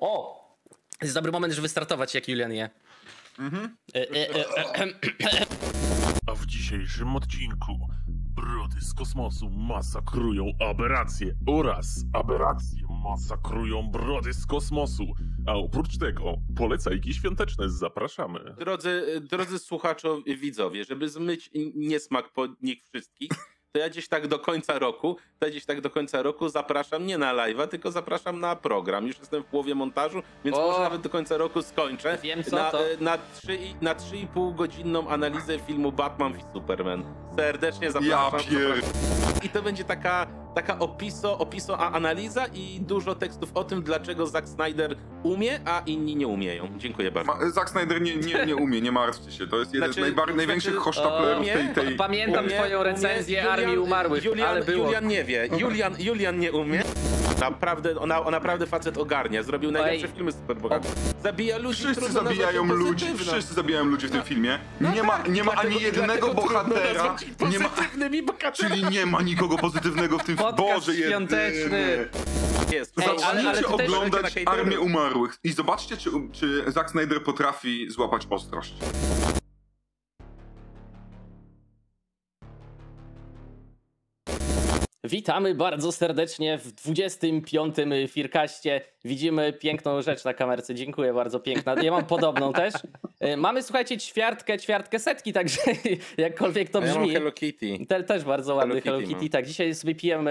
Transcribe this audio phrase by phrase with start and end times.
[0.00, 0.44] O!
[1.02, 2.70] Jest dobry moment, żeby startować, jak Julian je.
[3.38, 3.76] Mhm.
[6.26, 7.72] A w dzisiejszym odcinku
[8.36, 15.04] brody z kosmosu masakrują aberracje oraz aberracje masakrują brody z kosmosu.
[15.46, 18.40] A oprócz tego polecajki świąteczne zapraszamy.
[18.58, 20.08] Drodzy, drodzy słuchacze,
[20.40, 23.30] widzowie, żeby zmyć niesmak po nich wszystkich,
[23.74, 27.06] to ja gdzieś tak do końca roku, to ja gdzieś tak do końca roku zapraszam
[27.06, 29.06] nie na live'a, tylko zapraszam na program.
[29.06, 32.18] Już jestem w połowie montażu, więc o, może nawet do końca roku skończę.
[32.22, 32.78] Wiem co na, to.
[33.00, 37.04] Na, 3, na 3,5 godzinną analizę filmu Batman v Superman.
[37.36, 38.40] Serdecznie zapraszam.
[38.40, 38.82] Ja pier...
[39.42, 44.26] I to będzie taka taka opiso, opiso a analiza i dużo tekstów o tym, dlaczego
[44.26, 46.68] Zack Snyder umie, a inni nie umieją.
[46.76, 47.32] Dziękuję bardzo.
[47.34, 49.46] Ma, Zack Snyder nie, nie, nie umie, nie martwcie się.
[49.46, 51.96] To jest jeden znaczy, z najbar- znaczy, największych hosztaplerów tej, tej...
[51.96, 54.84] Pamiętam umie, twoją recenzję umie, Armii Umarłych, Julian, ale było.
[54.84, 55.48] Julian nie wie.
[55.58, 56.82] Julian, Julian nie umie.
[57.40, 59.42] Naprawdę, ona, ona naprawdę facet ogarnia.
[59.42, 60.12] Zrobił najlepsze Oj.
[60.14, 61.13] filmy superbohaterów.
[61.24, 64.58] Zabija ludzi, Wszyscy zabijają ludzi, wszyscy zabijają ludzi w tym filmie.
[64.80, 67.16] No nie ma, nie ma ani jednego bohatera.
[67.50, 67.70] Nie ma,
[68.52, 70.52] czyli nie ma nikogo pozytywnego w tym filmie.
[70.52, 72.08] Boże, świąteczny.
[72.72, 72.98] Jest.
[72.98, 78.26] Ej, Zacznijcie ale, ale oglądać Armię Umarłych i zobaczcie, czy, czy Zack Snyder potrafi złapać
[78.30, 78.74] ostrość.
[85.04, 87.76] Witamy bardzo serdecznie w 25.
[88.08, 88.80] Firkaście.
[89.04, 90.74] Widzimy piękną rzecz na kamerce.
[90.74, 91.74] Dziękuję bardzo, piękna.
[91.82, 92.74] Ja mam podobną też.
[93.20, 95.60] E, mamy, słuchajcie, ćwiartkę, ćwiartkę setki, także
[96.18, 97.08] jakkolwiek to brzmi.
[97.08, 97.86] Ja Hello Kitty.
[97.88, 99.06] Te, też bardzo ładny Hello Kitty.
[99.06, 99.32] Hello Kitty.
[99.32, 100.30] Tak, dzisiaj sobie pijemy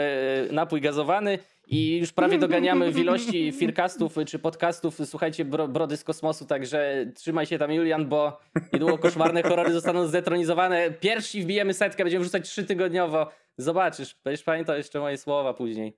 [0.49, 4.97] e, napój gazowany i już prawie doganiamy w ilości firkastów czy podcastów.
[5.05, 8.39] Słuchajcie, bro, brody z kosmosu, także trzymaj się tam, Julian, bo
[8.73, 10.91] niedługo koszmarne horrory zostaną zdetronizowane.
[10.91, 13.27] Pierwsi wbijemy setkę, będziemy wrzucać trzytygodniowo.
[13.57, 15.97] Zobaczysz, będziesz pamiętał jeszcze moje słowa później.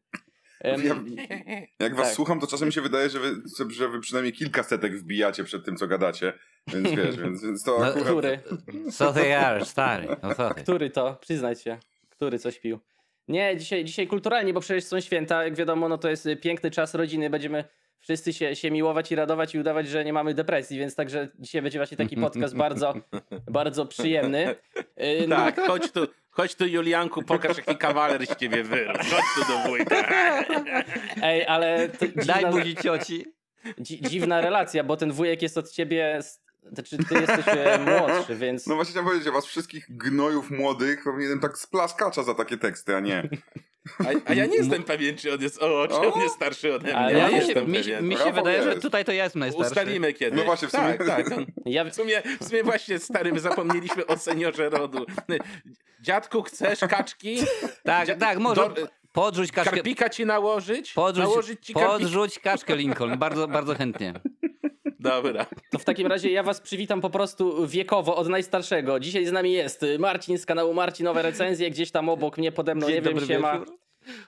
[0.63, 0.75] Ja,
[1.79, 2.15] jak was tak.
[2.15, 3.35] słucham, to czasem mi się wydaje, że wy,
[3.69, 6.33] że wy przynajmniej kilka setek wbijacie przed tym, co gadacie.
[6.67, 8.03] Więc wiesz, więc, więc to no, akurat...
[8.03, 8.39] Który?
[8.91, 10.07] Co ty jarasz, stary?
[10.23, 10.61] No co ty?
[10.63, 11.17] Który to?
[11.21, 11.77] Przyznaj się.
[12.09, 12.79] Który coś pił?
[13.27, 16.95] Nie, dzisiaj, dzisiaj kulturalnie, bo przecież są święta, jak wiadomo, no to jest piękny czas
[16.95, 17.63] rodziny, będziemy
[17.99, 21.61] wszyscy się, się miłować i radować i udawać, że nie mamy depresji, więc także dzisiaj
[21.61, 22.93] będzie właśnie taki podcast bardzo,
[23.51, 24.55] bardzo przyjemny.
[24.77, 25.35] Y, no.
[25.35, 28.99] Tak, chodź tu, chodź tu Julianku, pokaż jaki kawaler z ciebie wyrósł.
[28.99, 29.95] Chodź tu do wujka.
[31.21, 31.89] Ej, ale...
[31.99, 33.25] dziwna, Daj buzi cioci.
[33.79, 36.21] Dziwna relacja, bo ten wujek jest od ciebie
[36.71, 38.67] znaczy, ty jesteś e, młodszy, więc...
[38.67, 42.95] No właśnie chciałem powiedzieć, że was wszystkich gnojów młodych powinienem tak splaskacza za takie teksty,
[42.95, 43.29] a nie...
[43.99, 46.83] A, a, ja nie jestem pewien, czy on jest, o, czy on jest starszy ode
[46.83, 46.97] mnie.
[46.97, 48.07] Ale ja, ja jestem mi, pewien.
[48.07, 48.69] Mi się wydaje, jest.
[48.69, 49.69] że tutaj to ja jestem najstarszy.
[49.69, 50.37] Ustalimy kiedy.
[50.37, 50.93] No właśnie, w sumie.
[50.93, 51.25] Tak, tak.
[51.65, 51.83] Ja...
[51.83, 55.05] W, sumie, w sumie właśnie, stary, my zapomnieliśmy o seniorze rodu.
[56.01, 57.37] Dziadku, chcesz kaczki?
[57.83, 58.19] Tak, Dziad...
[58.19, 58.69] tak, może.
[58.69, 58.87] Do...
[59.11, 59.75] Podrzuć kaczkę.
[59.75, 60.93] Karpika ci nałożyć?
[60.93, 64.13] Podrzuć, nałożyć ci podrzuć kaczkę Lincoln, bardzo, bardzo chętnie.
[65.05, 65.45] Dobra.
[65.71, 68.99] To w takim razie ja was przywitam po prostu wiekowo od najstarszego.
[68.99, 72.87] Dzisiaj z nami jest Marcin z kanału Marcinowe Recenzje, gdzieś tam obok mnie pode mną,
[72.87, 73.65] Dzień nie wiem, się ma.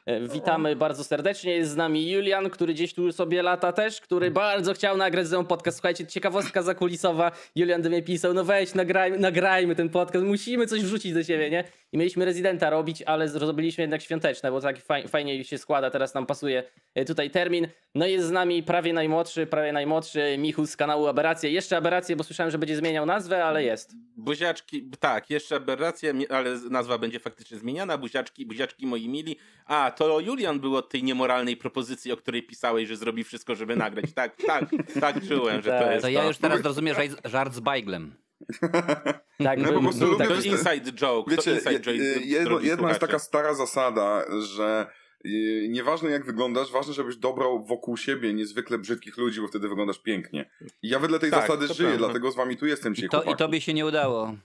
[0.05, 1.55] E, witamy bardzo serdecznie.
[1.55, 5.37] Jest z nami Julian, który gdzieś tu sobie lata też, który bardzo chciał nagrać ze
[5.37, 5.77] mną podcast.
[5.77, 7.31] Słuchajcie, ciekawostka zakulisowa.
[7.55, 11.49] Julian do mnie pisał, no weź, nagrajmy, nagrajmy ten podcast, musimy coś wrzucić do siebie,
[11.49, 11.63] nie?
[11.91, 14.77] I mieliśmy rezydenta robić, ale zrobiliśmy jednak świąteczne, bo tak
[15.07, 16.63] fajnie się składa, teraz nam pasuje
[16.95, 17.67] e, tutaj termin.
[17.95, 21.51] No jest z nami prawie najmłodszy, prawie najmłodszy Michu z kanału Aberracje.
[21.51, 23.93] Jeszcze Aberracje, bo słyszałem, że będzie zmieniał nazwę, ale jest.
[24.17, 27.97] Buziaczki, tak, jeszcze Aberracje, ale nazwa będzie faktycznie zmieniana.
[27.97, 29.35] Buziaczki, buziaczki moi mili.
[29.65, 33.75] A, to Julian był od tej niemoralnej propozycji, o której pisałeś, że zrobi wszystko, żeby
[33.75, 34.13] nagrać.
[34.13, 34.65] Tak, tak,
[35.01, 35.91] tak czułem, że to tak.
[35.91, 38.26] jest To ja już teraz rozumiem żart z Bajglem.
[39.43, 41.31] Tak, no, po prostu lubię, to inside joke.
[41.31, 44.87] Wiecie, inside joke, jedno, jedna jest taka stara zasada, że
[45.25, 49.99] y, nieważne jak wyglądasz, ważne, żebyś dobrał wokół siebie niezwykle brzydkich ludzi, bo wtedy wyglądasz
[49.99, 50.49] pięknie.
[50.81, 52.05] I ja wedle tej tak, zasady żyję, prawda.
[52.05, 54.35] dlatego z wami tu jestem dzisiaj, to, I tobie się nie udało.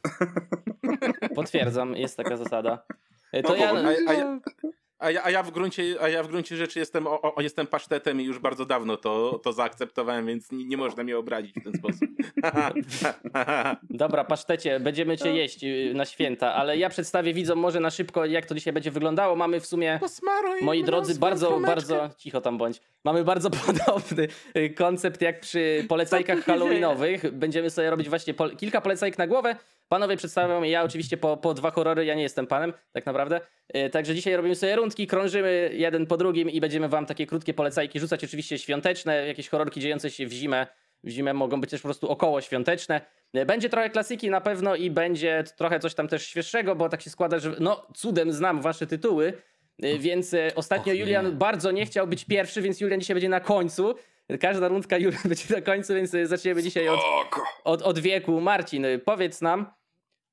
[1.34, 2.84] Potwierdzam, jest taka zasada.
[3.32, 3.70] To no, ja...
[3.70, 4.40] A, a, ja,
[5.02, 7.66] a ja, a ja, w, gruncie, a ja w gruncie rzeczy jestem, o, o, jestem
[7.66, 11.64] pasztetem i już bardzo dawno to, to zaakceptowałem, więc nie, nie można mnie obrazić w
[11.64, 12.08] ten sposób.
[13.90, 18.24] Dobra, pasztecie, będziemy cię jeść y, na święta, ale ja przedstawię widzom może na szybko,
[18.24, 19.36] jak to dzisiaj będzie wyglądało.
[19.36, 20.00] Mamy w sumie,
[20.62, 26.44] moi drodzy, bardzo, bardzo, cicho tam bądź, mamy bardzo podobny y, koncept jak przy polecajkach
[26.44, 27.30] halloweenowych.
[27.30, 29.56] Będziemy sobie robić właśnie po, kilka polecajek na głowę,
[29.92, 33.40] Panowie przedstawiam, ja oczywiście po, po dwa horrory, ja nie jestem panem, tak naprawdę.
[33.74, 37.54] Yy, także dzisiaj robimy sobie rundki, krążymy jeden po drugim i będziemy wam takie krótkie
[37.54, 40.66] polecajki rzucać, oczywiście świąteczne, jakieś horrorki dziejące się w zimę.
[41.04, 43.00] W zimę mogą być też po prostu około świąteczne.
[43.32, 47.02] Yy, będzie trochę klasyki na pewno i będzie trochę coś tam też świeższego, bo tak
[47.02, 49.32] się składa, że no cudem znam wasze tytuły,
[49.98, 53.94] więc ostatnio Och, Julian bardzo nie chciał być pierwszy, więc Julian dzisiaj będzie na końcu.
[54.40, 57.00] każda rundka Julia będzie na końcu, więc zaczniemy dzisiaj od,
[57.64, 58.40] od, od wieku.
[58.40, 59.66] Marcin, powiedz nam.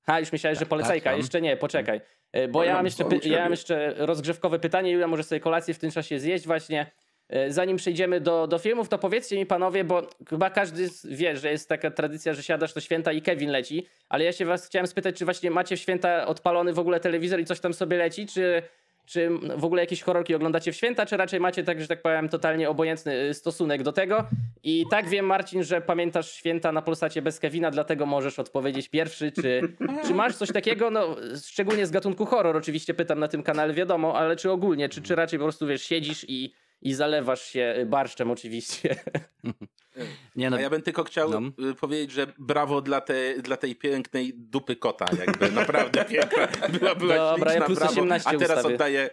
[0.09, 1.09] Ha, już myślałeś, że tak, polecajka.
[1.09, 2.01] Tak, jeszcze nie, poczekaj.
[2.31, 4.91] E, bo ja mam, jeszcze, ja mam jeszcze rozgrzewkowe pytanie.
[4.91, 6.91] Julia może sobie kolację w tym czasie zjeść właśnie.
[7.29, 11.51] E, zanim przejdziemy do, do filmów, to powiedzcie mi panowie, bo chyba każdy wie, że
[11.51, 14.87] jest taka tradycja, że siadasz do święta i Kevin leci, ale ja się was chciałem
[14.87, 18.27] spytać, czy właśnie macie w święta odpalony w ogóle telewizor i coś tam sobie leci,
[18.27, 18.63] czy,
[19.09, 22.29] czy w ogóle jakieś horrorki oglądacie w święta, czy raczej macie tak, że tak powiem,
[22.29, 24.27] totalnie obojętny y, stosunek do tego?
[24.63, 29.31] I tak wiem, Marcin, że pamiętasz święta na Polsacie bez Kevina, dlatego możesz odpowiedzieć pierwszy,
[29.31, 29.61] czy,
[30.07, 31.15] czy masz coś takiego, no
[31.45, 35.15] szczególnie z gatunku horror oczywiście pytam na tym kanale, wiadomo, ale czy ogólnie, czy, czy
[35.15, 38.95] raczej po prostu, wiesz, siedzisz i i zalewasz się barszczem oczywiście.
[40.35, 41.69] Nie no, A ja bym tylko chciał no.
[41.69, 46.47] Y, powiedzieć, że brawo dla, te, dla tej pięknej dupy kota, jakby naprawdę piękna.
[46.79, 47.91] Była, była Dobra, śliczna, ja plus brawo.
[47.91, 48.75] 18 a teraz ustawię.
[48.75, 49.09] oddaję,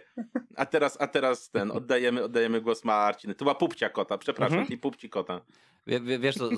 [0.55, 3.35] a teraz, a teraz ten, oddajemy, oddajemy głos Marciny.
[3.35, 4.73] To była pupcia kota, przepraszam, mhm.
[4.73, 5.41] i pupci kota.
[5.87, 6.49] W, wiesz, to,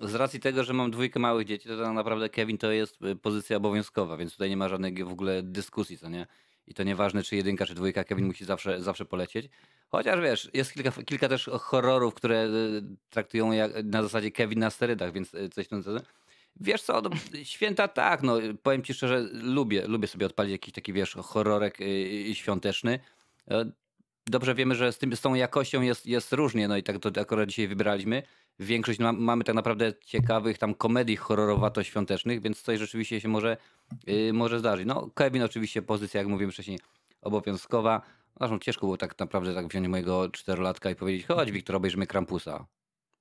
[0.00, 3.16] z racji tego, że mam dwójkę małych dzieci, to tak naprawdę Kevin to jest y,
[3.16, 6.26] pozycja obowiązkowa, więc tutaj nie ma żadnej w ogóle dyskusji, co nie?
[6.68, 9.48] I to nieważne, czy jedynka, czy dwójka, Kevin musi zawsze, zawsze polecieć.
[9.88, 14.70] Chociaż wiesz, jest kilka, kilka też horrorów, które y, traktują jak, na zasadzie Kevin na
[14.70, 15.82] sterydach, więc y, coś tam.
[16.60, 17.10] Wiesz co, no,
[17.44, 22.34] święta tak, no powiem ci szczerze, lubię, lubię sobie odpalić jakiś taki, wiesz, horrorek yy,
[22.34, 22.98] świąteczny.
[23.50, 23.70] E,
[24.26, 27.20] dobrze wiemy, że z, tym, z tą jakością jest, jest różnie, no i tak to
[27.20, 28.22] akurat dzisiaj wybraliśmy.
[28.60, 33.56] Większość ma, mamy tak naprawdę ciekawych tam komedii horrorowato-świątecznych, więc coś rzeczywiście się może,
[34.06, 34.86] yy, może zdarzyć.
[34.86, 36.78] No, Kevin oczywiście pozycja, jak mówiłem wcześniej,
[37.22, 38.02] obowiązkowa.
[38.38, 42.66] Zresztą ciężko było tak naprawdę tak wziąć mojego czterolatka i powiedzieć, chodź Wiktor, obejrzymy Krampusa.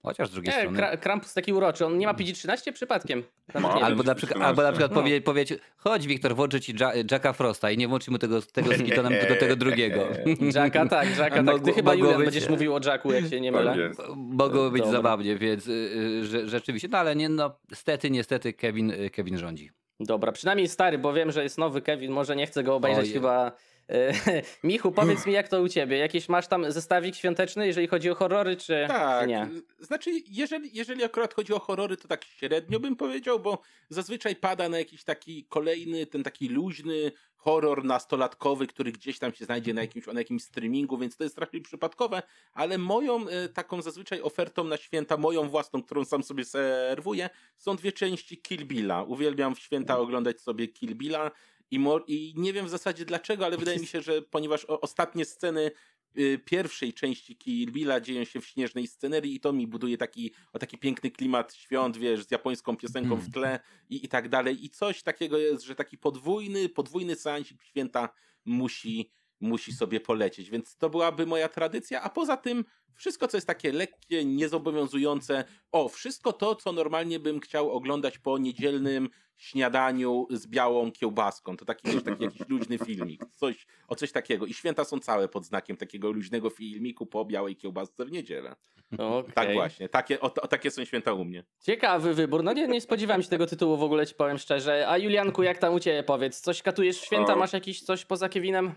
[0.04, 0.78] Chociaż z drugiej nie, strony.
[0.78, 3.24] Kra Krampus taki uroczy, on nie ma PG-13 przypadkiem.
[3.60, 5.02] Ma, albo, na przykład, albo na przykład no.
[5.02, 6.74] powie, powiedzieć, chodź Wiktor, włączę ci
[7.12, 10.08] Jacka Frosta i nie włączy mu tego, tego skitona, tylko tego drugiego.
[10.56, 11.62] Jacka, tak, Jacka, tak.
[11.62, 12.26] Ty chyba Julian być...
[12.26, 13.90] będziesz mówił o Jacku, jak się nie mylę.
[13.98, 14.98] Tak Mogłoby być Dobra.
[14.98, 19.72] zabawnie, więc y, że, rzeczywiście, no ale nie, no, niestety, niestety Kevin, y, Kevin rządzi.
[20.00, 23.48] Dobra, przynajmniej stary, bo wiem, że jest nowy Kevin, może nie chcę go obejrzeć chyba
[23.48, 23.52] E,
[24.64, 25.98] Michu, powiedz mi, jak to u ciebie?
[25.98, 29.50] Jakiś masz tam zestawik świąteczny, jeżeli chodzi o horrory, czy tak, nie?
[29.80, 34.70] Znaczy, jeżeli, jeżeli akurat chodzi o horrory, to tak średnio bym powiedział, bo zazwyczaj pada
[34.70, 39.82] na jakiś taki kolejny, ten taki luźny horror nastolatkowy, który gdzieś tam się znajdzie na
[39.82, 42.22] jakimś, na jakimś streamingu, więc to jest raczej przypadkowe,
[42.54, 47.76] ale moją e, taką zazwyczaj ofertą na święta, moją własną, którą sam sobie serwuję, są
[47.76, 49.04] dwie części Kill Billa.
[49.04, 51.32] Uwielbiam w święta oglądać sobie Kill Billa.
[51.72, 55.72] I, I nie wiem w zasadzie dlaczego, ale wydaje mi się, że ponieważ ostatnie sceny
[56.18, 60.34] y, pierwszej części Kill Billa dzieją się w śnieżnej scenerii i to mi buduje taki,
[60.54, 63.32] o taki piękny klimat świąt, wiesz, z japońską piosenką w mm.
[63.32, 63.60] tle
[63.90, 64.66] i, i tak dalej.
[64.66, 68.10] I coś takiego jest, że taki podwójny, podwójny seansik święta
[68.46, 70.50] musi, musi sobie polecieć.
[70.50, 75.44] Więc to byłaby moja tradycja, a poza tym wszystko, co jest takie lekkie, niezobowiązujące.
[75.72, 81.58] O, wszystko to, co normalnie bym chciał oglądać po niedzielnym śniadaniu z białą kiełbaską.
[81.58, 83.26] To taki, wiesz, taki jakiś luźny filmik.
[83.36, 84.46] Coś, o coś takiego.
[84.46, 88.56] I święta są całe pod znakiem takiego luźnego filmiku po białej kiełbasce w niedzielę.
[88.98, 89.34] Okay.
[89.34, 89.90] Tak właśnie.
[89.90, 91.44] Takie, o, o, takie są święta u mnie.
[91.60, 92.44] Ciekawy wybór.
[92.44, 94.88] No nie, nie spodziewałem się tego tytułu w ogóle, ci powiem szczerze.
[94.90, 96.42] A Julianku, jak tam u ciebie powiedz?
[96.42, 97.36] Coś katujesz w święta?
[97.36, 98.72] Masz jakiś coś poza Kevinem?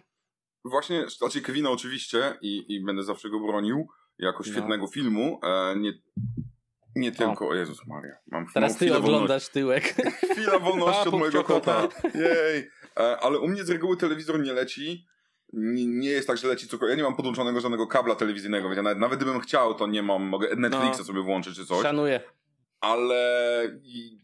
[0.65, 4.53] Właśnie, znaczy Kevina oczywiście i, i będę zawsze go bronił jako no.
[4.53, 4.91] świetnego no.
[4.91, 5.41] filmu.
[5.43, 5.93] E, nie,
[6.97, 8.17] nie tylko, o Jezus Maria.
[8.27, 9.95] Mam Teraz ty oglądasz tyłek.
[10.33, 11.89] Chwila wolności od mojego kota.
[12.15, 12.71] Jej.
[12.97, 15.07] E, ale u mnie z reguły telewizor nie leci.
[15.53, 16.89] Nie, nie jest tak, że leci co.
[16.89, 20.03] Ja nie mam podłączonego żadnego kabla telewizyjnego, więc ja nawet, nawet gdybym chciał, to nie
[20.03, 20.23] mam.
[20.23, 21.05] Mogę Netflixa no.
[21.05, 21.83] sobie włączyć czy coś.
[21.83, 22.21] Szanuję.
[22.81, 23.63] Ale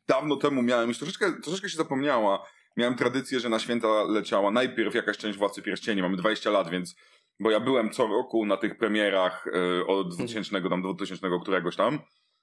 [0.09, 2.47] dawno temu miałem, już troszeczkę, troszeczkę się zapomniała.
[2.77, 6.03] Miałem tradycję, że na święta leciała najpierw jakaś część Władcy Pierścieni.
[6.03, 6.97] Mamy 20 lat, więc
[7.41, 11.99] bo ja byłem co roku na tych premierach y, od 2000 tam 2000 któregoś tam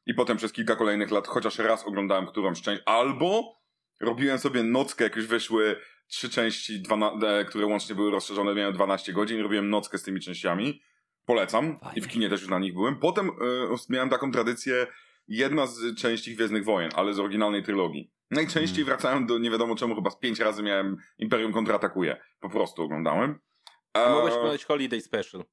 [0.06, 3.58] i potem przez kilka kolejnych lat chociaż raz oglądałem którąś część, albo
[4.00, 5.76] robiłem sobie nockę, jak już wyszły
[6.08, 6.84] trzy części,
[7.24, 10.82] e, które łącznie były rozszerzone, miałem 12 godzin, robiłem nockę z tymi częściami.
[11.26, 11.80] Polecam.
[11.80, 11.98] Fajnie.
[11.98, 13.00] I w kinie też już na nich byłem.
[13.00, 13.32] Potem y,
[13.90, 14.88] miałem taką tradycję,
[15.28, 18.12] jedna z części Gwiezdnych Wojen, ale z oryginalnej trylogii.
[18.32, 18.86] Najczęściej hmm.
[18.86, 22.22] wracałem do nie wiadomo czemu, chyba z pięć razy miałem Imperium kontratakuje.
[22.40, 23.40] Po prostu oglądałem.
[23.94, 25.44] A mogłeś oglądać Holiday Special.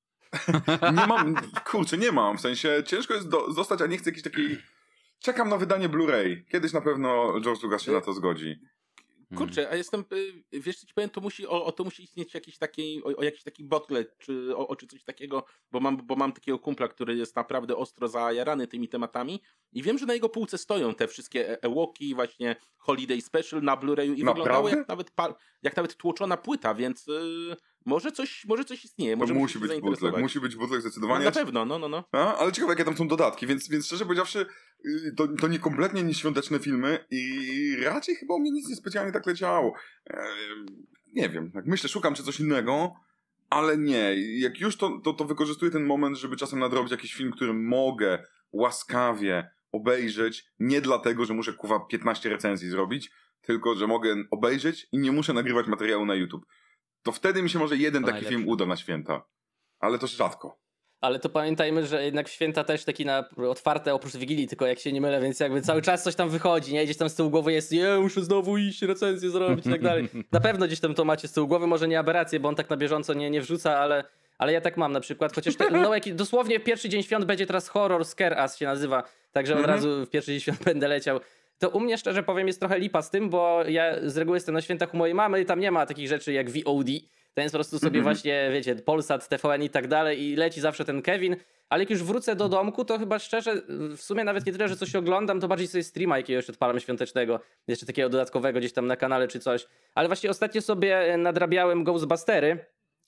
[0.97, 1.35] nie mam,
[1.65, 2.39] kurczę, nie mam.
[2.39, 4.59] W sensie ciężko jest do, zostać, a nie chcę jakiejś takiej...
[5.19, 6.45] Czekam na wydanie Blu-ray.
[6.53, 8.61] Kiedyś na pewno George Lucas się na to zgodzi.
[9.37, 10.05] Kurczę, a jestem,
[10.55, 13.17] y, wiesz co ci powiem, to musi, o, o to musi istnieć jakiś taki, o,
[13.17, 16.59] o jakiś taki botlet, czy, o, o, czy coś takiego, bo mam, bo mam takiego
[16.59, 19.41] kumpla, który jest naprawdę ostro zajarany tymi tematami
[19.73, 23.77] i wiem, że na jego półce stoją te wszystkie e- Ewoki, właśnie Holiday Special na
[23.77, 24.33] Blu-rayu i Naprawdę?
[24.33, 25.11] wyglądało jak nawet,
[25.63, 27.57] jak nawet tłoczona płyta, więc y,
[27.87, 31.25] może, coś, może coś istnieje, może To musi być bootleg, musi być bootleg No, zdecydowanie.
[31.25, 32.05] na pewno, no, no, no.
[32.13, 34.47] A, ale ciekawe, jakie tam są dodatki, więc, więc szczerze powiedziawszy,
[34.87, 39.27] y, to, to nie kompletnie nieświąteczne filmy i raczej chyba u mnie nic niespecjalnie tak
[39.27, 39.75] leciało.
[41.15, 42.95] Nie wiem, jak myślę, szukam czy coś innego,
[43.51, 44.15] ale nie.
[44.39, 48.25] Jak już to, to, to wykorzystuję ten moment, żeby czasem nadrobić jakiś film, który mogę
[48.53, 53.11] łaskawie obejrzeć, nie dlatego, że muszę kuwa 15 recenzji zrobić,
[53.43, 56.47] tylko że mogę obejrzeć i nie muszę nagrywać materiału na YouTube.
[57.02, 58.37] To wtedy mi się może jeden To taki najlepsze.
[58.38, 59.23] film uda na święta.
[59.80, 60.61] Ale to rzadko.
[61.00, 64.92] Ale to pamiętajmy, że jednak święta też taki na otwarte oprócz Wigilii, tylko jak się
[64.92, 66.85] nie mylę, więc jakby cały czas coś tam wychodzi, nie?
[66.85, 70.09] Gdzieś tam z tyłu głowy jest, nie, muszę znowu iść, recenzję zrobić i tak dalej.
[70.33, 72.71] Na pewno gdzieś tam to macie z tyłu głowy, może nie aberrację, bo on tak
[72.71, 74.04] na bieżąco nie, nie wrzuca, ale,
[74.38, 77.47] ale ja tak mam na przykład, chociaż te, no, jaki, dosłownie pierwszy dzień świąt będzie
[77.47, 79.02] teraz horror Scare Us się nazywa,
[79.33, 79.76] także od Mhm.
[79.76, 81.21] razu w pierwszy dzień świąt będę leciał.
[81.61, 84.55] To u mnie szczerze powiem jest trochę lipa z tym, bo ja z reguły jestem
[84.55, 86.87] na świętach u mojej mamy i tam nie ma takich rzeczy jak VOD,
[87.35, 88.02] to jest po prostu sobie Mhm.
[88.05, 91.37] właśnie, wiecie, Polsat, TVN i tak dalej i leci zawsze ten Kevin,
[91.69, 93.62] ale jak już wrócę do domku, to chyba szczerze,
[93.97, 97.40] w sumie nawet nie tyle, że coś oglądam, to bardziej sobie streama jakiegoś odpalam świątecznego,
[97.69, 99.67] jeszcze takiego dodatkowego gdzieś tam na kanale czy coś.
[99.95, 102.64] Ale właśnie ostatnio sobie nadrabiałem Ghostbustery,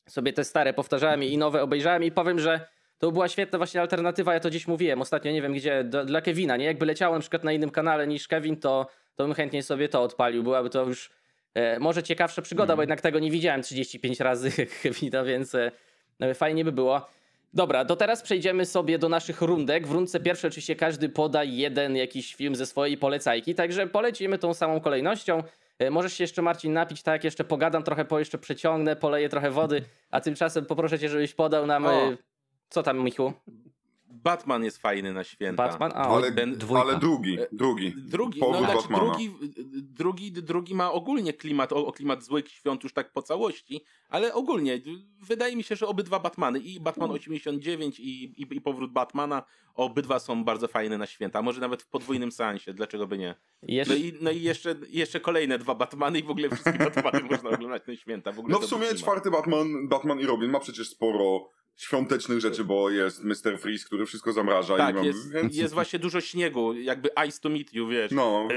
[0.09, 2.67] sobie te stare powtarzałem i nowe obejrzałem i powiem, że
[3.03, 6.21] to była świetna właśnie alternatywa, ja to gdzieś mówiłem ostatnio, nie wiem gdzie, do, dla
[6.21, 6.65] Kevina, nie?
[6.65, 10.03] Jakby leciałem na przykład na innym kanale niż Kevin, to, to bym chętnie sobie to
[10.03, 11.11] odpalił, byłaby to już
[11.55, 14.51] e, może ciekawsza przygoda, bo jednak tego nie widziałem 35 razy
[14.83, 15.73] Kevina, więc e,
[16.21, 17.09] e, fajnie by było.
[17.55, 19.87] Dobra, to teraz przejdziemy sobie do naszych rundek.
[19.87, 24.55] W rundce pierwszej oczywiście każdy poda jeden jakiś film ze swojej polecajki, także polecimy tą
[24.55, 25.43] samą kolejnością.
[25.79, 27.25] E, Możesz się jeszcze Marcin napić, tak?
[27.25, 31.67] Jeszcze pogadam trochę, po jeszcze przeciągnę, poleję trochę wody, a tymczasem poproszę cię, żebyś podał
[31.67, 31.87] nam...
[31.87, 32.13] O.
[32.73, 33.33] e, Co tam, Michu?
[34.25, 35.69] Batman jest fajny na święta.
[35.69, 35.93] Batman?
[35.95, 36.33] A, Ale,
[36.77, 37.95] ale drugi, drugi.
[37.97, 39.05] Drugi, Powrót no, znaczy, Batmana.
[39.05, 39.31] drugi,
[39.83, 44.35] drugi, drugi ma ogólnie klimat, o, o klimat złych świąt już tak po całości, ale
[44.35, 44.81] ogólnie
[45.23, 49.43] wydaje mi się, że obydwa Batmany, i Batman 89 i, i, i Powrót Batmana,
[49.75, 53.35] obydwa są bardzo fajne na święta, może nawet w podwójnym seansie, dlaczego by nie.
[53.63, 53.95] jeszcze...
[53.95, 57.51] No i, no i jeszcze, jeszcze kolejne dwa Batmany i w ogóle wszystkie Batmany można
[57.51, 58.33] oglądać na święta.
[58.33, 59.01] W ogóle No w sumie klimat.
[59.03, 63.59] czwarty Batman, Batman i Robin ma przecież sporo świątecznych rzeczy, bo jest Mr.
[63.59, 65.57] Freeze, który wszystko zamraża i Tak, mam, jest, więc...
[65.57, 68.13] jest właśnie dużo śniegu, jakby Ice to Meet You, wiesz.
[68.13, 68.49] No,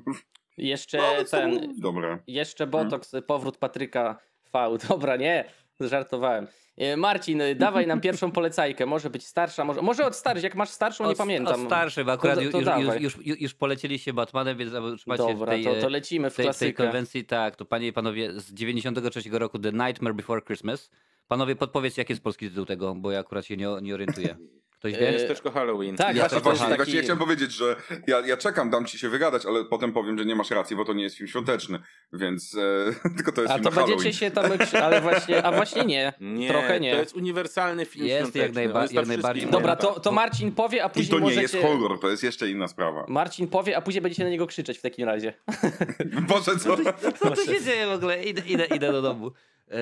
[0.56, 1.74] Jeszcze no to ten...
[1.78, 2.18] dobre.
[2.26, 4.18] Jeszcze Botox, powrót Patryka
[4.52, 4.78] V.
[4.88, 5.44] Dobra, nie,
[5.80, 6.46] żartowałem.
[6.76, 8.86] E, Marcin, e, dawaj nam pierwszą polecajkę.
[8.86, 10.44] Może być starsza, może, może od starszych.
[10.44, 11.60] Jak masz starszą, nie Od- pamiętam.
[11.60, 13.02] Od starszy, bo akurat To- już, to już, dawaj.
[13.02, 16.36] już, już, już polecieliście Batmanem, więc trzymacie Dobra, w tej, to, to e, lecimy w
[16.36, 17.24] tej, tej konwencji.
[17.24, 20.90] Tak, to panie i panowie z 93 roku The Nightmare Before Christmas.
[21.28, 24.36] Panowie, podpowiedz, jaki jest polski tytuł tego, bo ja akurat się nie, nie orientuję.
[24.78, 25.12] Ktoś E, wie?
[25.12, 25.96] Miasteczko Halloween.
[25.96, 27.76] tak, Ja, właśnie, to właśnie, taki- właśnie ja chciałem powiedzieć, że
[28.06, 30.84] ja, ja czekam, dam ci się wygadać, ale potem powiem, że nie masz racji, bo
[30.84, 31.78] to nie jest film świąteczny,
[32.12, 33.96] więc e, tylko to jest A film to Halloween.
[33.98, 34.44] będziecie się tam...
[34.82, 36.12] Ale właśnie, a właśnie nie.
[36.20, 36.92] Nie, Trochę nie.
[36.92, 38.40] to jest uniwersalny film Jest świąteczny.
[38.42, 39.46] jak najba- jest jak najbardziej.
[39.50, 41.42] Dobra, to, to Marcin powie, a I później to nie możecie...
[41.42, 43.04] jest horror, to jest jeszcze inna sprawa.
[43.08, 45.34] Marcin powie, a później będziecie na niego krzyczeć w takim razie.
[46.28, 46.76] Boże, co?
[47.20, 48.24] Co tu się dzieje w ogóle?
[48.24, 49.30] Idę, idę, idę do domu.
[49.70, 49.74] E,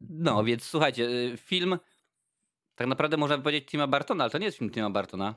[0.00, 1.78] No, więc słuchajcie, e, film
[2.74, 5.34] tak naprawdę można powiedzieć Tima Bartona, ale to nie jest film Tima Bartona.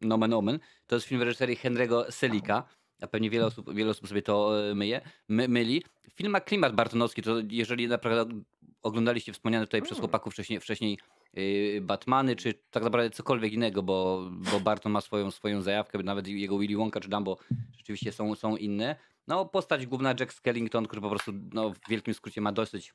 [0.00, 0.58] Nomen omen.
[0.86, 2.64] To jest film w reżyserii Henry'ego Selika.
[3.02, 5.82] A pewnie wiele osób, wiele osób sobie to e, myje, my, myli.
[6.10, 8.42] Film ma klimat bartonowski, to jeżeli naprawdę
[8.82, 10.98] oglądaliście wspomniane tutaj przez chłopaków wcześniej, wcześniej
[11.34, 16.28] yy, Batmany, czy tak naprawdę cokolwiek innego, bo, bo Barton ma swoją, swoją zajawkę, nawet
[16.28, 17.38] jego Willy Wonka czy Dumbo
[17.76, 18.96] rzeczywiście są, są inne.
[19.26, 22.94] No, postać główna Jack Skellington, który po prostu no, w wielkim skrócie ma dosyć,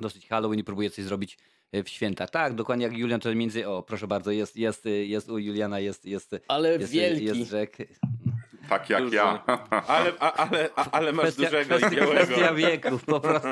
[0.00, 1.38] dosyć Halloween i próbuje coś zrobić
[1.72, 2.26] e, w święta.
[2.26, 3.68] Tak, dokładnie jak Julian to między.
[3.68, 7.24] O, proszę bardzo, jest, jest, jest u Juliana, jest, jest, Ale jest, wielki.
[7.24, 7.76] jest Jack.
[8.68, 9.16] Tak jak Duży.
[9.16, 9.44] ja.
[9.86, 12.24] Ale, a, ale, a, ale masz Kwestia, dużego kwestia, i białego.
[12.24, 13.48] kwestia wieku, po prostu.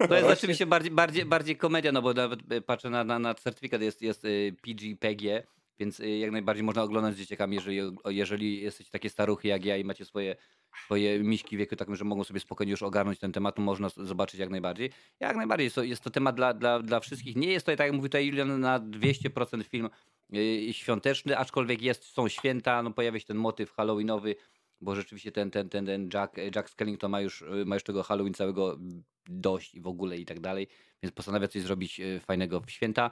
[0.08, 3.34] To jest oczywiście bardziej, bardziej, bardziej komedia, no bo nawet y, patrzę na, na, na
[3.34, 5.42] certyfikat, jest, jest y, PG, PG,
[5.78, 9.84] więc jak najbardziej można oglądać z dzieciakami, jeżeli, jeżeli jesteście takie staruchy jak ja i
[9.84, 10.36] macie swoje,
[10.84, 14.50] swoje miśki wieku takim, że mogą sobie spokojnie już ogarnąć ten temat, można zobaczyć jak
[14.50, 14.90] najbardziej.
[15.20, 17.36] Jak najbardziej, jest to, jest to temat dla, dla, dla wszystkich.
[17.36, 19.88] Nie jest to, tak jak mówi tutaj Julian, na 200% film
[20.34, 24.34] y, świąteczny, aczkolwiek jest, są święta, no pojawia się ten motyw halloweenowy,
[24.80, 28.02] bo rzeczywiście ten, ten, ten, ten Jack, Jack Skellington ma już, y, ma już tego
[28.02, 28.78] Halloween całego
[29.26, 30.68] dość i w ogóle i tak dalej,
[31.02, 33.10] więc postanawia coś zrobić y, fajnego w święta.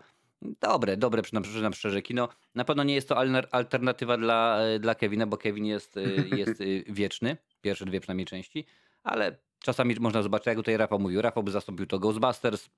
[0.61, 2.29] Dobre, dobre, przyznam szczerze kino.
[2.55, 3.17] Na pewno nie jest to
[3.51, 5.99] alternatywa dla, dla Kevina, bo Kevin jest,
[6.37, 7.37] jest wieczny.
[7.65, 8.65] Pierwsze dwie przynajmniej części,
[9.03, 11.23] ale czasami można zobaczyć, jak tutaj Rafał mówił.
[11.23, 12.69] Rafał by zastąpił to Ghostbusters,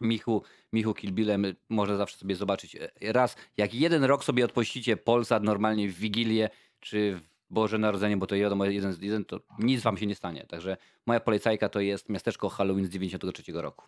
[0.00, 0.42] Michu,
[0.72, 5.88] Michu Kilbilem można zawsze sobie zobaczyć e, raz, jak jeden rok sobie odpuścicie Polsat normalnie
[5.88, 6.50] w Wigilię,
[6.80, 10.46] czy w Boże Narodzenie, bo to wiadomo, jeden jeden, to nic wam się nie stanie.
[10.48, 10.76] Także
[11.06, 13.86] moja polecajka to jest miasteczko Halloween z 93 roku.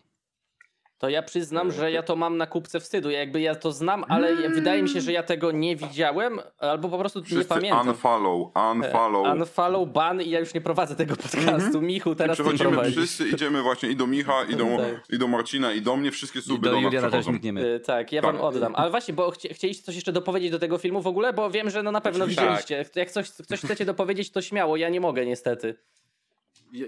[0.97, 3.09] To ja przyznam, że ja to mam na kupce wstydu.
[3.09, 4.53] Ja jakby ja to znam, ale mm.
[4.53, 7.87] wydaje mi się, że ja tego nie widziałem, albo po prostu Wszyscy nie pamiętam.
[7.87, 9.37] Unfollow, unfollow.
[9.37, 11.79] Unfollow, ban i ja już nie prowadzę tego podcastu.
[11.79, 11.81] Mm-hmm.
[11.81, 15.09] Michu, teraz I przechodzimy, wszyscy idziemy właśnie i do Micha, i do, tak.
[15.09, 18.21] i do Marcina, i do mnie, wszystkie suby do, do nas też y, Tak, ja
[18.21, 18.35] tak.
[18.35, 18.75] wam oddam.
[18.75, 21.33] Ale właśnie, bo chci chcieliście coś jeszcze dopowiedzieć do tego filmu w ogóle?
[21.33, 22.85] Bo wiem, że no na pewno widzieliście.
[22.95, 25.75] Jak coś, coś chcecie dopowiedzieć, to śmiało, ja nie mogę niestety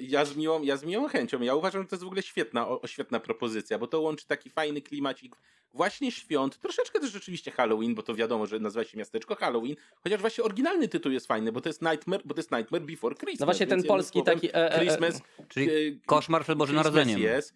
[0.01, 1.41] ja z, miłą, ja z miłą chęcią.
[1.41, 4.49] Ja uważam, że to jest w ogóle świetna, o, świetna propozycja, bo to łączy taki
[4.49, 5.35] fajny klimacik
[5.73, 10.21] właśnie świąt, troszeczkę też rzeczywiście Halloween, bo to wiadomo, że nazywa się miasteczko Halloween, chociaż
[10.21, 13.39] właśnie oryginalny tytuł jest fajny, bo to jest Nightmare, bo to jest Nightmare Before Christmas.
[13.39, 14.47] No właśnie ten polski słowem, taki...
[14.47, 17.19] E, e, e, Christmas, czyli koszmar przed Bożym Narodzeniem.
[17.19, 17.53] Jest.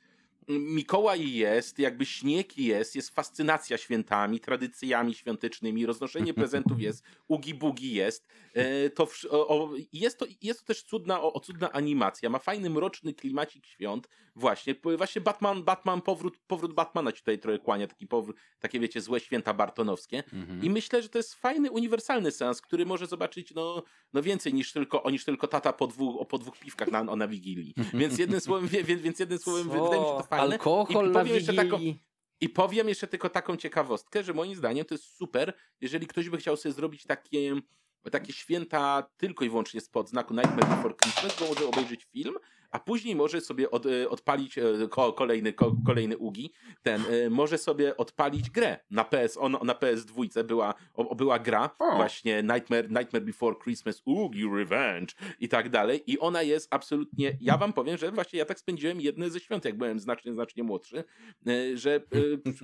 [0.60, 8.28] Mikołaj jest, jakby śnieg jest, jest fascynacja świętami, tradycjami świątecznymi, roznoszenie prezentów jest, ugi-bugi jest.
[8.54, 13.14] E, to, o, jest, to, jest to też cudna, o, cudna animacja, ma fajny, mroczny
[13.14, 14.08] klimacik świąt.
[14.36, 19.02] Właśnie, właśnie Batman, Batman powrót, powrót Batmana ci tutaj trochę kłania, taki powrót, takie wiecie,
[19.02, 20.24] złe święta bartonowskie.
[20.34, 20.64] Mhm.
[20.64, 24.74] I myślę, że to jest fajny, uniwersalny sens, który może zobaczyć no, no więcej niż
[24.74, 27.74] tylko, niż tylko tata po dwóch, po dwóch piwkach na, na Wigilii.
[27.94, 30.41] Więc jednym słowem, więc, więc jednym słowem wydaje mi się to fajne.
[30.42, 31.56] Alkohol I, na Wigilii.
[31.56, 31.80] Taką,
[32.42, 36.38] I powiem jeszcze tylko taką ciekawostkę, że moim zdaniem to jest super, jeżeli ktoś by
[36.38, 37.56] chciał sobie zrobić takie
[38.12, 42.36] takie święta tylko i wyłącznie spod znaku Nightmare Before Christmas, bo może obejrzeć film,
[42.72, 44.64] a później może sobie od, e, odpalić e,
[45.16, 45.54] kolejny,
[45.86, 46.52] kolejny UGI,
[46.84, 48.80] ten, e, może sobie odpalić grę.
[48.92, 50.74] Na PS, on, na PS2 była,
[51.16, 51.96] była gra o.
[51.96, 56.04] właśnie Nightmare, Nightmare Before Christmas, UGI Revenge i tak dalej.
[56.12, 59.66] I ona jest absolutnie, ja wam powiem, że właśnie ja tak spędziłem jedne ze świąt,
[59.66, 61.04] jak byłem znacznie, znacznie młodszy,
[61.74, 62.02] że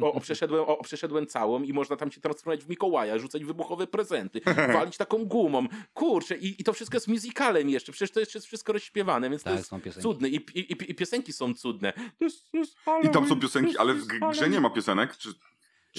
[0.01, 3.87] o, o, przeszedłem, o, przeszedłem całą i można tam się transformować w Mikołaja, rzucać wybuchowe
[3.87, 4.41] prezenty,
[4.73, 8.73] walić taką gumą, kurczę i, i to wszystko jest musicalem jeszcze, przecież to jest wszystko
[8.73, 10.13] rozśpiewane, więc tak, to jest piosenki.
[10.13, 11.93] cudne I, i, i, piosenki są cudne.
[13.03, 15.17] I tam są piosenki, ale w grze nie ma piosenek?
[15.17, 15.29] Czy...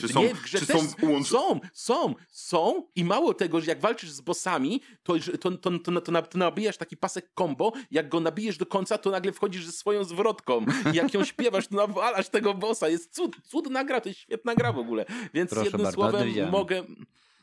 [0.00, 0.78] Czy są, nie, w grze czy są,
[1.24, 6.00] są, są, są i mało tego, że jak walczysz z bossami, to, to, to, to,
[6.00, 9.72] to, to nabijasz taki pasek combo, jak go nabijesz do końca, to nagle wchodzisz ze
[9.72, 12.88] swoją zwrotką i jak ją śpiewasz, to nawalasz tego bossa.
[12.88, 15.04] Jest cud, cudna gra, to jest świetna gra w ogóle.
[15.34, 16.82] Więc Proszę jednym bardzo, słowem mogę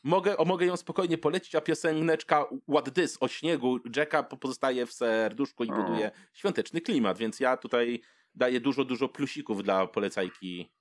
[0.05, 4.93] mogę, o, mogę ją spokojnie polecić, a pioseneczka What This o śniegu Jacka pozostaje w
[4.93, 8.01] serduszku i buduje świąteczny klimat, więc ja tutaj
[8.35, 10.71] daję dużo, dużo plusików dla polecajki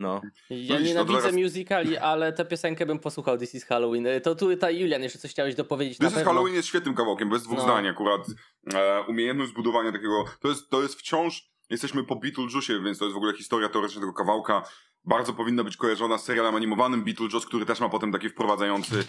[0.00, 0.20] no.
[0.50, 1.36] Ja no nienawidzę teraz...
[1.36, 4.06] musicali, ale tę piosenkę bym posłuchał This is Halloween.
[4.22, 7.58] To tutaj Julian, jeszcze coś chciałeś dopowiedzieć This is Halloween jest świetnym kawałkiem, bez dwóch
[7.58, 7.64] no.
[7.64, 8.26] zdań akurat.
[8.74, 13.14] E, umiejętność zbudowania takiego, to jest, to jest wciąż, jesteśmy po Beetlejuice, więc to jest
[13.14, 14.62] w ogóle historia teoretyczna tego kawałka
[15.04, 19.04] bardzo powinna być kojarzona z serialem animowanym Beetlejuice, który też ma potem taki wprowadzający...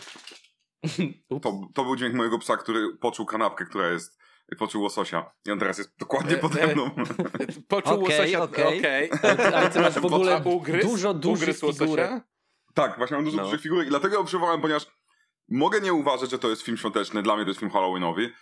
[1.41, 4.19] To, to był dźwięk mojego psa, który poczuł kanapkę, która jest
[4.57, 5.31] poczuł łososia.
[5.45, 6.85] I on teraz jest dokładnie e, pode mną.
[6.85, 6.91] E,
[7.67, 8.79] poczuł okay, łososia, okej.
[8.79, 9.19] Okay.
[9.31, 12.11] Ale, ale ty masz w ogóle ugryz, dużo dużych figurek.
[12.73, 13.43] Tak, właśnie mam dużo no.
[13.43, 14.87] dużych figurek i dlatego ją przywołałem, ponieważ
[15.49, 18.33] mogę nie uważać, że to jest film świąteczny, dla mnie to jest film halloweenowy,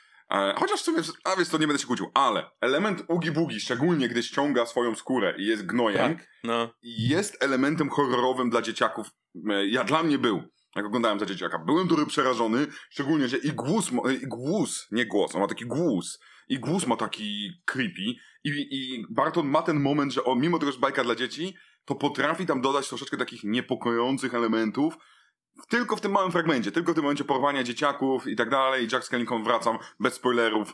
[0.55, 4.07] chociaż w sumie, a więc to nie będę się kłócił, ale element Ugi Bugi, szczególnie
[4.07, 6.73] gdy ściąga swoją skórę i jest gnojem, tak, no.
[6.81, 9.07] jest elementem horrorowym dla dzieciaków.
[9.49, 10.43] E, ja dla mnie był,
[10.75, 11.59] jak oglądałem za dzieciaka.
[11.59, 16.19] Byłem dury przerażony, szczególnie, że i głos, i głos, nie głos, on ma taki głos.
[16.47, 18.15] I głos ma taki creepy.
[18.43, 21.95] I, I Barton ma ten moment, że on, mimo tego, że bajka dla dzieci, to
[21.95, 24.97] potrafi tam dodać troszeczkę takich niepokojących elementów,
[25.67, 28.87] tylko w tym małym fragmencie, tylko w tym momencie porwania dzieciaków i tak dalej.
[28.91, 30.73] Jack Skellington wracam bez spoilerów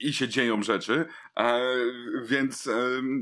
[0.00, 1.60] i się dzieją rzeczy, e,
[2.24, 2.72] więc e,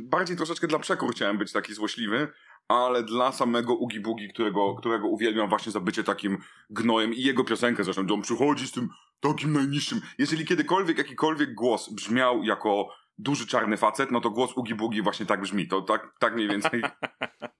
[0.02, 2.32] bardziej troszeczkę dla przekór chciałem być taki złośliwy,
[2.68, 6.38] ale dla samego Ugi Bugi, którego, którego uwielbiam właśnie za bycie takim
[6.70, 8.88] gnojem i jego piosenkę zresztą, gdzie on przychodzi z tym
[9.20, 10.00] takim najniższym.
[10.18, 15.26] Jeżeli kiedykolwiek jakikolwiek głos brzmiał jako duży czarny facet, no to głos Ugi Bugi właśnie
[15.26, 15.68] tak brzmi.
[15.68, 16.82] To tak, tak mniej więcej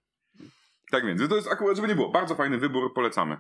[0.91, 3.37] Tak więc, to jest akurat, żeby nie było, bardzo fajny wybór, polecamy.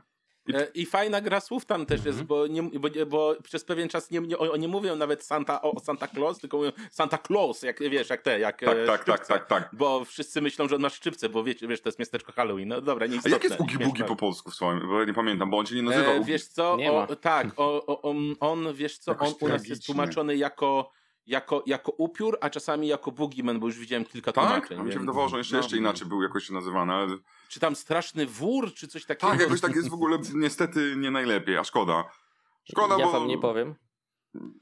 [0.46, 2.26] I, e, I fajna gra słów tam też jest, mhm.
[2.26, 6.08] bo, nie, bo, bo, przez pewien czas nie, nie, nie mówią nawet Santa, o Santa
[6.08, 9.70] Claus, tylko mówią Santa Claus, jak wiesz, jak te, jak tak, tak, tak, tak, tak.
[9.72, 12.68] Bo wszyscy myślą, że on ma szczypce, bo wiecie, wiesz, to jest miasteczko Halloween.
[12.68, 14.88] No dobra, nie A jak jest Ugi Bugi po polsku w swoim?
[14.88, 16.72] Bo ja nie pamiętam, bo on się nie nazywa e, Wiesz co,
[17.08, 20.90] o, tak, o, o, on, on, wiesz co, on u nas jest tłumaczony jako
[21.26, 24.44] jako, jako upiór, a czasami jako boogeyman, bo już widziałem kilka tak?
[24.44, 24.76] tłumaczeń.
[24.76, 25.62] Tak, mi się wydawało, że jeszcze, no.
[25.62, 26.92] jeszcze inaczej był jakoś nazywany.
[26.92, 27.16] Ale...
[27.48, 29.32] Czy tam straszny wór, czy coś takiego?
[29.32, 32.04] Tak, jakoś tak jest w ogóle niestety nie najlepiej, a szkoda.
[32.64, 33.12] Szkoda, ja bo...
[33.12, 33.74] wam nie powiem.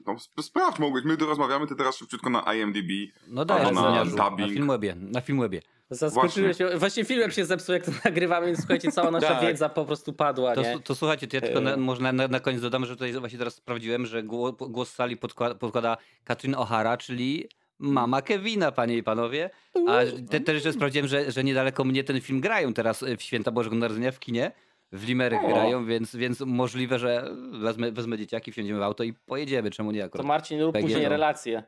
[0.05, 1.05] No, sp- sprawdź, mogłeś.
[1.05, 2.89] My tu rozmawiamy, ty teraz szybciutko na IMDb.
[3.27, 4.51] No daj, na na dubbing.
[4.53, 5.61] Filmwebie, na Filmwebie.
[5.89, 6.77] Zaskoczyłeś mnie.
[6.77, 9.41] Właśnie filmem się zepsuł, jak to nagrywamy, więc słuchajcie, cała nasza Tak.
[9.41, 10.79] wiedza po prostu padła, To, nie?
[10.83, 11.77] to słuchajcie, to ja tylko na, E.
[11.77, 15.55] może na, na, koniec dodam, że tutaj właśnie teraz sprawdziłem, że głos, głos sali podkłada,
[15.55, 17.49] podkłada Katrin O'Hara, czyli
[17.79, 19.49] mama Kevina, panie i panowie.
[19.87, 19.99] A
[20.29, 23.75] te, też jeszcze sprawdziłem, że, że niedaleko mnie ten film grają teraz w Święta Bożego
[23.75, 24.51] Narodzenia w kinie.
[24.91, 25.47] W Limerach O.
[25.47, 29.71] grają, więc, więc możliwe, że wezmę, wezmę dzieciaki, wsiądziemy w auto i pojedziemy.
[29.71, 30.27] Czemu nie To akurat?
[30.27, 31.63] Marcin, rób później to- relacje.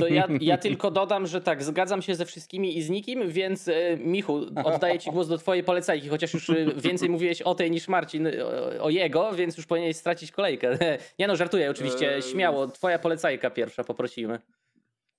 [0.00, 3.68] To ja, ja tylko dodam, że tak, zgadzam się ze wszystkimi i z nikim, więc
[3.68, 7.70] e, Michu, oddaję ci głos do twojej polecajki, chociaż już e, więcej mówiłeś o tej
[7.70, 10.78] niż Marcin, o, o jego, więc już powinieneś stracić kolejkę.
[11.18, 12.22] Nie no, żartuję oczywiście, Eee.
[12.22, 14.38] śmiało, twoja polecajka pierwsza poprosimy.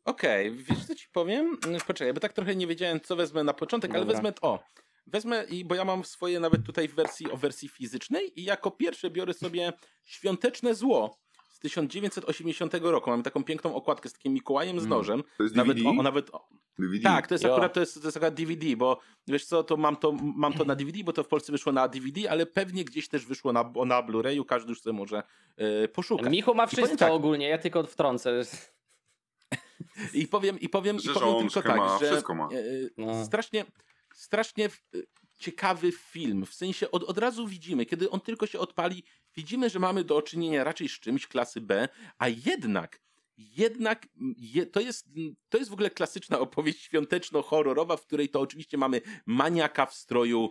[0.06, 1.58] Okej, wiesz co ci powiem?
[1.66, 4.16] Mm, Poczekaj, bo tak trochę nie wiedziałem, co wezmę na początek, ale Dobra.
[4.16, 4.60] wezmę o.
[5.08, 8.72] Wezmę, i bo ja mam swoje nawet tutaj w wersji o wersji fizycznej i jako
[8.72, 11.25] pierwsze biorę sobie Świąteczne Zło
[11.56, 13.10] z 1980 roku.
[13.10, 14.90] Mamy taką piękną okładkę z takim Mikołajem z Mm.
[14.90, 15.24] nożem.
[15.38, 15.98] To jest Nawet, DVD?
[15.98, 16.48] o, o, nawet o,
[16.80, 17.04] DVD.
[17.04, 17.52] tak, to jest Jo.
[17.54, 20.66] akurat to jest, to jest akurat DVD, bo wiesz co, to mam to, mam to
[20.66, 23.64] na DVD, bo to w Polsce wyszło na DVD, ale pewnie gdzieś też wyszło na,
[23.86, 25.24] na Blu-rayu, każdy już sobie może
[25.58, 26.32] e, poszukać.
[26.32, 28.42] Michu ma wszystko tak, ogólnie, ja tylko wtrącę.
[30.14, 32.46] I powiem, i powiem, i powiem tylko tak, ma, że wszystko ma.
[32.46, 32.50] e,
[32.98, 33.26] No.
[33.26, 33.66] strasznie,
[34.14, 34.70] strasznie e,
[35.38, 36.46] ciekawy film.
[36.46, 39.04] W sensie od, od razu widzimy, kiedy on tylko się odpali,
[39.36, 43.06] widzimy, że mamy do czynienia raczej z czymś klasy B, a jednak
[43.38, 45.08] jednak je, to, jest,
[45.50, 50.50] to jest w ogóle klasyczna opowieść świąteczno-horrorowa, w której to oczywiście mamy maniaka w stroju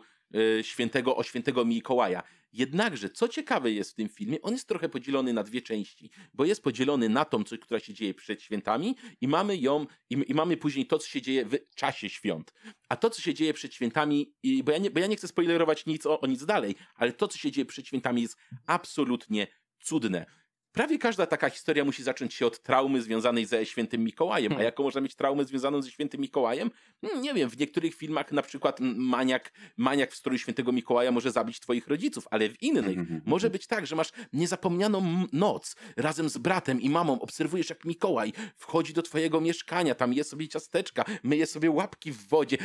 [0.62, 2.22] świętego, o świętego Mikołaja.
[2.52, 6.44] Jednakże, co ciekawe jest w tym filmie, on jest trochę podzielony na dwie części, bo
[6.44, 10.34] jest podzielony na tą, co, która się dzieje przed świętami i mamy ją, i, i
[10.34, 12.54] mamy później to, co się dzieje w czasie świąt.
[12.88, 15.28] A to, co się dzieje przed świętami, i, bo, ja nie, bo ja nie chcę
[15.28, 19.46] spoilerować nic o, o nic dalej, ale to, co się dzieje przed świętami jest absolutnie
[19.80, 20.26] cudne.
[20.74, 24.52] Prawie każda taka historia musi zacząć się od traumy związanej ze świętym Mikołajem.
[24.52, 24.64] A Hmm.
[24.64, 26.70] jaką można mieć traumę związaną ze świętym Mikołajem?
[27.00, 31.30] Hmm, Nie wiem, w niektórych filmach na przykład maniak, maniak w stroju świętego Mikołaja może
[31.30, 36.38] zabić twoich rodziców, ale w innych może być tak, że masz niezapomnianą noc razem z
[36.38, 41.46] bratem i mamą, obserwujesz jak Mikołaj wchodzi do twojego mieszkania, tam je sobie ciasteczka, myje
[41.46, 42.56] sobie łapki w wodzie,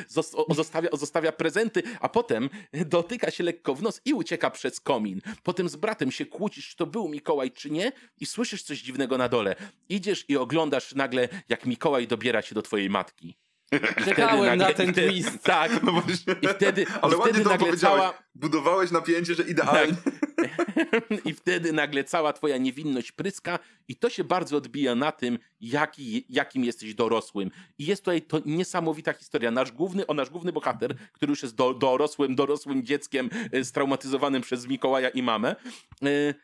[0.50, 5.22] zostawia, zostawia prezenty, a potem dotyka się lekko w nos i ucieka przez komin.
[5.44, 9.18] Potem z bratem się kłócisz, czy to był Mikołaj, czy nie i słyszysz coś dziwnego
[9.18, 9.56] na dole.
[9.90, 13.38] Idziesz i oglądasz nagle, jak Mikołaj dobiera się do twojej matki.
[14.06, 15.44] Czekałem na nagle- ten i wtedy- twist.
[15.44, 15.84] Tak.
[15.84, 16.36] No właśnie.
[16.42, 18.14] I wtedy, Ale i ładnie wtedy to nagle cała...
[18.36, 19.96] Budowałeś napięcie, że idealnie.
[21.26, 26.26] I wtedy nagle cała twoja niewinność pryska i to się bardzo odbija na tym, jaki,
[26.30, 27.52] jakim jesteś dorosłym.
[27.78, 29.52] I jest tutaj to niesamowita historia.
[29.52, 34.42] Nasz główny, o nasz główny bohater, który już jest do, dorosłym, dorosłym dzieckiem y, straumatyzowanym
[34.42, 35.56] przez Mikołaja i mamę,
[36.06, 36.36] y,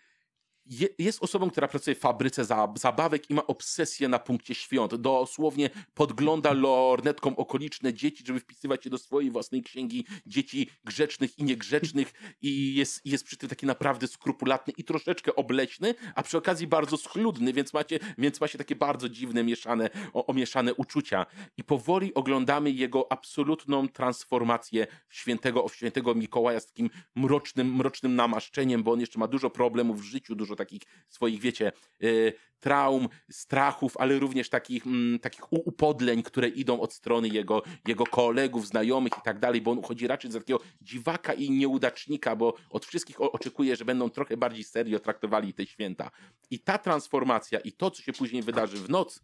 [0.66, 4.96] je, jest osobą, która pracuje w fabryce za, zabawek i ma obsesję na punkcie świąt.
[4.96, 11.44] Dosłownie podgląda lornetką okoliczne dzieci, żeby wpisywać się do swojej własnej księgi dzieci grzecznych i
[11.44, 16.68] niegrzecznych i jest, jest przy tym taki naprawdę skrupulatny i troszeczkę obleśny, a przy okazji
[16.68, 21.26] bardzo schludny, więc macie, więc macie takie bardzo dziwne, mieszane, o, omieszane uczucia.
[21.58, 28.92] I powoli oglądamy jego absolutną transformację świętego, świętego Mikołaja z takim mrocznym, mrocznym namaszczeniem, bo
[28.92, 31.72] on jeszcze ma dużo problemów w życiu, dużo takich swoich, wiecie,
[32.04, 38.04] y, traum, strachów, ale również takich, mm, takich upodleń, które idą od strony jego, jego
[38.04, 42.54] kolegów, znajomych i tak dalej, bo on uchodzi raczej za takiego dziwaka i nieudacznika, bo
[42.70, 46.12] od wszystkich oczekuje, że będą trochę bardziej serio traktowali te święta.
[46.50, 49.22] I ta transformacja i to, co się później wydarzy w noc,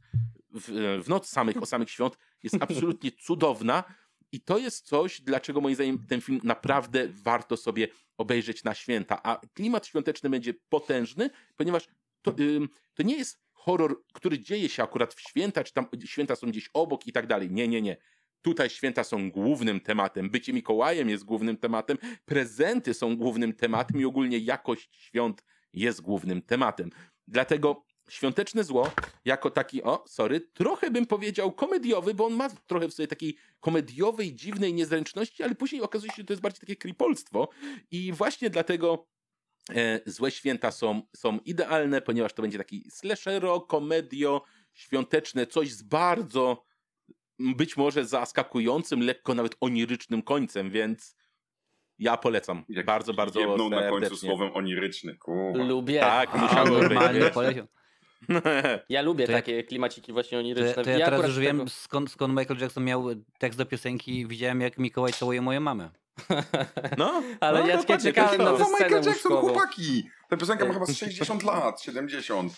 [0.54, 3.84] w, w noc samych, o samych świąt, jest absolutnie cudowna.
[4.32, 9.24] I to jest coś, dlaczego moim zdaniem ten film naprawdę warto sobie obejrzeć na święta.
[9.24, 11.88] A klimat świąteczny będzie potężny, ponieważ
[12.22, 16.36] to, ym, to nie jest horror, który dzieje się akurat w święta, czy tam święta
[16.36, 17.52] są gdzieś obok i tak dalej.
[17.52, 17.98] Nie, nie, nie.
[18.41, 20.30] Tutaj święta są głównym tematem.
[20.30, 21.98] Bycie Mikołajem jest głównym tematem.
[22.26, 26.89] Prezenty są głównym tematem i ogólnie jakość świąt jest głównym tematem.
[27.28, 28.92] Dlatego Świąteczne Zło,
[29.26, 33.36] jako taki, o, sorry, trochę bym powiedział komediowy, bo on ma trochę w sobie takiej
[33.60, 37.50] komediowej, dziwnej niezręczności, ale później okazuje się, że to jest bardziej takie kripolstwo.
[37.92, 39.08] I właśnie dlatego
[39.76, 44.42] e, Złe Święta są, są idealne, ponieważ to będzie taki slashero, komedio,
[44.74, 46.66] świąteczne, coś z bardzo
[47.40, 51.16] być może zaskakującym, lekko nawet onirycznym końcem, więc
[52.00, 52.66] ja polecam.
[52.70, 55.18] Jak bardzo, bardzo Jedną na końcu słowem oniryczny.
[55.18, 55.64] Kurwa.
[55.64, 56.00] Lubię.
[56.00, 56.52] Tak, być.
[56.52, 57.64] normalnie wiesz.
[58.90, 60.74] Ja lubię To ja- takie klimaciki właśnie To, oniryczne.
[60.78, 63.06] ja- to ja Ja teraz już wiem, tego- skąd, skąd Michael Jackson miał
[63.38, 65.90] tekst do piosenki Widziałem, jak Mikołaj całuje moją mamę.
[66.98, 69.42] No, Ale no, ja dokładnie, czekałem to na To Michael Jackson, łóżkową.
[69.42, 70.10] chłopaki!
[70.30, 72.54] Ta piosenka ma chyba z 60 lat, 70.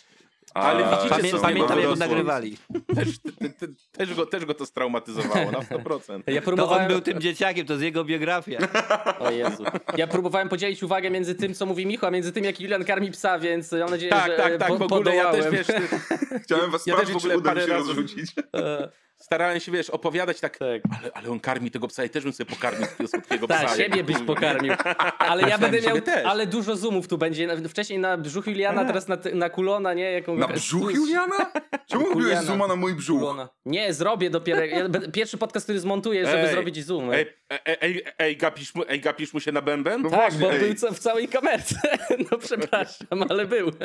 [0.54, 2.58] Ale widzicie, Pamię, co pamiętam, jak go nagrywali.
[2.96, 6.22] Też, te, te, też, go, też go to straumatyzowało na 100%.
[6.28, 6.82] Ja To próbowałem...
[6.82, 8.60] on był tym dzieciakiem, to z jego biografia.
[9.20, 9.64] O Jezu.
[9.98, 13.12] Ja próbowałem podzielić uwagę między tym, co mówi Michu, a między tym, jak Julian karmi
[13.12, 15.82] psa, więc mam nadzieję, Tak, że tak, tak, po, w ogóle ja też, wiesz, ty,
[16.44, 18.32] Chciałem was Ja też sprawdzić, w ogóle czy uda mi parę się razy- rozrzucić.
[19.24, 20.82] E, starałem się, wiesz, opowiadać tak, Tak.
[21.00, 23.66] ale, ale on karmi tego psa i też bym sobie pokarmił takiego słodkiego psa.
[23.66, 24.74] Tak, siebie byś pokarmił.
[25.18, 27.58] Ale ja będę miał, ale dużo zoomów tu będzie.
[27.70, 30.12] Wcześniej na brzuch Juliana, teraz na, na kulona, nie?
[30.12, 31.52] Jaką, Na brzuch Juliana?
[31.88, 32.44] Czemu Juliana.
[32.44, 33.20] zooma na mój brzuch?
[33.20, 33.50] Kulona.
[33.66, 34.66] Nie, zrobię dopiero.
[34.66, 37.14] Ja, pierwszy podcast, który zmontuję, żeby Ej, zrobić zoom.
[37.14, 40.02] Ej, ej, ej, ej, gapisz mu, ej, gapisz mu się na bęben?
[40.02, 40.76] No tak, właśnie, bo ej.
[40.76, 41.76] był w całej kamerce.
[42.32, 43.72] No przepraszam, ale był.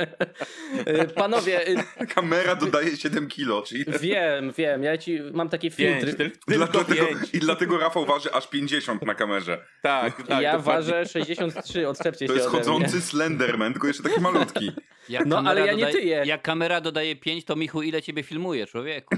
[0.87, 3.85] E, Panowie, e, Kamera dodaje 7 kilo, czyli...
[4.01, 6.13] wiem, wiem, ja ci mam takie Pięć, filtry.
[6.29, 7.35] tyl- tylko Dlatego, pięć.
[7.35, 9.65] I dlatego Rafał waży aż 50 na kamerze.
[9.83, 10.43] Tak, tak.
[10.43, 12.73] ja ważę 63, odczepcie To się jest ode mnie.
[12.73, 14.73] chodzący Slenderman, tylko jeszcze taki malutki.
[15.09, 16.23] Jak No, ale ja nie tyję.
[16.27, 19.17] Jak kamera dodaje 5, to Michu, ile ciebie filmuje, człowieku?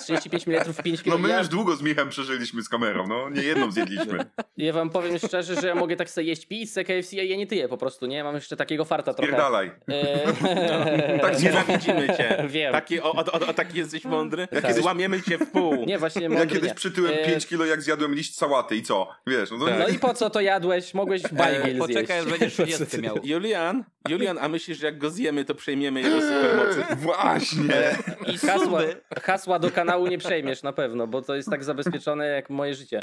[0.00, 1.22] 35 mm 5 No kg.
[1.22, 4.18] my ja, już długo z Michem przeżyliśmy z kamerą, no nie jedną zjedliśmy.
[4.56, 7.46] ja wam powiem szczerze, że ja mogę tak sobie jeść pizzę, KFC, a ja nie
[7.46, 8.24] tyję po prostu, nie?
[8.24, 9.32] Mam jeszcze takiego farta trochę.
[9.32, 9.70] Pierdalaj.
[9.88, 12.44] E, Tak Nienawidzimy cię.
[12.48, 12.72] Wiem.
[12.72, 14.45] Taki, o, o, o, taki jesteś mądry?
[14.62, 14.74] Tak.
[14.74, 15.74] Złamiemy cię w pół.
[15.86, 16.74] Nie, właśnie Ja mądry kiedyś nie.
[16.74, 19.08] przytyłem E, 5 kilo, jak zjadłem liść sałaty i co?
[19.26, 19.78] Wiesz, no to.
[19.78, 20.94] No i po co to jadłeś?
[20.94, 22.40] Mogłeś bajgiel Poczekaj, aż zjeść.
[22.40, 23.18] będziesz 30 miał.
[23.24, 26.84] Julian, Julian, a myślisz, że jak go zjemy, to przejmiemy jego supermocy?
[27.06, 27.96] Właśnie.
[28.26, 28.80] I Hasła,
[29.22, 33.00] hasła do kanału nie przejmiesz na pewno, bo to jest tak zabezpieczone jak moje życie.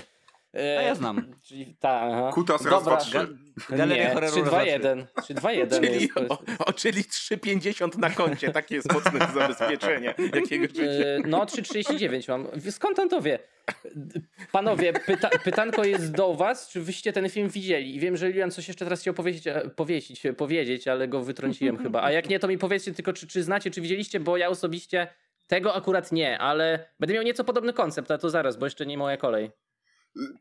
[0.55, 1.33] E, A ja znam.
[1.47, 2.31] Czyli ta, aha.
[2.33, 2.97] Kutas raz, Dobra.
[2.97, 3.37] dwa, trzy.
[3.69, 4.69] Galeria Nie, horroru 3, 2, zawsze.
[4.69, 5.05] 1.
[5.23, 6.17] 3, 2, 1 Czyli, jest.
[6.31, 8.51] o, o, czyli 3,50 na koncie.
[8.51, 10.81] Takie jest mocne zabezpieczenie jakiego życia.
[10.81, 12.47] E, No, 3,39 mam.
[12.71, 13.39] Skąd on to wie?
[14.51, 17.95] Panowie, pyta pytanko jest do was, czy wyście ten film widzieli?
[17.95, 21.77] I wiem, że Julian coś jeszcze teraz chciał powiedzieć, e, powiedzieć, powiedzieć, ale go wytrąciłem
[21.77, 22.01] chyba.
[22.03, 25.07] A jak nie, to mi powiedzcie tylko, czy, czy znacie, czy widzieliście, bo ja osobiście
[25.47, 28.97] tego akurat nie, ale będę miał nieco podobny koncept, a to zaraz, bo jeszcze nie
[28.97, 29.51] moja kolej.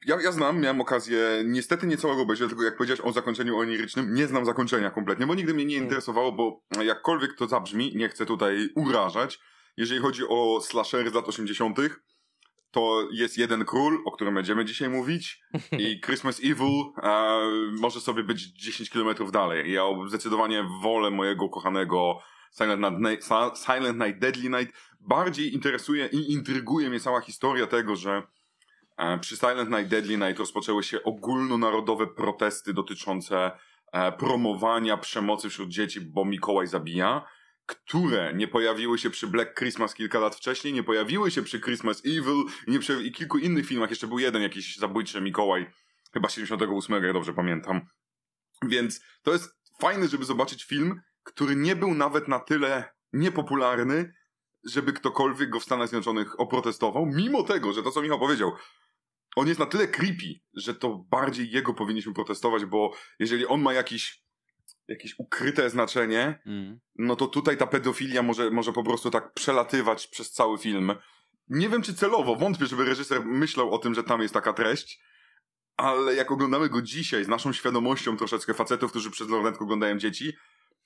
[0.07, 4.15] Ja, ja znam, miałem okazję, niestety nie całego obejrzeć, tylko jak powiedziałeś o zakończeniu onirycznym,
[4.15, 8.27] nie znam zakończenia kompletnie, bo nigdy mnie nie interesowało, bo jakkolwiek to zabrzmi, nie chcę
[8.27, 9.41] tutaj urażać,
[9.77, 11.79] jeżeli chodzi o slashery z lat 80.,
[12.71, 15.41] to jest jeden król, o którym będziemy dzisiaj mówić
[15.79, 17.41] i Christmas Evil e,
[17.81, 19.73] może sobie być 10 km dalej.
[19.73, 22.19] Ja zdecydowanie wolę mojego kochanego
[22.59, 23.29] Silent Night,
[23.67, 24.77] Silent Night, Deadly Night.
[25.01, 28.23] Bardziej interesuje i intryguje mnie cała historia tego, że
[29.21, 33.51] przy Silent Night, Deadly Night rozpoczęły się ogólnonarodowe protesty dotyczące
[33.93, 37.25] e, promowania przemocy wśród dzieci, bo Mikołaj zabija
[37.67, 42.03] które nie pojawiły się przy Black Christmas kilka lat wcześniej, nie pojawiły się przy Christmas
[42.07, 43.91] Evil nie przy, i kilku innych filmach.
[43.91, 45.71] Jeszcze był jeden jakiś zabójczy Mikołaj,
[46.13, 47.81] chyba 78, jak dobrze pamiętam.
[48.69, 54.15] Więc to jest fajne, żeby zobaczyć film, który nie był nawet na tyle niepopularny,
[54.65, 58.53] żeby ktokolwiek go w Stanach Zjednoczonych oprotestował, mimo tego, że to, co Michał powiedział,
[59.37, 63.73] on jest na tyle creepy, że to bardziej jego powinniśmy protestować, bo jeżeli on ma
[63.73, 64.23] jakiś,
[64.89, 66.81] jakieś ukryte znaczenie, Mm.
[66.95, 70.95] no to tutaj ta pedofilia może, może po prostu tak przelatywać przez cały film.
[71.49, 75.01] Nie wiem, czy celowo, wątpię, żeby reżyser myślał o tym, że tam jest taka treść,
[75.77, 80.33] ale jak oglądamy go dzisiaj z naszą świadomością troszeczkę facetów, którzy przez lornetkę oglądają dzieci,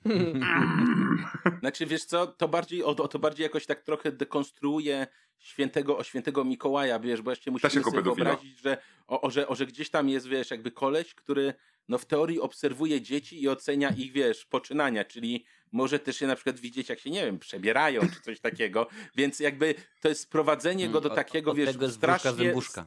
[1.60, 5.06] Znaczy, wiesz co, to bardziej, o, to bardziej jakoś tak trochę dekonstruuje
[5.38, 9.54] świętego, o świętego Mikołaja, wiesz, bo jeszcze musimy sobie wyobrazić, że, o, o, że, o,
[9.54, 11.54] że gdzieś tam jest, wiesz, jakby koleś, który
[11.88, 16.34] no w teorii obserwuje dzieci i ocenia ich, wiesz, poczynania, czyli może też je na
[16.34, 20.88] przykład widzieć, jak się, nie wiem, przebierają czy coś takiego, więc jakby to jest sprowadzenie
[20.88, 22.86] go do Od- takiego, od wiesz, tego jest wróżka strasznie, zębuszka.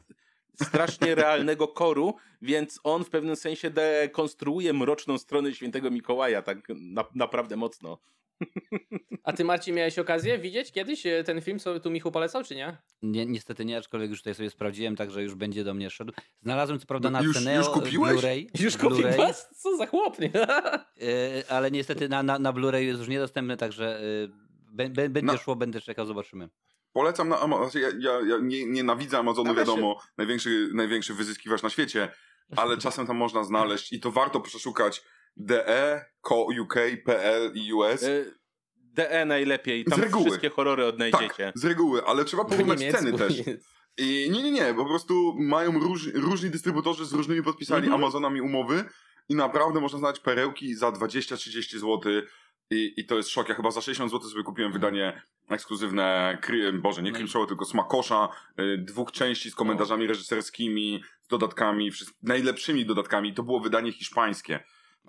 [0.62, 7.04] Strasznie realnego koru, więc on w pewnym sensie dekonstruuje mroczną stronę świętego Mikołaja, tak na,
[7.14, 7.98] naprawdę mocno.
[9.22, 12.54] A ty, Marcin, miałeś okazję widzieć kiedyś e, ten film, co tu Michu polecał, czy
[12.54, 12.76] nie?
[13.02, 16.12] Nie, niestety nie, aczkolwiek już tutaj sobie sprawdziłem, także już będzie do mnie szedł.
[16.42, 18.12] Znalazłem co prawda No na już- Ceneo już kupiłeś?
[18.20, 20.30] Blu-ray, Już Blu-ray, kupił Co za chłop, nie?
[20.34, 20.50] e,
[21.48, 24.02] ale niestety na, na, na Blu-ray jest już niedostępny, także e,
[24.76, 25.38] bę- będzie No.
[25.38, 26.48] szło, będę czekał, zobaczymy.
[26.92, 27.70] Polecam na Amazon.
[27.70, 32.12] Znaczy ja, ja, ja nie, nienawidzę Amazonu, też wiadomo, największy, największy wyzyskiwacz na świecie,
[32.56, 35.02] ale czasem tam można znaleźć i to warto przeszukać
[35.36, 36.04] DE,
[36.60, 36.74] UK,
[37.04, 38.02] PL i US.
[38.02, 38.34] Y,
[38.76, 40.24] DE najlepiej, Z tam reguły.
[40.24, 41.44] wszystkie horrory odnajdziecie.
[41.44, 43.42] Tak, z reguły, ale trzeba porównać ceny też.
[43.98, 48.02] I nie, nie, nie, po prostu mają róż, różni dystrybutorzy z różnymi podpisami Mhm.
[48.02, 48.84] Amazonami umowy
[49.28, 52.00] i naprawdę można znaleźć perełki za 20-30 zł
[52.70, 53.48] i, i to jest szok.
[53.48, 57.64] Ja chyba za 60 zł sobie kupiłem wydanie ekskluzywne, kry, boże, nie No Creepshow, tylko
[57.64, 58.28] Smakosza,
[58.60, 63.34] y, dwóch części z komentarzami reżyserskimi, z dodatkami, wszystk- najlepszymi dodatkami.
[63.34, 64.60] To było wydanie hiszpańskie.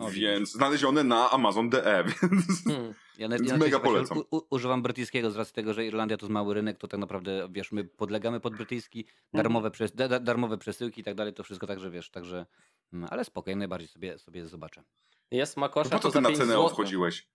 [0.10, 2.93] więc znalezione na Amazon.de, więc hmm.
[3.17, 4.17] ja na, ja mega polecam.
[4.17, 7.00] U, u, używam brytyjskiego z racji tego, że Irlandia to jest mały rynek, to tak
[7.00, 9.43] naprawdę, wiesz, my podlegamy pod brytyjski, mhm.
[9.43, 12.45] darmowe, przes da, darmowe przesyłki i tak dalej, to wszystko także, wiesz, także,
[12.93, 14.84] mm, ale spokojnie, najbardziej sobie, sobie zobaczę.
[15.32, 17.28] Jest makosza, no po co ty na cenę odchodziłeś?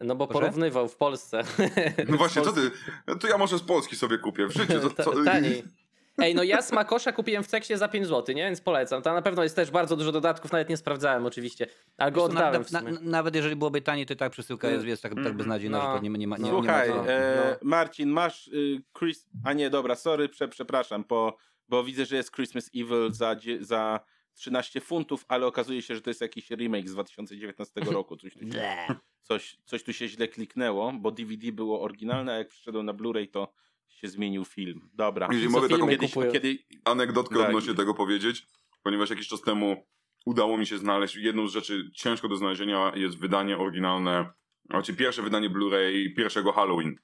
[0.00, 0.40] No bo Proszę?
[0.40, 1.42] porównywał w Polsce.
[2.08, 2.70] No właśnie, co ty?
[3.20, 4.90] To ja może z Polski sobie kupię w życiu.
[4.90, 5.12] To.
[5.24, 5.64] Taniej.
[6.18, 8.44] Ej, no ja smakosza kupiłem w Ceksie za 5 zł, nie?
[8.44, 9.02] Więc polecam.
[9.02, 12.64] Tam na pewno jest też bardzo dużo dodatków, nawet nie sprawdzałem oczywiście, ale go oddałem
[12.72, 15.96] na, na, nawet jeżeli byłoby taniej, to tak przesyłka jest, jest tak, tak beznadziejna, no.
[15.96, 17.56] że nie, nie, ma, nie, Słuchaj, nie ma e, no.
[17.62, 19.26] Marcin, masz y, Chris...
[19.44, 21.36] A nie, dobra, sorry, prze, przepraszam, bo,
[21.68, 24.00] bo widzę, że jest Christmas Evil za, za
[24.38, 28.16] 13 funtów, ale okazuje się, że to jest jakiś remake z 2019 roku.
[28.16, 28.86] Coś tu się,
[29.22, 33.30] coś, coś tu się źle kliknęło, bo DVD było oryginalne, a jak przyszedłem na Blu-ray,
[33.30, 33.52] to
[33.88, 34.90] się zmienił film.
[34.94, 35.28] Dobra.
[35.32, 36.58] Jeżeli mogę taką kiedyś, kiedy...
[36.84, 37.48] anegdotkę tak.
[37.48, 38.46] odnośnie tego powiedzieć,
[38.82, 39.86] ponieważ jakiś czas temu
[40.26, 44.32] udało mi się znaleźć, jedną z rzeczy ciężko do znalezienia jest wydanie oryginalne,
[44.70, 46.96] znaczy pierwsze wydanie Blu-ray pierwszego Halloween.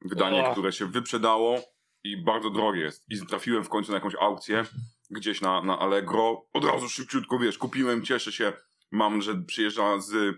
[0.00, 0.52] Wydanie, oh.
[0.52, 1.60] które się wyprzedało
[2.04, 3.04] i bardzo drogie jest.
[3.10, 4.64] I trafiłem w końcu na jakąś aukcję
[5.10, 6.46] gdzieś na, na Allegro.
[6.52, 8.52] Od razu szybciutko, wiesz, kupiłem, cieszę się.
[8.90, 10.36] Mam, że przyjeżdża z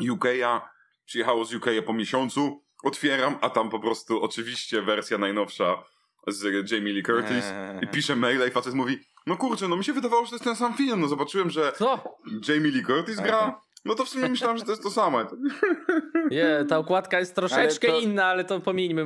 [0.00, 0.60] UK'a,
[1.04, 5.84] przyjechało z UK'a po miesiącu otwieram, a tam po prostu oczywiście wersja najnowsza
[6.26, 7.84] z Jamie Lee Curtis eee.
[7.84, 10.44] i pisze maila i facet mówi no kurczę, no mi się wydawało, że to jest
[10.44, 12.18] ten sam film, no zobaczyłem, że Co?
[12.48, 15.18] Jamie Lee Curtis gra, no to w sumie myślałem, że to jest to samo.
[16.30, 18.04] Nie, ta układka jest troszeczkę ale to...
[18.04, 19.04] inna, ale to pomijmy.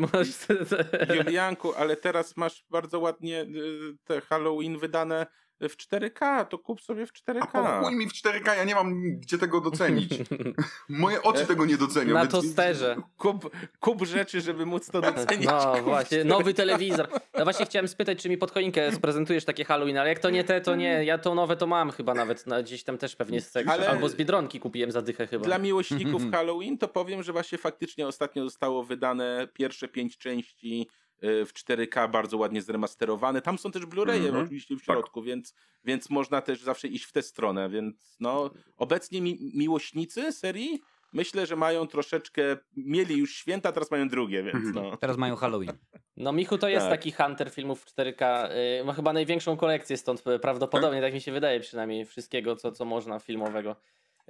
[1.16, 5.26] Julianku, ale teraz masz bardzo ładnie y, te Halloween wydane
[5.68, 7.46] w 4K, to kup sobie w 4K.
[7.52, 10.12] A chuj mi w 4K, ja nie mam gdzie tego docenić.
[10.88, 12.14] Moje oczy tego nie docenią.
[12.14, 12.96] Na tosterze.
[13.16, 15.46] Kup, kup rzeczy, żeby móc to docenić.
[15.46, 17.08] No właśnie, nowy telewizor.
[17.38, 20.44] No właśnie chciałem spytać, czy mi pod choinkę sprezentujesz takie Halloween, ale jak to nie
[20.44, 21.04] te, to nie.
[21.04, 23.72] Ja to nowe to mam chyba nawet, no, gdzieś tam też pewnie z tego.
[23.72, 25.44] Albo z Biedronki kupiłem za dychę chyba.
[25.44, 30.88] Dla miłośników Halloween to powiem, że właśnie faktycznie ostatnio zostało wydane pierwsze pięć części
[31.20, 33.42] w 4K bardzo ładnie zremasterowane.
[33.42, 34.44] Tam są też Blu-raye mm -hmm.
[34.44, 34.84] oczywiście w tak.
[34.84, 35.26] środku, tak.
[35.26, 35.54] więc,
[35.84, 37.70] więc można też zawsze iść w tę stronę.
[37.70, 40.80] Więc no, obecnie mi miłośnicy serii
[41.12, 42.42] myślę, że mają troszeczkę,
[42.76, 44.74] mieli już święta, teraz mają drugie, więc mhm.
[44.74, 44.96] no.
[44.96, 45.72] Teraz mają Halloween.
[46.16, 46.90] No Michu to jest tak.
[46.90, 51.32] taki hunter filmów 4K, yy, ma chyba największą kolekcję stąd prawdopodobnie, tak, tak mi się
[51.32, 53.76] wydaje przynajmniej, wszystkiego, co, co można filmowego.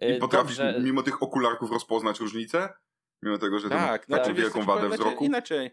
[0.01, 0.81] Yy, I potrafisz Dobrze.
[0.81, 2.69] mimo tych okularków rozpoznać różnicę?
[3.23, 5.25] Mimo tego, że tak, to ma znaczy, wielką wadę wzroku?
[5.25, 5.71] Inaczej,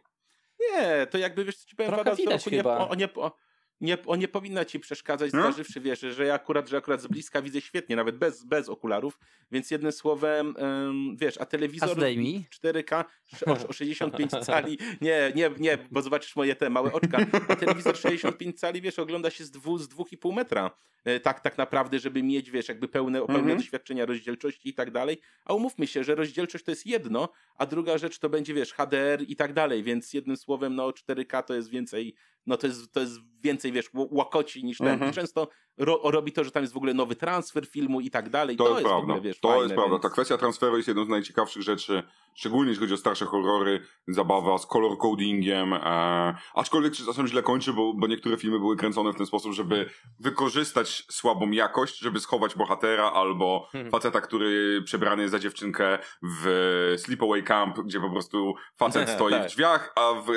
[0.59, 3.37] nie, to jakby wiesz, co ci powiem, Trochę widać nie, o, nie, o,
[3.81, 5.51] nie, on nie powinna ci przeszkadzać, hmm?
[5.51, 9.19] zważywszy, wiesz, że ja akurat, że akurat z bliska widzę świetnie, nawet bez, bez okularów,
[9.51, 13.03] więc jednym słowem, um, wiesz, a telewizor a 4K
[13.45, 17.97] o, o 65 cali, nie, nie, nie, bo zobaczysz moje te małe oczka, a telewizor
[17.97, 20.71] 65 cali, wiesz, ogląda się z, dwu, z 2,5 metra,
[21.05, 23.57] e, tak, tak naprawdę, żeby mieć, wiesz, jakby pełne, pełne -hmm.
[23.57, 27.97] doświadczenia rozdzielczości i tak dalej, a umówmy się, że rozdzielczość to jest jedno, a druga
[27.97, 31.69] rzecz to będzie, wiesz, HDR i tak dalej, więc jednym słowem, no 4K to jest
[31.69, 32.15] więcej
[32.47, 34.87] no to jest, to jest więcej, wiesz, łakoci niż ten.
[34.87, 35.13] Mhm.
[35.13, 38.57] Często ro, robi to, że tam jest w ogóle nowy transfer filmu i tak dalej.
[38.57, 39.13] To, to jest, jest prawda.
[39.13, 39.91] Ogóle, wiesz, to fajne, jest prawda.
[39.91, 40.03] Więc...
[40.03, 42.03] Ta kwestia transferu jest jedną z najciekawszych rzeczy,
[42.35, 47.73] szczególnie jeśli chodzi o starsze horrory, zabawa z color codingiem, e, aczkolwiek czasem źle kończy,
[47.73, 52.55] bo, bo niektóre filmy były kręcone w ten sposób, żeby wykorzystać słabą jakość, żeby schować
[52.55, 53.91] bohatera albo hmm.
[53.91, 59.43] faceta, który przebrany jest za dziewczynkę w Sleepaway Camp, gdzie po prostu facet stoi tak.
[59.43, 60.27] w drzwiach, a w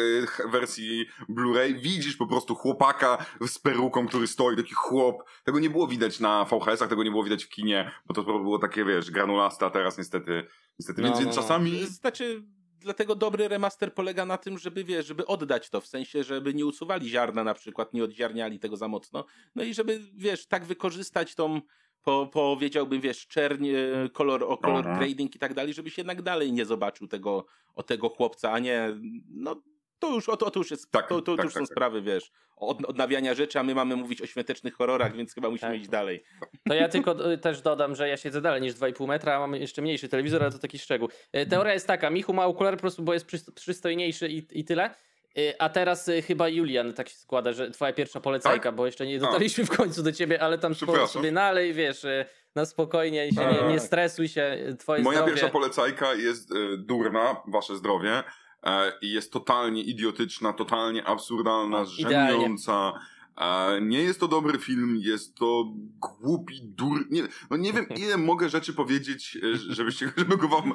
[0.51, 5.30] wersji Blu-ray widzisz po prostu chłopaka z peruką, który stoi, taki chłop.
[5.45, 8.59] Tego nie było widać na VHS-ach, tego nie było widać w kinie, bo to było
[8.59, 10.47] takie, wiesz, granulaste, a teraz niestety,
[10.79, 11.03] niestety.
[11.03, 11.43] No, więc, no, więc no.
[11.43, 11.87] czasami...
[11.87, 12.43] Znaczy,
[12.81, 16.67] dlatego dobry remaster polega na tym, żeby, wiesz, żeby oddać to, w sensie, żeby nie
[16.67, 21.35] usuwali ziarna na przykład, nie odziarniali tego za mocno, no i żeby, wiesz, tak wykorzystać
[21.35, 21.61] tą
[22.03, 23.69] po, powiedziałbym, wiesz, czerń,
[24.13, 28.09] kolor, o color grading i tak dalej, żebyś jednak dalej nie zobaczył tego, o tego
[28.09, 28.89] chłopca, a nie,
[29.29, 29.63] no
[30.01, 31.75] to już, o, to, to już jest, tak, to, to, tak, już tak, są tak.
[31.75, 35.73] sprawy, wiesz, od, odnawiania rzeczy, a my mamy mówić o świątecznych horrorach, więc chyba musimy
[35.73, 35.81] tak.
[35.81, 36.25] iść dalej.
[36.69, 39.55] To ja tylko y, też dodam, że ja siedzę dalej niż 2,5 metra, a mam
[39.55, 41.09] jeszcze mniejszy telewizor, ale to taki szczegół.
[41.37, 44.95] Y, teoria jest taka, Michu ma okulary po prostu, bo jest przystojniejszy i, i tyle.
[45.39, 48.75] Y, a teraz chyba Julian tak się składa, że twoja pierwsza polecajka, tak?
[48.75, 50.75] bo jeszcze nie dotarliśmy w końcu do ciebie, ale tam
[51.07, 52.07] sobie nalej, wiesz,
[52.55, 55.33] na spokojnie i się nie, nie, stresuj się, twoje Moja zdrowie.
[55.33, 58.23] pierwsza polecajka jest durna, wasze zdrowie.
[58.63, 62.93] E, i jest totalnie idiotyczna, totalnie absurdalna, żenująca.
[63.41, 65.65] E, nie jest to dobry film, jest to
[65.99, 67.07] głupi, dur...
[67.11, 70.75] Nie, no nie wiem, ile mogę rzeczy powiedzieć, e, żebyście, żeby go wam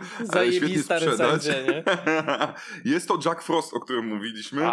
[0.51, 1.45] świetnie sprzedać.
[1.47, 1.83] nie?
[2.93, 4.69] jest to Jack Frost, o którym mówiliśmy,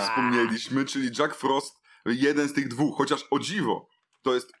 [0.00, 3.88] wspomnieliśmy, czyli Jack Frost, jeden z tych dwóch, chociaż o dziwo,
[4.22, 4.52] to jest...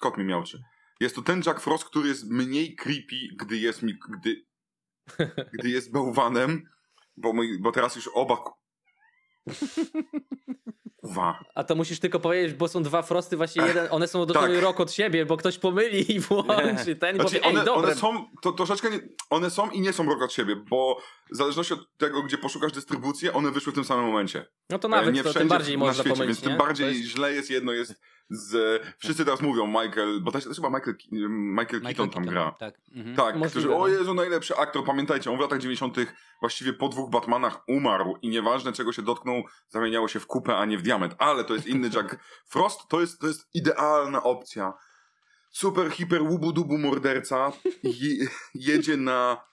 [0.00, 0.62] Kot mi miałczy.
[1.00, 4.46] Jest to ten Jack Frost, który jest mniej creepy, gdy jest mi, gdy,
[5.58, 6.68] gdy jest bałwanem,
[7.16, 8.36] bo, mój, bo teraz już oba
[11.06, 11.44] Kuwa.
[11.54, 14.64] A to musisz tylko powiedzieć, bo są dwa frosty, właśnie jeden, one są dosłownie tak.
[14.64, 16.96] rok od siebie, bo ktoś pomyli i włączy nie.
[16.96, 19.00] ten znaczy, powie, one, one są, to troszeczkę, nie,
[19.30, 21.00] one są i nie są rok od siebie, bo
[21.32, 24.46] w zależności od tego, gdzie poszukasz dystrybucję, one wyszły w tym samym momencie.
[24.70, 27.00] No to nawet, nie to tym bardziej można świecie, pomylić, Więc tym bardziej jest...
[27.00, 28.00] źle jest, jedno jest
[28.30, 28.82] z...
[28.98, 32.54] Wszyscy teraz mówią Michael, bo to chyba Michael, Michael, Michael Keaton tam gra.
[32.58, 33.16] Tak, mhm.
[33.16, 33.88] tak którzy, o no.
[33.88, 34.84] Jezu, najlepszy aktor.
[34.84, 35.96] Pamiętajcie, on w latach 90
[36.40, 40.64] właściwie po dwóch Batmanach umarł i nieważne czego się dotknął, zamieniało się w kupę, a
[40.64, 41.14] nie w diament.
[41.18, 42.16] Ale to jest inny Jack
[42.50, 44.72] Frost, to jest, to jest idealna opcja.
[45.50, 47.52] Super, hiper, łubu-dubu morderca
[47.82, 49.44] je, jedzie na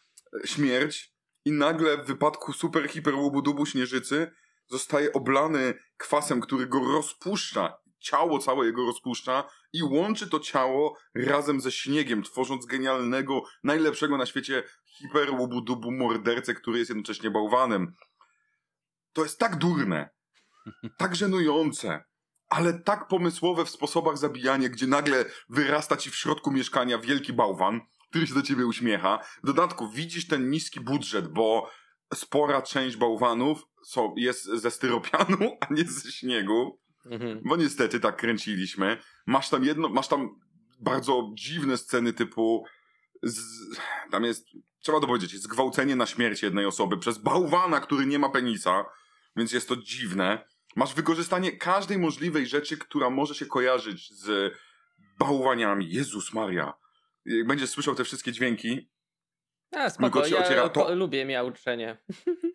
[0.46, 1.14] śmierć
[1.46, 4.32] i nagle w wypadku super, hiper, łubu-dubu śnieżycy
[4.68, 9.44] zostaje oblany kwasem, który go rozpuszcza ciało całe jego rozpuszcza
[9.74, 15.30] i łączy to ciało razem ze śniegiem, tworząc genialnego, najlepszego na świecie hiper
[15.64, 17.96] dubu mordercę, który jest jednocześnie bałwanem.
[19.14, 20.10] To jest tak durne,
[20.98, 22.04] tak żenujące,
[22.50, 27.82] ale tak pomysłowe w sposobach zabijania, gdzie nagle wyrasta ci w środku mieszkania wielki bałwan,
[28.10, 29.20] który się do ciebie uśmiecha.
[29.44, 31.70] W dodatku widzisz ten niski budżet, bo
[32.14, 33.64] spora część bałwanów
[34.16, 36.80] jest ze styropianu, a nie ze śniegu.
[37.06, 37.42] Mhm.
[37.46, 38.98] Bo niestety tak kręciliśmy.
[39.26, 40.40] Masz tam jedno, masz tam
[40.80, 42.66] bardzo dziwne sceny typu
[43.24, 43.40] z,
[44.12, 44.48] tam jest,
[44.80, 48.86] trzeba to powiedzieć, zgwałcenie na śmierć jednej osoby przez bałwana, który nie ma penisa,
[49.36, 50.46] więc jest to dziwne.
[50.76, 54.54] Masz wykorzystanie każdej możliwej rzeczy, która może się kojarzyć z
[55.20, 55.90] bałwaniami.
[55.90, 56.74] Jezus Maria.
[57.26, 58.90] Jak będziesz słyszał te wszystkie dźwięki,
[59.72, 61.98] a, spoko, ja ociera, to, lubię miauczenie.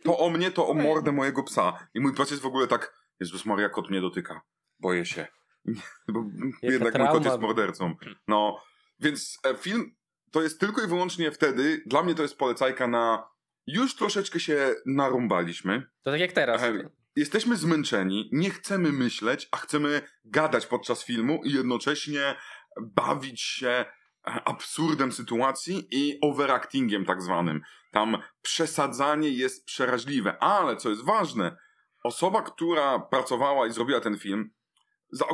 [0.05, 1.89] To o mnie, to o mordę mojego psa.
[1.95, 4.41] I mój pies jest w ogóle tak Jezus Maria, kot mnie dotyka.
[4.81, 5.27] Boję się.
[6.13, 6.25] Bo
[6.63, 7.11] jednak trauma.
[7.13, 7.95] mój kot jest mordercą.
[8.29, 8.65] No,
[9.01, 9.97] więc e, film
[10.31, 13.29] to jest tylko i wyłącznie wtedy, dla mnie to jest polecajka na
[13.67, 15.83] już troszeczkę się narąbaliśmy.
[16.03, 16.63] To tak jak teraz.
[16.63, 22.35] E, jesteśmy zmęczeni, nie chcemy myśleć, a chcemy gadać podczas filmu i jednocześnie
[22.83, 23.85] bawić się e,
[24.25, 27.61] absurdem sytuacji i overactingiem tak zwanym.
[27.93, 31.57] Tam przesadzanie jest przeraźliwe, ale co jest ważne,
[32.09, 34.51] osoba, która pracowała i zrobiła ten film,
[35.11, 35.25] za,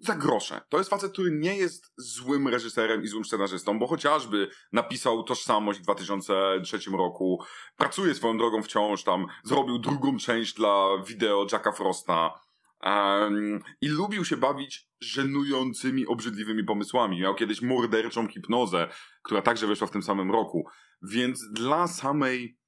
[0.00, 0.60] za grosze.
[0.68, 5.78] To jest facet, który nie jest złym reżyserem i złym scenarzystą, bo chociażby napisał Tożsamość
[5.78, 7.42] w 2003 roku,
[7.76, 12.40] pracuje swoją drogą wciąż tam, zrobił drugą część dla wideo Jacka Frosta
[12.82, 17.20] um, i lubił się bawić żenującymi, obrzydliwymi pomysłami.
[17.20, 18.88] Miał kiedyś morderczą hipnozę,
[19.22, 20.68] która także wyszła w tym samym roku.
[21.02, 22.58] Więc dla samej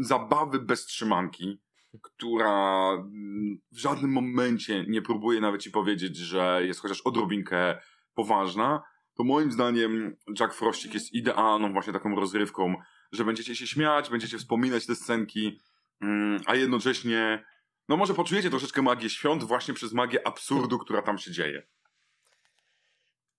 [0.00, 1.60] zabawy bez trzymanki
[2.02, 7.78] która mm, w żadnym momencie nie próbuje nawet ci powiedzieć, że jest chociaż odrobinkę
[8.14, 8.82] poważna,
[9.14, 12.74] to moim zdaniem Jack Frostik jest idealną właśnie taką rozrywką,
[13.12, 15.60] że będziecie się śmiać, będziecie wspominać te scenki,
[16.00, 17.44] mm, a jednocześnie,
[17.88, 21.62] no może poczujecie troszeczkę magię świąt właśnie przez magię absurdu, która tam się dzieje.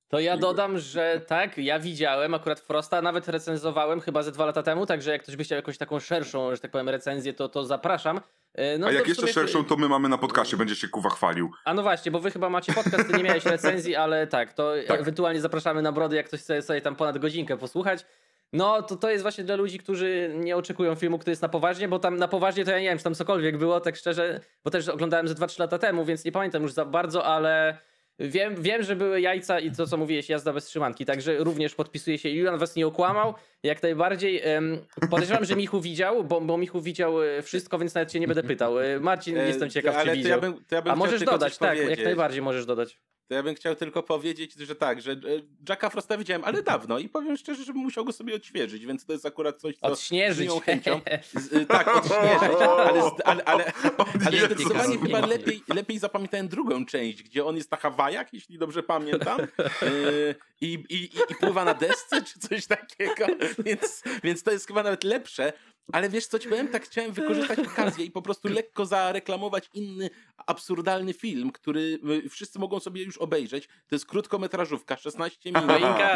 [0.08, 4.64] To ja dodam, że tak, ja widziałem akurat Frosta, nawet recenzowałem chyba ze dwa lata
[4.64, 7.66] temu, także jak ktoś by chciał jakąś taką szerszą, że tak powiem, recenzję, to, to
[7.66, 8.22] zapraszam.
[8.54, 11.52] E, no, A jak jeszcze szerszą, to my mamy na podcaście, będziesz się kuwa chwalił.
[11.66, 14.74] A no właśnie, bo wy chyba macie podcast, ty nie miałeś recenzji, ale tak, to
[14.88, 15.02] tak.
[15.02, 18.06] ewentualnie zapraszamy na brody, jak ktoś chce sobie tam ponad godzinkę posłuchać.
[18.54, 21.88] No, to, to jest właśnie dla ludzi, którzy nie oczekują filmu, który jest na poważnie,
[21.88, 24.72] bo tam na poważnie to ja nie wiem, czy tam cokolwiek było, tak szczerze, bo
[24.72, 27.78] też oglądałem ze 2-3 lata temu, więc nie pamiętam już za bardzo, ale
[28.28, 32.18] Wiem, wiem, że były jajca i to, co mówiłeś, jazda bez trzymanki, także również podpisuje
[32.18, 32.30] się.
[32.30, 34.42] Julian was nie okłamał, jak najbardziej.
[35.10, 38.44] podejrzewam, że Michu widział, bo, bo Michu widział e, wszystko, więc nawet cię nie będę
[38.44, 38.80] pytał.
[38.80, 40.32] E, Marcin, e, jestem ciekaw, Ale czy widział.
[40.32, 41.98] Ja bym, ja bym A możesz dodać, tak, powiedzieć.
[41.98, 43.00] jak najbardziej możesz dodać.
[43.32, 45.16] To ja bym chciał tylko powiedzieć, że tak, że
[45.70, 49.06] Jacka Frosta widziałem, ale dawno i powiem szczerze, że bym musiał go sobie odświeżyć, więc
[49.06, 50.52] to jest akurat coś, co odśnieżyć.
[50.52, 51.02] z chęcią...
[51.34, 53.72] Z, tak, odśnieżyć, ale, ale, ale,
[54.26, 58.84] ale zdecydowanie chyba lepiej, lepiej zapamiętałem drugą część, gdzie on jest na Hawajach, jeśli dobrze
[58.84, 59.40] pamiętam,
[59.82, 63.26] yy, i, i, i pływa na desce, czy coś takiego,
[63.66, 65.54] więc, więc to jest chyba nawet lepsze,
[65.92, 66.68] ale wiesz co ci powiem?
[66.68, 70.10] Tak chciałem wykorzystać okazję i po prostu lekko zareklamować inny
[70.46, 73.68] absurdalny film, który y, wszyscy mogą sobie już obejrzeć.
[73.68, 75.68] To jest krótkometrażówka, 16 minut.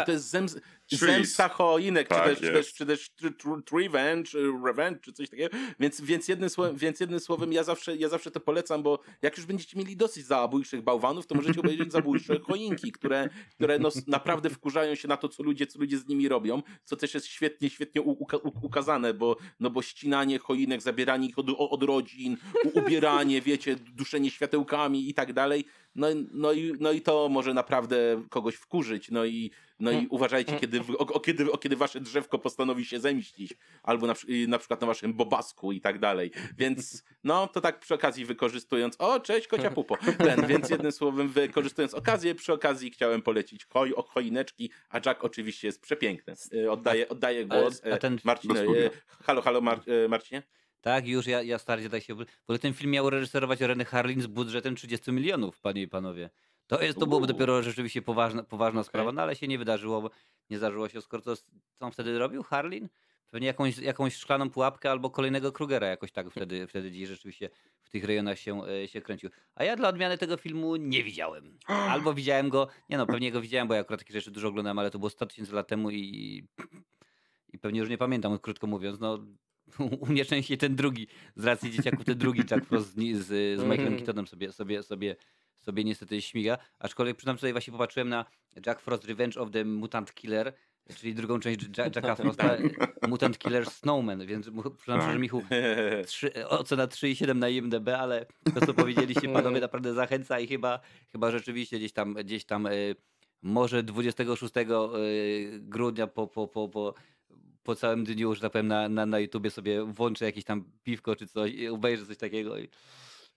[0.06, 0.56] To jest zems
[0.92, 5.56] zemsta choinek, tak czy, też, czy też, czy też revenge, y, revenge, czy coś takiego.
[5.80, 9.36] Więc, więc, jednym słowem, więc jednym słowem ja zawsze, ja zawsze to polecam, bo jak
[9.36, 14.50] już będziecie mieli dosyć zabójczych bałwanów, to możecie obejrzeć zabójcze choinki, które, które no, naprawdę
[14.50, 17.70] wkurzają się na to, co ludzie, co ludzie z nimi robią, co też jest świetnie,
[17.70, 22.36] świetnie uka ukazane, bo no bo ścinanie choinek, zabieranie ich od, od rodzin,
[22.72, 23.76] ubieranie, wiecie,
[24.16, 25.64] duszenie światełkami i tak dalej,
[25.94, 29.10] no, no, i, no i to może naprawdę kogoś wkurzyć.
[29.10, 29.50] No i,
[29.80, 30.06] no i Mm.
[30.10, 30.60] uważajcie, Mm.
[30.60, 34.58] kiedy, o, o, kiedy, o kiedy wasze drzewko postanowi się zemścić, albo na, y, na
[34.58, 36.30] przykład na waszym bobasku i tak dalej.
[36.58, 41.28] Więc no to tak przy okazji wykorzystując, o cześć kocia pupo, ten, więc jednym słowem
[41.28, 46.34] wykorzystując okazję, przy okazji chciałem polecić hoj, o choineczki, a Jack oczywiście jest przepiękny.
[46.54, 47.82] Y, Oddaję, oddaję głos.
[47.92, 48.90] a ten- Marcin, y,
[49.24, 50.42] halo, halo Mar y, Marcinie?
[50.86, 52.12] Tak, już ja, ja starcie tak się.
[52.12, 56.30] Ogóle ten film miał reżyserować Renny Harlin z budżetem 30 milionów, panie i panowie.
[56.66, 60.10] To, jest, to byłoby dopiero rzeczywiście poważna, poważna sprawa, no ale się nie wydarzyło, bo
[60.50, 61.44] nie zdarzyło się, skoro to, co
[61.80, 62.88] on wtedy robił, Harlin?
[63.30, 67.50] Pewnie jakąś, jakąś szklaną pułapkę albo kolejnego Krugera jakoś tak wtedy, wtedy gdzieś rzeczywiście
[67.82, 69.30] w tych rejonach się, e, się kręcił.
[69.54, 71.58] A ja dla odmiany tego filmu nie widziałem.
[71.92, 74.78] Albo widziałem go, nie no, pewnie go widziałem, bo ja akurat takie rzeczy dużo oglądałem,
[74.78, 76.44] ale to było 100 tysięcy lat temu i,
[77.52, 79.18] i pewnie już nie pamiętam, krótko mówiąc, no
[80.00, 81.06] u mnie częściej ten drugi,
[81.36, 83.96] z racji dzieciaków ten drugi Jack Frost z, z, z Michaelem Mhm.
[83.96, 85.16] Keatonem sobie, sobie, sobie,
[85.60, 88.24] sobie niestety śmiga, aczkolwiek przyznam sobie właśnie popatrzyłem na
[88.66, 90.52] Jack Frost Revenge of the Mutant Killer,
[90.96, 92.56] czyli drugą część Ja- Jacka Frosta,
[93.08, 95.42] Mutant Killer Snowman, więc przyznam szczerze, Michu,
[96.06, 100.80] trzy, ocena 3,7 na IMDB, ale to co powiedzieliście panowie naprawdę zachęca i chyba,
[101.12, 102.96] chyba rzeczywiście gdzieś tam, gdzieś tam y,
[103.42, 104.62] może 26 y,
[105.60, 106.94] grudnia po, po, po, po,
[107.66, 111.16] po całym dniu, że tak powiem, na, na, na YouTubie sobie włączę jakieś tam piwko
[111.16, 112.58] czy coś i obejrzę coś takiego.
[112.58, 112.68] I,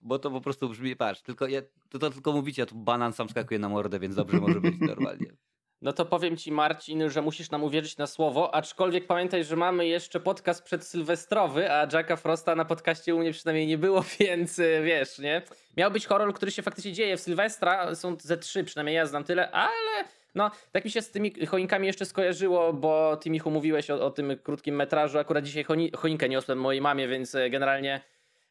[0.01, 3.13] bo to po prostu brzmi, patrz, tylko ja, to, to tylko mówicie, a tu banan
[3.13, 5.27] sam skakuje na mordę, więc dobrze może być normalnie.
[5.81, 9.87] No to powiem ci, Marcin, że musisz nam uwierzyć na słowo, aczkolwiek pamiętaj, że mamy
[9.87, 14.81] jeszcze podcast przedsylwestrowy, a Jacka Frosta na podcaście u mnie przynajmniej nie było, więc y,
[14.83, 15.41] wiesz, nie?
[15.77, 19.23] Miał być horror, który się faktycznie dzieje w Sylwestra, są ze trzy, przynajmniej ja znam
[19.23, 20.05] tyle, ale
[20.35, 24.11] no, tak mi się z tymi choinkami jeszcze skojarzyło, bo ty Michu mówiłeś o, o
[24.11, 25.65] tym krótkim metrażu, akurat dzisiaj
[25.95, 28.01] choinkę niosłem mojej mamie, więc y, generalnie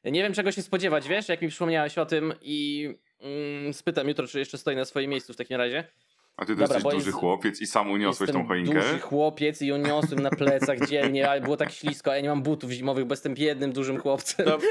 [0.05, 2.89] nie wiem czego się spodziewać, wiesz, jak mi przypomniałeś o tym i
[3.21, 5.85] mm, spytam jutro, czy jeszcze stoi na swoim miejscu w takim razie.
[6.39, 8.75] A ty to Dobra, jesteś duży jest- chłopiec i sam uniosłeś tą choinkę?
[8.75, 12.29] duży chłopiec i ją niosłem na plecach dzielnie, ale było tak ślisko, a ja nie
[12.29, 14.47] mam butów zimowych, bo jestem biednym, dużym chłopcem.
[14.47, 14.63] Dob-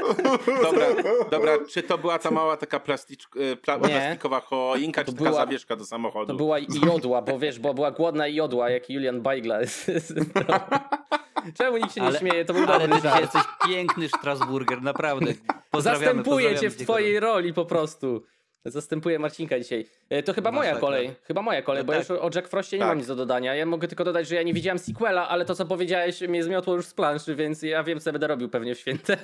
[0.62, 0.86] dobra,
[1.30, 5.40] dobra, czy to była ta mała taka e, pla- plastikowa choinka, To czy taka była-
[5.44, 6.26] zawieszka do samochodu?
[6.26, 9.58] To była i jodła, bo wiesz, bo była głodna i jodła, jak Julian Baigla.
[11.58, 12.44] Czemu nikt się nie Ale- śmieje?
[12.44, 13.20] To był Ale dobry żart.
[13.20, 15.32] jesteś piękny Strasburger, naprawdę.
[15.70, 18.22] Pozdrawiamy, Zastępuję cię pozdrawiamy w cię, twojej roli po prostu.
[18.64, 19.86] Zastępuję Marcinka dzisiaj.
[20.10, 20.80] E, To chyba moja Masakra.
[20.88, 21.10] kolej.
[21.22, 22.08] Chyba moja kolej, No bo tak.
[22.08, 22.88] już o Jack Frostie nie Tak.
[22.88, 23.54] mam nic do dodania.
[23.54, 26.74] Ja mogę tylko dodać, że ja nie widziałem sequela, ale to co powiedziałeś mnie zmiotło
[26.74, 29.16] już z planszy, więc ja wiem co będę robił pewnie w święte.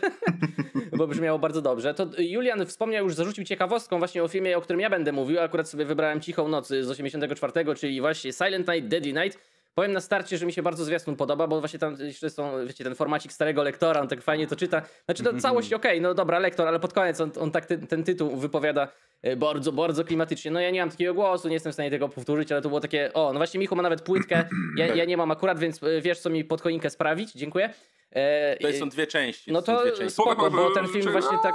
[0.98, 1.94] bo brzmiało bardzo dobrze.
[1.94, 5.40] To Julian wspomniał już, zarzucił ciekawostką właśnie o filmie, o którym ja będę mówił.
[5.40, 9.38] Akurat sobie wybrałem Cichą Noc z 84, czyli właśnie Silent Night, Deadly Night.
[9.74, 12.84] Powiem na starcie, że mi się bardzo zwiastun podoba, bo właśnie tam jeszcze są, wiecie,
[12.84, 14.82] ten formacik starego lektora, on tak fajnie to czyta.
[15.04, 18.04] Znaczy, no całość okej, no dobra, lektor, ale pod koniec on, on tak ten, ten
[18.04, 18.88] tytuł wypowiada
[19.22, 20.50] e, bardzo, bardzo klimatycznie.
[20.50, 22.80] No ja nie mam takiego głosu, nie jestem w stanie tego powtórzyć, ale to było
[22.80, 24.48] takie, o, no właśnie Michu ma nawet płytkę,
[24.78, 27.74] ja, ja nie mam akurat, więc e, wiesz, co mi pod choinkę sprawić, dziękuję.
[28.10, 29.52] E, To są dwie części.
[29.52, 30.12] No to są to dwie części.
[30.12, 31.54] spoko, bo ten film właśnie tak...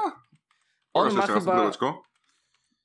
[0.93, 1.71] On Pokaż ma jeszcze raz, chyba...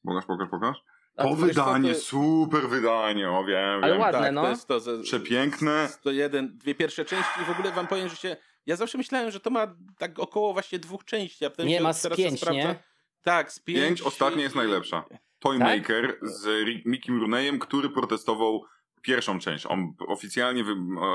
[0.05, 0.77] Pokaż, pokaż, pokaż.
[1.17, 4.01] A To wydanie, to- super wydanie, o wiem, Ale wiem.
[4.01, 4.43] ładne, tak, no.
[4.43, 5.89] To jest to, Przepiękne.
[6.03, 8.37] to jeden, dwie pierwsze części i w ogóle wam powiem, że się...
[8.67, 11.83] Ja zawsze myślałem, że to ma tak około właśnie dwóch części, a potem Nie, się
[11.83, 12.75] ma z teraz pięć, sprawdza- nie?
[13.23, 13.79] Tak, z pięć.
[13.81, 15.05] Pięć, ostatnia jest najlepsza.
[15.39, 18.65] Toymaker z Ri- Mickim Rooneyem, który protestował
[19.03, 19.67] pierwszą część.
[19.67, 20.73] On oficjalnie wy,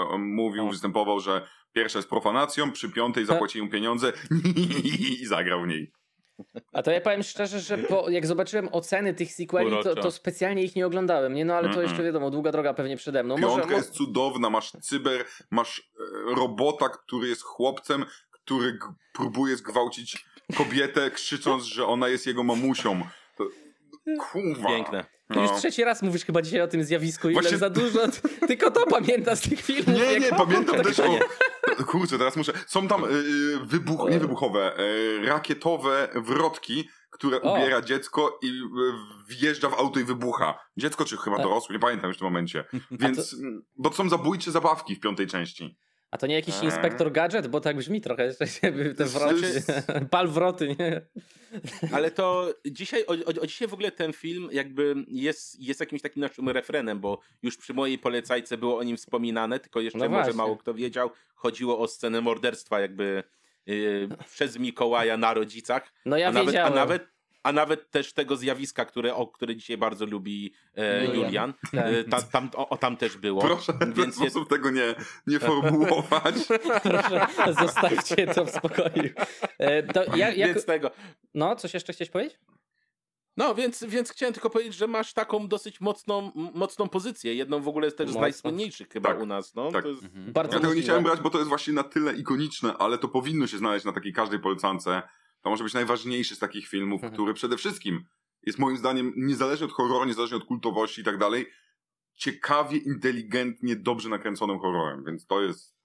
[0.10, 0.70] on mówił, O.
[0.70, 4.14] występował, że pierwsza jest profanacją, przy piątej zapłacił mu pieniądze
[5.22, 5.92] i zagrał w niej.
[6.74, 10.64] A to ja powiem szczerze, że po, jak zobaczyłem oceny tych sequeli, to, to specjalnie
[10.64, 11.34] ich nie oglądałem.
[11.34, 11.82] Nie no, ale to Mm-mm.
[11.82, 13.38] jeszcze wiadomo, długa droga pewnie przede mną.
[13.38, 15.92] Może, Piątka mo- jest cudowna, masz cyber, masz
[16.32, 18.80] e, robota, który jest chłopcem, który g-
[19.14, 20.26] próbuje zgwałcić
[20.58, 23.02] kobietę, krzycząc, że ona jest jego mamusią.
[23.38, 23.44] To,
[24.32, 24.68] kurwa.
[24.70, 25.06] Piękne.
[25.34, 25.58] Ty już No.
[25.58, 28.00] trzeci raz mówisz chyba dzisiaj o tym zjawisku i Właśnie- za dużo.
[28.48, 29.88] Tylko to pamięta z tych filmów.
[29.96, 31.20] Nie, nie, pamiętam tak- też o...
[31.88, 32.54] Kurczę, teraz muszę...
[32.68, 34.10] Są tam y, y, wybuch...
[34.10, 37.54] nie wybuchowe, y, rakietowe wrotki, które O.
[37.54, 38.62] ubiera dziecko i
[39.30, 40.60] wjeżdża w auto i wybucha.
[40.78, 42.66] Dziecko czy chyba A- dorosły, nie pamiętam już w tym momencie.
[42.92, 43.34] Więc...
[43.34, 45.78] mm, Bo to są zabójcze zabawki w piątej części.
[46.12, 46.66] A to nie jakiś Eee.
[46.66, 48.34] inspektor gadżet, bo tak brzmi trochę,
[48.98, 49.64] te wroty,
[50.12, 51.02] pal wroty, nie?
[51.96, 56.22] Ale to dzisiaj, o, o, dzisiaj w ogóle ten film jakby jest, jest jakimś takim
[56.22, 60.34] naszym refrenem, bo już przy mojej polecajce było o nim wspominane, tylko jeszcze No może
[60.34, 63.24] mało kto wiedział, chodziło o scenę morderstwa jakby
[63.66, 66.76] yy, przez Mikołaja na rodzicach, No ja a, nawet, a, wiedziałem.
[66.76, 67.08] nawet,
[67.44, 71.24] a nawet też tego zjawiska, które, o, które dzisiaj bardzo lubi e, Julian.
[71.26, 71.86] Julian, Tak.
[71.86, 73.42] e, ta, tam, o, o, tam też było.
[73.42, 74.96] Proszę w ten Więc jest, sposób tego nie,
[75.28, 76.36] nie formułować.
[76.84, 77.28] Proszę,
[77.60, 79.10] zostawcie to w spokoju.
[79.58, 80.54] E, To ja, jak...
[80.54, 80.92] Więc tego.
[81.34, 82.40] No, coś jeszcze chciałeś powiedzieć?
[83.38, 87.36] No, więc, więc chciałem tylko powiedzieć, że masz taką dosyć mocną, mocną pozycję.
[87.36, 88.20] Jedną w ogóle też Mocno.
[88.20, 89.56] z najsłynniejszych chyba Tak, u nas.
[89.56, 89.72] No.
[89.72, 89.84] tak.
[89.84, 90.04] To jest...
[90.04, 90.34] Mhm.
[90.34, 93.08] Bardzo Ja tego nie chciałem brać, bo to jest właśnie na tyle ikoniczne, ale to
[93.08, 95.02] powinno się znaleźć na takiej każdej polecance.
[95.42, 97.14] To może być najważniejszy z takich filmów, Mhm.
[97.14, 98.06] który przede wszystkim
[98.46, 101.46] jest moim zdaniem, niezależnie od horroru, niezależnie od kultowości i tak dalej,
[102.16, 105.80] ciekawie, inteligentnie, dobrze nakręconym horrorem, więc to jest...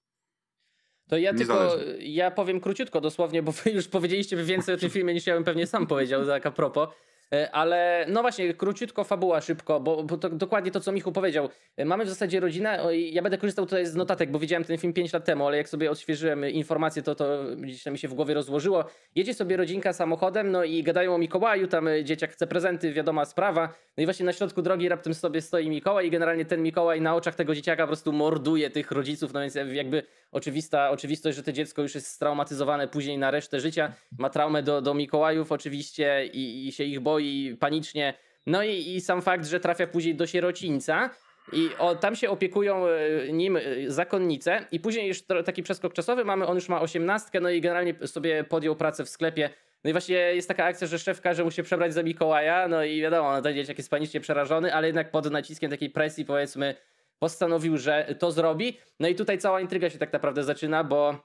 [1.09, 5.15] To ja tylko, ja powiem króciutko dosłownie, bo wy już powiedzieliście więcej o tym filmie
[5.15, 6.89] niż ja bym pewnie sam powiedział, tak a propos.
[7.35, 11.49] E, Ale no właśnie, króciutko, fabuła, szybko, bo, bo to dokładnie to, co Michu powiedział.
[11.77, 14.93] E, Mamy w zasadzie rodzinę, ja będę korzystał tutaj z notatek, bo widziałem ten film
[14.93, 18.35] 5 lat temu, ale jak sobie odświeżyłem informacje, to to gdzieś mi się w głowie
[18.35, 18.85] rozłożyło.
[19.15, 23.25] Jedzie sobie rodzinka samochodem, no i gadają o Mikołaju, tam e, dzieciak chce prezenty, wiadoma
[23.25, 23.69] sprawa.
[23.97, 27.15] No i właśnie na środku drogi raptem sobie stoi Mikołaj i generalnie ten Mikołaj na
[27.15, 31.53] oczach tego dzieciaka po prostu morduje tych rodziców, no więc jakby oczywista oczywistość, że to
[31.53, 36.69] dziecko już jest straumatyzowane później na resztę życia, ma traumę do, do Mikołajów oczywiście i,
[36.69, 37.24] i się ich boi
[37.61, 38.15] panicznie.
[38.47, 41.11] No i, i sam fakt, że trafia później do sierocińca
[41.53, 46.25] i o, tam się opiekują e, nim e, zakonnice i później już taki przeskok czasowy
[46.25, 49.51] mamy, on już ma osiemnastkę, no i generalnie sobie podjął pracę w sklepie.
[49.85, 52.85] No i właśnie jest taka akcja, że szef każe mu się przebrać za Mikołaja, no
[52.85, 56.75] i wiadomo, no ten dzieciak jest panicznie przerażony, ale jednak pod naciskiem takiej presji powiedzmy
[57.19, 58.79] postanowił, że to zrobi.
[59.01, 61.25] No i tutaj cała intryga się tak naprawdę zaczyna, bo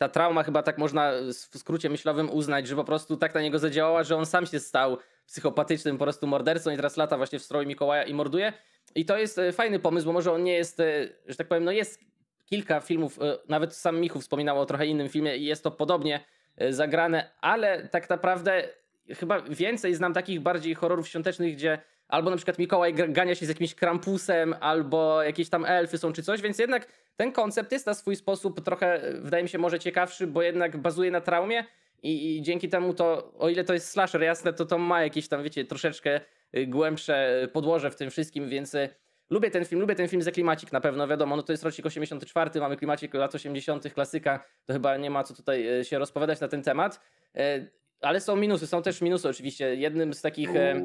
[0.00, 1.12] ta trauma chyba tak można
[1.52, 4.60] w skrócie myślowym uznać, że po prostu tak na niego zadziałała, że on sam się
[4.60, 8.52] stał psychopatycznym po prostu mordercą i teraz lata właśnie w stroju Mikołaja i morduje.
[8.94, 11.64] I to jest e, fajny pomysł, bo może on nie jest, e, że tak powiem,
[11.64, 12.00] no jest
[12.46, 16.20] kilka filmów, e, nawet sam Michu wspominał o trochę innym filmie i jest to podobnie
[16.56, 18.68] e, zagrane, ale tak naprawdę
[19.08, 21.78] chyba więcej znam takich bardziej horrorów świątecznych, gdzie
[22.08, 26.22] albo na przykład Mikołaj gania się z jakimś krampusem, albo jakieś tam elfy są czy
[26.22, 26.86] coś, więc jednak
[27.20, 30.76] ten koncept jest na swój sposób trochę, e, wydaje mi się, może ciekawszy, bo jednak
[30.76, 31.64] bazuje na traumie
[32.02, 35.28] i, i dzięki temu to, o ile to jest slasher, jasne, to to ma jakieś
[35.28, 36.20] tam, wiecie, troszeczkę
[36.56, 38.76] y, głębsze podłoże w tym wszystkim, więc
[39.30, 41.86] lubię ten film, lubię ten film za klimacik na pewno, wiadomo, no to jest rocznik
[41.86, 46.48] 84, mamy klimacik lat 80., klasyka, to chyba nie ma co tutaj się rozpowiadać na
[46.48, 47.00] ten temat,
[48.00, 49.74] ale są minusy, są też minusy oczywiście.
[49.74, 50.82] Jednym z takich, e,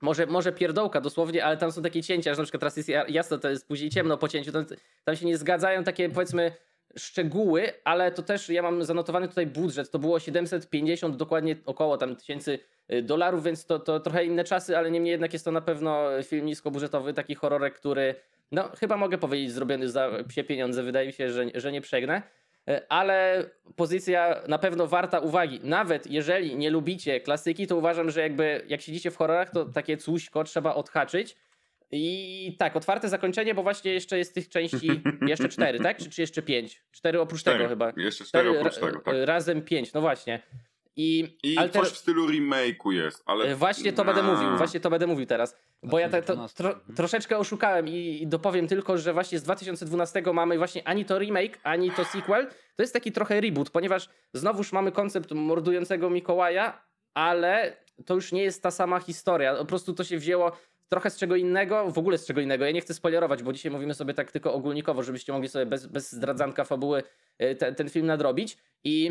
[0.00, 3.08] może, może pierdołka dosłownie, ale tam są takie cięcia, że na przykład teraz jest ja-
[3.08, 4.64] jasno, to jest później ciemno po cięciu, to,
[5.04, 6.52] tam się nie zgadzają takie powiedzmy
[6.96, 12.16] szczegóły, ale to też ja mam zanotowany tutaj budżet, to było 750 dokładnie około tam
[12.16, 12.58] tysięcy
[12.92, 16.08] y, dolarów, więc to, to trochę inne czasy, ale niemniej jednak jest to na pewno
[16.22, 18.14] film niskobudżetowy, taki horrorek, który
[18.52, 22.22] no chyba mogę powiedzieć zrobiony za psie pieniądze, wydaje mi się, że, że nie przegnę.
[22.68, 23.44] E, Ale
[23.76, 25.60] pozycja na pewno warta uwagi.
[25.62, 29.96] Nawet jeżeli nie lubicie klasyki, to uważam, że jakby jak siedzicie w horrorach, to takie
[29.96, 31.36] cuśko trzeba odhaczyć.
[31.90, 34.88] I tak, otwarte zakończenie, bo właśnie jeszcze jest tych części
[35.28, 35.98] jeszcze cztery, tak?
[35.98, 36.82] Czy, czy jeszcze pięć?
[36.92, 37.68] Cztery oprócz tego Cztery.
[37.68, 37.92] chyba.
[37.96, 39.14] Jeszcze cztery oprócz ra- tego, tak.
[39.24, 40.42] Razem pięć, no właśnie.
[41.00, 43.44] I, I alter- coś w stylu remake'u jest, ale...
[43.44, 44.24] E, Właśnie to będę A.
[44.34, 45.56] mówił, właśnie to będę mówił teraz.
[45.82, 46.56] Bo ja te, to, 2012.
[46.56, 46.94] tro, Mhm.
[46.96, 51.58] troszeczkę oszukałem i, i dopowiem tylko, że właśnie z 2012 mamy właśnie ani to remake,
[51.62, 52.46] ani to sequel.
[52.76, 56.84] To jest taki trochę reboot, ponieważ znowuż mamy koncept mordującego Mikołaja,
[57.14, 57.76] ale
[58.06, 59.54] to już nie jest ta sama historia.
[59.54, 60.52] Po prostu to się wzięło
[60.88, 62.64] trochę z czego innego, w ogóle z czego innego.
[62.64, 65.86] Ja nie chcę spoilerować, bo dzisiaj mówimy sobie tak tylko ogólnikowo, żebyście mogli sobie bez,
[65.86, 67.02] bez zdradzanka fabuły
[67.38, 68.58] e, te, ten film nadrobić.
[68.84, 69.10] I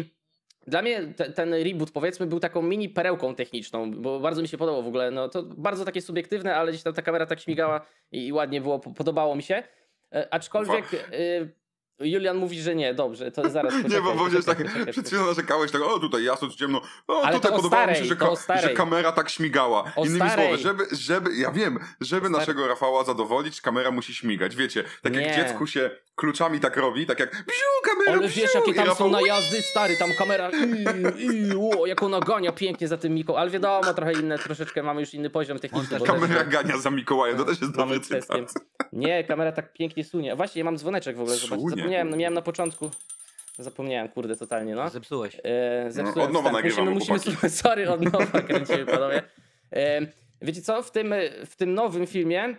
[0.68, 4.57] dla mnie te, ten reboot, powiedzmy, był taką mini perełką techniczną, bo bardzo mi się
[4.57, 5.11] podobał w ogóle.
[5.11, 8.61] No to bardzo takie subiektywne, ale gdzieś tam ta kamera tak śmigała i, i ładnie
[8.61, 9.63] było, po- podobało mi się.
[10.13, 10.86] E, aczkolwiek
[12.00, 13.74] Julian mówi, że nie, dobrze, to zaraz.
[13.74, 16.82] Nie, poczekaj, bo powiedziałeś tak, poczekaj, przed chwilą narzekałeś tak, o tutaj jasno, czy ciemno,
[17.08, 18.64] o Ale tutaj podobało mi się, starej, że, ka- starej.
[18.64, 19.91] że kamera tak śmigała.
[19.95, 20.48] O Innymi starej.
[20.48, 25.24] słowy, żeby, żeby, ja wiem, żeby naszego Rafała zadowolić, kamera musi śmigać, wiecie, tak jak
[25.26, 25.36] Nie.
[25.36, 27.43] dziecku się kluczami tak robi, tak jak bziu,
[27.84, 31.86] kamera, Ale bziu, wiesz, jakie tam Rafał, są najazdy, stary, tam kamera, i, i, o,
[31.86, 35.30] jak ona gania pięknie za tym Miko, ale wiadomo, trochę inne, troszeczkę mamy już inny
[35.30, 36.00] poziom techniczny.
[36.00, 38.54] bo też- Kamera gania za Mikołajem, to też jest dobry cytat.
[38.93, 40.34] Nie, kamera tak pięknie sunie.
[40.34, 41.60] A Właśnie, ja mam dzwoneczek w ogóle, zobacz.
[41.88, 42.91] Zapomniałem, no miałem na początku.
[43.57, 44.89] Zapomniałem, kurde, totalnie, no.
[44.89, 45.38] Zepsułeś.
[45.43, 47.49] E, zepsułem od nowa nagrywamy, musimy, musimy.
[47.49, 49.23] Sorry, od nowa kręcimy, panowie.
[49.73, 50.01] E,
[50.41, 51.13] wiecie co, w tym,
[51.45, 52.55] w tym nowym filmie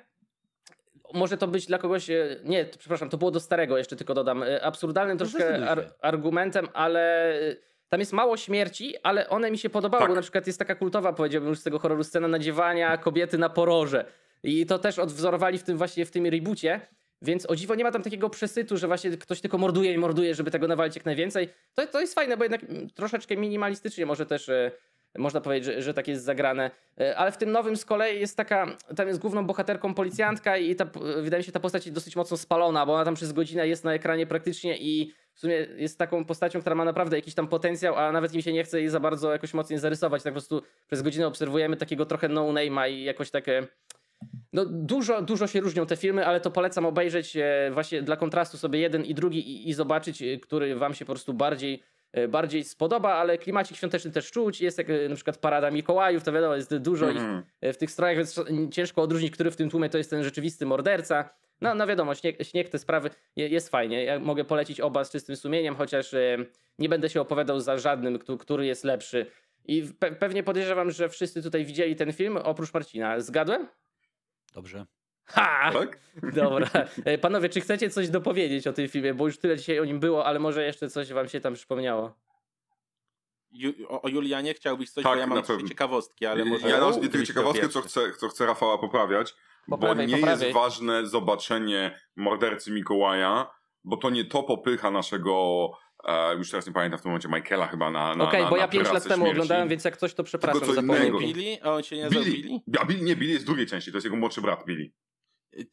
[1.14, 4.14] może to być dla kogoś, e, nie, to, przepraszam, to było do starego, jeszcze tylko
[4.14, 7.56] dodam, e, absurdalnym troszkę zdecyduj ar, argumentem, ale e,
[7.88, 10.08] tam jest mało śmierci, ale one mi się podobały, Tak.
[10.08, 13.48] bo na przykład jest taka kultowa, powiedziałbym już z tego horroru, scena nadziewania kobiety na
[13.48, 14.04] poroże.
[14.42, 16.80] I to też odwzorowali w tym właśnie, w tym reboocie.
[17.22, 20.34] Więc o dziwo nie ma tam takiego przesytu, że właśnie ktoś tylko morduje i morduje,
[20.34, 21.48] żeby tego nawalić jak najwięcej.
[21.74, 22.60] To, to jest fajne, bo jednak
[22.94, 24.70] troszeczkę minimalistycznie może też e,
[25.18, 26.70] można powiedzieć, że, że tak jest zagrane.
[27.00, 30.76] E, ale w tym nowym z kolei jest taka, tam jest główną bohaterką policjantka i
[30.76, 30.84] ta,
[31.22, 33.84] wydaje mi się ta postać jest dosyć mocno spalona, bo ona tam przez godzinę jest
[33.84, 37.96] na ekranie praktycznie i w sumie jest taką postacią, która ma naprawdę jakiś tam potencjał,
[37.96, 40.22] a nawet mi się nie chce jej za bardzo jakoś mocniej zarysować.
[40.22, 43.66] Tak po prostu przez godzinę obserwujemy takiego trochę no-name'a i jakoś takie...
[44.52, 48.58] No dużo, dużo się różnią te filmy, ale to polecam obejrzeć e, właśnie dla kontrastu
[48.58, 51.82] sobie jeden i drugi i, i zobaczyć, e, który wam się po prostu bardziej
[52.12, 54.60] E, bardziej spodoba, ale klimacik świąteczny też czuć.
[54.60, 57.42] Jest jak na przykład parada Mikołajów, to wiadomo, jest dużo ich mhm.
[57.62, 58.40] w tych strojach, więc
[58.70, 61.30] ciężko odróżnić, który w tym tłumie to jest ten rzeczywisty morderca.
[61.60, 64.04] No, no wiadomo, śnieg, śnieg te sprawy jest fajnie.
[64.04, 66.14] Ja mogę polecić oba z czystym sumieniem, chociaż
[66.78, 69.26] nie będę się opowiadał za żadnym, który jest lepszy.
[69.66, 73.20] I pe pewnie podejrzewam, że wszyscy tutaj widzieli ten film, oprócz Marcina.
[73.20, 73.68] Zgadłem?
[74.54, 74.86] Dobrze.
[75.24, 75.70] Ha!
[75.72, 75.98] Tak?
[76.42, 76.68] Dobra.
[77.04, 79.14] E, panowie, czy chcecie coś dopowiedzieć o tym filmie?
[79.14, 82.14] Bo już tyle dzisiaj o nim było, ale może jeszcze coś wam się tam przypomniało.
[83.50, 86.68] Ju, o, o, Julianie chciałbyś coś, tak, bo ja mam trzy ciekawostki, ale może...
[86.68, 89.34] Ja mam nie tyle ciekawostki, co chcę, co chcę Rafała poprawiać,
[89.70, 90.46] poprawiaj, bo nie poprawiaj.
[90.46, 93.50] jest ważne zobaczenie mordercy Mikołaja,
[93.84, 95.70] bo to nie to popycha naszego
[96.38, 98.14] już teraz nie pamiętam w tym momencie Michaela chyba na.
[98.14, 99.30] na Okej, okay, bo ja pięć lat temu śmierci.
[99.30, 100.60] oglądałem, więc jak coś to przepraszam.
[100.60, 101.18] Tylko co innego.
[101.18, 101.58] Billy?
[101.62, 102.24] A on się nie Billy?
[102.24, 102.60] Billy?
[102.80, 103.02] A Billy?
[103.04, 104.90] Nie, Billy jest z drugiej części, to jest jego młodszy brat Billy.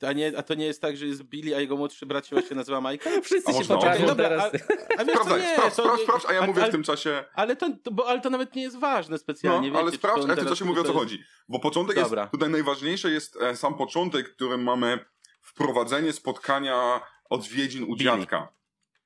[0.07, 2.35] A, nie, a to nie jest tak, że jest Billy, a jego młodszy brat się
[2.35, 3.21] właśnie nazywa Michael?
[3.23, 4.43] Wszyscy a się poprawią teraz.
[4.43, 7.23] A, a wiesz, sprawdź, nie, sprawdź, sprawdź, sprawdź, a ja mówię ale, w tym czasie...
[7.33, 9.71] Ale to, to, bo, ale to nawet nie jest ważne specjalnie.
[9.71, 11.23] No, ale wiecie, sprawdź, a w tym czasie mówię o co chodzi.
[11.49, 12.21] Bo początek Dobra.
[12.21, 14.99] jest, tutaj najważniejsze jest e, sam początek, w którym mamy
[15.41, 18.03] wprowadzenie spotkania odwiedzin u Billy.
[18.03, 18.55] dziadka.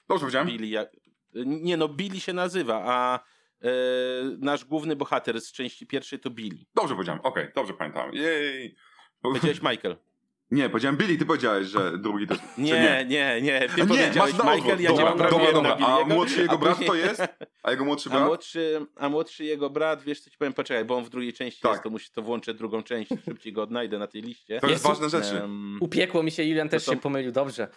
[0.07, 0.47] Dobrze powiedziałem?
[0.47, 0.91] Billy, jak,
[1.35, 3.19] nie no, Billy się nazywa, a
[3.61, 3.69] e,
[4.39, 6.65] nasz główny bohater z części pierwszej to Billy.
[6.75, 8.13] Dobrze powiedziałem, okej, okay, dobrze pamiętam.
[8.13, 8.75] Jej.
[9.21, 9.95] Powiedziałeś Michael.
[10.51, 12.45] Nie, powiedziałem Billy, ty powiedziałeś, że drugi to jest...
[12.57, 15.77] Nie, nie, nie, nie, ty nie, masz Michael, ja dobra, nie mam dobra, dobra.
[15.87, 17.21] A młodszy jego brat to jest?
[17.63, 18.21] A jego młodszy brat?
[18.21, 21.33] A młodszy, a młodszy jego brat, wiesz co ci powiem, poczekaj, bo on w drugiej
[21.33, 21.71] części tak.
[21.71, 24.59] jest, to musi to włączę drugą część, szybciej go odnajdę na tej liście.
[24.59, 25.41] To jest, jest ważne rzeczy.
[25.41, 26.91] Um, Upiekło mi się, Julian też to...
[26.91, 27.67] się pomylił, dobrze.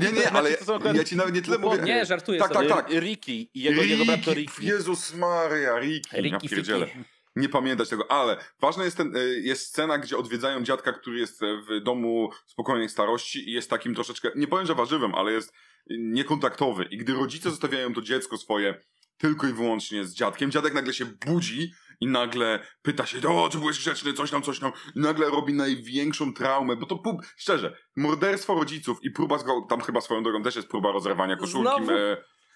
[0.00, 0.50] Nie, nie, ale
[0.94, 1.82] ja ci nawet nie tyle mówię.
[1.82, 2.90] Nie, żartuję Tak, tak, tak.
[2.90, 4.66] Ricky i jego, jego brat to Ricky.
[4.66, 6.20] Jezus Maria, Ricky.
[6.20, 6.86] Ricky, ja
[7.36, 11.40] nie pamiętać tego, ale ważna jest, ten, e, jest scena, gdzie odwiedzają dziadka, który jest
[11.40, 15.52] w domu spokojnej starości i jest takim troszeczkę, nie powiem, że warzywem, ale jest
[15.90, 16.84] niekontaktowy.
[16.84, 18.80] I gdy rodzice zostawiają to dziecko swoje
[19.18, 23.58] tylko i wyłącznie z dziadkiem, dziadek nagle się budzi i nagle pyta się, o, czy
[23.58, 27.76] byłeś grzeczny, coś tam, coś tam, i nagle robi największą traumę, bo to, pub, szczerze,
[27.96, 31.92] morderstwo rodziców i próba, tam chyba swoją drogą też jest próba rozerwania koszulki, Znowu?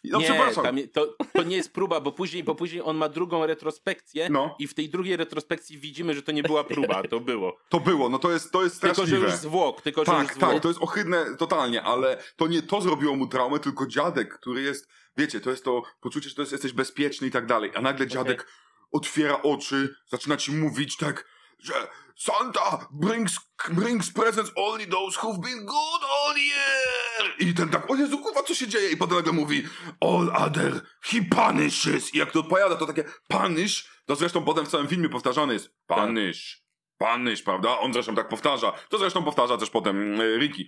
[0.05, 0.65] No nie, przepraszam.
[0.65, 4.57] Tam, to, to nie jest próba, bo później, bo później on ma drugą retrospekcję no.
[4.59, 7.57] i w tej drugiej retrospekcji widzimy, że to nie była próba, to było.
[7.69, 9.11] To było, no to jest, to jest straszliwe.
[9.11, 10.41] Tylko, że już zwłok, tylko, tak, że już.
[10.41, 14.63] Tak, to jest ohydne totalnie, ale to nie to zrobiło mu traumę, tylko dziadek, który
[14.63, 17.81] jest, wiecie, to jest to poczucie, że to jest, jesteś bezpieczny i tak dalej, a
[17.81, 18.53] nagle dziadek okay.
[18.93, 21.25] otwiera oczy, zaczyna ci mówić tak,
[21.59, 21.75] że
[22.17, 23.39] Santa brings,
[23.71, 27.00] brings presents only those who've been good all year.
[27.39, 28.91] I ten tak, o Jezu, kurwa, co się dzieje?
[28.91, 29.63] I potem nagle mówi,
[30.01, 32.15] all other, he punishes.
[32.15, 35.75] I jak to odpowiada, to takie punish, to zresztą potem w całym filmie powtarzane jest
[35.87, 36.65] punish,
[36.99, 37.79] punish, prawda?
[37.79, 38.73] On zresztą tak powtarza.
[38.89, 40.65] To zresztą powtarza też potem e, Ricky.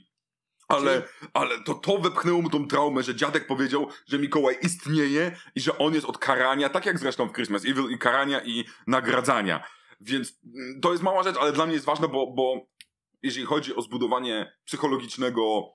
[0.68, 1.03] Ale,
[1.34, 5.78] ale to, to wepchnęło mu tą traumę, że dziadek powiedział, że Mikołaj istnieje i że
[5.78, 9.64] on jest od karania, tak jak zresztą w Christmas Evil, i karania i nagradzania.
[10.00, 12.66] Więc mm, to jest mała rzecz, ale dla mnie jest ważne, bo, bo
[13.22, 15.74] jeżeli chodzi o zbudowanie psychologicznego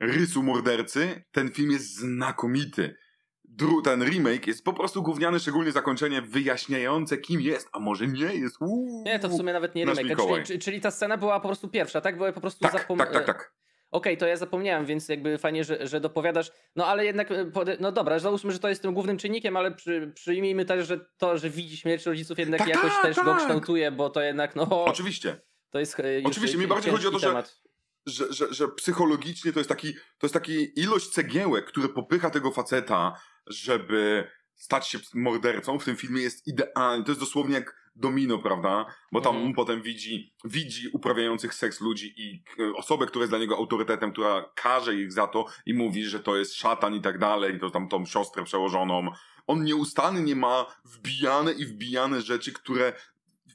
[0.00, 2.96] rysu mordercy, ten film jest znakomity.
[3.44, 8.34] Dru ten remake jest po prostu gówniany, szczególnie zakończenie wyjaśniające, kim jest, a może nie
[8.34, 8.56] jest.
[8.60, 10.46] Uuu, nie, to w sumie nawet nie remake.
[10.46, 12.16] Czyli, czyli, ta scena była po prostu pierwsza, tak?
[12.16, 12.98] Była po prostu tak, zapom...
[12.98, 13.54] tak, tak, tak.
[13.90, 16.52] Okej, okay, to ja zapomniałem, więc jakby fajnie, że, że dopowiadasz.
[16.76, 20.12] No ale jednak, e, no dobra, załóżmy, że to jest tym głównym czynnikiem, ale przy,
[20.14, 23.24] przyjmijmy też, że to, że widzi śmierć rodziców jednak tak, jakoś tak, też tak.
[23.24, 24.84] go kształtuje, bo to jednak, no...
[24.84, 25.40] Oczywiście.
[25.70, 27.42] To jest e, Oczywiście, mi bardziej chodzi o to, że,
[28.08, 32.50] że, że, że, psychologicznie to jest taki, to jest taki ilość cegiełek, które popycha tego
[32.50, 37.04] faceta, żeby stać się mordercą w tym filmie jest idealny.
[37.04, 38.86] To jest dosłownie jak domino, prawda?
[39.12, 39.52] Bo tam mm.
[39.54, 44.50] potem widzi, widzi uprawiających seks ludzi i e, osobę, która jest dla niego autorytetem, która
[44.54, 47.70] każe ich za to i mówi, że to jest szatan i tak dalej, i to
[47.70, 49.10] tam tą siostrę przełożoną.
[49.46, 52.92] On nieustannie ma wbijane i wbijane rzeczy, które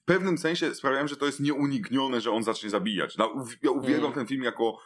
[0.04, 3.18] w pewnym sensie sprawiają, że to jest nieuniknione, że on zacznie zabijać.
[3.64, 4.14] Ja uwielbiam mm.
[4.14, 4.80] ten film jako,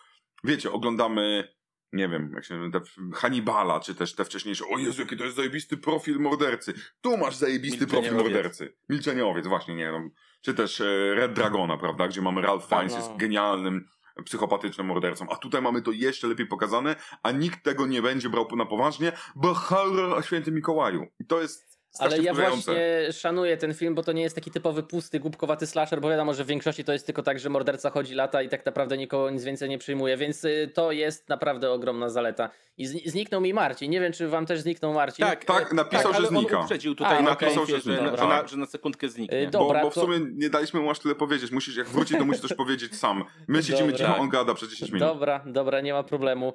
[0.43, 1.57] wiecie, oglądamy
[1.93, 2.71] nie wiem, jak się
[3.13, 6.73] Hannibala, czy też te wcześniejsze, o Jezu, jaki to jest zajebisty profil mordercy.
[7.01, 8.77] Tu masz zajebisty profil mordercy.
[8.89, 10.11] Milczeniowiec, właśnie, nie wiem.
[10.41, 13.17] Czy też e, Red Dragona, prawda, gdzie mamy Ralph Fiennes, jest no.
[13.17, 13.85] genialnym,
[14.25, 15.29] psychopatycznym mordercą.
[15.29, 19.11] A tutaj mamy to jeszcze lepiej pokazane, a nikt tego nie będzie brał na poważnie,
[19.35, 21.05] bo horror o świętym Mikołaju.
[21.19, 22.75] I to jest Ale ja właśnie
[23.11, 26.43] szanuję ten film, bo to nie jest taki typowy pusty, głupkowaty slasher, bo wiadomo, że
[26.43, 29.43] w większości to jest tylko tak, że morderca chodzi lata i tak naprawdę nikogo nic
[29.43, 32.49] więcej nie przyjmuje, więc y, to jest naprawdę ogromna zaleta.
[32.77, 33.91] I zniknął mi Marcin.
[33.91, 35.25] Nie wiem, czy wam też zniknął Marcin.
[35.25, 36.57] Tak, tak, napisał, tak, że znika.
[36.57, 39.41] On uprzedził tutaj A, napisał, że, że, że, na, że na sekundkę zniknie.
[39.41, 41.51] Y, dobra, bo, bo w sumie nie daliśmy mu aż tyle powiedzieć.
[41.51, 43.23] Musisz, jak wróci, to musisz coś powiedzieć sam.
[43.47, 45.07] My siedzimy cicho, on gada przez 10 minut.
[45.09, 46.53] Dobra, dobra, nie ma problemu.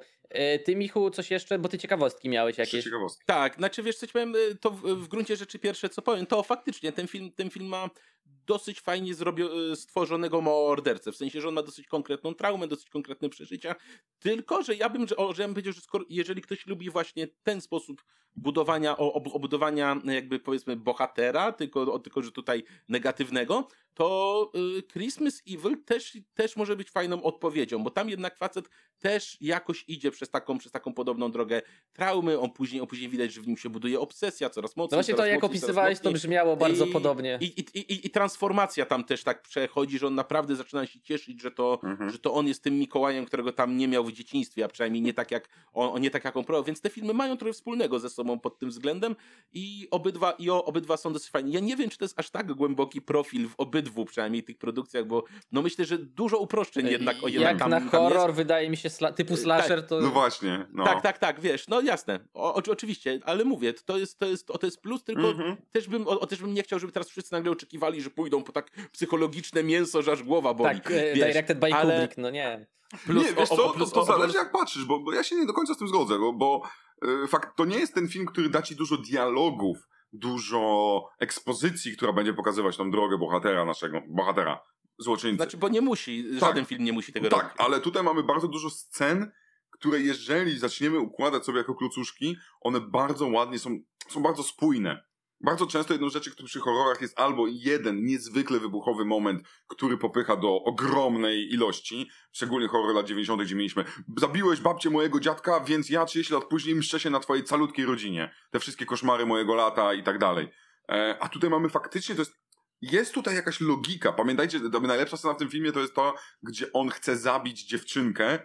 [0.55, 2.83] Y, ty, Michu, coś jeszcze, bo ty ciekawostki miałeś jakieś.
[2.83, 3.23] Ciekawostki.
[3.25, 6.43] Tak, znaczy wiesz, co ci powiem, to w, w gruncie rzeczy pierwsze, co powiem, to
[6.43, 7.89] faktycznie ten film, ten film ma
[8.25, 11.11] dosyć fajnie zrobio- e, stworzonego mordercę.
[11.11, 13.75] W sensie, że on ma dosyć konkretną traumę, dosyć konkretne przeżycia.
[14.19, 16.89] Tylko, że ja bym, że, o, że ja bym powiedział, że skoro, jeżeli ktoś lubi
[16.89, 18.03] właśnie ten sposób
[18.35, 25.83] budowania, o, obudowania jakby powiedzmy bohatera, tylko, tylko że tutaj negatywnego, to y, Christmas Evil
[25.83, 28.69] też, też może być fajną odpowiedzią, bo tam jednak facet
[28.99, 31.61] też jakoś idzie przez taką, przez taką podobną drogę
[31.93, 34.97] traumy, on później, on później widać, że w nim się buduje obsesja coraz mocniej.
[34.97, 37.37] No właśnie to, jak opisywałeś, to brzmiało bardzo I, podobnie.
[37.41, 41.51] I, i, I transformacja tam też tak przechodzi, że on naprawdę zaczyna się cieszyć, że
[41.51, 42.09] to, mhm.
[42.09, 45.13] że to on jest tym Mikołajem, którego tam nie miał w dzieciństwie, a przynajmniej nie
[45.13, 48.09] tak jak on, nie tak jak on próbował, więc te filmy mają trochę wspólnego ze
[48.09, 49.15] sobą pod tym względem
[49.53, 51.49] i obydwa, i o, obydwa są dosyć fajne.
[51.49, 55.05] Ja nie wiem, czy to jest aż tak głęboki profil w obydwu przynajmniej tych produkcjach,
[55.05, 58.77] bo no myślę, że dużo uproszczeń jednak, o jednak Jak tam, na horror wydaje mi
[58.77, 59.89] się sla, typu slasher tak.
[59.89, 60.01] to...
[60.01, 60.65] No właśnie.
[60.73, 60.83] No.
[60.83, 64.65] Tak, tak, tak, wiesz, no jasne, o, oczywiście, ale mówię, to jest, to jest, to
[64.67, 65.55] jest plus, tylko -hmm.
[65.71, 68.51] też, bym, o, też bym nie chciał, żeby teraz wszyscy nagle oczekiwali, że pójdą po
[68.51, 70.81] tak psychologiczne mięso, że aż głowa boli.
[70.81, 71.93] Tak, e, wiesz, directed by ale...
[71.93, 72.67] Kubrick, no nie.
[73.05, 75.45] Plus, nie, wiesz co, plus, to, to zależy jak patrzysz, bo, bo, ja się nie
[75.45, 76.61] do końca z tym zgodzę, bo, bo
[77.01, 79.77] yy, fakt, to nie jest ten film, który da ci dużo dialogów,
[80.13, 84.59] dużo ekspozycji, która będzie pokazywać tą drogę bohatera naszego, bohatera,
[84.97, 85.35] złoczyńcy.
[85.35, 86.39] Znaczy, bo nie musi, tak.
[86.39, 87.57] żaden film nie musi tego tak, robić.
[87.57, 89.31] Tak, ale tutaj mamy bardzo dużo scen,
[89.69, 93.79] które jeżeli zaczniemy układać sobie jako klucuszki, one bardzo ładnie są,
[94.09, 95.03] są bardzo spójne.
[95.43, 100.35] Bardzo często jedną rzeczy, które przy horrorach jest albo jeden niezwykle wybuchowy moment, który popycha
[100.35, 103.85] do ogromnej ilości, szczególnie horror lat 90., gdzie mieliśmy
[104.17, 108.33] zabiłeś babcię mojego dziadka, więc ja 30 lat później mszczę się na twojej calutkiej rodzinie.
[108.51, 110.47] Te wszystkie koszmary mojego lata i tak dalej.
[110.89, 112.43] E, a tutaj mamy faktycznie, to jest
[112.81, 114.13] jest tutaj jakaś logika.
[114.13, 118.39] Pamiętajcie, najlepsza scena w tym filmie to jest to, gdzie on chce zabić dziewczynkę,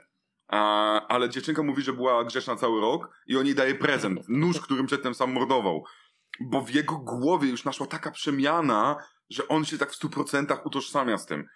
[0.49, 4.21] a, ale dziewczynka mówi, że była grzeczna cały rok i on jej daje prezent.
[4.29, 5.85] Nóż, którym przedtem sam mordował
[6.41, 8.97] bo w jego głowie już naszła taka przemiana,
[9.31, 11.49] że on się tak w stu procentach utożsamia z tym.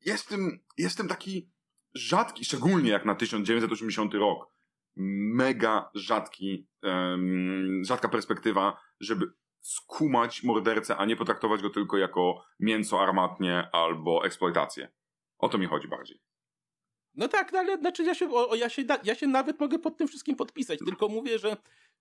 [0.00, 1.50] Jestem, jestem taki
[1.94, 4.50] rzadki, szczególnie jak na 1980 rok.
[5.34, 13.02] Mega rzadki, um, rzadka perspektywa, żeby skumać mordercę, a nie potraktować go tylko jako mięso
[13.02, 14.92] armatnie albo eksploatację.
[15.38, 16.22] O to mi chodzi bardziej.
[17.14, 19.96] No tak, no ale znaczy ja się, o, ja, się, ja się nawet mogę pod
[19.96, 21.56] tym wszystkim podpisać, tylko mówię, że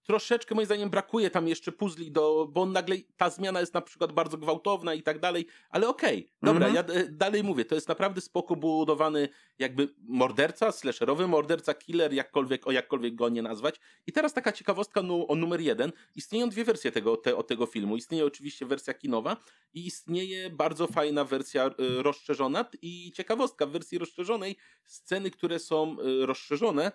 [0.05, 4.11] troszeczkę moim zdaniem brakuje tam jeszcze puzli, do, bo nagle ta zmiana jest na przykład
[4.11, 6.93] bardzo gwałtowna i tak dalej, ale okej, okay, dobra, mm -hmm.
[6.93, 9.29] ja e, dalej mówię, to jest naprawdę spoko budowany
[9.59, 13.79] jakby morderca, slasherowy morderca, killer, jakkolwiek, o jakkolwiek go nie nazwać.
[14.07, 15.91] I teraz taka ciekawostka nu, o numer jeden.
[16.15, 17.97] Istnieją dwie wersje tego, te, o tego filmu.
[17.97, 19.37] Istnieje oczywiście wersja kinowa
[19.73, 25.97] i istnieje bardzo fajna wersja y, rozszerzona i ciekawostka w wersji rozszerzonej sceny, które są
[25.99, 26.91] y, rozszerzone,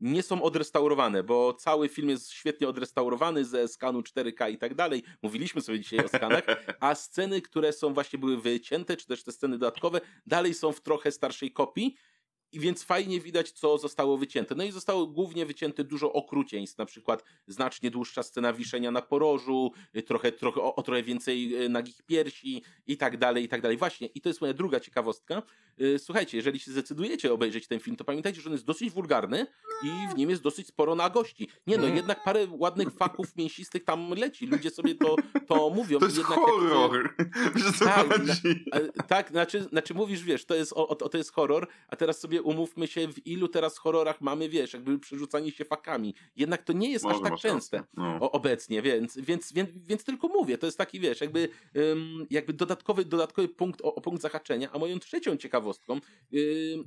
[0.00, 5.02] nie są odrestaurowane, bo cały film jest świetnie odrestaurowany ze skanu 4K i tak dalej.
[5.22, 6.44] Mówiliśmy sobie dzisiaj o skanach,
[6.80, 10.80] a sceny, które są właśnie były wycięte, czy też te sceny dodatkowe, dalej są w
[10.80, 11.96] trochę starszej kopii
[12.54, 14.54] i więc fajnie widać, co zostało wycięte.
[14.54, 19.72] No i zostało głównie wycięte dużo okrucieństw, na przykład znacznie dłuższa scena wiszenia na porożu,
[20.06, 23.76] trochę, trochę o, o trochę więcej y, nagich piersi i tak dalej, i tak dalej.
[23.76, 25.42] Właśnie, i to jest moja druga ciekawostka.
[25.80, 29.46] Y, słuchajcie, jeżeli się zdecydujecie obejrzeć ten film, to pamiętajcie, że on jest dosyć wulgarny
[29.84, 31.48] i w nim jest dosyć sporo nagości.
[31.66, 34.46] Nie no, jednak parę ładnych faków mięsistych tam leci.
[34.46, 35.98] Ludzie sobie to, to mówią.
[35.98, 37.14] To jest jednak horror.
[37.16, 37.78] Jak...
[37.78, 38.34] Tak, na,
[39.08, 42.42] tak znaczy, znaczy mówisz, wiesz, to jest, o, o, to jest horror, a teraz sobie
[42.44, 46.14] umówmy się, w ilu teraz horrorach mamy, wiesz, jakby przerzucanie się fakami.
[46.36, 48.18] Jednak to nie jest Może aż tak częste no.
[48.20, 51.48] o, obecnie, więc, więc, więc, więc tylko mówię, to jest taki, wiesz, jakby,
[52.30, 56.00] jakby dodatkowy, dodatkowy punkt, o, o, punkt zahaczenia, a moją trzecią ciekawostką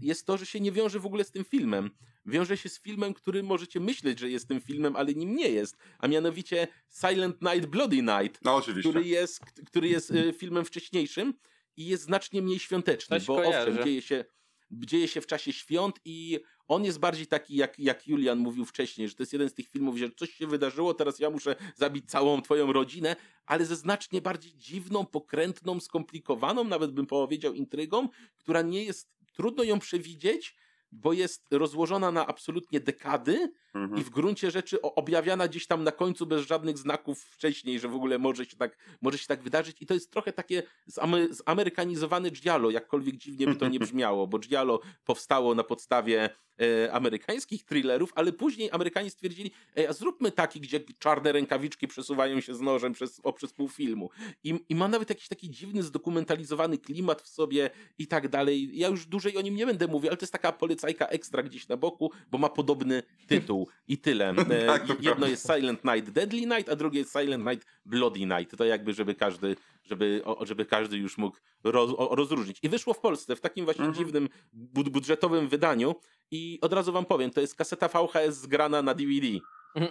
[0.01, 1.91] jest to, że się nie wiąże w ogóle z tym filmem.
[2.25, 5.77] Wiąże się z filmem, który możecie myśleć, że jest tym filmem, ale nim nie jest,
[5.99, 6.67] a mianowicie
[7.01, 8.89] Silent Night, Bloody Night, no, oczywiście.
[8.89, 11.33] który jest, który jest y, filmem wcześniejszym
[11.77, 13.69] i jest znacznie mniej świąteczny, bo kojarzy.
[13.69, 14.25] owszem, dzieje się
[14.71, 19.09] dzieje się w czasie świąt i on jest bardziej taki, jak, jak Julian mówił wcześniej,
[19.09, 22.09] że to jest jeden z tych filmów, że coś się wydarzyło, teraz ja muszę zabić
[22.09, 23.15] całą twoją rodzinę,
[23.45, 29.63] ale ze znacznie bardziej dziwną, pokrętną, skomplikowaną, nawet bym powiedział, intrygą, która nie jest, trudno
[29.63, 30.55] ją przewidzieć,
[30.91, 34.01] bo jest rozłożona na absolutnie dekady Mhm.
[34.01, 37.95] i w gruncie rzeczy objawiana gdzieś tam na końcu bez żadnych znaków wcześniej, że w
[37.95, 39.81] ogóle może się tak, może się tak wydarzyć.
[39.81, 44.39] I to jest trochę takie zame- zamerykanizowany Giallo, jakkolwiek dziwnie by to nie brzmiało, bo
[44.39, 46.29] Giallo powstało na podstawie
[46.61, 49.51] e, amerykańskich thrillerów, ale później Amerykanie stwierdzili,
[49.89, 54.09] zróbmy taki, gdzie czarne rękawiczki przesuwają się z nożem przez, o, przez pół filmu.
[54.43, 58.77] I, I ma nawet jakiś taki dziwny, zdokumentalizowany klimat w sobie i tak dalej.
[58.77, 61.67] Ja już dłużej o nim nie będę mówił, ale to jest taka polecajka ekstra gdzieś
[61.67, 64.29] na boku, bo ma podobny tytuł i tyle.
[64.29, 68.57] E, Tak, jedno jest Silent Night Deadly Night, a drugie jest Silent Night Bloody Night.
[68.57, 69.55] To jakby, żeby każdy,
[69.89, 72.59] żeby, żeby każdy już mógł roz, rozróżnić.
[72.63, 74.05] I wyszło w Polsce w takim właśnie Mhm.
[74.05, 75.95] dziwnym, bud- budżetowym wydaniu
[76.31, 79.27] i od razu wam powiem, to jest kaseta VHS zgrana na DVD.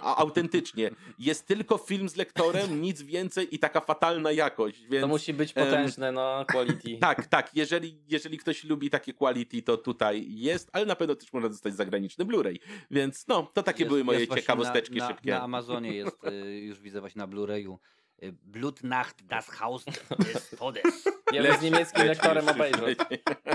[0.01, 0.91] A autentycznie.
[1.19, 5.01] Jest tylko film z lektorem, nic więcej i taka fatalna jakość, więc...
[5.01, 6.97] To musi być potężne, no, quality.
[7.01, 7.55] Tak, tak.
[7.55, 11.75] Jeżeli, jeżeli ktoś lubi takie quality, to tutaj jest, ale na pewno też można dostać
[11.75, 12.59] zagraniczny Blu-ray.
[12.91, 15.31] Więc no, to takie Jest- były moje ciekawosteczki na, na, szybkie.
[15.31, 17.77] Na Amazonie jest, y, już widzę właśnie na Blu-rayu.
[18.23, 19.85] Y, Blutnacht, das Haus
[20.19, 21.05] des Todes.
[21.33, 22.85] Ja bym z niemieckim lektorem obejrzał.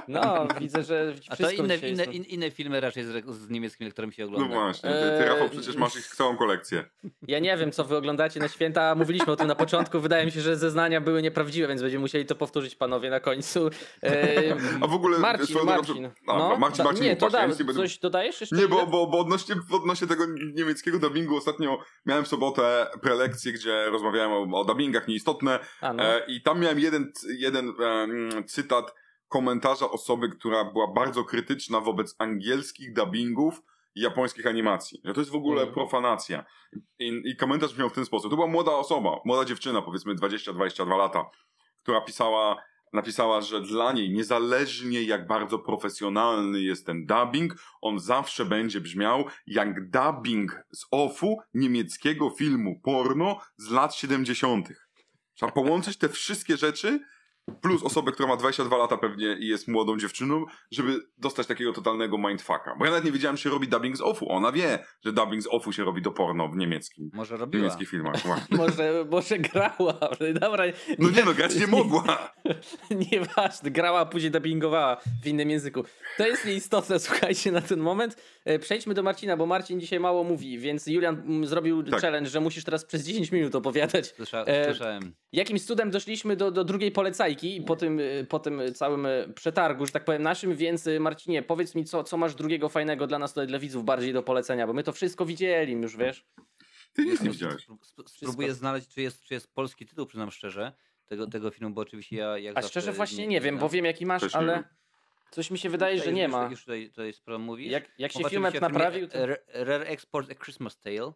[0.09, 4.13] No, widzę, że A to inne, inne, in, inne filmy raczej z, z niemieckim lektorem
[4.13, 4.55] się No ogląda.
[4.57, 6.85] właśnie, ty, ty Rafał przecież masz ich całą kolekcję.
[7.29, 8.95] Ja nie wiem, co wy oglądacie na święta.
[8.95, 10.01] Mówiliśmy o tym na początku.
[10.01, 13.71] Wydaje mi się, że zeznania były nieprawdziwe, więc będziemy musieli to powtórzyć, panowie, na końcu.
[14.03, 16.07] Eee, A w ogóle Marcin, drogą, Marcin.
[16.07, 18.57] A, No, Marcin, Marcin, nie, to da, coś dodajesz jeszcze?
[18.57, 23.85] Nie, bo, bo, bo odnośnie, odnośnie tego niemieckiego dubbingu ostatnio miałem w sobotę prelekcję, gdzie
[23.91, 26.03] rozmawiałem o, o dubbingach nieistotne A, no.
[26.03, 28.95] e, i tam miałem jeden, jeden e, mm, cytat
[29.29, 33.63] komentarza osoby, która była bardzo krytyczna wobec angielskich dubbingów
[33.95, 35.01] i japońskich animacji.
[35.05, 35.75] Że to jest w ogóle Mhm.
[35.75, 36.45] profanacja.
[36.99, 38.31] I, I komentarz brzmiał w ten sposób.
[38.31, 41.31] To była młoda osoba, młoda dziewczyna, powiedzmy 20-22 lata,
[41.83, 42.63] która pisała,
[42.93, 49.25] napisała, że dla niej, niezależnie jak bardzo profesjonalny jest ten dubbing, on zawsze będzie brzmiał
[49.47, 54.69] jak dubbing z OFU niemieckiego filmu porno z lat 70.
[55.35, 57.01] Trzeba połączyć te wszystkie rzeczy,
[57.61, 62.19] plus osobę, która ma 22 lata pewnie i jest młodą dziewczyną, żeby dostać takiego totalnego
[62.19, 62.75] mindfucka.
[62.79, 64.31] Bo ja nawet nie wiedziałem, że się robi dubbing z OFU.
[64.33, 67.11] Ona wie, że dubbing z OFU się robi do porno w niemieckim.
[67.13, 67.63] Może W robiła.
[67.63, 68.57] niemieckich filmach, właśnie.
[68.63, 69.95] Może, może grała.
[70.41, 70.65] Dobra,
[70.99, 72.33] No nie no, grać nie mogła.
[73.11, 75.85] Nieważne, grała, a później dubbingowała w innym języku.
[76.19, 78.17] To jest nieistotne, słuchajcie, na ten moment.
[78.45, 82.01] E, Przejdźmy do Marcina, bo Marcin dzisiaj mało mówi, więc Julian mm, zrobił Tak.
[82.01, 84.07] challenge, że musisz teraz przez 10 minut opowiadać.
[84.07, 85.15] Słysza, E, Słyszałem.
[85.33, 89.93] Jakimś cudem doszliśmy do, do drugiej polecajki po tym, y, po tym całym przetargu, że
[89.93, 93.47] tak powiem naszym, więc Marcinie, powiedz mi, co, co masz drugiego fajnego dla nas tutaj,
[93.47, 96.27] dla widzów, bardziej do polecenia, bo my to wszystko widzieli już, wiesz?
[96.93, 97.67] Ty nic nie widziałeś.
[97.67, 100.73] Spró- spró- Spróbuję znaleźć, czy jest, czy jest polski tytuł, przyznam szczerze,
[101.07, 104.07] tego, tego filmu, bo oczywiście ja jak A szczerze właśnie nie wiem, bo wiem jaki
[104.07, 104.65] masz, Też nie ale.
[105.33, 106.49] Coś mi się wydaje, że Tutaj nie już- ma.
[106.51, 107.71] Już tutaj, tutaj sprawę mówisz.
[107.73, 109.19] Jak, jak się filmie naprawił, to...
[109.55, 111.13] Rare, Export A Christmas Tale,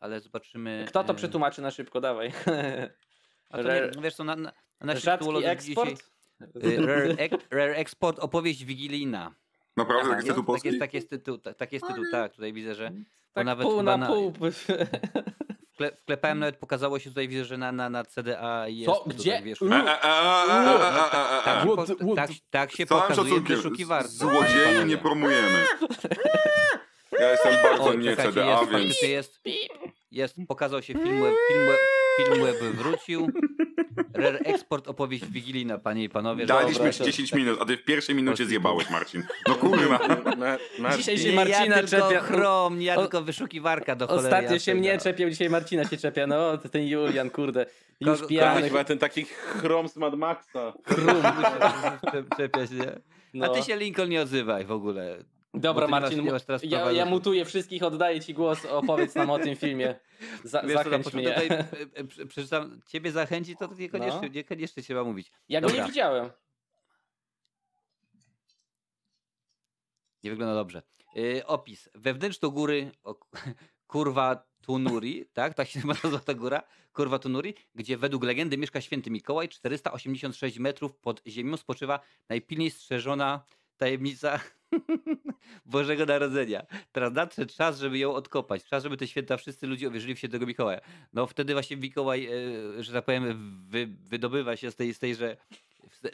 [0.00, 0.84] ale zobaczymy...
[0.88, 2.32] Kto to przetłumaczy na szybko, dawaj.
[3.50, 5.90] A to Rare- nie, no wiesz co, na, na, na Rzadki eksport?
[6.56, 9.34] Dzisiaj, e, Rare, Ex- Rare Export Opowieść Wigilijna.
[9.76, 12.32] Naprawdę, Aha, taki jest tytuł Tak jest, tak jest tytuł, tak, tak jest tytuł, tak,
[12.32, 12.92] tutaj widzę, że
[13.32, 14.32] Tak nawet pół na na- pół.
[15.78, 18.96] wkle, wklepałem nawet, pokazało się tutaj, widzę, że na, na, na CDA jest Co?
[19.04, 19.42] tutaj, Gdzie?
[19.44, 19.58] wiesz,
[22.50, 24.10] tak, się tak, tak pokazuje w szacunkiem, wyszukiwarce.
[24.10, 25.64] złodziei nie promujemy.
[27.20, 29.02] Ja jestem bardzo nie CDA, więc...
[29.02, 29.40] jest,
[30.10, 31.68] jest, pokazał się film film
[32.26, 33.28] film web wrócił.
[34.14, 36.46] Rare Export opowieść wigilijna, panie i panowie.
[36.46, 39.22] Daliśmy ci to- 10 minut, a ty w pierwszej minucie zjebałeś, Marcin.
[39.48, 39.98] No kurwa.
[40.36, 42.20] Na, na, Dzisiaj się Marcina ja tylko czepia.
[42.20, 45.00] chrom, ja O- tylko wyszukiwarka do cholery Ostatnio się mnie no.
[45.00, 47.66] czepiał, dzisiaj Marcina się czepia, no ten Julian, kurde.
[48.00, 48.62] Już pijany.
[48.68, 50.72] Chyba ten taki chrom z Mad Maxa.
[52.12, 53.00] Czep- czepia się.
[53.34, 53.46] No.
[53.46, 55.18] A ty się Lincoln nie odzywaj w ogóle.
[55.60, 59.38] Dobra, ty Marcin, masz- teraz ja, ja mutuję wszystkich, oddaję ci głos, opowiedz nam o
[59.38, 59.94] tym filmie.
[60.44, 61.28] Za, Wiesz co, zachęć początku mnie.
[61.28, 64.34] tutaj, e, e, prze- przeczytam, ciebie zachęci, to niekoniecznie, No.
[64.34, 65.32] niekoniecznie trzeba mówić.
[65.48, 66.30] Ja go nie widziałem.
[70.24, 70.82] Nie wygląda dobrze.
[71.14, 71.88] Yy, opis.
[71.94, 73.14] Wewnętrz do góry, o,
[73.86, 75.54] kurwa Tunuri, tak?
[75.54, 76.62] Tak się nazywa ta góra.
[76.92, 79.48] Kurwa Tunuri, gdzie według legendy mieszka święty Mikołaj.
[79.48, 83.44] 486 metrów pod ziemią spoczywa najpilniej strzeżona
[83.78, 84.40] tajemnica
[85.66, 86.66] Bożego Narodzenia.
[86.92, 88.64] Teraz nadszedł czas, żeby ją odkopać.
[88.64, 90.80] Czas, żeby te święta wszyscy ludzie uwierzyli w świętego Mikołaja.
[91.12, 95.36] No wtedy właśnie Mikołaj, e, że tak powiem, wy, wydobywa się z, tej, z, tejże,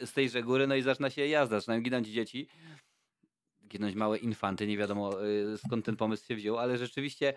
[0.05, 1.59] z tejże góry, no i zaczyna się jazda.
[1.59, 2.47] Zaczynają ginąć dzieci
[3.67, 7.33] ginąć małe infanty, nie wiadomo y, skąd ten pomysł się wziął, ale rzeczywiście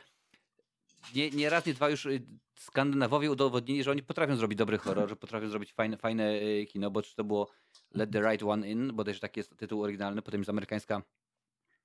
[1.14, 2.22] nie, nie raz, nie dwa już y,
[2.54, 6.32] Skandynawowie udowodnili, że oni potrafią zrobić dobry horror, że potrafią zrobić fajne, fajne
[6.66, 7.50] kino, bo czy to było
[7.94, 11.02] Let the Right One In, bo też taki jest tytuł oryginalny, potem jest amerykańska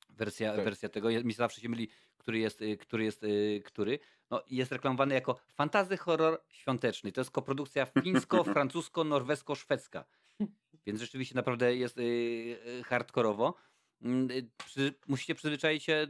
[0.10, 0.66] wersja, tak.
[0.66, 1.10] wersja tego.
[1.24, 4.00] Mi zawsze się myli, który jest, y, który jest, y, który.
[4.30, 7.12] No, jest reklamowany jako fantazy horror świąteczny.
[7.12, 10.04] To jest koprodukcja fińsko-francusko-norwesko-szwedzka.
[10.86, 13.56] Więc rzeczywiście naprawdę jest yy, hardkorowo.
[14.02, 16.08] Yy, przy, musicie przyzwyczaić się,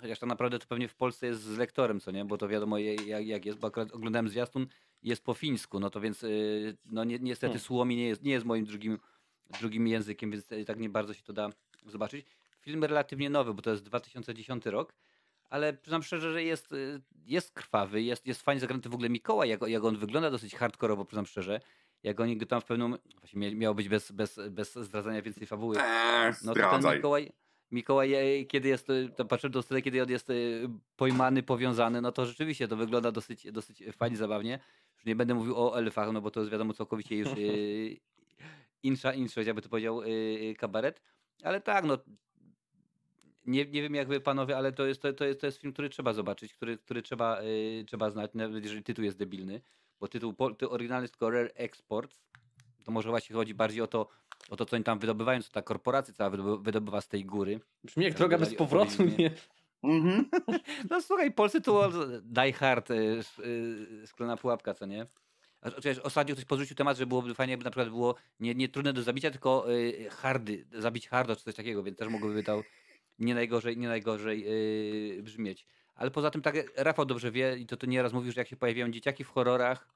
[0.00, 2.24] chociaż to naprawdę to pewnie w Polsce jest z lektorem, co nie?
[2.24, 4.66] Bo to wiadomo jak, jak jest, bo akurat oglądałem zwiastun
[5.02, 6.24] jest po fińsku, no to więc
[6.84, 7.60] no ni niestety hmm.
[7.60, 8.98] Słomi nie jest, nie jest moim drugim,
[9.60, 11.50] drugim językiem, więc tak nie bardzo się to da
[11.86, 12.26] zobaczyć.
[12.60, 14.94] Film relatywnie nowy, bo to jest 2010 rok,
[15.50, 19.48] ale przyznam szczerze, że jest, y, jest krwawy, jest, jest fajnie zagrany w ogóle Mikołaj,
[19.48, 21.60] jak, jak on wygląda dosyć hardkorowo, przyznam szczerze.
[22.02, 25.76] Jak oni go tam w pewnym, właśnie miało być bez, bez, bez zdradzania więcej fabuły.
[25.80, 27.32] Eee, no to ten Mikołaj,
[27.70, 30.34] Mikołaj, e, kiedy jest, e, to patrzę do wtedy, kiedy on jest e,
[30.96, 34.58] pojmany, powiązany, no to rzeczywiście to wygląda dosyć, dosyć fajnie, zabawnie.
[34.96, 37.28] Już nie będę mówił o elfach, no bo to jest wiadomo całkowicie już
[38.84, 40.00] insza, insza, jakby to powiedział
[40.58, 41.00] kabaret.
[41.42, 41.98] Ale tak, no
[43.46, 45.72] nie, nie wiem jak wy panowie, ale to jest, to, to, jest, to jest film,
[45.72, 49.60] który trzeba zobaczyć, który, który trzeba, yy, trzeba znać, nawet jeżeli tytuł jest debilny,
[50.00, 52.24] bo tytuł, tytuł oryginalny jest tylko Rare Exports,
[52.84, 54.08] to może właśnie chodzi bardziej o to,
[54.50, 57.60] o to co oni tam wydobywają, co ta korporacja cała wydobywa z tej góry.
[57.84, 59.30] Brzmi jak droga bez powrotu, nie?
[59.82, 60.30] Mhm.
[60.90, 61.90] no słuchaj, polscy to
[62.22, 65.06] Die Hard, yy, yy, szklana pułapka, co nie?
[65.72, 68.92] Chociaż ostatnio ktoś podrzucił temat, że byłoby fajnie, jakby na przykład było nie, nie trudne
[68.92, 72.62] do zabicia, tylko yy, hardy, zabić hardo czy coś takiego, więc też mogłoby to
[73.18, 74.44] nie najgorzej, nie najgorzej
[75.16, 75.66] yy, brzmieć.
[75.94, 78.56] Ale poza tym, tak Rafał dobrze wie i to, to nieraz mówił, że jak się
[78.56, 79.88] pojawiają dzieciaki w horrorach,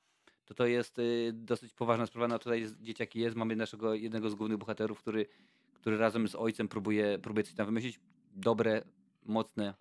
[0.44, 2.28] to to jest yy, dosyć poważna sprawa.
[2.28, 5.26] No tutaj dzieciaki jest, mamy naszego jednego z głównych bohaterów, który,
[5.74, 8.00] który razem z ojcem próbuje, próbuje coś tam wymyślić.
[8.34, 8.82] Dobre,
[9.26, 9.74] mocne,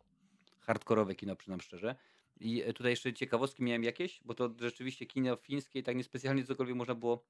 [0.60, 1.96] hardkorowe kino, przynajmniej szczerze.
[2.40, 6.76] I e, tutaj jeszcze ciekawostki miałem jakieś, bo to rzeczywiście kino fińskie tak niespecjalnie cokolwiek
[6.76, 7.26] można było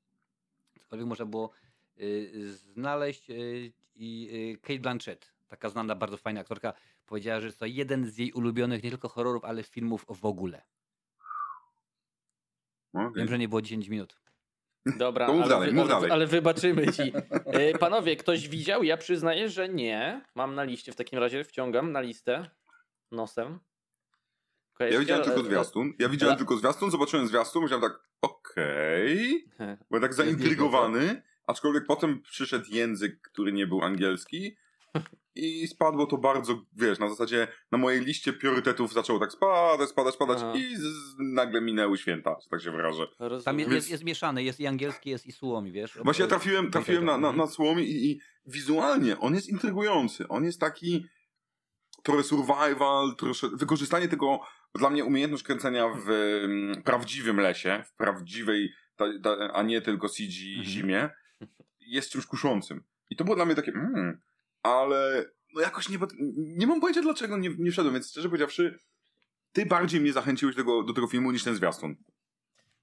[0.79, 1.51] cokolwiek można było
[1.97, 6.73] yy, znaleźć yy, i yy, Kate Blanchett taka znana, bardzo fajna aktorka,
[7.05, 10.61] powiedziała, że jest to jeden z jej ulubionych nie tylko horrorów, ale filmów w ogóle.
[12.93, 13.11] Okay.
[13.15, 14.19] Wiem, że nie było 10 minut.
[14.97, 16.11] Dobra, mów ale, dalej, mów ale, dalej.
[16.11, 17.13] ale wybaczymy ci.
[17.45, 18.83] E, panowie, ktoś widział?
[18.83, 20.25] Ja przyznaję, że nie.
[20.35, 22.49] Mam na liście, w takim razie wciągam na listę
[23.11, 23.59] nosem.
[24.79, 25.93] Ja widziałem tylko zwiastun.
[25.99, 29.45] Ja widziałem tylko zwiastun, zobaczyłem zwiastun, myślałem tak, okej.
[29.55, 29.77] Okay.
[29.89, 34.57] Byłem tak zaintrygowany, aczkolwiek potem przyszedł język, który nie był angielski
[35.35, 40.13] i spadło to bardzo, wiesz, na zasadzie na mojej liście priorytetów zaczęło tak spadać, spadać,
[40.13, 40.53] spadać Aha.
[40.55, 43.07] i z, nagle minęły święta, że tak się wyrażę.
[43.45, 45.97] Tam jest, jest, jest mieszany, jest i angielski, jest i słomi, wiesz?
[46.03, 50.27] Właśnie ja trafiłem, trafiłem na, na, na słomi i, i wizualnie on jest intrygujący.
[50.27, 51.05] On jest taki
[52.03, 54.39] trochę survival, trosze, wykorzystanie tego,
[54.75, 60.09] dla mnie umiejętność kręcenia w um, prawdziwym lesie, w prawdziwej, ta, ta, a nie tylko
[60.09, 60.65] CG mhm.
[60.65, 61.09] zimie,
[61.79, 62.83] jest czymś kuszącym.
[63.09, 64.21] I to było dla mnie takie, mm,
[64.63, 65.97] ale no jakoś nie,
[66.37, 68.79] nie mam pojęcia dlaczego nie, nie wszedłem, więc szczerze powiedziawszy,
[69.51, 71.95] ty bardziej mnie zachęciłeś do tego, do tego filmu niż ten zwiastun.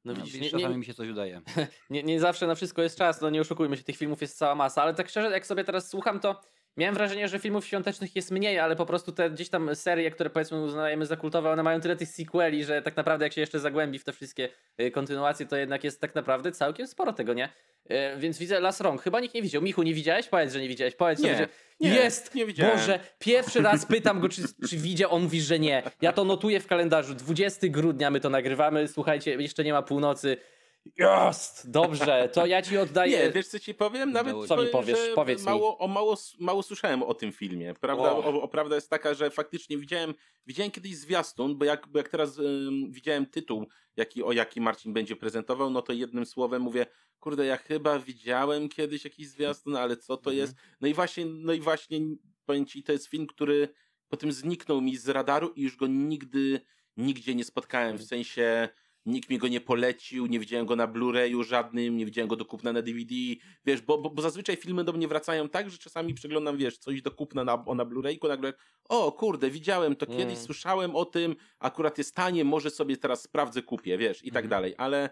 [0.05, 1.43] No, no widzisz, nie, czasami nie, mi się coś udaje.
[1.91, 4.55] Nie, nie zawsze na wszystko jest czas, no nie oszukujmy się, tych filmów jest cała
[4.55, 6.41] masa, ale tak szczerze, jak sobie teraz słucham, to
[6.76, 10.30] miałem wrażenie, że filmów świątecznych jest mniej, ale po prostu te gdzieś tam serie, które
[10.30, 13.60] powiedzmy uznajemy za kultowe, one mają tyle tych sequeli, że tak naprawdę jak się jeszcze
[13.60, 14.48] zagłębi w te wszystkie
[14.80, 17.48] y, kontynuacje, to jednak jest tak naprawdę całkiem sporo tego, nie?
[17.88, 19.02] E, więc widzę Las Rąk.
[19.02, 19.62] Chyba nikt nie widział.
[19.62, 20.28] Michu, nie widziałeś?
[20.28, 20.94] Powiedz, że nie widziałeś.
[20.94, 21.48] Powiedz, nie, że
[21.80, 22.34] nie, jest!
[22.34, 22.78] Nie widziałem.
[22.78, 25.14] Boże, pierwszy raz pytam go, czy, czy widział.
[25.14, 25.82] On mówi, że nie.
[26.00, 27.14] Ja to notuję w kalendarzu.
[27.14, 28.88] 20 grudnia my to nagrywamy.
[28.88, 30.36] Słuchajcie, jeszcze nie ma północy.
[30.99, 31.70] Jest!
[31.70, 33.18] Dobrze, to ja ci oddaję.
[33.18, 34.12] Nie, wiesz co ci powiem?
[34.12, 34.99] Nawet co powiem, mi powiesz?
[35.14, 35.78] Powiedz mało, mi.
[35.78, 37.74] O, mało, mało słyszałem o tym filmie.
[37.80, 38.43] Prawda, o.
[38.43, 40.14] O, prawda jest taka, że faktycznie widziałem,
[40.47, 42.41] widziałem kiedyś zwiastun, bo jak, bo jak teraz
[42.89, 43.66] widziałem tytuł,
[43.97, 46.87] jaki, o jaki Marcin będzie prezentował, no to jednym słowem mówię,
[47.20, 50.37] kurde, ja chyba widziałem kiedyś jakiś zwiastun, ale co to mhm.
[50.37, 50.55] jest?
[50.80, 52.01] No i właśnie, no i właśnie
[52.45, 53.68] powiem ci, to jest film, który
[54.09, 56.61] potem zniknął mi z radaru i już go nigdy,
[56.97, 58.68] nigdzie nie spotkałem, w sensie
[59.07, 62.44] nikt mi go nie polecił, nie widziałem go na Blu-rayu żadnym, nie widziałem go do
[62.44, 63.14] kupna na DVD,
[63.66, 67.02] wiesz, bo, bo, bo zazwyczaj filmy do mnie wracają tak, że czasami przeglądam, wiesz, coś
[67.02, 68.52] do kupna na, na Blu-rayku, nagle,
[68.88, 70.36] o kurde, widziałem to kiedyś, mm.
[70.36, 74.51] słyszałem o tym, akurat jest tanie, może sobie teraz sprawdzę, kupię, wiesz, i tak mm.
[74.51, 75.10] dalej, ale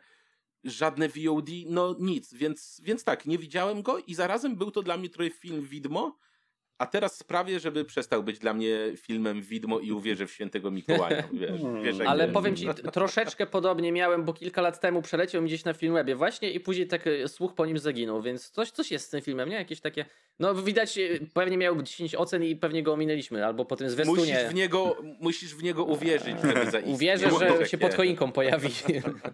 [0.64, 4.96] żadne VOD, no nic, więc, więc tak, nie widziałem go i zarazem był to dla
[4.96, 6.18] mnie trochę film widmo,
[6.78, 11.22] a teraz sprawię, żeby przestał być dla mnie filmem widmo i uwierzę w świętego Mikołaja.
[11.32, 11.82] Wiesz, hmm.
[11.82, 15.72] wiesz, Ale powiem ci, troszeczkę podobnie miałem, bo kilka lat temu przeleciał mi gdzieś na
[15.72, 19.08] Filmwebie właśnie i później tak e, słuch po nim zaginął, więc coś, coś jest z
[19.08, 19.56] tym filmem, nie?
[19.56, 20.04] Jakieś takie,
[20.38, 24.20] no widać, e, pewnie miał 10 ocen i pewnie go ominęliśmy, albo po tym zwiastunie.
[24.20, 26.96] Musisz w niego, musisz w niego uwierzyć, żeby zaistnieć.
[26.96, 28.68] Uwierzę, że się pod choinką pojawi.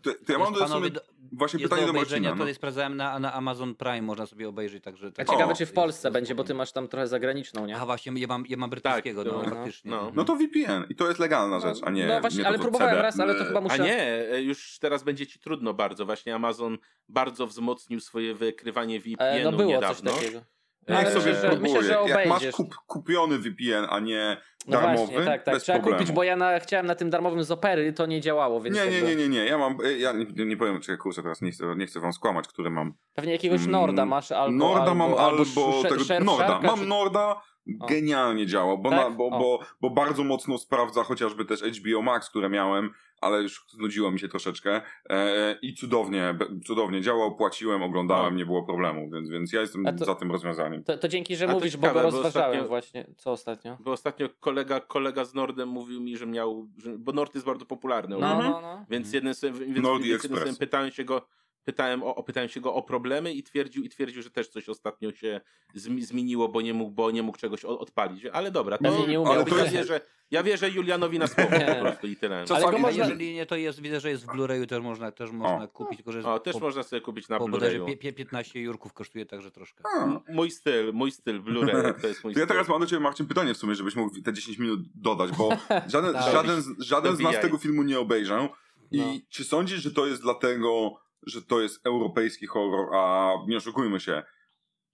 [0.03, 0.91] To, to ja mam do, sumie
[1.33, 2.31] właśnie Jest pytanie do do Marcina.
[2.31, 2.37] No.
[2.37, 5.07] tutaj sprawdzałem na, na Amazon Prime, można sobie obejrzeć, także...
[5.07, 7.67] A także ciekawe, O, czy w Polsce jest będzie, bo ty masz tam trochę zagraniczną,
[7.67, 7.77] nie?
[7.77, 9.91] A właśnie, ja mam, ja mam brytyjskiego, Tak, no, no, faktycznie.
[9.91, 10.13] no.
[10.15, 12.97] No to VPN i to jest legalna rzecz, a nie No właśnie, nie ale próbowałem
[12.99, 13.75] raz, ale to chyba muszę...
[13.75, 16.07] A nie, e, już teraz będzie ci trudno bardzo.
[16.07, 16.79] Właśnie Amazon
[17.09, 20.13] bardzo wzmocnił swoje wykrywanie VPN-u E, no było niedawno.
[20.13, 20.41] coś takiego.
[20.89, 21.61] Niech Ale sobie że- próbuje.
[21.61, 24.37] myślę, że Jak masz kup, kupiony VPN, a nie
[24.67, 25.55] No darmowy, właśnie, tak, tak.
[25.55, 25.99] bez Trzeba problemu.
[25.99, 28.87] kupić, bo ja na, chciałem na tym darmowym z opery, to nie działało, więc Nie,
[28.91, 29.45] nie, nie, nie, nie.
[29.47, 32.49] Ja mam, ja nie, nie powiem, czekaj, kurczę, teraz nie chcę, nie chcę wam skłamać,
[32.49, 32.95] który mam.
[33.15, 36.61] Pewnie jakiegoś Mm, Norda masz albo Norda albo, mam albo, sze- tego, Norda.
[36.63, 37.41] Mam czy- Norda,
[37.89, 38.99] genialnie działa, bo, Tak?
[38.99, 42.91] na, bo, bo, bo bardzo mocno sprawdza chociażby też HBO Max, które miałem,
[43.21, 44.81] ale już znudziło mi się troszeczkę
[45.11, 48.39] e, i cudownie, cudownie działał, płaciłem, oglądałem, No.
[48.39, 50.85] nie było problemu, więc, więc ja jestem to- za tym rozwiązaniem.
[50.85, 53.07] To, to dzięki, że A mówisz, ciekawe, bo go rozważałem ostatnio- właśnie.
[53.17, 53.77] Co ostatnio?
[53.81, 56.69] Bo ostatnio kolega, kolega z Nordem mówił mi, że miał.
[56.79, 58.17] Że, bo Nord jest bardzo popularny.
[58.17, 58.85] u No, no, no.
[58.91, 60.23] Więc jednym z, więc, Nord i więc
[60.55, 61.27] z pytałem się go.
[61.69, 64.69] Pytałem, o, o- pytałem się go o problemy i twierdził, i twierdził, że też coś
[64.69, 65.41] ostatnio się
[65.77, 68.25] zmi- zmieniło, bo nie mógł, bo nie mógł czegoś o- odpalić.
[68.27, 69.33] Ale dobra, to, nie umiał.
[69.33, 70.01] ale to ja, jest- wierzę,
[70.31, 72.45] ja wierzę Julianowi na słowo po prostu i tyle.
[72.45, 73.05] Co- Ale go można...
[73.05, 76.13] Jeżeli nie, to jest, widzę, że jest w Blu-rayu, też można, też można kupić, tylko
[76.13, 77.85] że O, też po, można sobie kupić na Blu-rayu.
[77.85, 79.85] pie- pie- 15 jurków kosztuje, także troszkę.
[80.01, 80.21] A.
[80.33, 82.55] Mój styl, mój styl Blu-ray, to jest mój To ja styl.
[82.55, 85.49] teraz mam do Ciebie, Marcin, pytanie w sumie, żebyś mógł te 10 minut dodać, bo
[85.87, 88.49] żaden, żaden, z- żaden z nas tego filmu nie obejrzał.
[88.91, 89.05] I No.
[89.29, 94.23] czy sądzisz, że to jest dlatego, że to jest europejski horror, a nie oszukujmy się,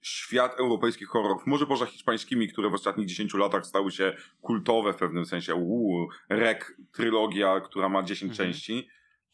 [0.03, 4.97] świat europejskich horrorów, może poza hiszpańskimi, które w ostatnich 10 latach stały się kultowe w
[4.97, 8.37] pewnym sensie, uuu, Rek, trylogia, która ma 10 Mhm.
[8.37, 8.89] części,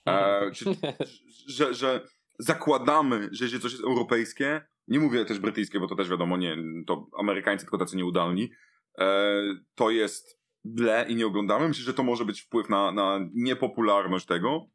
[0.09, 0.65] e, czy,
[1.49, 2.09] że, że
[2.39, 6.57] zakładamy, że jeżeli coś jest europejskie, nie mówię też brytyjskie, bo to też wiadomo, nie,
[6.87, 8.51] to Amerykańcy tylko tacy nieudolni,
[8.99, 9.43] e,
[9.75, 11.69] to jest ble i nie oglądamy.
[11.69, 14.67] Myślę, że to może być wpływ na, na niepopularność tego.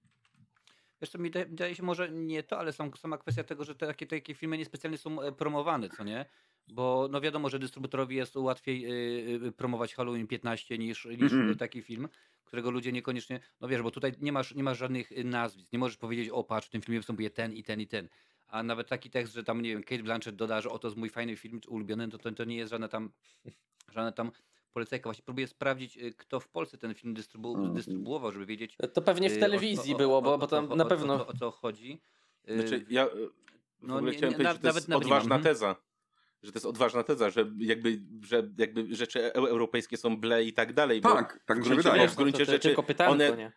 [1.12, 3.88] Co, mi da- wydaje się może nie to, ale sam, sama kwestia tego, że te,
[3.88, 6.26] takie, takie filmy niespecjalnie są e, promowane, co nie?
[6.68, 11.58] Bo no wiadomo, że dystrybutorowi jest łatwiej y, y, promować Halloween 15 niż, niż Mhm.
[11.58, 12.10] taki film,
[12.46, 15.98] którego ludzie niekoniecznie, no wiesz, bo tutaj nie masz, nie masz żadnych nazwisk, nie możesz
[15.98, 18.10] powiedzieć, o patrz, w tym filmie występuje ten i ten i ten.
[18.48, 21.10] A nawet taki tekst, że tam, nie wiem, Kate Blanchett doda, że oto jest mój
[21.10, 23.12] fajny film ulubiony, to, to, to nie jest żadne tam,
[23.96, 24.32] żadne tam
[24.76, 25.04] polecajka.
[25.04, 27.74] Właśnie próbuję sprawdzić, y, kto w Polsce ten film dystrybu- Mhm.
[27.74, 30.70] dystrybuował, żeby wiedzieć, To pewnie Y, w o- telewizji o- o- było, bo, bo tam
[30.78, 31.14] na o- pewno...
[31.14, 32.02] O, o co chodzi?
[32.50, 33.10] Y, Znaczy, ja e,
[33.82, 35.44] no nie- chciałem nie, powiedzieć, że to jest odważna mhm.
[35.44, 35.76] teza.
[36.44, 40.54] Że to jest odważna teza, że jakby, że jakby rzeczy eu- europejskie są ble i
[40.54, 41.02] tak dalej.
[41.02, 42.10] bo Tak, tak w mi się gruncie, wydaje.
[42.10, 43.52] w gruncie to, to, rzeczy tylko pytanko, one- nie?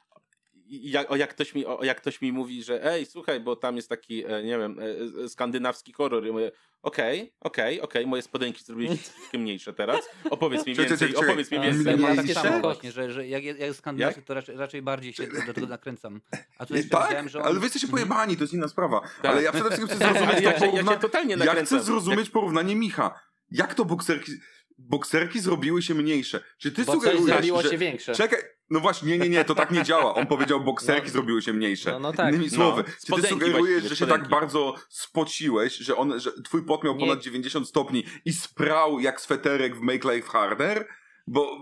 [0.69, 3.77] I jak, o, jak, ktoś mi, jak ktoś mi mówi, że ej, słuchaj, bo tam
[3.77, 6.27] jest taki, e, nie wiem, e, e, skandynawski horror.
[6.27, 10.01] Ja mówię, okej, okej, okej, moje spodenki zrobiły się troszkę mniejsze teraz.
[10.31, 12.01] Opowiedz mi więcej, opowiedz mi A, więcej.
[12.01, 15.27] Ja tak Takie samo właśnie, że, że jak, jak skandynawski, to raczej, raczej bardziej się
[15.47, 16.21] do tego nakręcam.
[16.59, 17.47] A tak, że on...
[17.47, 19.01] ale wy jesteście pojebani, to jest inna sprawa.
[19.01, 19.33] Tak.
[19.33, 22.77] Ale ja przede wszystkim chcę zrozumieć ja się- ja się totalnie ja chcę zrozumieć porównanie
[22.77, 23.21] Micha.
[23.51, 24.33] Jak to bokserki...
[24.79, 26.41] Bokserki zrobiły się mniejsze.
[26.59, 27.71] Czy ty Bo coś sugerujesz, zrobiło że...
[27.71, 28.15] się większe.
[28.15, 28.39] Czekaj,
[28.71, 30.15] no właśnie, nie, nie, nie, to tak nie działa.
[30.15, 31.13] On powiedział, bokserki No.
[31.13, 31.91] zrobiły się mniejsze.
[31.93, 32.29] No, no tak.
[32.35, 34.21] Innymi No, słowy, czy ty sugerujesz, że się spodenki.
[34.23, 37.01] tak bardzo spociłeś, że, on, że twój pot miał Nie.
[37.07, 40.89] ponad 90 stopni i sprał jak sweterek w Make Life Harder?
[41.27, 41.59] Bo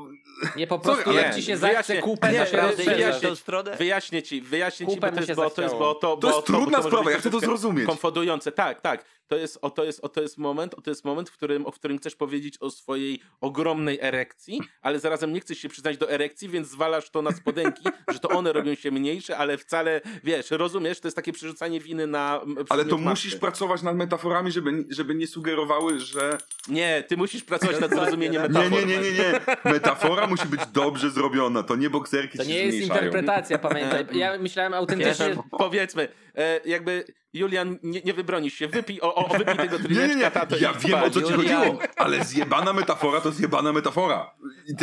[0.57, 3.77] Nie, po prostu ale- jak ci się zachce kupę, nie, naprawdę wyjaśnię-?
[3.79, 6.79] Wyjaśnię ci, wyjaśnię ci, bo to jest, bo to bo to, to jest bo trudna
[6.79, 7.87] może sprawa, ja chcę to zrozumieć.
[7.87, 9.05] Konfodujące, tak, tak.
[9.29, 11.67] To jest, o, to jest, o, to jest moment, o, to jest moment, w którym,
[11.67, 16.11] o którym chcesz powiedzieć o swojej ogromnej erekcji, ale zarazem nie chcesz się przyznać do
[16.11, 17.83] erekcji, więc zwalasz to na spodenki,
[18.13, 22.07] że to one robią się mniejsze, ale wcale, wiesz, rozumiesz, to jest takie przerzucanie winy
[22.07, 23.09] na Ale to matki.
[23.09, 26.39] musisz pracować nad metaforami, żeby, żeby nie sugerowały, że...
[26.69, 28.73] Nie, ty musisz pracować nad zrozumieniem Nie, metafor.
[28.73, 29.41] nie, nie, nie, nie.
[29.65, 31.63] Metafora musi być dobrze zrobiona.
[31.63, 33.05] To nie bokserki To nie jest zmniejszają.
[33.07, 34.07] interpretacja, pamiętaj.
[34.13, 35.27] Ja myślałem autentycznie...
[35.29, 39.83] Wiesz, powiedzmy, e, jakby Julian, nie, nie wybronisz się, wypij, o, o, wypij tego Nie,
[39.83, 40.31] nie, tryneczka, nie.
[40.31, 41.33] tato Ja wiem o co ci.
[41.33, 41.63] Julian.
[41.63, 44.35] chodziło, ale zjebana metafora to zjebana metafora.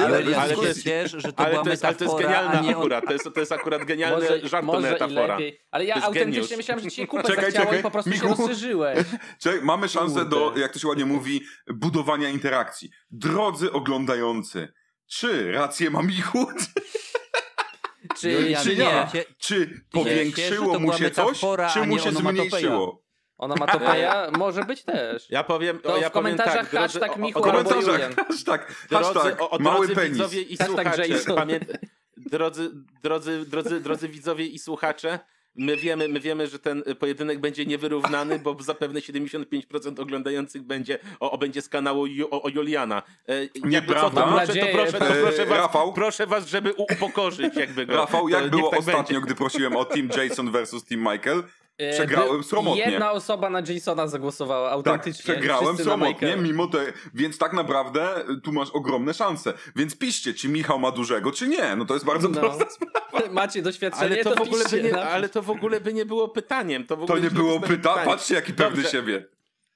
[0.06, 2.04] Ale, ja ale to się jest- cieszę, że to Ale była to jest, ale to
[2.04, 2.82] jest metafora, genialna nie on...
[2.82, 5.38] akurat, to jest, to jest akurat genialny Może, żart może metafora.
[5.72, 6.58] Ale ja autentycznie geniusz.
[6.58, 7.80] myślałem, że ci się kupę Czekaj, zachciało czekaj.
[7.80, 8.28] i po prostu się Michu.
[8.28, 9.00] rozszerzyłeś.
[9.44, 10.30] Czekaj, mamy szansę Kurde.
[10.30, 12.90] do, jak to się ładnie mówi, budowania interakcji.
[13.12, 14.74] Drodzy oglądający,
[15.08, 16.48] czy rację ma Michu?
[18.16, 18.84] Czy, Julian, czy nie?
[18.84, 19.08] ja?
[19.08, 21.40] Cie- Czy powiększyło mu się coś,
[21.74, 23.04] czy mu się zmniejszyło?
[23.38, 25.30] Onomatopeja może być też.
[25.30, 28.14] Ja powiem, To ja w komentarzach powiem tak, drodzy, hashtag W albo Julian.
[28.14, 30.12] komentarzach hashtag, drodzy, hashtag o, o, mały penis.
[30.12, 31.04] widzowie i Hashtag słuchacze,
[32.18, 32.72] drodzy,
[33.04, 35.20] drodzy, drodzy, drodzy widzowie i słuchacze,
[35.56, 41.32] my wiemy, my wiemy, że ten pojedynek będzie niewyrównany, bo zapewne 75% oglądających będzie, o,
[41.32, 43.04] o będzie z kanału Ju, o, o Juliana.
[43.30, 43.34] E,
[43.70, 44.74] jakby co, to Mam proszę, to nadzieję.
[44.76, 45.94] proszę, to proszę was, Rafał?
[45.94, 47.96] proszę was, żeby u- upokorzyć jakby go.
[47.96, 49.22] Rafał, To jak niech było tak ostatnio, będzie.
[49.22, 51.44] gdy prosiłem o Team Jason versus Team Michael?
[51.78, 52.84] E, Przegrałem by- sromotnie.
[52.92, 55.34] Jedna osoba na Jasona zagłosowała Tak, autentycznie.
[55.34, 56.78] przegrałem Wszyscy na sromotnie, mimo to,
[57.14, 59.54] więc tak naprawdę y, tu masz ogromne szanse.
[59.76, 61.76] Więc piszcie, czy Michał ma dużego, czy nie.
[61.76, 62.40] No to jest bardzo No.
[62.40, 62.94] prosta sprawa.
[63.32, 65.08] Macie doświadczenie, Ale to, w ogóle by piszcie, nie, napisz.
[65.10, 66.86] ale to w ogóle by nie było pytaniem.
[66.86, 68.06] To, w To nie by było pytanie.
[68.06, 68.92] Patrzcie, jaki pewny Dobrze.
[68.98, 69.26] siebie.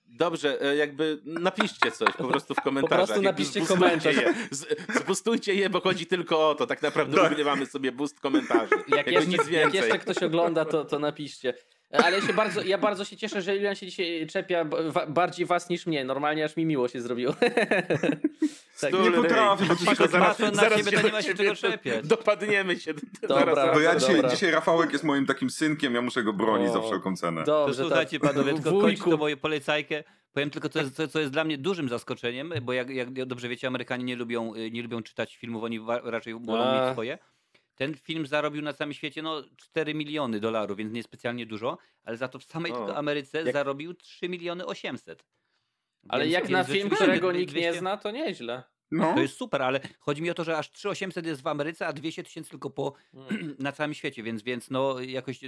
[0.05, 2.97] Dobrze, e, jakby napiszcie coś po prostu w komentarzach.
[2.97, 4.15] prostu jakby napiszcie komentarz.
[4.15, 4.33] Je.
[4.51, 4.65] Z,
[5.01, 6.67] zbustujcie je, bo chodzi tylko o to.
[6.67, 7.67] Tak naprawdę Tak.
[7.71, 8.75] sobie boost komentarzy.
[8.87, 11.53] Jak jeszcze, nic jak jeszcze ktoś ogląda, to, to napiszcie.
[11.91, 14.65] Ale ja się bardzo, ja bardzo się cieszę, że Julian się dzisiaj czepia
[15.07, 16.05] bardziej was niż mnie.
[16.05, 17.33] Normalnie aż mi miło się zrobiło.
[18.81, 18.93] tak.
[18.93, 21.55] Nie potrafię, bo to się zaraz, na zaraz ciebie, się to nie ma się czego
[21.55, 22.07] czepiać.
[22.07, 22.93] Dopadniemy się.
[23.21, 23.55] Dobra.
[23.55, 24.29] zaraz, To ja dzisiaj, Dobra.
[24.29, 27.43] dzisiaj Rafałek jest moim takim synkiem, ja muszę go bronić O, za wszelką cenę.
[27.43, 28.29] To Dobrze, słuchajcie tak.
[28.31, 30.03] panowie, tylko kończę to moje polecajkę.
[30.33, 33.49] Powiem tylko, co jest, co, co jest dla mnie dużym zaskoczeniem, bo jak, jak dobrze
[33.49, 37.17] wiecie, Amerykanie nie lubią, y, nie lubią czytać filmów, oni raczej wolą mieć swoje.
[37.77, 42.27] Ten film zarobił na całym świecie no 4 miliony dolarów, więc niespecjalnie dużo, ale za
[42.27, 42.75] to w samej O.
[42.75, 45.25] tylko Ameryce Jak- zarobił 3 miliony 800.
[46.09, 48.63] Ale Więc- jak więc na film, którego nikt nie 200 zna, to nieźle.
[48.91, 49.13] No.
[49.13, 51.93] To jest super, ale chodzi mi o to, że aż 3800 jest w Ameryce, a
[51.93, 52.93] 200 tysięcy tylko po,
[53.59, 55.39] na całym świecie, więc, więc no jakoś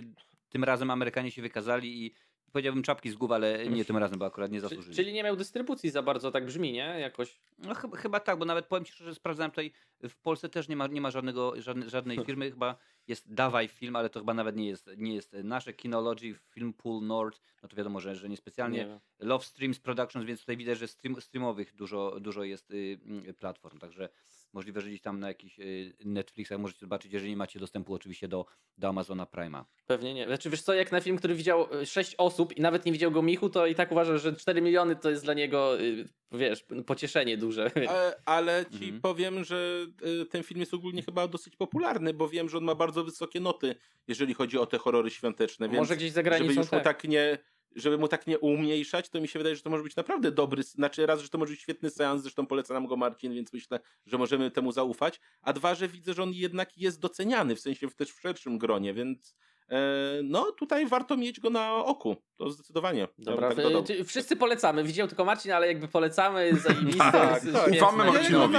[0.49, 2.13] tym razem Amerykanie się wykazali i
[2.51, 4.95] powiedziałbym czapki z głów, ale nie tym razem, bo akurat nie zasłużyli.
[4.95, 6.99] Czyli nie miał dystrybucji za bardzo, tak brzmi, nie?
[6.99, 7.39] Jakoś.
[7.57, 9.71] No chyba, chyba tak, bo nawet powiem ci szczerze, sprawdzałem tutaj,
[10.09, 12.75] w Polsce też nie ma, nie ma żadnego, żadnej, żadnej firmy, chyba
[13.07, 17.05] jest Dawaj Film, ale to chyba nawet nie jest, nie jest nasze Kinology, Film Pool
[17.05, 18.85] Nord, no to wiadomo, że, że niespecjalnie.
[18.85, 18.99] Nie.
[19.19, 23.79] Love Streams Productions, więc tutaj widać, że stream, streamowych dużo, dużo jest y, y, platform,
[23.79, 24.09] także
[24.53, 28.27] możliwe, że gdzieś tam na jakichś y, Netflixach możecie zobaczyć, jeżeli nie macie dostępu oczywiście
[28.27, 28.45] do,
[28.77, 29.63] do Amazona Prime'a.
[29.87, 30.25] Pewnie nie.
[30.25, 33.21] Znaczy, wiesz co, jak na film, który widział 6 osób i nawet nie widział go
[33.21, 37.37] Michu, to i tak uważam, że 4 miliony to jest dla niego, y, wiesz, pocieszenie
[37.37, 37.71] duże.
[37.89, 39.01] Ale, ale ci Mhm.
[39.01, 39.85] powiem, że
[40.21, 43.39] y, ten film jest ogólnie chyba dosyć popularny, bo wiem, że on ma bardzo wysokie
[43.39, 43.75] noty,
[44.07, 45.67] jeżeli chodzi o te horrory świąteczne.
[45.69, 46.83] Więc Może gdzieś za żeby granicą już mu tak.
[46.83, 47.37] tak nie,
[47.75, 50.63] żeby mu tak nie umniejszać, to mi się wydaje, że to może być naprawdę dobry,
[50.63, 53.79] znaczy raz, że to może być świetny seans, zresztą poleca nam go Marcin, więc myślę,
[54.05, 57.91] że możemy temu zaufać, a dwa, że widzę, że on jednak jest doceniany, w sensie
[57.91, 59.35] też w szerszym gronie, więc
[59.69, 59.79] e,
[60.23, 63.07] no tutaj warto mieć go na oku, to zdecydowanie.
[63.17, 63.65] Dobra, tak
[64.05, 64.83] wszyscy polecamy.
[64.83, 67.11] Widział tylko Marcin, ale jakby polecamy, zajebiste.
[67.11, 67.71] Tak, jest tak.
[67.73, 68.55] Ufamy Marcinowi.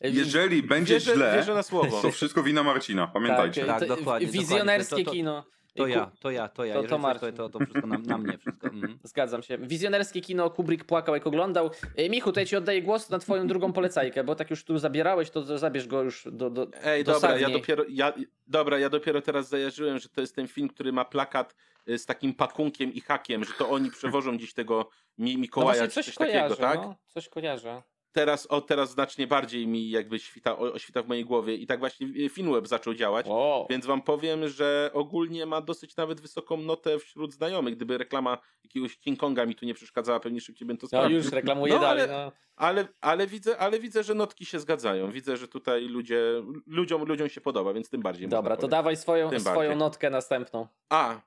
[0.00, 2.02] Jeżeli będzie wierzę, źle, wierzę na słowo.
[2.02, 3.64] to wszystko wina Marcina, pamiętajcie.
[3.64, 5.04] Tak, to- dokładnie, Wizjonerskie dokładnie.
[5.04, 5.44] To- to- kino.
[5.74, 8.38] To ja, to ja, to ja, to- to to, to, to wszystko na, na mnie
[8.38, 8.66] wszystko.
[8.66, 8.98] Mhm.
[9.02, 9.58] Zgadzam się.
[9.58, 11.70] Wizjonerskie kino Kubrick płakał jak oglądał.
[11.96, 14.78] E, Michu, to ja ci oddaję głos na twoją drugą polecajkę, bo tak już tu
[14.78, 18.12] zabierałeś, to zabierz go już do, do Ej, dobra, ja dopiero, ja,
[18.46, 21.54] dobra, ja dopiero teraz zajarzyłem, że to jest ten film, który ma plakat
[21.88, 24.88] y, z takim pakunkiem i hakiem, że to oni przewożą gdzieś tego
[25.18, 26.80] Mi- No Mikołaja czy coś coś kojarzę, takiego, tak?
[26.80, 26.96] no.
[27.08, 27.82] Coś kojarzę.
[28.12, 31.78] Teraz, o, teraz znacznie bardziej mi jakby świta, o, oświta w mojej głowie i tak
[31.80, 33.26] właśnie y, Finweb zaczął działać.
[33.26, 33.66] Wow.
[33.70, 37.76] Więc wam powiem, że ogólnie ma dosyć nawet wysoką notę wśród znajomych.
[37.76, 41.16] Gdyby reklama jakiegoś King Konga mi tu nie przeszkadzała, pewnie szybciej bym to No sprawdził.
[41.16, 42.02] już reklamuję No, dalej.
[42.02, 42.32] ale- No.
[42.56, 45.10] Ale, ale, widzę, ale widzę, że notki się zgadzają.
[45.10, 46.22] Widzę, że tutaj ludzie,
[46.66, 48.28] ludziom, ludziom się podoba, więc tym bardziej.
[48.28, 49.76] Dobra, to dawaj swoją, Tym swoją bardziej.
[49.76, 50.66] notkę następną.
[50.90, 51.20] A,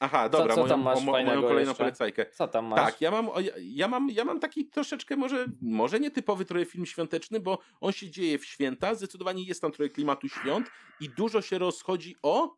[0.00, 1.84] aha, dobra, co moją, tam masz o, mo- fajnego moją kolejną jeszcze?
[1.84, 2.26] polecajkę.
[2.26, 2.80] Co tam masz?
[2.92, 6.86] Tak, ja mam, ja, ja, mam, ja mam taki troszeczkę może, może nietypowy trochę film
[6.86, 10.70] świąteczny, bo on się dzieje w święta, zdecydowanie jest tam trochę klimatu świąt
[11.00, 12.54] i dużo się rozchodzi o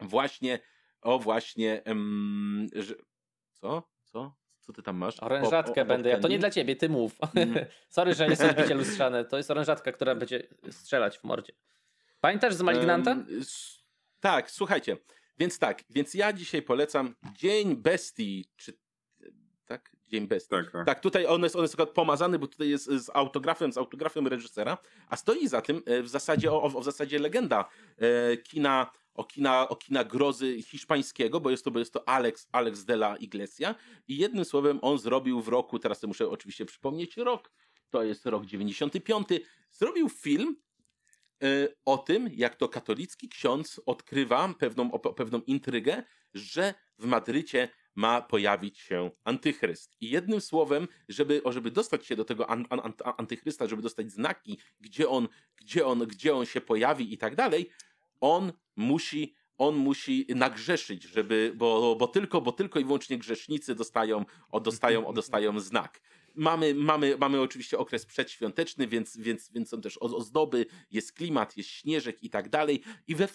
[0.00, 0.58] właśnie,
[1.02, 2.94] o właśnie, em, że,
[3.52, 3.82] co?
[4.04, 4.34] Co?
[4.60, 5.22] Co ty tam masz?
[5.22, 6.10] Orężatkę O- o- będę.
[6.10, 7.12] Ja to nie dla ciebie, ty mów.
[7.34, 7.54] Mm.
[7.88, 9.24] Sorry, że nie są bicie lustrzane.
[9.24, 11.52] To jest orężatka, która będzie strzelać w mordzie.
[12.20, 13.16] Pamiętasz z Malignanta?
[13.40, 13.84] S-
[14.20, 14.96] tak, słuchajcie.
[15.38, 18.78] Więc tak, więc ja dzisiaj polecam Dzień Bestii, czy
[19.66, 19.96] tak?
[20.08, 20.50] Dzień Bestii.
[20.50, 20.86] Tak, tak.
[20.86, 24.26] Tak, tutaj on jest, on jest akurat pomazany, bo tutaj jest z autografem, z autografem
[24.26, 27.68] reżysera, a stoi za tym e, w zasadzie, o, o, w zasadzie legenda
[27.98, 32.48] e, kina, o kina, o kina grozy hiszpańskiego, bo jest to, bo jest to Alex,
[32.52, 33.74] Alex de la Iglesia
[34.08, 37.50] i jednym słowem on zrobił w roku, teraz muszę oczywiście przypomnieć rok,
[37.90, 39.28] to jest rok 95,
[39.72, 40.56] zrobił film
[41.84, 46.02] o tym, jak to katolicki ksiądz odkrywa pewną, pewną intrygę,
[46.34, 49.96] że w Madrycie ma pojawić się antychryst.
[50.00, 54.12] I jednym słowem, żeby, żeby dostać się do tego an, an, an, antychrysta, żeby dostać
[54.12, 57.70] znaki, gdzie on, gdzie, on, gdzie on się pojawi i tak dalej,
[58.20, 64.24] on musi, on musi nagrzeszyć, żeby, bo, bo, tylko, bo tylko i wyłącznie grzesznicy dostają,
[64.50, 66.00] o, dostają, o, dostają znak.
[66.36, 71.70] Mamy, mamy, mamy oczywiście okres przedświąteczny, więc, więc, więc są też ozdoby, jest klimat, jest
[71.70, 72.82] śnieżek i tak dalej.
[73.08, 73.28] I we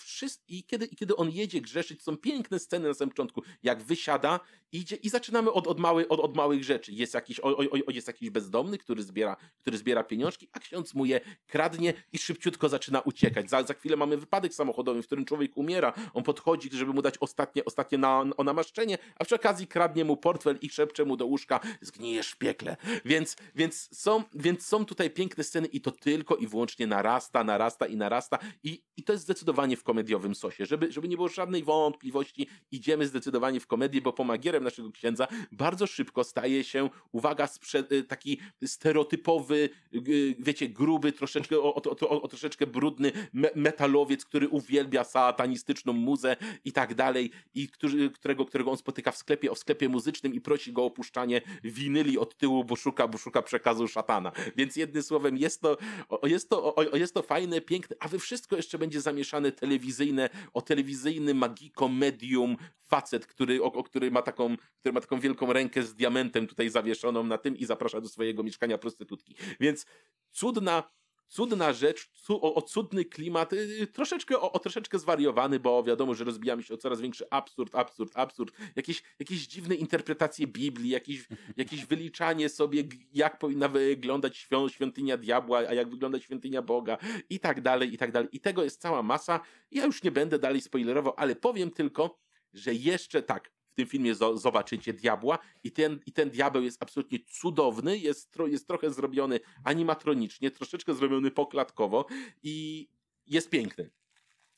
[0.48, 4.40] i kiedy, i kiedy on jedzie grzeszyć, są piękne sceny na samym początku, jak wysiada,
[4.72, 6.92] idzie i zaczynamy od, od, mały, od, od małych rzeczy.
[6.92, 11.06] Jest jakiś, o, o, jest jakiś bezdomny, który zbiera, który zbiera pieniążki, a ksiądz mu
[11.06, 13.50] je kradnie i szybciutko zaczyna uciekać.
[13.50, 15.94] Za, za chwilę mamy wypadek samochodowy, w którym człowiek umiera.
[16.14, 20.18] On podchodzi, żeby mu dać ostatnie, ostatnie na, o namaszczenie, a przy okazji kradnie mu
[20.18, 22.78] portfel i szepcze mu do łóżka, zgnijesz w piekle.
[23.06, 27.86] Więc, więc, są, więc są tutaj piękne sceny i to tylko i wyłącznie narasta, narasta
[27.86, 30.66] i narasta i, i to jest zdecydowanie w komediowym sosie.
[30.66, 35.88] Żeby, żeby nie było żadnej wątpliwości, idziemy zdecydowanie w komedię, bo pomagierem naszego księdza bardzo
[35.88, 37.50] szybko staje się, uwaga,
[37.92, 44.26] y, taki stereotypowy, y, wiecie, gruby, troszeczkę, o, o, o, o troszeczkę brudny me metalowiec,
[44.26, 46.36] który uwielbia satanistyczną muzę
[46.66, 50.42] i tak dalej, i który, którego, którego on spotyka w sklepie, w sklepie muzycznym i
[50.42, 54.32] prosi go o opuszczanie winyli od tyłu, bo szuka, bo szuka przekazu szatana.
[54.56, 55.78] Więc jednym słowem, jest to,
[56.24, 61.34] jest to, jest to fajne, piękne, a we wszystko jeszcze będzie zamieszane telewizyjne, o telewizyjny
[61.34, 62.58] magiko medium
[62.88, 66.70] facet, który, o, o, który, ma taką, który ma taką wielką rękę z diamentem tutaj
[66.70, 69.36] zawieszoną na tym i zaprasza do swojego mieszkania prostytutki.
[69.60, 69.86] Więc
[70.32, 70.84] cudna,
[71.32, 76.16] cudna rzecz, cu, o, o, cudny klimat, yy, troszeczkę, o, o, troszeczkę zwariowany, bo wiadomo,
[76.16, 81.28] że rozbijamy się o coraz większy absurd, absurd, absurd, jakieś, jakieś dziwne interpretacje Biblii, jakieś,
[81.58, 82.84] jakieś wyliczanie sobie,
[83.14, 86.98] jak powinna wyglądać świąt, świątynia diabła, a jak wygląda świątynia Boga
[87.30, 88.30] i tak dalej, i tak dalej.
[88.32, 89.40] I tego jest cała masa.
[89.72, 92.20] Ja już nie będę dalej spoilerował, ale powiem tylko,
[92.54, 97.20] że jeszcze tak, w tym filmie zobaczycie diabła i ten, i ten diabeł jest absolutnie
[97.20, 102.06] cudowny, jest, tro, jest trochę zrobiony animatronicznie, troszeczkę zrobiony poklatkowo
[102.44, 102.88] i
[103.28, 103.92] jest piękny.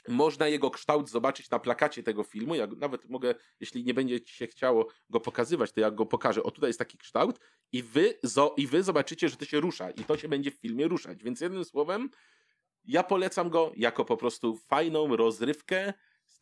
[0.07, 2.56] Można jego kształt zobaczyć na plakacie tego filmu.
[2.56, 6.44] Ja nawet mogę, jeśli nie będzie ci się chciało go pokazywać, to ja go pokażę.
[6.44, 7.40] O, tutaj jest taki kształt
[7.72, 10.56] i wy, zo, i wy zobaczycie, że to się rusza i to się będzie w
[10.56, 11.23] filmie ruszać.
[11.23, 12.10] Więc jednym słowem,
[12.85, 15.94] ja polecam go jako po prostu fajną rozrywkę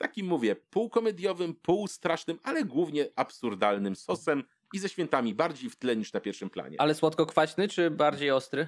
[0.01, 6.13] takim, mówię, półkomediowym, półstrasznym, ale głównie absurdalnym sosem i ze świętami bardziej w tle niż
[6.13, 6.81] na pierwszym planie.
[6.81, 8.67] Ale słodko-kwaśny czy bardziej ostry?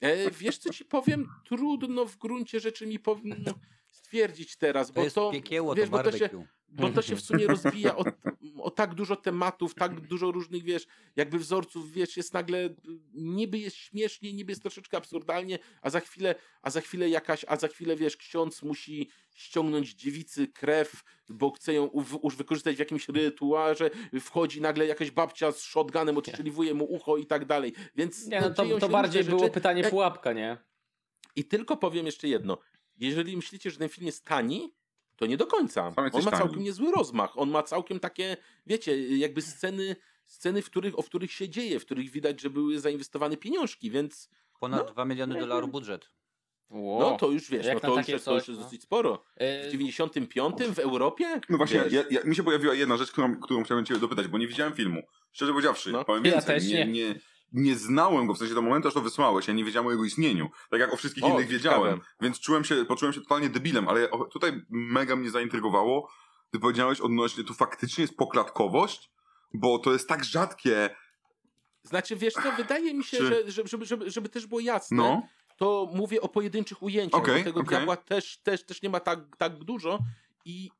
[0.00, 1.28] E, wiesz co ci powiem?
[1.44, 2.98] Trudno w gruncie rzeczy mi.
[3.24, 3.54] No,
[3.90, 5.04] stwierdzić teraz, bo to...
[5.04, 6.30] Jest to piekieło, wiesz, to bo to się
[6.68, 8.04] bo to się w sumie rozbija o,
[8.62, 12.74] o, tak dużo tematów, tak dużo różnych, wiesz, jakby wzorców, wiesz, jest nagle,
[13.14, 17.56] niby jest śmiesznie, niby jest troszeczkę absurdalnie, a za chwilę, a za chwilę jakaś, a
[17.56, 21.90] za chwilę, wiesz, ksiądz musi ściągnąć dziewicy krew, bo chce ją
[22.24, 27.26] już wykorzystać w jakimś rytuarze, wchodzi nagle jakaś babcia z shotgunem, odstrzeliwuje mu ucho i
[27.26, 28.26] tak dalej, więc...
[28.26, 29.54] Nie, no to, to bardziej było rzeczy.
[29.54, 30.56] pytanie pułapka, nie?
[31.36, 32.58] I tylko powiem jeszcze jedno,
[32.96, 34.74] jeżeli myślicie, że ten film jest tani,
[35.20, 35.92] to nie do końca.
[36.12, 37.38] On ma całkiem niezły rozmach.
[37.38, 38.36] On ma całkiem takie,
[38.66, 42.80] wiecie, jakby sceny, sceny w których, o których się dzieje, w których widać, że były
[42.80, 44.28] zainwestowane pieniążki, więc...
[44.60, 46.10] Ponad no, 2 miliony dolarów budżet.
[46.70, 47.00] Wow.
[47.00, 49.24] No to już wiesz, no to, już jest, to już jest dosyć sporo.
[49.40, 51.40] W 95 w Europie?
[51.48, 54.38] No właśnie, ja, ja, mi się pojawiła jedna rzecz, którą, którą chciałem cię dopytać, bo
[54.38, 55.02] nie widziałem filmu.
[55.32, 56.04] Szczerze powiedziawszy, no.
[56.04, 56.86] powiem więcej, ja też nie.
[56.86, 57.14] nie, nie
[57.74, 60.50] znałem go, w sensie do momentu, aż to wysłałeś, ja nie wiedziałem o jego istnieniu.
[60.70, 61.94] Tak jak o wszystkich o, innych wiedziałem.
[61.94, 62.14] Ciekawe.
[62.20, 66.10] Więc czułem się, poczułem się totalnie debilem, ale tutaj mega mnie zaintrygowało.
[66.50, 69.10] Ty powiedziałeś odnośnie, tu faktycznie jest poklatkowość,
[69.54, 70.90] bo to jest tak rzadkie.
[71.82, 73.26] Znaczy, wiesz co, wydaje mi się, Czy...
[73.26, 75.22] że, że, żeby, żeby, żeby też było jasne, no.
[75.56, 77.76] to mówię o pojedynczych ujęciach, okay, tego okay.
[77.76, 79.98] diabła też, też, też nie ma tak, tak dużo
[80.44, 80.70] i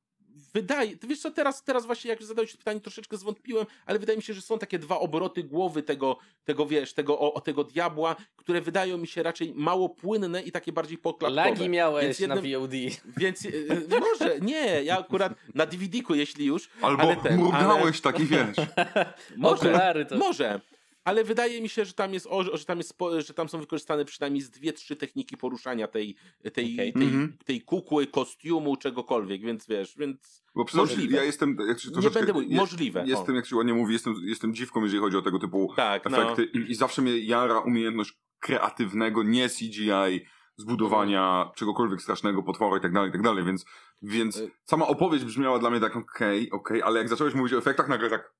[0.54, 4.22] wydaje, to wiesz co, teraz, teraz właśnie jak zadałeś pytanie, troszeczkę zwątpiłem, ale wydaje mi
[4.22, 8.16] się, że są takie dwa obroty głowy tego, tego wiesz, tego, o, o tego diabła,
[8.36, 11.50] które wydają mi się raczej mało płynne i takie bardziej poklatkowe.
[11.50, 12.72] Lagi miałeś jednym, na VOD.
[13.16, 16.70] Więc y, może, nie, ja akurat na DVD-ku, jeśli już.
[16.82, 18.12] Albo ale ten, mrugałeś ale...
[18.12, 18.56] taki, wiesz.
[19.36, 20.60] może, może
[21.04, 22.94] ale wydaje mi się, że tam jest, że tam, jest,
[23.26, 26.16] że tam są wykorzystane przynajmniej z dwie, trzy techniki poruszania tej,
[26.52, 26.92] tej, okay.
[26.92, 27.44] tej, mm -hmm.
[27.44, 31.16] tej kukły, kostiumu, czegokolwiek, więc wiesz, więc Bo możliwe.
[31.16, 33.04] Ja jestem, jak się nie będę mówił, możliwe.
[33.06, 33.36] Jestem, o.
[33.36, 36.22] jak się ładnie mówi, jestem, jestem dziwką, jeżeli chodzi o tego typu tak, no.
[36.22, 36.60] efekty no.
[36.60, 41.54] I, i zawsze mnie jara umiejętność kreatywnego, nie CGI, zbudowania mhm.
[41.54, 43.64] czegokolwiek strasznego, potwora i tak dalej, i tak dalej, więc,
[44.02, 47.34] więc y- sama opowieść brzmiała dla mnie tak okej, okay, okej, okay, ale jak zacząłeś
[47.34, 48.32] mówić o efektach, nagle tak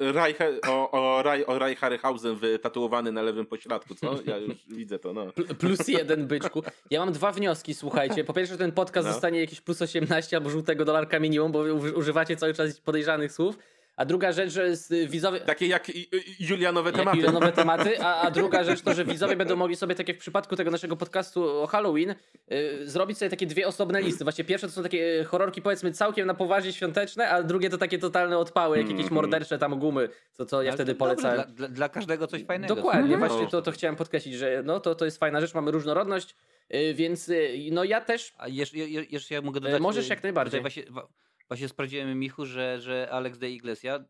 [0.00, 4.18] Reich, o, o, Raj, o Raj Harryhausen wytatuowany na lewym pośladku, co?
[4.26, 5.26] Ja już widzę to, no.
[5.58, 6.62] Plus jeden, byczku.
[6.90, 8.24] Ja mam dwa wnioski, słuchajcie.
[8.24, 9.12] Po pierwsze, ten podcast no.
[9.12, 11.58] zostanie jakiś plus 18 albo żółtego dolarka minimum, bo
[11.96, 13.58] używacie cały czas podejrzanych słów.
[14.00, 15.40] A druga rzecz, że z- widzowie...
[15.40, 16.08] Takie jak i-
[16.40, 17.18] Julianowe Jak tematy.
[17.18, 20.16] ile nowe tematy, a, a druga rzecz to, że widzowie będą mogli sobie, tak jak
[20.16, 22.16] w przypadku tego naszego podcastu o Halloween, y,
[22.88, 24.24] zrobić sobie takie dwie osobne listy.
[24.24, 27.78] Właśnie pierwsze to są takie y, horrorki powiedzmy całkiem na poważnie świąteczne, a drugie to
[27.78, 31.36] takie totalne odpały, jak jakieś mordercze tam gumy, co, co ja Ale wtedy polecałem.
[31.36, 32.74] Dla, dla, dla każdego coś fajnego.
[32.74, 33.26] Dokładnie, No.
[33.28, 36.36] właśnie to, to chciałem podkreślić, że no, to, to jest fajna rzecz, mamy różnorodność,
[36.74, 39.80] y, więc y, no ja też A jeszcze, je- jeszcze ja mogę dodać...
[39.82, 40.60] możesz y, jak najbardziej.
[40.60, 41.02] Tutaj właśnie,
[41.50, 44.04] właśnie sprawdziłem, Michu, że, że Alex de Iglesia...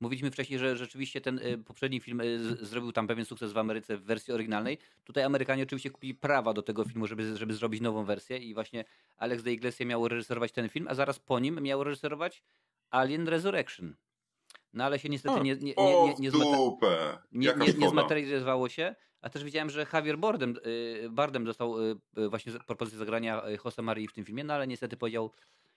[0.00, 3.96] Mówiliśmy wcześniej, że rzeczywiście ten y, poprzedni film z, zrobił tam pewien sukces w Ameryce
[3.96, 4.78] w wersji oryginalnej.
[5.04, 8.84] Tutaj Amerykanie oczywiście kupili prawa do tego filmu, żeby, żeby zrobić nową wersję i właśnie
[9.16, 12.42] Alex de Iglesia miał reżyserować ten film, a zaraz po nim miał reżyserować
[12.90, 13.96] Alien Resurrection.
[14.72, 16.30] No ale się niestety nie, nie, nie,
[17.32, 18.94] nie, nie, zmaterializowało się.
[19.20, 21.74] A też widziałem, że Javier Bardem, y, Bardem dostał
[22.28, 25.30] właśnie propozycję zagrania Jose Marii w tym filmie, no ale niestety powiedział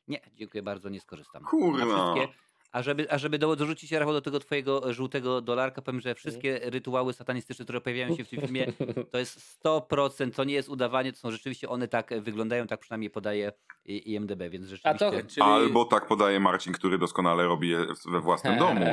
[0.07, 1.43] nie, dziękuję bardzo, nie skorzystam.
[1.43, 2.11] Kurwa.
[2.11, 2.37] A, wszystkie,
[2.71, 6.59] a żeby, a żeby do, dorzucić Rafał do tego twojego żółtego dolarka, powiem, że wszystkie
[6.63, 8.67] rytuały satanistyczne, które pojawiają się w tym filmie,
[9.11, 12.79] to jest 100%, to nie jest udawanie, to są rzeczywiście one tak e, wyglądają, tak
[12.79, 13.51] przynajmniej podaje
[13.85, 15.41] I- IMDB, więc A to- rzeczywiście...
[15.41, 15.53] Czyli...
[15.53, 18.85] Albo tak podaje Marcin, który doskonale robi je w- we własnym domu.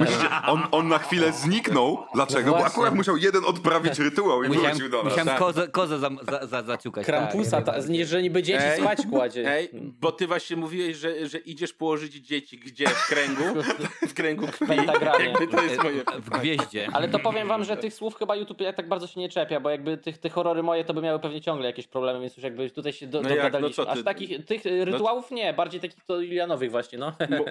[0.00, 2.04] Myślicie, on, on na chwilę zniknął.
[2.14, 2.50] Dlaczego?
[2.50, 2.72] Bo właśnie.
[2.74, 5.04] akurat musiał jeden odprawić rytuał i wrócił Musiałem, do nas.
[5.04, 5.38] musiałem Tak.
[5.38, 7.06] kozę, kozę za, za, za, zaciukać.
[7.06, 9.52] Krampusa, tak, ta, nie, że niby dzieci Ej, spać kładzie.
[9.52, 9.68] Ej,
[10.00, 12.86] bo ty właśnie mówiłeś, że, że idziesz położyć dzieci gdzie?
[12.88, 13.42] W kręgu?
[14.10, 14.66] W kręgu krwi?
[14.66, 15.24] pentagramie.
[15.24, 16.04] Jakby to jest moje...
[16.18, 16.88] w gwieździe.
[16.92, 19.60] Ale to powiem wam, że tych słów chyba YouTube jak tak bardzo się nie czepia,
[19.60, 22.44] bo jakby tych, te horrory moje to by miały pewnie ciągle jakieś problemy, więc już
[22.44, 23.84] jakby tutaj się do, No no dogadaliśmy.
[23.84, 23.90] ty?
[23.90, 27.12] Aż takich tych y, rytuałów nie, bardziej takich to Julianowych właśnie, no.
[27.38, 27.44] Bo,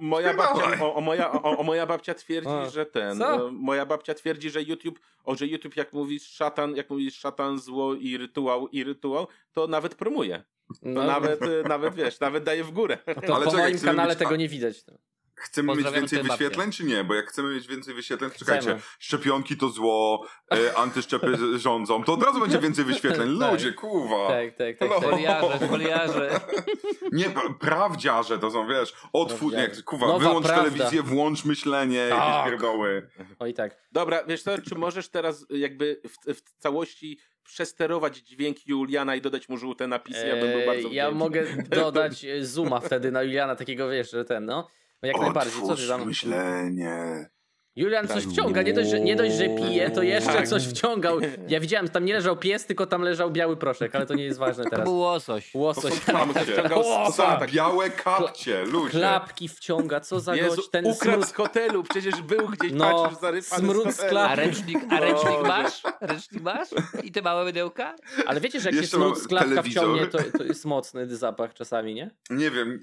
[0.00, 3.18] moja, babcia, o, o, moja, o, o, moja babcia twierdzi, A, że ten.
[3.18, 3.48] co?
[3.48, 7.58] e, Moja babcia twierdzi, że YouTube, o, że YouTube, jak mówisz szatan, jak mówisz szatan,
[7.58, 10.42] zło i rytuał, i rytuał, to nawet promuje.
[10.82, 12.98] No nawet, e, nawet wiesz, nawet daje w górę.
[13.26, 14.86] to Ale po czekaj, moim kanale być- tego nie widać.
[14.86, 14.98] No.
[15.34, 17.04] Chcemy mieć więcej wyświetleń, czy nie?
[17.04, 18.80] Bo jak chcemy mieć więcej wyświetleń, to czekajcie, Chcemy.
[18.98, 23.38] szczepionki to zło, e, antyszczepy rządzą, to od razu będzie więcej wyświetleń.
[23.40, 23.50] Tak.
[23.52, 24.28] Ludzie, kuwa.
[24.28, 24.90] Tak, tak, tak.
[24.90, 25.00] No.
[25.00, 25.10] tak.
[25.10, 26.40] Foliarze, foliarze.
[27.12, 30.70] Nie, pra- prawdziarze to są, wiesz, otwórz, nie, kuwa, Nowa wyłącz prawda.
[30.70, 32.46] telewizję, włącz myślenie, jakieś Tak.
[32.50, 33.10] pierdoły.
[33.38, 33.76] Oj tak.
[33.92, 37.18] Dobra, wiesz co, czy możesz teraz jakby w, w całości
[37.52, 40.26] przesterować dźwięk Juliana i dodać mu żółte napisy?
[40.26, 41.18] Ja bym był bardzo ja wdzięczny.
[41.18, 41.44] mogę
[41.82, 44.68] dodać e, zooma wtedy na Juliana, takiego wiesz, że ten, no.
[45.02, 46.06] Jak najbardziej, co ty Otwórz tam?
[46.06, 47.30] myślenie.
[47.76, 50.48] Julian coś wciąga, nie dość, że, nie dość, że pije, to jeszcze Tak.
[50.48, 51.18] coś wciągał.
[51.48, 54.38] Ja widziałem, tam nie leżał pies, tylko tam leżał biały proszek, ale to nie jest
[54.38, 54.84] ważne To teraz.
[54.84, 55.52] był łosoś.
[55.52, 55.94] To Łosoś.
[55.94, 56.52] są kapcie.
[56.52, 57.50] Wciągał To z są psa, tak.
[57.50, 58.90] białe kapcie, ludzie.
[58.90, 61.28] Klapki wciąga, co za Jezu, gość, ten ukradł smród.
[61.28, 64.32] z hotelu, przecież był gdzieś, No, patrzysz, zarypany smród z klapki.
[64.32, 65.48] A ręcznik, a ręcznik Boże.
[65.48, 65.82] masz?
[66.00, 66.68] Ręcznik masz?
[67.04, 67.96] I te małe mydełka?
[68.26, 69.82] Ale wiecie, że jak się Jeszcze smród mam z klapka telewizor.
[69.84, 72.10] wciągnie, to, to jest mocny zapach czasami, nie?
[72.30, 72.80] Nie wiem,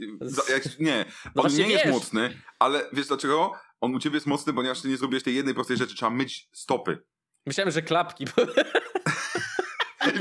[0.49, 1.93] jak, nie, on właśnie nie jest wiesz.
[1.93, 3.51] mocny, ale wiesz dlaczego?
[3.81, 6.49] On u ciebie jest mocny, ponieważ ty nie zrobiłeś tej jednej prostej rzeczy, trzeba myć
[6.51, 6.97] stopy.
[7.45, 8.25] Myślałem, że klapki.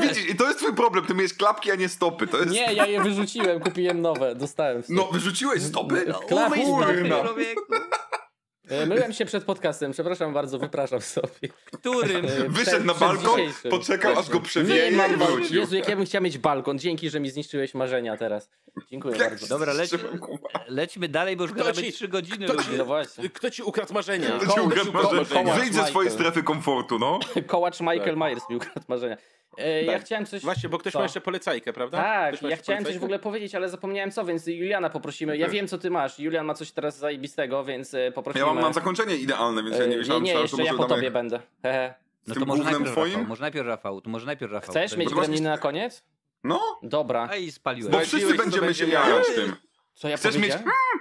[0.00, 2.50] Widzisz, i to jest twój problem, ty miałeś klapki, a nie stopy, to jest...
[2.50, 4.82] Nie, ja je wyrzuciłem, kupiłem nowe, dostałem.
[4.88, 6.04] No, wyrzuciłeś stopy?
[6.08, 7.60] No, klapki stopy, człowieku.
[8.68, 11.48] E, Myłem się przed podcastem, przepraszam bardzo, wypraszam sobie.
[11.72, 12.26] Którym?
[12.26, 13.40] E, Wyszedł na balkon,
[13.70, 15.10] poczekał aż go przewieje mam.
[15.50, 16.78] Jezu, jak ja bym chciał mieć balkon.
[16.78, 18.50] Dzięki, że mi zniszczyłeś marzenia teraz.
[18.90, 19.46] Dziękuję Jak bardzo.
[19.46, 19.98] Dobra, leci-.
[20.68, 22.46] Lećmy dalej, bo już Kto gadamy ci- 3 godziny.
[22.46, 23.30] kto ci- No właśnie.
[23.30, 24.38] Kto ci ukradł marzenia?
[24.38, 25.54] To ci ukradł marzenia.
[25.54, 27.18] Wyjdź ze swojej strefy komfortu, no.
[27.46, 28.16] Kołacz Michael.
[28.16, 29.16] Myers mi ukradł marzenia.
[29.58, 30.04] E, Ja Tak.
[30.04, 30.42] chciałem coś...
[30.42, 30.98] Właśnie, bo ktoś Co?
[30.98, 31.98] ma jeszcze polecajkę, prawda?
[32.02, 33.00] Tak, Ktoś ja chciałem coś polecajkę?
[33.00, 35.36] w ogóle powiedzieć, ale zapomniałem co, więc Juliana poprosimy.
[35.36, 36.18] Ja wiem, co ty masz.
[36.18, 38.46] Julian ma coś teraz zajebistego, więc e, poprosimy.
[38.46, 40.72] Ja mam na zakończenie idealne, więc ja nie nie, myślałem, nie, myślałem, jeszcze że ja
[40.74, 40.94] po damy...
[40.94, 41.40] tobie będę.
[42.28, 43.12] No tym to może najpierw twoim?
[43.12, 44.70] Rafał, może najpierw Rafał, to może najpierw Rafał.
[44.70, 46.04] Chcesz mieć gremliny na koniec?
[46.44, 47.28] No, Dobra.
[47.30, 47.92] A i spaliłem.
[47.92, 49.56] bo wszyscy będziemy będzie się jarać tym.
[49.94, 50.52] Co ja Chcesz mieć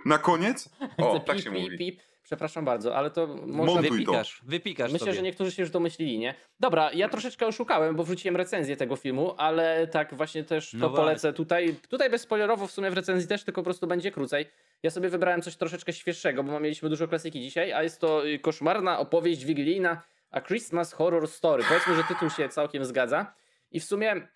[0.06, 0.70] na koniec?
[0.98, 2.00] O, tak się mówi.
[2.26, 3.54] Przepraszam bardzo, ale to można...
[3.82, 3.92] Montuj to.
[3.92, 5.14] Wypikasz, wypikasz Myślę, sobie.
[5.18, 6.36] że niektórzy się już domyślili, nie?
[6.60, 10.90] Dobra, ja troszeczkę oszukałem, bo wrzuciłem recenzję tego filmu, ale tak właśnie też to No
[10.90, 11.04] właśnie.
[11.06, 11.76] polecę tutaj.
[11.90, 14.46] Tutaj bezspoilerowo w sumie w recenzji też, tylko po prostu będzie krócej.
[14.84, 18.40] Ja sobie wybrałem coś troszeczkę świeższego, bo mieliśmy dużo klasyki dzisiaj, a jest to y,
[18.40, 21.64] koszmarna opowieść wigilijna A Christmas Horror Story.
[21.68, 23.34] Powiedzmy, że tytuł się całkiem zgadza.
[23.72, 24.28] I w sumie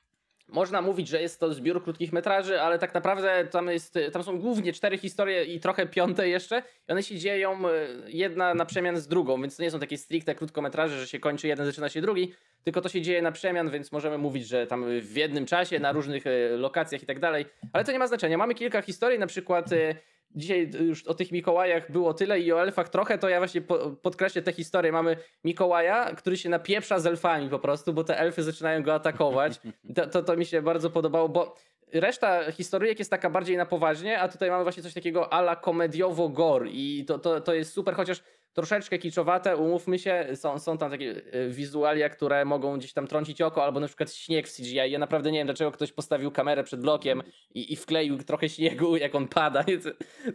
[0.51, 4.39] można mówić, że jest to zbiór krótkich metraży, ale tak naprawdę tam, jest, tam są
[4.39, 6.63] głównie cztery historie i trochę piąte jeszcze.
[6.89, 7.71] I one się dzieją e,
[8.07, 11.47] jedna na przemian z drugą, więc to nie są takie stricte krótkometraże, że się kończy
[11.47, 14.85] jeden, zaczyna się drugi, tylko to się dzieje na przemian, więc możemy mówić, że tam
[15.01, 17.45] w jednym czasie, na różnych e, lokacjach i tak dalej.
[17.73, 18.38] Ale to nie ma znaczenia.
[18.38, 19.95] Mamy kilka historii, na przykład e,
[20.35, 23.91] dzisiaj już o tych Mikołajach było tyle i o elfach trochę, to ja właśnie po,
[23.91, 24.91] podkreślę tę historię.
[24.91, 29.60] Mamy Mikołaja, który się napieprza z elfami po prostu, bo te elfy zaczynają go atakować.
[29.95, 31.56] To, to, to mi się bardzo podobało, bo
[31.93, 36.69] reszta historyjek jest taka bardziej na poważnie, a tutaj mamy właśnie coś takiego ala komediowo-gore
[36.69, 38.23] i to, to, to jest super, chociaż
[38.60, 43.41] troszeczkę kiczowate, umówmy się, są, są tam takie e, wizualia, które mogą gdzieś tam trącić
[43.41, 44.76] oko, albo na przykład śnieg w CGI.
[44.76, 47.23] Ja naprawdę nie wiem, dlaczego ktoś postawił kamerę przed blokiem
[47.53, 49.64] i, i wkleił trochę śniegu, jak on pada.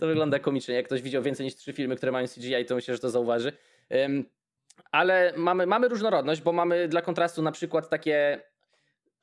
[0.01, 0.75] To wygląda komicznie.
[0.75, 3.53] Jak ktoś widział więcej niż trzy filmy, które mają CGI, to myślę, że to zauważy.
[4.93, 8.41] Ale mamy, mamy różnorodność, bo mamy dla kontrastu na przykład takie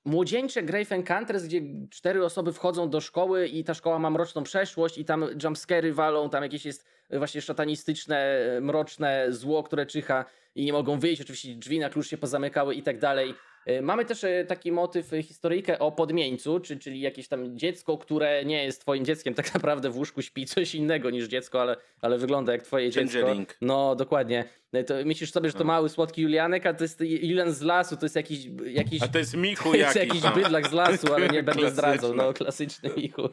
[0.05, 4.97] młodzieńcze Grave Encounters, gdzie cztery osoby wchodzą do szkoły i ta szkoła ma mroczną przeszłość
[4.97, 10.25] i tam jumpscary walą, tam jakieś jest właśnie szatanistyczne, mroczne zło, które czyha
[10.55, 13.33] i nie mogą wyjść, oczywiście drzwi na klucz się pozamykały i tak dalej.
[13.65, 17.97] E, mamy też e, taki motyw, e, historyjkę o podmieńcu, czy, czyli jakieś tam dziecko,
[17.97, 21.75] które nie jest twoim dzieckiem, tak naprawdę w łóżku śpi coś innego niż dziecko, ale,
[22.01, 23.35] ale wygląda jak twoje dziecko.
[23.61, 24.45] No, dokładnie.
[24.87, 25.65] To myślisz sobie, że to no.
[25.65, 28.39] mały, słodki Julianek, a to jest Julian z lasu, to jest jakiś...
[28.65, 30.31] jakiś a to jest Michu to jest jakiś no.
[30.31, 32.15] bydlak z lasu, ale nie będę zdradzał.
[32.15, 33.29] No, klasyczny Michu.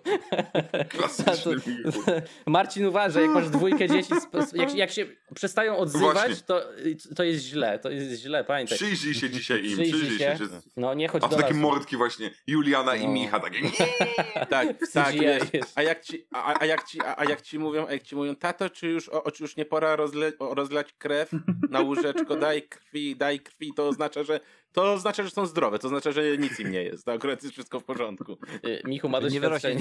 [0.88, 2.02] Klasyczny Michu.
[2.46, 4.12] Marcin uważa, jak masz dwójkę dzieci,
[4.54, 6.62] jak, jak się przestają odzywać, to,
[7.16, 8.78] to jest źle, to jest źle, pamiętaj.
[8.78, 10.38] Przyjrzyj się dzisiaj im, przyjrzyj, się.
[10.76, 13.02] No nie chodź A to takie mordki właśnie, Juliana no.
[13.02, 13.60] i Micha, takie
[14.50, 15.14] Tak, tak,
[15.74, 18.16] a jak ci, a, a, jak ci, a, a jak ci mówią, a jak ci
[18.16, 21.30] mówią, tato, czy już, o, czy już nie pora rozle, rozlać krew?
[21.70, 24.40] Na łóżeczko, daj krwi, daj krwi, to oznacza, że
[24.78, 27.04] to oznacza, że są zdrowe, to oznacza, że nic im nie jest.
[27.04, 28.36] To akurat jest wszystko w porządku.
[28.66, 29.76] Y, Michu ma nie wyrośnie,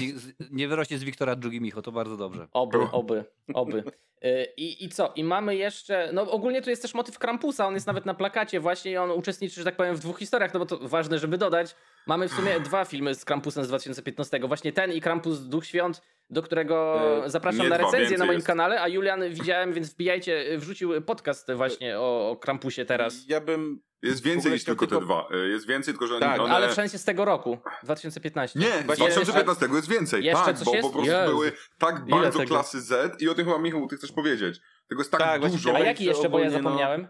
[0.50, 2.46] nie wyrośnie z Wiktora drugi Michu, to bardzo dobrze.
[2.52, 3.84] Oby, oby, oby.
[4.24, 5.12] Y, I, I co?
[5.16, 8.60] I mamy jeszcze, no ogólnie tu jest też motyw Krampusa, on jest nawet na plakacie
[8.60, 11.38] właśnie i on uczestniczy, że tak powiem, w dwóch historiach, no bo to ważne, żeby
[11.38, 11.74] dodać.
[12.06, 16.02] Mamy w sumie dwa filmy z Krampusem z 2015, właśnie ten i Krampus Duch Świąt,
[16.30, 18.46] do którego e, zapraszam na recenzję na moim jest.
[18.46, 23.28] kanale, a Julian widziałem, więc wbijajcie, wrzucił podcast właśnie o, o Krampusie teraz.
[23.28, 25.28] Ja bym jest więcej niż tylko, tylko te dwa.
[25.30, 26.54] E, jest więcej, tylko że tak, one...
[26.54, 28.58] ale w sensie z tego roku, 2015.
[28.58, 29.76] Nie, z 2015 jeszcze...
[29.76, 30.24] jest więcej.
[30.24, 30.88] Jeszcze tak, bo jest?
[30.88, 31.32] po prostu Jezu.
[31.32, 34.60] były tak bardzo klasy Z i o tym chyba Michał, ty chcesz powiedzieć.
[34.88, 35.76] Tego jest tak, tak dużo.
[35.76, 37.02] A jaki jeszcze, bo ja no- zapomniałem?
[37.02, 37.08] No...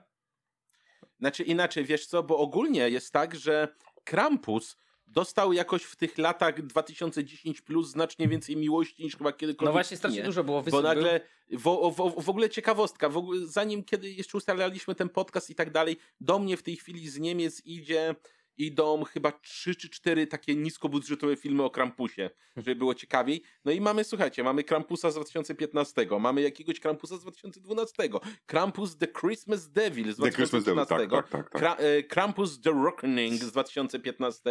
[1.20, 3.68] Znaczy inaczej, wiesz co, bo ogólnie jest tak, że
[4.04, 4.78] Krampus
[5.10, 9.68] dostał jakoś w tych latach 2010 plus znacznie więcej miłości niż chyba kiedykolwiek.
[9.68, 11.20] No właśnie strasznie dużo było Bo nagle,
[11.50, 15.70] w, w, w, ogóle ciekawostka, w ogóle, zanim kiedy jeszcze ustalaliśmy ten podcast i tak
[15.70, 18.14] dalej, do mnie w tej chwili z Niemiec idzie
[18.58, 23.42] idą chyba trzy czy cztery takie niskobudżetowe filmy o Krampusie, żeby było ciekawiej.
[23.64, 28.08] No i mamy, słuchajcie, mamy Krampusa z 2015, mamy jakiegoś Krampusa z 2012,
[28.46, 31.80] Krampus The Christmas Devil z 2015, Devil, tak, tak, tak, tak.
[31.80, 34.50] E, Krampus The Reckoning z 2015,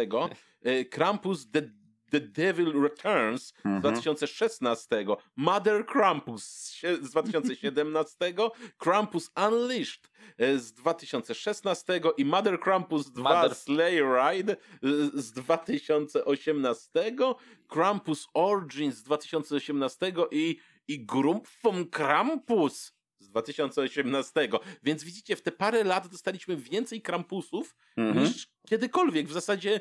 [0.62, 1.62] e, Krampus The
[2.10, 5.16] The Devil Returns z 2016, mhm.
[5.36, 6.44] Mother Krampus
[7.02, 8.16] z 2017,
[8.78, 13.54] Krampus Unleashed e, z 2016 i Mother Krampus 2 Mother...
[13.54, 14.56] Slay Ride e,
[15.14, 17.16] z 2018,
[17.68, 20.58] Krampus Origins z 2018 i,
[20.88, 24.48] i Grump vom Krampus z 2018.
[24.82, 28.26] Więc widzicie, w te parę lat dostaliśmy więcej Krampusów mhm.
[28.26, 29.28] niż kiedykolwiek.
[29.28, 29.80] W zasadzie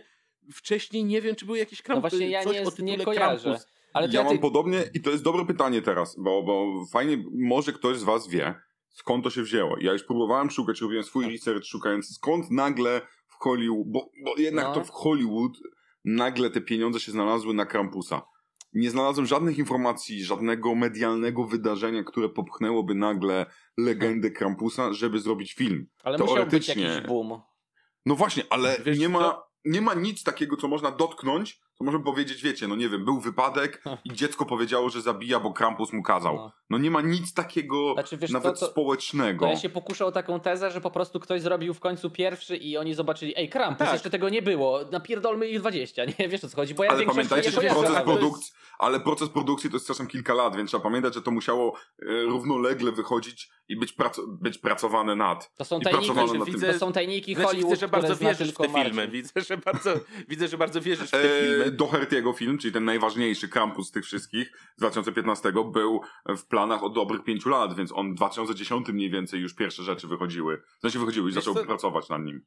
[0.53, 2.15] wcześniej nie wiem, czy były jakieś krampusy.
[2.15, 3.43] No właśnie ja coś nie, o nie kojarzę.
[3.43, 3.67] Krampus.
[3.93, 7.73] Ale ja, ja mam podobnie i to jest dobre pytanie teraz, bo, bo fajnie, może
[7.73, 8.55] ktoś z was wie,
[8.89, 9.75] skąd to się wzięło.
[9.81, 14.65] Ja już próbowałem szukać, robiłem swój research, szukając skąd nagle w Hollywood, bo, bo jednak
[14.65, 14.73] no.
[14.73, 15.57] to w Hollywood
[16.05, 18.21] nagle te pieniądze się znalazły na Krampusa.
[18.73, 23.45] Nie znalazłem żadnych informacji, żadnego medialnego wydarzenia, które popchnęłoby nagle
[23.77, 25.87] legendę Krampusa, żeby zrobić film.
[26.03, 26.75] Ale Teoretycznie.
[26.75, 27.41] musiał być jakiś boom.
[28.05, 32.03] No właśnie, ale Wiesz, nie ma nie ma nic takiego, co można dotknąć, to możemy
[32.03, 36.03] powiedzieć, wiecie, no nie wiem, był wypadek i dziecko powiedziało, że zabija, bo Krampus mu
[36.03, 36.35] kazał.
[36.35, 39.45] No, no nie ma nic takiego znaczy, wiesz, nawet to, to, społecznego.
[39.45, 42.57] To ja się pokuszę o taką tezę, że po prostu ktoś zrobił w końcu pierwszy
[42.57, 43.93] i oni zobaczyli, ej, Krampus, tak.
[43.93, 47.05] jeszcze tego nie było, napierdolmy ich 20, nie wiesz o co chodzi, bo ja Ale
[47.05, 48.55] pamiętajcie, że proces produkcji, jest...
[48.79, 52.05] ale proces produkcji to jest czasem kilka lat, więc trzeba pamiętać, że to musiało e,
[52.21, 55.55] równolegle wychodzić i być, prac być pracowane nad.
[55.55, 56.11] To są tajniki,
[56.45, 59.93] widzę, to są tajniki Hollywood, widzę, że bardzo wierzysz w te filmy, widzę, że bardzo,
[60.27, 61.66] widzę, że bardzo wierzysz w te e, filmy.
[61.71, 66.01] Doherty'ego film, czyli ten najważniejszy Krampus z tych wszystkich z 2015 był
[66.37, 70.07] w planach od dobrych pięciu lat, więc on w 2010 mniej więcej już pierwsze rzeczy
[70.07, 70.61] wychodziły.
[70.79, 71.65] Znaczy wychodziły i zaczął co?
[71.65, 72.45] pracować nad nim.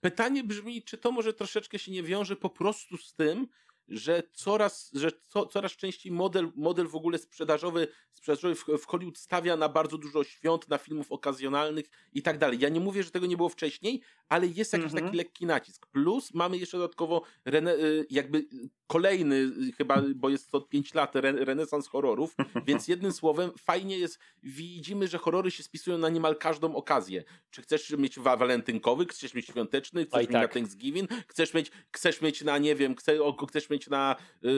[0.00, 3.48] Pytanie brzmi, czy to może troszeczkę się nie wiąże po prostu z tym,
[3.88, 9.18] że coraz, że co, coraz częściej model, model w ogóle sprzedażowy, sprzedażowy w, w Hollywood
[9.18, 12.58] stawia na bardzo dużo świąt, na filmów okazjonalnych i tak dalej.
[12.60, 15.06] Ja nie mówię, że tego nie było wcześniej, ale jest jakiś mm -hmm.
[15.06, 15.86] taki lekki nacisk.
[15.86, 18.46] Plus mamy jeszcze dodatkowo y, jakby
[18.86, 22.36] kolejny y, chyba, bo jest to od 5 lat re, renesans horrorów,
[22.66, 27.24] więc jednym słowem fajnie jest, widzimy, że horrory się spisują na niemal każdą okazję.
[27.50, 30.42] Czy chcesz mieć wa walentynkowy, chcesz mieć świąteczny, chcesz mieć tak.
[30.42, 34.52] na Thanksgiving, chcesz mieć, chcesz mieć na, nie wiem, chcesz, chcesz mieć na yy,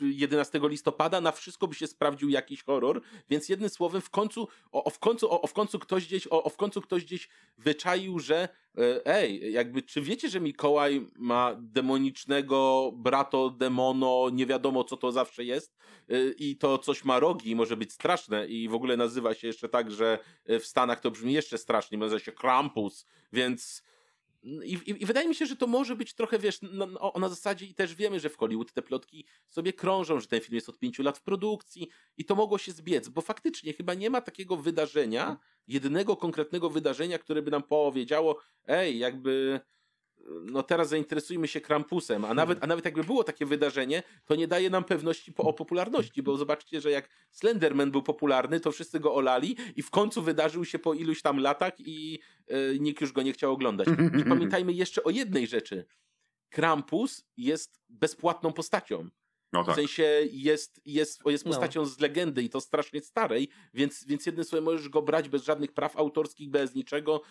[0.00, 3.00] 11 listopada, na wszystko by się sprawdził jakiś horror,
[3.30, 6.26] więc jednym słowem w końcu, o, o w końcu, o, o, w końcu ktoś gdzieś,
[6.26, 7.28] o, o w końcu ktoś gdzieś
[7.58, 8.48] wyczaił, że
[9.04, 15.44] ej, jakby czy wiecie, że Mikołaj ma demonicznego brato demono, nie wiadomo co to zawsze
[15.44, 15.76] jest
[16.08, 19.68] e, i to coś ma rogi, może być straszne i w ogóle nazywa się jeszcze
[19.68, 23.82] tak, że e, w Stanach to brzmi jeszcze strasznie, nazywa się Krampus, więc
[24.42, 27.28] i, i, I, wydaje mi się, że to może być trochę, wiesz, na, na, na,
[27.28, 30.68] zasadzie i też wiemy, że w Hollywood te plotki sobie krążą, że ten film jest
[30.68, 34.20] od pięciu lat w produkcji i to mogło się zbiec, bo faktycznie chyba nie ma
[34.20, 39.60] takiego wydarzenia, jednego konkretnego wydarzenia, które by nam powiedziało, ej, jakby
[40.28, 44.48] no teraz zainteresujmy się Krampusem, a nawet, a nawet jakby było takie wydarzenie, to nie
[44.48, 49.00] daje nam pewności po, o popularności, bo zobaczcie, że jak Slenderman był popularny, to wszyscy
[49.00, 52.18] go olali i w końcu wydarzył się po iluś tam latach i
[52.48, 53.88] e, nikt już go nie chciał oglądać.
[54.20, 55.84] I pamiętajmy jeszcze o jednej rzeczy.
[56.50, 59.08] Krampus jest bezpłatną postacią.
[59.52, 59.74] No tak.
[59.74, 60.02] W sensie
[60.32, 61.50] jest, jest, jest no.
[61.50, 61.86] postacią no.
[61.86, 65.72] z legendy i to strasznie starej, więc, więc jednym słowem możesz go brać bez żadnych
[65.72, 67.22] praw autorskich, bez niczego.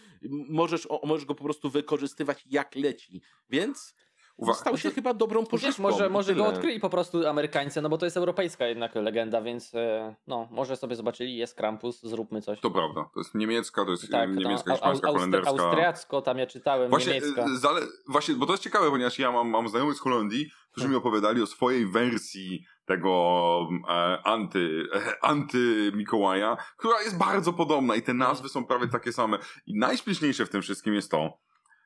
[0.49, 3.21] Możesz, o, możesz go po prostu wykorzystywać jak leci.
[3.49, 3.95] Więc
[4.39, 5.83] Uwa stał się chyba dobrą pożyczką.
[5.83, 9.75] może, może go odkryli po prostu Amerykańcy, no bo to jest europejska jednak legenda, więc
[9.75, 12.59] e, no, może sobie zobaczyli, jest Krampus, zróbmy coś.
[12.59, 15.49] To prawda, to jest niemiecka, to jest tak, niemiecka, hiszpańska, au, holenderska.
[15.49, 17.45] Austriacko tam ja czytałem, właśnie, niemiecka.
[17.45, 20.89] E, zale, właśnie, bo to jest ciekawe, ponieważ ja mam, mam znajomych z Holandii, którzy
[20.89, 27.95] mi opowiadali o swojej wersji tego e, anty, e, anty Mikołaja, która jest bardzo podobna
[27.95, 29.37] i te nazwy są prawie takie same.
[29.65, 31.39] I najśmieszniejsze w tym wszystkim jest to,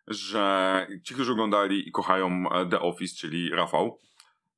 [0.07, 3.99] że ci, którzy oglądali i kochają e, The Office, czyli Rafał,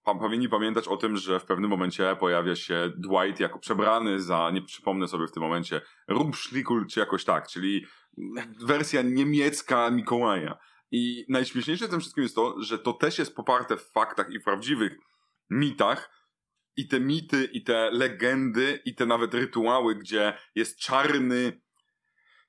[0.03, 4.61] powinni pamiętać o tym, że w pewnym momencie pojawia się Dwight jako przebrany za, nie
[4.61, 7.85] przypomnę sobie w tym momencie, Rumpschlikul czy jakoś tak, czyli
[8.65, 10.57] wersja niemiecka Mikołaja.
[10.91, 14.39] I najśmieszniejsze w tym wszystkim jest to, że to też jest poparte w faktach i
[14.39, 14.97] prawdziwych
[15.49, 16.09] mitach,
[16.77, 21.61] i te mity, i te legendy, i te nawet rytuały, gdzie jest czarny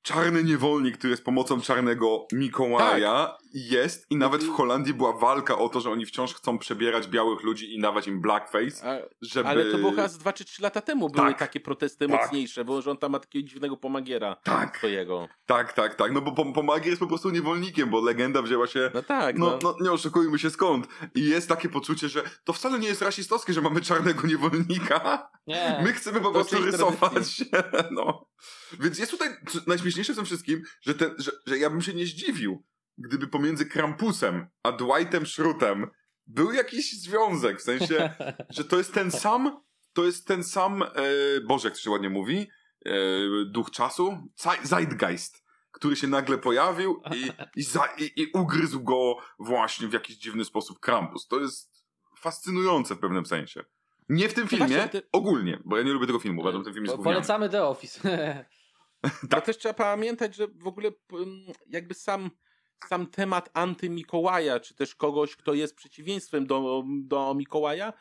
[0.06, 3.45] czarny niewolnik, który jest pomocą czarnego Mikołaja tak.
[3.56, 7.42] Jest i nawet w Holandii była walka o to, że oni wciąż chcą przebierać białych
[7.42, 9.48] ludzi i dawać im blackface, A, żeby...
[9.48, 11.38] Ale to było chyba z 2 czy 3 lata temu były tak.
[11.38, 12.20] takie protesty tak.
[12.20, 14.76] mocniejsze, bo że on tam ma takiego dziwnego pomagiera tak.
[14.78, 15.28] swojego.
[15.46, 18.90] Tak, tak, tak, no bo pomagier jest po prostu niewolnikiem, bo legenda wzięła się...
[18.94, 19.46] No tak, no.
[19.46, 19.58] no.
[19.62, 20.86] no nie oszukujmy się skąd.
[21.14, 25.30] I jest takie poczucie, że to wcale nie jest rasistowskie, że mamy czarnego niewolnika.
[25.46, 25.80] Nie.
[25.84, 27.44] My chcemy po prostu rysować.
[27.90, 28.28] no.
[28.80, 29.28] Więc jest tutaj
[29.66, 32.64] najśmieszniejsze w tym wszystkim, że, ten, że, że ja bym się nie zdziwił,
[32.98, 35.90] gdyby pomiędzy Krampusem a Dwightem Schrutem
[36.26, 38.14] był jakiś związek, w sensie,
[38.56, 39.60] że to jest ten sam,
[39.92, 40.86] to jest ten sam, e,
[41.46, 42.48] Boże, jak to się ładnie mówi,
[42.86, 42.90] e,
[43.46, 44.18] duch czasu,
[44.62, 50.16] Zeitgeist, który się nagle pojawił i, i, za, i, i ugryzł go właśnie w jakiś
[50.16, 51.26] dziwny sposób Krampus.
[51.26, 51.86] To jest
[52.18, 53.64] fascynujące w pewnym sensie.
[54.08, 55.02] Nie w tym filmie, ty...
[55.12, 58.00] ogólnie, bo ja nie lubię tego filmu, uważam, ten film jest Polecamy The Office.
[59.30, 59.44] tak.
[59.44, 60.90] też trzeba pamiętać, że w ogóle
[61.66, 62.30] jakby sam,
[62.88, 67.92] sam temat anty-Mikołaja, czy też kogoś, kto jest przeciwieństwem do, do Mikołaja,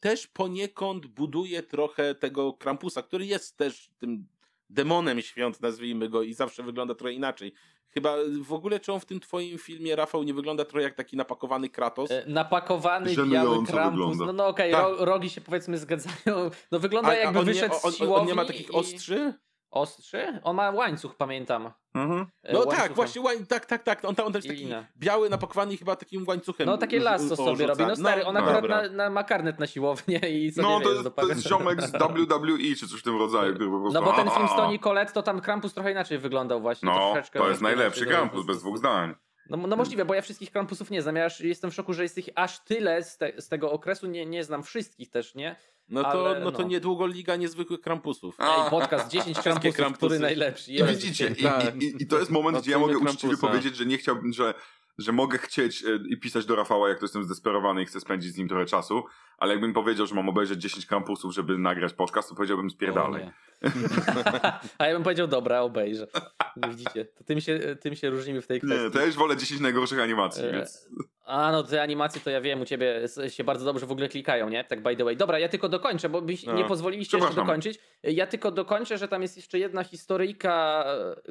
[0.00, 4.26] też poniekąd buduje trochę tego Krampusa, który jest też tym
[4.70, 7.52] demonem świąt, nazwijmy go, i zawsze wygląda trochę inaczej.
[7.88, 11.16] Chyba w ogóle czy on w tym twoim filmie, Rafał, nie wygląda trochę jak taki
[11.16, 12.10] napakowany Kratos?
[12.10, 14.18] E, napakowany biały Krampus.
[14.18, 15.06] No, no okej, okay, tak.
[15.06, 16.50] rogi się powiedzmy zgadzają.
[16.72, 18.20] No wygląda a, jakby wyszedł nie, on, z siłowni.
[18.20, 19.34] On nie ma takich ostrzy?
[19.70, 20.40] Ostrzy?
[20.42, 21.70] On ma łańcuch, pamiętam.
[21.94, 22.26] Mhm.
[22.42, 24.04] E, no tak, właśnie, łań, tak, tak, tak.
[24.04, 26.66] On, on też taki biały, napakowany chyba takim łańcuchem.
[26.66, 27.84] No takie lasso sobie robi.
[27.86, 30.92] No stary, no, on akurat na, na, ma karnet na siłownię i sobie No to
[30.92, 33.54] jest, to jest ziomek z WWE czy coś w tym rodzaju.
[33.54, 36.60] Który po prostu, no bo ten film Stoni Colette, to tam Krampus trochę inaczej wyglądał
[36.60, 36.86] właśnie.
[36.88, 39.14] No, to jest najlepszy Krampus, bez dwóch zdań.
[39.48, 41.16] No, no możliwe, bo ja wszystkich Krampusów nie znam.
[41.16, 44.06] Ja jestem w szoku, że jest ich aż tyle z, te, z tego okresu.
[44.06, 45.56] Nie, nie znam wszystkich też, nie?
[45.88, 46.68] No to, Ale, no to no.
[46.68, 48.36] niedługo Liga Niezwykłych Krampusów.
[48.40, 49.98] Ej, podcast 10 krampusów, krampusy.
[49.98, 50.72] który najlepszy.
[50.72, 53.14] I widzicie, i, i, i, to jest moment, gdzie ja mogę krampusa.
[53.14, 54.54] uczciwie powiedzieć, że nie chciałbym, że
[54.98, 58.32] że mogę chcieć e, i pisać do Rafała, jak to jestem zdesperowany i chcę spędzić
[58.32, 59.04] z nim trochę czasu,
[59.38, 63.30] ale jakbym powiedział, że mam obejrzeć 10 kampusów, żeby nagrać podcast, to powiedziałbym spierdalej.
[64.78, 66.06] A ja bym powiedział, dobra, obejrzę.
[66.68, 68.84] Widzicie, to tym się, tym się różnimy w tej kwestii.
[68.84, 70.52] Nie, to ja już wolę 10 najgorszych animacji, e...
[70.52, 70.88] więc...
[71.28, 74.48] A no, te animacje to ja wiem, u ciebie się bardzo dobrze w ogóle klikają,
[74.48, 74.64] nie?
[74.64, 75.16] Tak by the way.
[75.16, 76.52] Dobra, ja tylko dokończę, bo no.
[76.52, 77.78] nie pozwoliliście jeszcze dokończyć.
[78.02, 80.84] Ja tylko dokończę, że tam jest jeszcze jedna historyjka,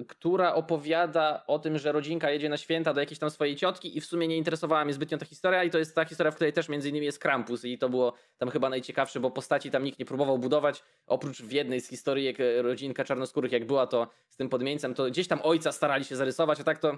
[0.08, 4.02] która opowiada o tym, że rodzinka jedzie na święta do jakiejś tam swojej ciotki i
[4.02, 6.54] w sumie nie interesowała mnie zbytnio ta historia i to jest ta historia, w której
[6.54, 10.00] też między innymi jest Krampus i to było tam chyba najciekawsze, bo postaci tam nikt
[10.00, 14.50] nie próbował budować, oprócz w jednej z historyjek rodzinka czarnoskórych, jak była to z tym
[14.50, 16.98] podmieńcem, to gdzieś tam ojca starali się zarysować, a tak to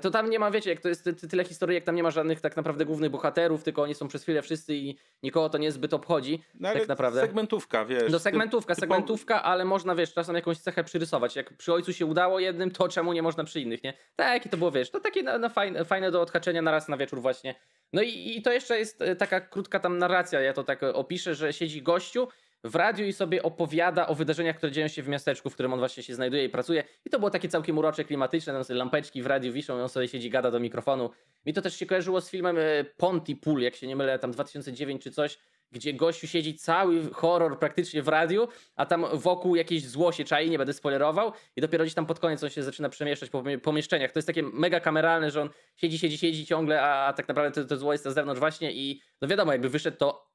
[0.00, 2.40] to tam nie ma, wiecie, jak to jest tyle historii, jak tam nie ma żadnych
[2.40, 6.42] tak naprawdę głównych bohaterów, tylko oni są przez chwilę wszyscy i nikogo to niezbyt obchodzi.
[6.54, 7.20] No, tak naprawdę.
[7.20, 8.12] Segmentówka, wiesz.
[8.12, 11.36] Do segmentówka, ty, segmentówka, ale można, wiesz, czasem jakąś cechę przyrysować.
[11.36, 13.94] Jak przy ojcu się udało jednym, to czemu nie można przy innych, nie?
[14.16, 16.88] Tak, jakie to było, wiesz, to takie na, na fajne, fajne do odhaczenia na raz
[16.88, 17.54] na wieczór właśnie.
[17.92, 21.34] No i, i to jeszcze jest e, taka krótka tam narracja, ja to tak opiszę,
[21.34, 22.28] że siedzi gościu
[22.64, 25.78] w radiu i sobie opowiada o wydarzeniach, które dzieją się w miasteczku, w którym on
[25.78, 26.84] właśnie się znajduje i pracuje.
[27.04, 29.88] I to było takie całkiem urocze, klimatyczne, tam sobie lampeczki w radiu wiszą i on
[29.88, 31.10] sobie siedzi, gada do mikrofonu.
[31.46, 35.02] Mi to też się kojarzyło z filmem e, Pontypool, jak się nie mylę, tam 2009
[35.02, 35.38] czy coś,
[35.72, 40.50] gdzie gościu siedzi cały horror praktycznie w radiu, a tam wokół jakieś zło się czai,
[40.50, 44.12] nie będę spoilerował i dopiero gdzieś tam pod koniec on się zaczyna przemieszczać po pomieszczeniach.
[44.12, 47.68] To jest takie mega kameralne, że on siedzi, siedzi, siedzi ciągle, a, tak naprawdę to,
[47.68, 50.28] to zło jest na zewnątrz właśnie i no wiadomo, jakby wyszedł to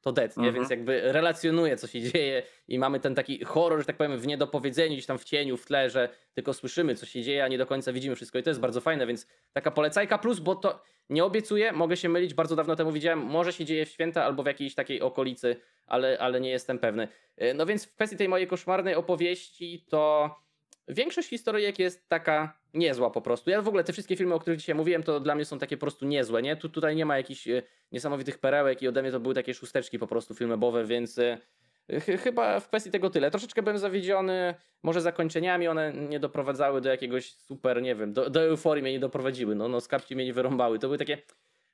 [0.00, 0.48] to dead, nie?
[0.48, 0.54] Mhm.
[0.54, 4.26] Więc jakby relacjonuje, co się dzieje i mamy ten taki horror, że tak powiem, w
[4.26, 7.58] niedopowiedzeniu, gdzieś tam w cieniu, w tle, że tylko słyszymy, co się dzieje, a nie
[7.58, 10.82] do końca widzimy wszystko i to jest bardzo fajne, więc taka polecajka plus, bo to
[11.10, 14.42] nie obiecuję, mogę się mylić, bardzo dawno temu widziałem, może się dzieje w święta albo
[14.42, 15.56] w jakiejś takiej okolicy,
[15.86, 17.08] ale, ale nie jestem pewny.
[17.36, 20.30] E, no więc w kwestii tej mojej koszmarnej opowieści to
[20.88, 23.50] większość historyjek jest taka niezła po prostu.
[23.50, 25.76] Ja w ogóle te wszystkie filmy, o których dzisiaj mówiłem, to dla mnie są takie
[25.76, 26.56] po prostu niezłe, nie?
[26.56, 27.62] Tu, tutaj nie ma jakichś e,
[27.92, 31.38] niesamowitych perełek i ode mnie to były takie szósteczki po prostu filmowe, więc e,
[32.00, 33.30] ch chyba w kwestii tego tyle.
[33.30, 38.42] Troszeczkę byłem zawiedziony, może zakończeniami one nie doprowadzały do jakiegoś super, nie wiem, do, do
[38.42, 40.78] euforii mnie nie doprowadziły, no, no skapci mnie nie wyrąbały.
[40.78, 41.18] To były takie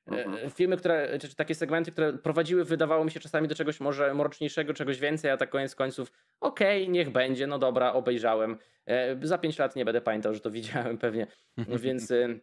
[0.07, 0.51] Mhm.
[0.51, 4.15] Filmy, które, czy, czy, takie segmenty, które prowadziły, wydawało mi się czasami do czegoś może
[4.15, 8.59] mroczniejszego, czegoś więcej, a tak koniec końców, okej, okay, niech będzie, no dobra, obejrzałem.
[8.87, 11.27] E, za pięć lat nie będę pamiętał, że to widziałem pewnie,
[11.57, 12.39] więc, e,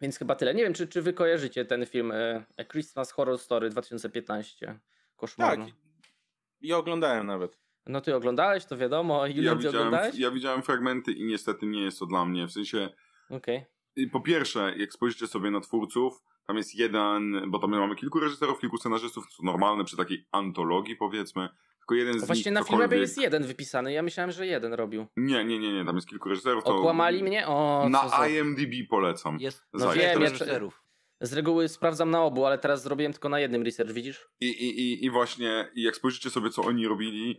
[0.00, 0.54] więc chyba tyle.
[0.54, 4.78] Nie wiem, czy, czy wy kojarzycie ten film e, Christmas Horror Story 2015?
[5.16, 5.64] Koszmarno.
[5.64, 5.74] Tak,
[6.60, 7.58] ja oglądałem nawet.
[7.86, 9.26] No ty oglądałeś, to wiadomo.
[9.26, 10.18] Julian, ja, widziałem, oglądałeś?
[10.18, 12.46] ja widziałem fragmenty i niestety nie jest to dla mnie.
[12.46, 12.88] W sensie.
[13.30, 13.66] Okay.
[14.12, 18.60] Po pierwsze, jak spojrzycie sobie na twórców, tam jest jeden, bo tam mamy kilku reżyserów,
[18.60, 21.48] kilku scenarzystów, co normalne przy takiej antologii powiedzmy.
[21.78, 25.06] Tylko jeden z Właśnie nich na filmie jest jeden wypisany, ja myślałem, że jeden robił.
[25.16, 26.64] Nie, nie, nie, nie, tam jest kilku reżyserów.
[26.64, 26.76] To...
[26.76, 27.46] Okłamali mnie?
[27.46, 28.28] O, na za...
[28.28, 29.38] IMDb polecam.
[29.40, 30.82] Jest no wiem, reżyserów.
[31.20, 34.28] Z reguły sprawdzam na obu, ale teraz zrobiłem tylko na jednym research, widzisz?
[34.40, 37.38] I, i, i, i właśnie, jak spojrzycie sobie, co oni robili,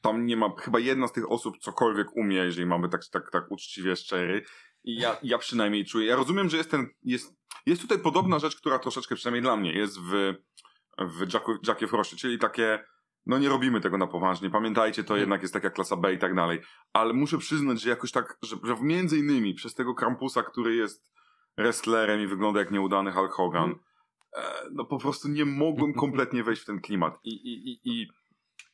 [0.00, 3.50] tam nie ma, chyba jedna z tych osób cokolwiek umie, jeżeli mamy tak, tak, tak
[3.50, 4.44] uczciwie szczery.
[4.84, 6.06] I ja, ja przynajmniej czuję.
[6.06, 7.34] Ja rozumiem, że jest ten, jest,
[7.66, 10.34] jest tutaj podobna rzecz, która troszeczkę, przynajmniej dla mnie, jest w,
[10.98, 12.84] w Jacku, Jackie Frostie, czyli takie,
[13.26, 15.20] no nie robimy tego na poważnie, pamiętajcie, to hmm.
[15.20, 16.60] jednak jest taka klasa B i tak dalej.
[16.92, 21.12] Ale muszę przyznać, że jakoś tak, że, że między innymi przez tego Krampusa, który jest
[21.56, 23.74] wrestlerem i wygląda jak nieudany Hulk Hogan,
[24.34, 24.74] hmm.
[24.74, 27.18] no po prostu nie mogłem kompletnie wejść w ten klimat.
[27.24, 28.08] I, i, i, i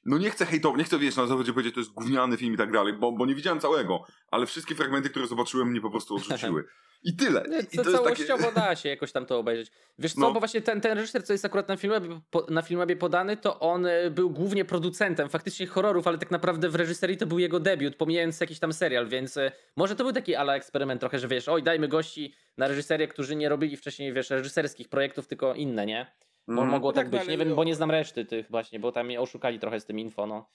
[0.05, 2.57] no nie chcę hejtować, nie chcę wiesz, na zasadzie powiedzieć, to jest gówniany film i
[2.57, 6.15] tak dalej, bo, bo nie widziałem całego, ale wszystkie fragmenty, które zobaczyłem, mnie po prostu
[6.15, 6.65] odrzuciły.
[7.03, 7.45] I tyle.
[7.73, 8.55] I to, to całościowo takie...
[8.55, 9.71] da się jakoś tam to obejrzeć.
[9.99, 10.33] Wiesz co, no.
[10.33, 12.01] bo właśnie ten, ten reżyser, co jest akurat na filmie,
[12.49, 16.75] na filmie podany, to on e, był głównie producentem faktycznie horrorów, ale tak naprawdę w
[16.75, 20.35] reżyserii to był jego debiut, pomijając jakiś tam serial, więc e, może to był taki
[20.35, 24.31] ala eksperyment trochę, że wiesz, oj, dajmy gości na reżyserię, którzy nie robili wcześniej, wiesz,
[24.31, 26.07] reżyserskich projektów, tylko inne, nie?
[26.49, 26.69] Bo mm.
[26.69, 27.29] mogło tak, tak być.
[27.29, 29.99] Nie wiem, bo nie znam reszty tych właśnie, bo tam mnie oszukali trochę z tym
[29.99, 30.51] info, no.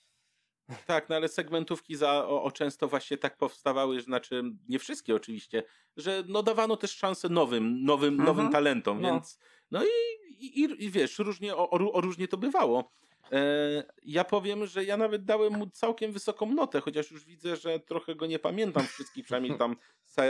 [0.86, 5.64] Tak, no ale segmentówki za, o, o, często właśnie tak powstawały, znaczy nie wszystkie oczywiście,
[5.98, 8.28] że no dawano też szansę nowym, nowym, mhm.
[8.28, 9.12] nowym talentom, no.
[9.12, 9.40] więc
[9.72, 12.92] no i, i, i wiesz, różnie, o, o, różnie to bywało.
[13.32, 17.80] E, ja powiem, że ja nawet dałem mu całkiem wysoką notę, chociaż już widzę, że
[17.80, 19.76] trochę go nie pamiętam wszystkich, przynajmniej tam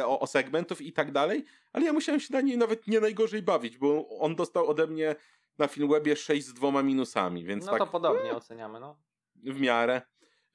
[0.06, 3.42] o, o segmentów i tak dalej, ale ja musiałem się na niej nawet nie najgorzej
[3.42, 5.16] bawić, bo on dostał ode mnie
[5.58, 7.80] na Filmwebie 6 z dwoma minusami, więc no tak...
[7.80, 8.98] to podobnie e, oceniamy, no.
[9.36, 10.02] W miarę,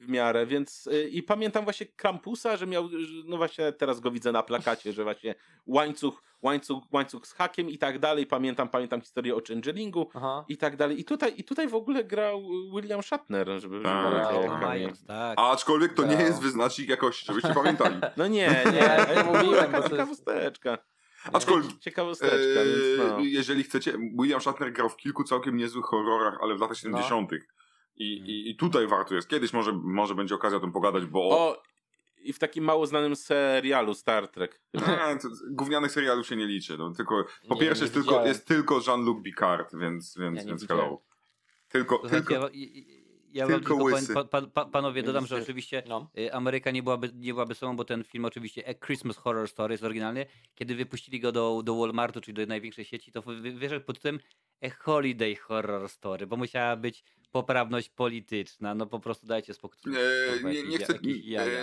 [0.01, 2.89] w miarę, więc y, i pamiętam właśnie Krampusa, że miał,
[3.25, 5.35] no właśnie teraz go widzę na plakacie, że właśnie
[5.67, 10.45] łańcuch, łańcuch, łańcuch z hakiem i tak dalej, pamiętam, pamiętam historię o Changelingu Aha.
[10.49, 11.01] i tak dalej.
[11.01, 12.43] I tutaj, I tutaj w ogóle grał
[12.75, 13.83] William Shatner, żeby...
[13.83, 15.39] Tak, tak, tak.
[15.41, 17.97] Aczkolwiek to nie jest wyznacznik jakości, żebyście pamiętali.
[18.17, 20.25] No nie, nie, ja mówiłem, bo to jest...
[21.33, 23.19] Aczkolwiek, Ciekawosteczka, e, więc no.
[23.21, 27.31] jeżeli chcecie, William Shatner grał w kilku całkiem niezłych horrorach, ale w latach 70.
[27.97, 29.29] I, i, I tutaj warto jest.
[29.29, 31.63] Kiedyś może, może będzie okazja o tym pogadać, bo O,
[32.23, 34.61] i w takim mało znanym serialu Star Trek.
[35.23, 36.79] To, gównianych serialów się nie liczy.
[36.79, 40.43] No, tylko, po Nie, pierwsze nie jest, tylko, jest tylko Jean-Luc Picard, więc, więc, Ja
[40.43, 41.01] nie więc hello.
[41.69, 43.00] Tylko, Słuchajcie, tylko, ja, ja,
[43.33, 44.15] ja tylko tylko łysy.
[44.15, 46.11] pa, pa, pa, panowie, dodam, że oczywiście No.
[46.19, 49.75] y, Ameryka nie byłaby, nie byłaby sobą, bo ten film oczywiście A Christmas Horror Story
[49.75, 50.27] jest oryginalny.
[50.55, 54.21] Kiedy wypuścili go do, do Walmartu, czyli do największej sieci, to wy- wyszedł pod tym
[54.63, 58.75] A Holiday Horror Story, bo musiała być poprawność polityczna.
[58.75, 59.79] No po prostu dajcie spokój.
[59.87, 60.95] e, nie, nie, ja- chcę,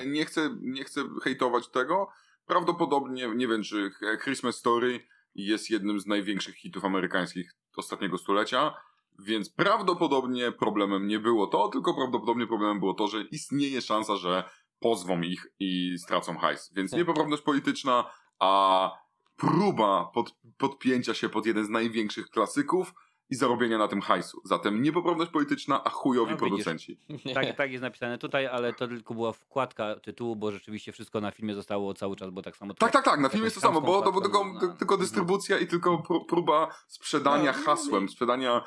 [0.01, 2.07] e, nie, chcę, nie chcę hejtować tego.
[2.45, 3.91] Prawdopodobnie, nie wiem, czy
[4.23, 4.99] Christmas Story
[5.35, 8.73] jest jednym z największych hitów amerykańskich ostatniego stulecia,
[9.19, 14.43] więc prawdopodobnie problemem nie było to, tylko prawdopodobnie problemem było to, że istnieje szansa, że
[14.79, 16.71] pozwą ich i stracą hajs.
[16.75, 16.97] Więc Tak.
[16.97, 18.91] niepoprawność polityczna, a
[19.35, 22.93] próba pod, podpięcia się pod jeden z największych klasyków
[23.29, 24.41] i zarobienia na tym hajsu.
[24.45, 26.99] Zatem niepoprawność polityczna, a chujowi No, producenci.
[27.33, 31.31] Tak, tak jest napisane tutaj, ale to tylko była wkładka tytułu, bo rzeczywiście wszystko na
[31.31, 32.73] filmie zostało cały czas, bo tak samo.
[32.73, 34.97] Tak, tak, tak, na filmie jest to samo, bo to było tylko, na- ty- tylko
[34.97, 38.63] dystrybucja i tylko pró- próba sprzedania No, hasłem, sprzedania...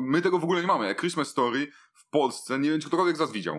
[0.00, 0.88] my tego w ogóle nie mamy.
[0.88, 3.58] A Christmas Story w Polsce, nie wiem, czy ktokolwiek z was widział.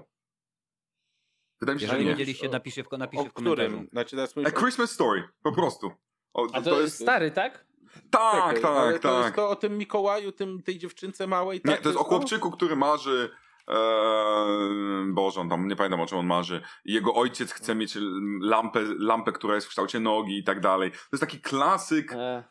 [1.61, 2.15] Wydaje mi się, że Jeżeli nie.
[2.15, 3.67] widzieliście, napiszcie w, napiszcie O w komentarzu.
[3.69, 3.89] którym?
[3.91, 4.51] Znaczy teraz A.
[4.51, 5.91] Christmas Story, po prostu.
[6.33, 7.65] O, A to, jest stary, tak?
[8.09, 9.35] Tak, Czekaj, ale tak, To jest tak.
[9.35, 11.61] to o tym Mikołaju, tym, tej dziewczynce małej?
[11.65, 11.81] Nie, tak?
[11.81, 13.29] to jest o chłopczyku, który marzy.
[13.67, 16.61] Eee, Boże, on tam nie pamiętam o czym on marzy.
[16.85, 17.97] Jego ojciec chce mieć
[18.41, 20.91] lampę, lampę, która jest w kształcie nogi i tak dalej.
[20.91, 22.43] To jest taki klasyk, E,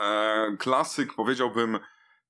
[0.00, 1.78] e, klasyk, powiedziałbym,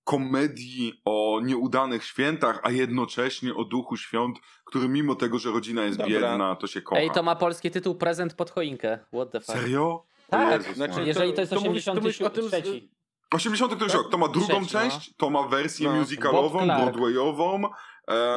[0.05, 5.99] komedii o nieudanych świętach, a jednocześnie o duchu świąt, który mimo tego, że rodzina jest
[5.99, 6.13] Dobra.
[6.13, 7.01] biedna, to się kocha.
[7.01, 8.99] Ej, to ma polski tytuł Prezent pod choinkę.
[9.13, 9.59] What the fuck?
[9.59, 10.05] Serio?
[10.31, 11.07] Tak, Jezus znaczy, Maria.
[11.07, 12.89] Jeżeli to jest To mówisz- to mówisz o tym z- 83.
[13.35, 14.11] 80 któryś Tak, rok.
[14.13, 14.81] To ma drugą trzeci, no.
[14.81, 15.95] część, to ma wersję No.
[15.97, 17.63] musicalową, broadwayową.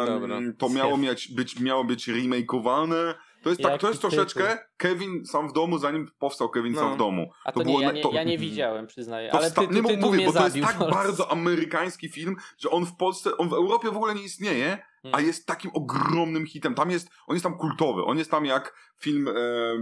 [0.06, 0.40] Dobra.
[0.58, 3.16] to miało mieć, być, miało być remakeowane.
[3.44, 4.12] To jest, tak, Jaki to jest tytuł?
[4.12, 6.80] troszeczkę Kevin sam w domu, zanim powstał Kevin No.
[6.80, 7.32] sam w domu.
[7.46, 9.32] A to, To nie, było ja nie, to- ja nie widziałem, przyznaję.
[9.32, 12.36] To Ale ty, ty, nie, bo tytuł mówię, bo to jest tak bardzo amerykański film,
[12.58, 15.26] że on w Polsce, on w Europie w ogóle nie istnieje, a Hmm.
[15.28, 16.76] jest takim ogromnym hitem.
[16.76, 18.04] Tam jest, on jest tam kultowy.
[18.06, 19.34] On jest tam jak film, e,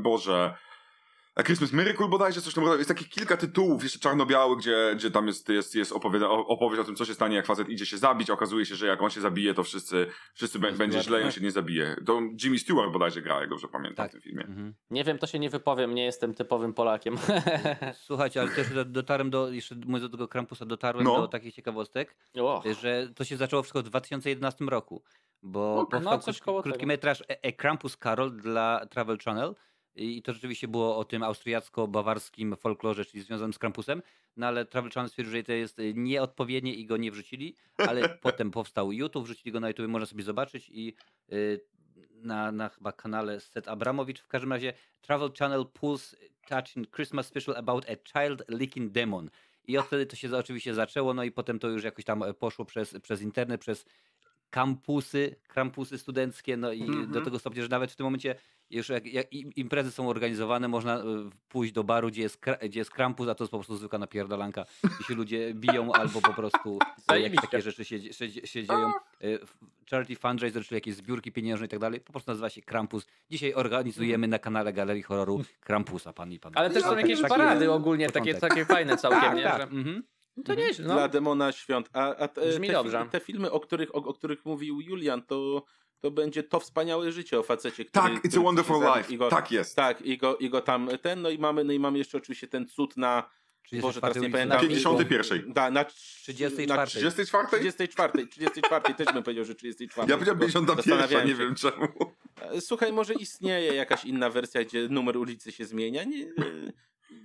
[0.01, 0.55] Boże,
[1.35, 2.63] A Christmas Miracle bodajże, coś tam.
[2.77, 6.83] Jest takich kilka tytułów, jeszcze czarno-białych, gdzie, gdzie tam jest, jest, jest opowiada, opowieść o
[6.83, 8.29] tym, co się stanie, jak facet idzie się zabić.
[8.29, 11.31] Okazuje się, że jak on się zabije, to wszyscy, wszyscy bę- będzie źle i on
[11.31, 11.95] się nie zabije.
[12.05, 14.09] To Jimmy Stewart bodajże gra, jak dobrze pamiętam Tak.
[14.09, 14.43] w tym filmie.
[14.43, 14.73] Mhm.
[14.89, 17.17] Nie wiem, to się nie wypowiem, nie jestem typowym Polakiem.
[18.07, 21.21] Słuchajcie, ale też do- dotarłem do, jeszcze mówiąc do tego Krampusa, dotarłem No.
[21.21, 25.03] do takich ciekawostek, o, że to się zaczęło wszystko w 2011 roku,
[25.43, 29.55] bo No, powstał coś krótki, metraż A, A Krampus Carol dla Travel Channel
[29.95, 34.01] i to rzeczywiście było o tym austriacko-bawarskim folklorze, czyli związanym z Krampusem,
[34.37, 38.09] no ale Travel Channel stwierdził, że to jest y, nieodpowiednie i go nie wrzucili, ale
[38.21, 40.95] potem powstał YouTube, wrzucili go na YouTube, można sobie zobaczyć i
[41.31, 41.61] y,
[42.15, 44.21] na, na chyba kanale Seth Abramowicz.
[44.21, 46.17] W każdym razie Travel Channel Pulse
[46.47, 49.29] Touching Christmas Special about a Child Leaking Demon.
[49.67, 52.33] I od wtedy to się oczywiście zaczęło, no i potem to już jakoś tam e,
[52.33, 53.85] poszło przez, przez internet, przez
[54.49, 57.11] kampusy, kampusy studenckie, no i Mhm.
[57.11, 58.35] do tego stopnia, że nawet w tym momencie
[58.69, 61.03] już jak, jak im- imprezy są organizowane, można e,
[61.49, 64.65] pójść do baru, gdzie jest, gdzie jest krampus, a to jest po prostu zwykła napierdalanka,
[64.83, 67.47] gdzie się ludzie biją albo po prostu e, Zajebiście.
[67.47, 68.87] takie rzeczy się, się, się dzieją.
[69.21, 69.27] E,
[69.91, 73.05] Charity fundraiser, czyli jakieś zbiórki pieniężne i tak dalej, po prostu nazywa się Krampus.
[73.31, 76.53] Dzisiaj organizujemy na kanale Galerii Horroru Krampusa, pan i pan.
[76.55, 79.43] ale też są Ja jakieś parady ogólnie, takie, takie fajne całkiem, tak, nie?
[79.43, 79.57] tak.
[79.57, 79.63] Że...
[79.63, 80.03] Mhm.
[80.45, 81.07] To nieźle, Dla no.
[81.07, 81.89] demona świąt.
[81.93, 85.63] A, a te, Brzmi te, te filmy, o których, o, o których mówił Julian, to,
[86.05, 88.03] to będzie to wspaniałe życie o facecie, który...
[88.09, 89.13] Tak, It's który a Wonderful Life.
[89.13, 89.75] i go, Tak jest.
[89.75, 92.47] Tak, i go, i go tam ten, no i mamy, no i mamy jeszcze oczywiście
[92.47, 93.29] ten cud na...
[93.81, 94.57] Boże, teraz nie 34 pamiętam.
[94.57, 95.53] Na 51.
[95.53, 96.67] Da, na 34.
[96.67, 97.47] Na 34?
[97.47, 100.11] 34, 34, też bym powiedział, że 34.
[100.11, 101.87] Ja powiedziałem tylko 51, zastanawiałem nie wiem czemu.
[102.41, 106.03] E, Słuchaj, może istnieje jakaś inna wersja, gdzie numer ulicy się zmienia?
[106.03, 106.25] Nie,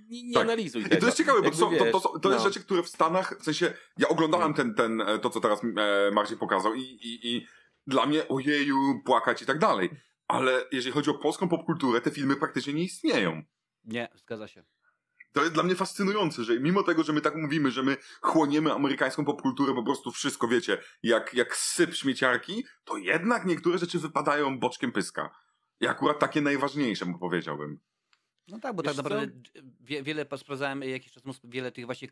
[0.09, 0.43] nie, nie, Tak.
[0.43, 0.99] analizuj I tego.
[1.01, 2.49] to jest ciekawe, bo Jakby to, są, to, to, wiesz, są- to jest no.
[2.49, 6.11] rzeczy, które w Stanach, w sensie, ja oglądałem ten, ten, e, to, co teraz e,
[6.11, 7.47] Marcin pokazał i, i, i
[7.91, 9.89] dla mnie, ojeju, płakać i tak dalej.
[10.27, 13.43] Ale jeżeli chodzi o polską popkulturę, te filmy praktycznie nie istnieją.
[13.83, 14.63] Nie, zgadza się.
[15.33, 18.73] To jest dla mnie fascynujące, że mimo tego, że my tak mówimy, że my chłoniemy
[18.73, 24.59] amerykańską popkulturę, po prostu wszystko, wiecie, jak, jak syp śmieciarki, to jednak niektóre rzeczy wypadają
[24.59, 25.35] boczkiem pyska.
[25.79, 27.79] I akurat takie najważniejsze, mu powiedziałbym.
[28.47, 29.41] No tak, bo Wiesz tak naprawdę
[29.79, 32.11] wie, wiele, sprawdzałem jakiś czas temu, wiele tych właśnie y,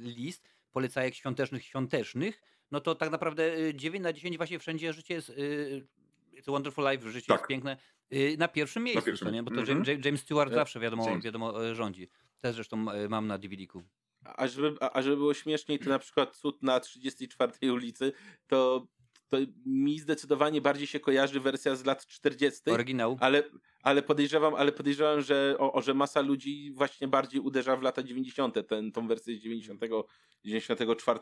[0.00, 2.40] list, polecajek świątecznych, świątecznych,
[2.70, 5.86] no to tak naprawdę y, 9 na 10 właśnie wszędzie życie jest, y,
[6.34, 7.38] It's a Wonderful Life, życie Tak.
[7.38, 7.76] jest piękne,
[8.12, 9.28] y, na pierwszym miejscu, pierwszym.
[9.28, 9.42] co nie?
[9.42, 9.84] bo to Mhm.
[9.86, 11.24] James, James Stewart Ja- zawsze wiadomo, James.
[11.24, 12.08] wiadomo e, rządzi.
[12.40, 12.76] Też zresztą
[13.08, 13.82] mam na DVD-ku.
[14.24, 18.12] A żeby, a żeby było śmieszniej, to na przykład cud na 34 ulicy,
[18.46, 18.86] to
[19.28, 19.36] to
[19.66, 22.70] mi zdecydowanie bardziej się kojarzy wersja z lat 40.
[22.70, 23.16] Oryginał.
[23.20, 23.42] Ale,
[23.82, 28.02] ale podejrzewam, ale podejrzewam, że, o, o, że masa ludzi właśnie bardziej uderza w lata
[28.02, 28.68] 90.
[28.68, 29.80] Ten, tą wersję z 90,
[30.44, 31.20] 94.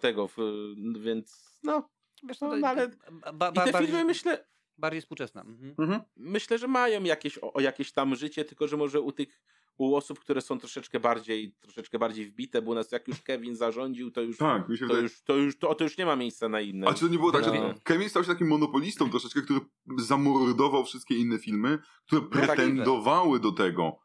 [1.00, 1.88] Więc no,
[2.28, 2.90] wiesz, no, no ale
[3.34, 4.46] ba, ba, i te filmy myślę.
[4.78, 5.40] Bardziej współczesna.
[5.40, 5.74] Mhm.
[5.78, 6.00] Mhm.
[6.16, 9.42] Myślę, że mają jakieś, o, o jakieś tam życie, tylko że może u tych
[9.78, 13.56] u osób, które są troszeczkę bardziej, troszeczkę bardziej wbite, bo u nas jak już Kevin
[13.56, 15.02] zarządził, to już, tak, mi się to, wydaje...
[15.02, 16.86] już, to, już, to, to już nie ma miejsca na inne.
[16.86, 17.74] A czy to nie było tak, że no.
[17.82, 19.60] Kevin stał się takim monopolistą troszeczkę, który
[19.98, 23.98] zamordował wszystkie inne filmy, które no tak, pretendowały do tego.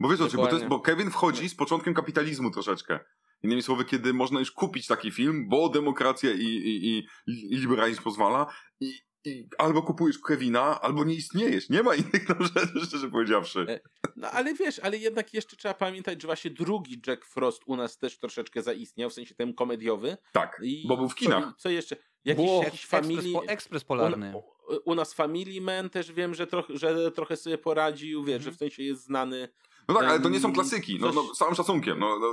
[0.00, 3.00] Bo wiesz o czym, bo, jest, bo Kevin wchodzi z początkiem kapitalizmu troszeczkę.
[3.42, 8.02] Innymi słowy, kiedy można już kupić taki film, bo demokracja i, i, i, i liberalizm
[8.02, 8.46] pozwala
[8.80, 8.92] i,
[9.26, 11.68] i albo kupujesz Kevina, albo nie istniejesz.
[11.68, 13.66] Nie ma innych no, rzeczy, szczerze powiedziawszy.
[13.68, 13.80] E,
[14.16, 17.98] no ale wiesz, ale jednak jeszcze trzeba pamiętać, że właśnie drugi Jack Frost u nas
[17.98, 20.16] też troszeczkę zaistniał, w sensie ten komediowy.
[20.32, 21.44] Tak, I bo był w kinach.
[21.44, 21.96] Co, co jeszcze?
[22.24, 23.36] Jakiś, Było, jakiś familii...
[23.46, 24.32] Ekspres Polarny.
[24.36, 28.52] U, u, nas Family Man też wiem, że, troch, że trochę sobie poradził, wiesz, że
[28.52, 29.48] w sensie jest znany.
[29.88, 31.98] No tak, ale to nie są klasyki, no, no z całym szacunkiem.
[31.98, 32.32] No, no,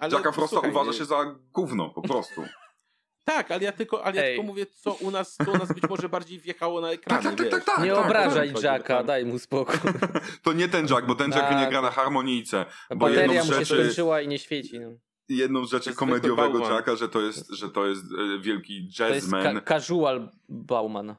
[0.00, 2.42] no Jacka Frosta słuchaj, uważa się za gówno, po prostu.
[3.28, 5.84] Tak, ale ja tylko, ale ja tylko mówię, co u nas, co u nas być
[5.88, 7.22] może bardziej wjechało na ekranie.
[7.22, 9.74] Tak, tak, tak, tak, nie tak, obrażaj tak, Jacka, daj mu spokój.
[10.42, 12.66] to nie ten Jack, bo ten Jack nie gra na harmonijce.
[12.96, 13.82] Bateria mu się rzeczy...
[13.82, 14.80] skończyła i nie świeci.
[14.80, 14.88] No.
[15.28, 19.42] Jedną z rzeczy komediowego Jacka, że to jest, że to jest e, wielki jazzman.
[19.42, 21.14] To jest ka casual Bauman.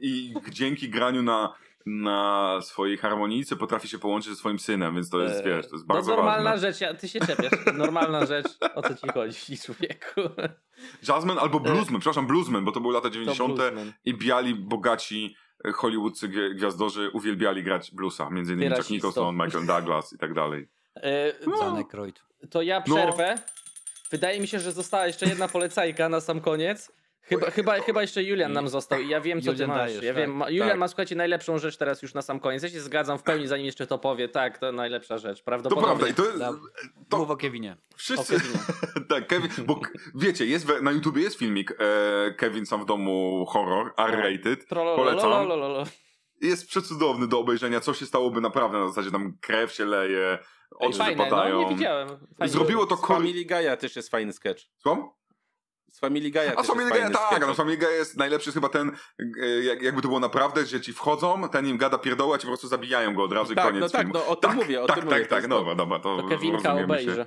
[0.00, 1.54] I dzięki graniu na
[1.86, 5.72] na swojej harmonijce potrafi się połączyć ze swoim synem, więc to jest, eee, wiesz, to
[5.72, 6.68] jest bardzo no, normalna ważne.
[6.68, 7.52] rzecz, ja, ty się czepiasz.
[7.74, 10.20] Normalna rzecz, o co ci chodzi, człowieku.
[11.08, 13.60] Jazzman albo bluesman, przepraszam, bluesman, bo to były lata 90.
[14.04, 20.12] i biali, bogaci e, hollywoodscy gwiazdorzy uwielbiali grać bluesa, między innymi Jack Nicholson, Michael Douglas
[20.12, 20.68] i tak dalej.
[20.96, 21.84] E, no.
[22.50, 23.34] To ja przerwę.
[23.36, 23.42] No.
[24.10, 26.92] Wydaje mi się, że została jeszcze jedna polecajka na sam koniec.
[27.28, 29.78] Chyba, chyba, chyba jeszcze Julian nam został i ja wiem, co Julian ty masz.
[29.78, 30.78] Dajesz, ja tak, wiem, Julian tak.
[30.78, 32.62] ma, słuchajcie, najlepszą rzecz teraz już na sam koniec.
[32.62, 34.28] Ja się zgadzam w pełni, zanim jeszcze to powie.
[34.28, 35.88] Tak, to najlepsza rzecz, prawdopodobnie.
[35.88, 36.60] To prawda i to jest...
[37.08, 37.18] To...
[37.18, 37.76] Mów o Kevinie.
[37.96, 38.36] Wszyscy...
[38.36, 38.58] O Kevinie.
[39.10, 39.80] tak, Kevin, bo
[40.14, 44.68] wiecie, jest na YouTubie jest filmik e, Kevin sam w domu horror, R-rated.
[44.68, 45.48] Polecam.
[46.40, 50.38] Jest przecudowny do obejrzenia, co się stałoby naprawdę na zasadzie tam krew się leje,
[50.70, 51.62] oczy Fajne, wypadają.
[51.62, 52.08] No, nie widziałem.
[52.08, 52.52] Fajnie.
[52.52, 52.96] Zrobiło to...
[52.96, 54.64] Z Family Guy'a też jest fajny sketch.
[54.76, 55.16] Co?
[55.92, 58.68] Z Family Guy'a A z Family Guy'a tak, no Family Guy jest najlepszy jest chyba
[58.68, 58.96] ten,
[59.42, 62.44] e, jak, jakby to było naprawdę, że ci wchodzą, ten im gada pierdoła, a ci
[62.46, 64.14] po prostu zabijają go od razu tak, i koniec no tak, filmu.
[64.14, 65.26] No o tym tak, mówię, o tak, tym tak, mówię.
[65.26, 67.26] tak, tak, no, dobra, to, to Kevinka obejrzy.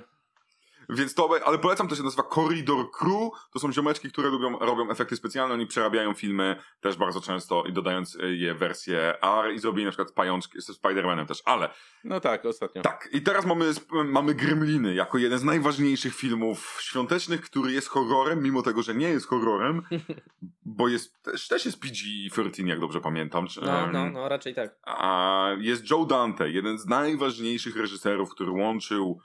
[0.90, 3.30] Więc to, ale polecam, to się nazywa Corridor Crew.
[3.52, 7.72] To są ziomeczki, które lubią, robią efekty specjalne, oni przerabiają filmy też bardzo często i
[7.72, 11.70] dodając je wersję R i zrobili na przykład pajączki ze Spider-Manem też, ale...
[12.04, 12.82] No tak, ostatnio.
[12.82, 13.64] Tak, i teraz mamy,
[14.04, 19.08] mamy Gremliny jako jeden z najważniejszych filmów świątecznych, który jest horrorem, mimo tego, że nie
[19.08, 19.82] jest horrorem,
[20.64, 23.46] bo jest, też, też jest PG-13, jak dobrze pamiętam.
[23.62, 24.76] No, no, no, raczej tak.
[24.82, 29.20] A jest Joe Dante, jeden z najważniejszych reżyserów, który łączył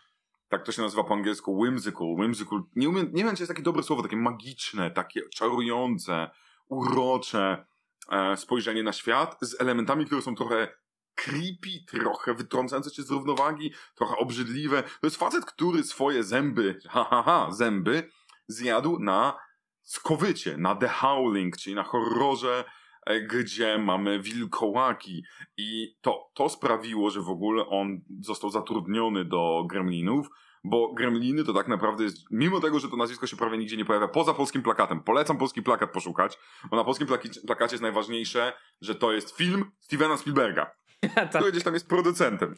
[0.57, 3.63] tak to się nazywa po angielsku, whimsical, whimsical, nie, umiem, nie wiem, czy jest takie
[3.63, 6.29] dobre słowo, takie magiczne, takie czarujące,
[6.67, 7.65] urocze
[8.11, 10.67] e, spojrzenie na świat z elementami, które są trochę
[11.15, 14.83] creepy, trochę wytrącające się z równowagi, trochę obrzydliwe.
[14.83, 18.09] To jest facet, który swoje zęby, ha, ha, ha, zęby
[18.47, 19.37] zjadł na
[19.81, 22.63] skowycie, na The Howling, czyli na horrorze,
[23.05, 25.23] e, gdzie mamy wilkołaki.
[25.57, 30.29] I to, to sprawiło, że w ogóle on został zatrudniony do Gremlinów,
[30.65, 33.85] bo Gremliny to tak naprawdę jest, mimo tego, że to nazwisko się prawie nigdzie nie
[33.85, 36.39] pojawia, poza polskim plakatem, polecam polski plakat poszukać,
[36.69, 37.07] bo na polskim
[37.47, 40.71] plakacie jest najważniejsze, że to jest film Stevena Spielberga,
[41.15, 41.29] tak.
[41.29, 42.55] który gdzieś tam jest producentem.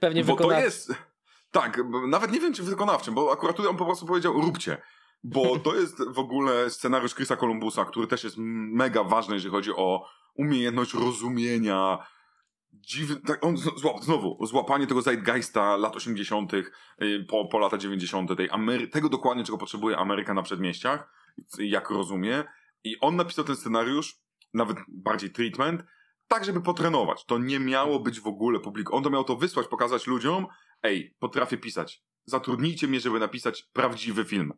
[0.00, 0.94] Pewnie bo to jest,
[1.50, 4.82] tak, nawet nie wiem czy wykonawczym, bo akurat tutaj on po prostu powiedział róbcie.
[5.24, 9.70] Bo to jest w ogóle scenariusz Chrisa Columbusa, który też jest mega ważny, jeżeli chodzi
[9.76, 11.98] o umiejętność rozumienia
[12.80, 13.56] dziwny, tak, on
[14.02, 16.64] znowu, złapanie tego zeitgeista lat 80., y,
[17.28, 21.12] po, po lata 90., tej Amery tego dokładnie, czego potrzebuje Ameryka na przedmieściach,
[21.58, 22.44] jak rozumie.
[22.84, 24.16] I on napisał ten scenariusz,
[24.54, 25.84] nawet bardziej treatment,
[26.28, 27.24] tak, żeby potrenować.
[27.24, 28.92] To nie miało być w ogóle publik.
[28.92, 30.46] On to miał to wysłać, pokazać ludziom,
[30.82, 32.02] ej, potrafię pisać.
[32.24, 34.52] Zatrudnijcie mnie, żeby napisać prawdziwy film.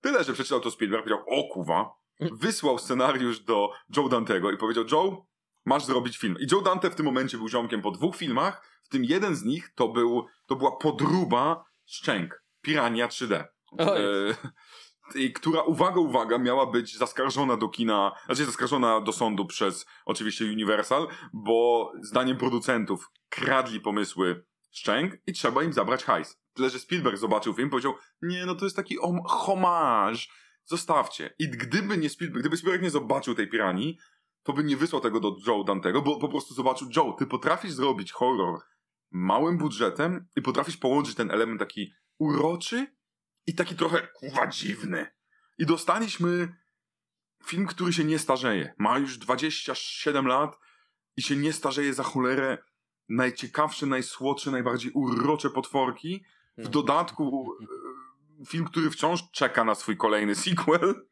[0.00, 1.90] Tyle, że przeczytał to Spielberg, powiedział, o kuwa,
[2.20, 5.26] wysłał scenariusz do Joe Dantego i powiedział, Joe,
[5.68, 6.36] masz zrobić film.
[6.40, 9.44] I Joe Dante w tym momencie był ziomkiem po dwóch filmach, w tym jeden z
[9.44, 13.44] nich to, był, to była podruba Szczęk, Pirania 3D.
[13.78, 20.44] E, która, uwaga, uwaga, miała być zaskarżona do kina, znaczy zaskarżona do sądu przez oczywiście
[20.44, 26.38] Universal, bo zdaniem producentów kradli pomysły szczęk i trzeba im zabrać hajs.
[26.52, 28.96] Tyle, że Spielberg zobaczył film i powiedział, nie, no to jest taki
[29.26, 30.28] homarz,
[30.64, 31.34] zostawcie.
[31.38, 33.98] I gdyby nie Spielberg, gdyby Spielberg nie zobaczył tej piranii,
[34.42, 37.72] to by nie wysłał tego do Joe Dantego, bo po prostu zobaczył, Joe, ty potrafisz
[37.72, 38.60] zrobić horror
[39.10, 42.86] małym budżetem i potrafisz połączyć ten element taki uroczy
[43.46, 45.06] i taki trochę kuwa dziwny.
[45.58, 46.54] I dostaliśmy
[47.44, 48.74] film, który się nie starzeje.
[48.78, 50.58] Ma już 27 lat
[51.16, 52.58] i się nie starzeje za cholerę.
[53.08, 56.24] Najciekawsze, najsłodsze, najbardziej urocze potworki.
[56.56, 56.72] W Mhm.
[56.72, 57.52] dodatku
[58.42, 61.06] e, film, który wciąż czeka na swój kolejny sequel.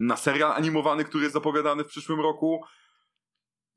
[0.00, 2.60] Na serial animowany, który jest zapowiadany w przyszłym roku.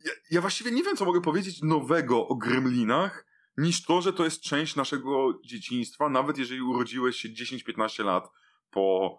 [0.05, 3.25] Ja, ja właściwie nie wiem, co mogę powiedzieć nowego o Gremlinach,
[3.57, 8.29] niż to, że to jest część naszego dzieciństwa, nawet jeżeli urodziłeś się 10-15 lat
[8.69, 9.17] po,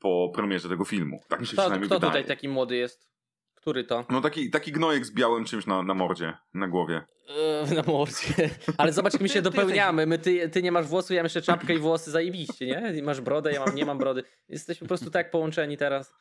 [0.00, 1.20] po premierze tego filmu.
[1.28, 2.12] Tak mi się Kto, przynajmniej kto wydaje.
[2.12, 3.08] tutaj taki młody jest?
[3.54, 4.04] Który to?
[4.10, 7.04] No taki, taki gnojek z białym czymś na, na mordzie, na głowie.
[7.28, 8.50] Eee, na mordzie.
[8.78, 10.06] Ale zobacz, jak my się dopełniamy.
[10.06, 13.02] My, ty, ty nie masz włosu, ja mam jeszcze czapkę i włosy zajebiście, nie?
[13.02, 14.22] Masz brodę, ja mam, nie mam brody.
[14.48, 16.14] Jesteśmy po prostu tak połączeni teraz.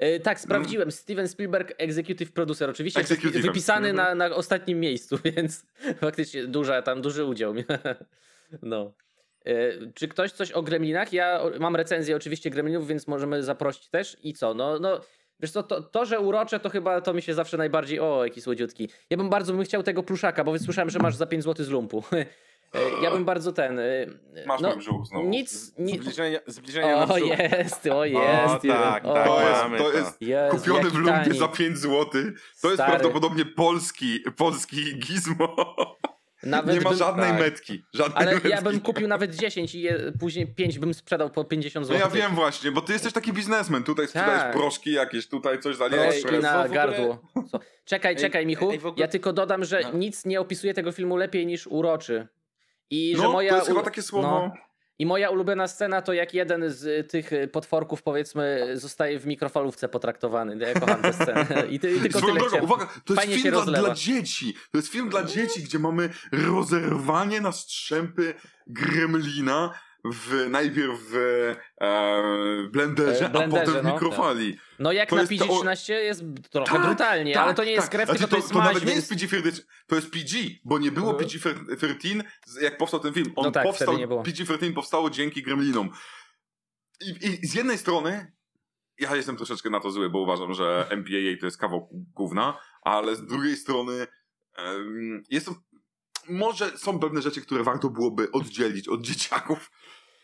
[0.00, 0.90] E, tak, sprawdziłem.
[0.90, 2.70] Steven Spielberg, executive producer.
[2.70, 3.02] Oczywiście
[3.42, 4.18] wypisany Mhm.
[4.18, 5.66] na, na ostatnim miejscu, więc
[5.96, 7.54] faktycznie duża, tam duży udział.
[8.62, 8.92] No.
[9.46, 9.52] E,
[9.94, 11.12] Czy ktoś coś o Gremlinach?
[11.12, 14.16] Ja mam recenzję oczywiście Gremlinów, więc możemy zaprosić też.
[14.22, 14.54] I co?
[14.54, 15.00] No, no
[15.40, 18.00] wiesz co, to, to, że urocze, to chyba to mi się zawsze najbardziej...
[18.00, 18.88] O, jaki słodziutki.
[19.10, 21.68] Ja bym bardzo bym chciał tego pluszaka, bo słyszałem, że masz za 5 zł z
[21.68, 22.04] lumpu.
[22.74, 23.78] E, Ja bym bardzo ten...
[23.78, 24.06] e,
[24.46, 25.28] Masz no, mój brzuch znowu.
[25.28, 25.78] Nic...
[25.78, 25.98] Ni...
[25.98, 27.28] Zbliżenia, zbliżenia na O, brzuch.
[27.38, 28.62] jest, o, jest.
[28.68, 32.06] tak, o, tak, To jest, to jest Jezu, kupiony w lumpie za 5 zł.
[32.62, 32.90] To jest Stary.
[32.90, 35.76] prawdopodobnie polski, polski gizmo.
[36.42, 37.40] Nawet nie ma bym- żadnej tak.
[37.40, 37.82] metki.
[37.94, 38.48] Żadnej Ale metki.
[38.48, 42.00] ja bym kupił nawet 10 i je, później 5 bym sprzedał po 50 No zł.
[42.00, 43.82] ja wiem właśnie, bo ty jesteś taki biznesmen.
[43.84, 44.52] Tutaj sprzedajesz Tak.
[44.52, 46.40] proszki jakieś, tutaj coś za Ej, AliExpress.
[46.40, 47.18] i na ogóle- gardło.
[47.50, 47.60] Co?
[47.84, 48.70] Czekaj, Ej, czekaj, Michu.
[48.70, 49.92] ej, ogóle- Ja tylko dodam, że No.
[49.98, 52.28] nic nie opisuje tego filmu lepiej niż uroczy.
[52.90, 54.28] I że No, moja to jest chyba takie słowo.
[54.28, 54.52] No.
[54.98, 59.26] I moja ulubiona scena to jak jeden z y, tych y, potworków, powiedzmy, zostaje w
[59.26, 60.66] mikrofalówce potraktowany.
[60.66, 61.46] Ja kocham tę scenę.
[61.70, 64.54] I, ty, i tylko Swoją tyle drogą, uwaga, to jest Fajnie film dla, dla dzieci.
[64.72, 68.34] To jest film dla dzieci, gdzie mamy rozerwanie na strzępy
[68.66, 71.16] gremlina w, najpierw w
[71.80, 73.92] e, blenderze, E, blenderze, a potem w no.
[73.92, 74.58] mikrofali.
[74.80, 77.70] No jak to na jest to- PG-13 jest trochę Tak, brutalnie, tak, ale to nie
[77.70, 77.90] jest tak.
[77.90, 80.78] krew, Znaczy, to, to, jest to maź, nawet nie jest PG-13, to jest PG, bo
[80.78, 81.28] nie było Mhm.
[81.28, 83.32] PG-13 z- jak powstał ten film.
[83.36, 84.22] On No tak, powstał, wtedy nie było.
[84.22, 85.90] PG-13 powstało dzięki gremlinom.
[87.00, 88.32] I, I z jednej strony
[88.98, 93.16] ja jestem troszeczkę na to zły, bo uważam, że MPAA to jest kawał gówna, ale
[93.16, 94.06] z drugiej strony
[94.56, 95.54] em, jest to
[96.28, 99.70] może są pewne rzeczy, które warto byłoby oddzielić od dzieciaków.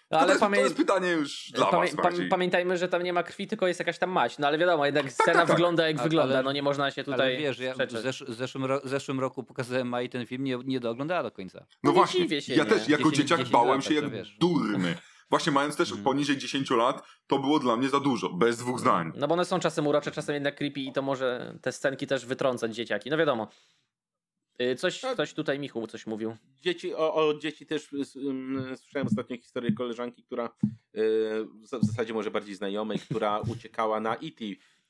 [0.08, 0.56] To, Ale jest, pamię...
[0.58, 1.86] to jest pytanie już dla Pamię...
[1.86, 2.28] was bardziej.
[2.28, 4.38] Pamiętajmy, że tam nie ma krwi, tylko jest jakaś tam maść.
[4.38, 5.56] No ale wiadomo, jednak scena tak, tak.
[5.56, 8.64] wygląda jak Ale- wygląda, no nie można się tutaj Ale wiesz, ja w zesz zeszłym,
[8.64, 11.58] ro zeszłym roku pokazałem Mai ten film, nie, nie dooglądała do końca.
[11.60, 12.70] No No nie właśnie, się, ja nie?
[12.70, 14.36] też jako 10 dzieciak 10 bałem się to jak wiesz.
[14.40, 14.94] durny.
[15.30, 16.04] Właśnie mając też Mhm.
[16.04, 19.12] poniżej 10 lat, to było dla mnie za dużo, bez dwóch zdań.
[19.16, 22.26] No bo one są czasem urocze, czasem jednak creepy i to może te scenki też
[22.26, 23.10] wytrącać dzieciaki.
[23.10, 23.48] No wiadomo.
[24.62, 25.14] Y, Coś, Tak.
[25.14, 26.36] ktoś tutaj, Michu, coś mówił.
[26.60, 30.50] Dzieci, o, o dzieci też y, ym, słyszałem ostatnio historię koleżanki, która y,
[31.54, 34.44] w zasadzie może bardziej znajomej, która uciekała na E.T.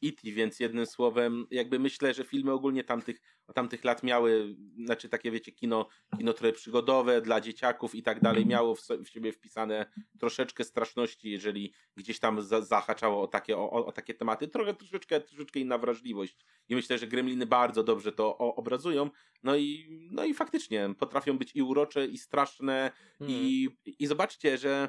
[0.04, 3.20] E.T., więc jednym słowem, jakby myślę, że filmy ogólnie tamtych,
[3.54, 8.46] tamtych lat miały, znaczy takie wiecie, kino, kino trochę przygodowe dla dzieciaków i tak dalej,
[8.46, 9.86] miało w, w siebie wpisane
[10.20, 15.20] troszeczkę straszności, jeżeli gdzieś tam za, zahaczało o takie, o, o, takie tematy, trochę troszeczkę,
[15.20, 16.36] troszeczkę inna wrażliwość.
[16.68, 19.10] I myślę, że Gremliny bardzo dobrze to o, obrazują.
[19.42, 22.90] No i, no i faktycznie potrafią być i urocze, i straszne.
[23.28, 23.68] I,
[23.98, 24.88] I zobaczcie, że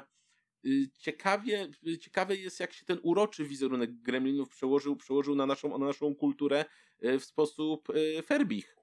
[0.98, 5.86] ciekawie, y, ciekawe jest, jak się ten uroczy wizerunek gremlinów przełożył, przełożył na, naszą, na
[5.86, 6.64] naszą kulturę
[7.04, 8.74] y, w sposób y, ferbich.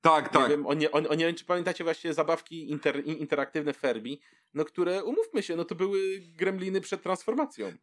[0.00, 0.50] Tak, Nie tak.
[0.50, 4.20] wiem, o nie, o, o nie wiem, czy pamiętacie właśnie zabawki inter, in- interaktywne Ferbi,
[4.54, 7.66] no które, umówmy się, no to były gremliny przed transformacją.
[7.68, 7.74] Y,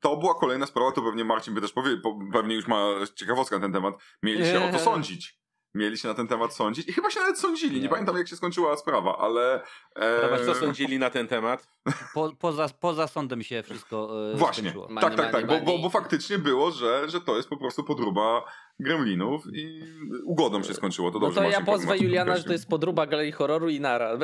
[0.00, 3.56] To była kolejna sprawa, to pewnie Marcin by też powie, po- pewnie już ma ciekawostka
[3.56, 3.94] na ten temat.
[4.22, 5.38] Mieli się o to sądzić.
[5.74, 7.76] Mieli się na ten temat sądzić i chyba się nawet sądzili.
[7.76, 7.88] Nie Nie.
[7.88, 9.62] pamiętam jak się skończyła sprawa, ale...
[10.22, 11.68] Zobacz, co E, sądzili na ten temat.
[12.14, 14.88] Po, poza, poza sądem się wszystko e, Właśnie, skończyło.
[14.88, 17.56] Money, tak, tak, money, tak, bo, bo, bo faktycznie było, że, że to jest po
[17.56, 18.44] prostu podruba
[18.80, 19.82] gremlinów i
[20.24, 21.10] ugodą się skończyło.
[21.10, 23.80] To No dobrze, to ja pozwę Marcin Juliana, że to jest podruba galerii horroru i
[23.80, 24.18] nara.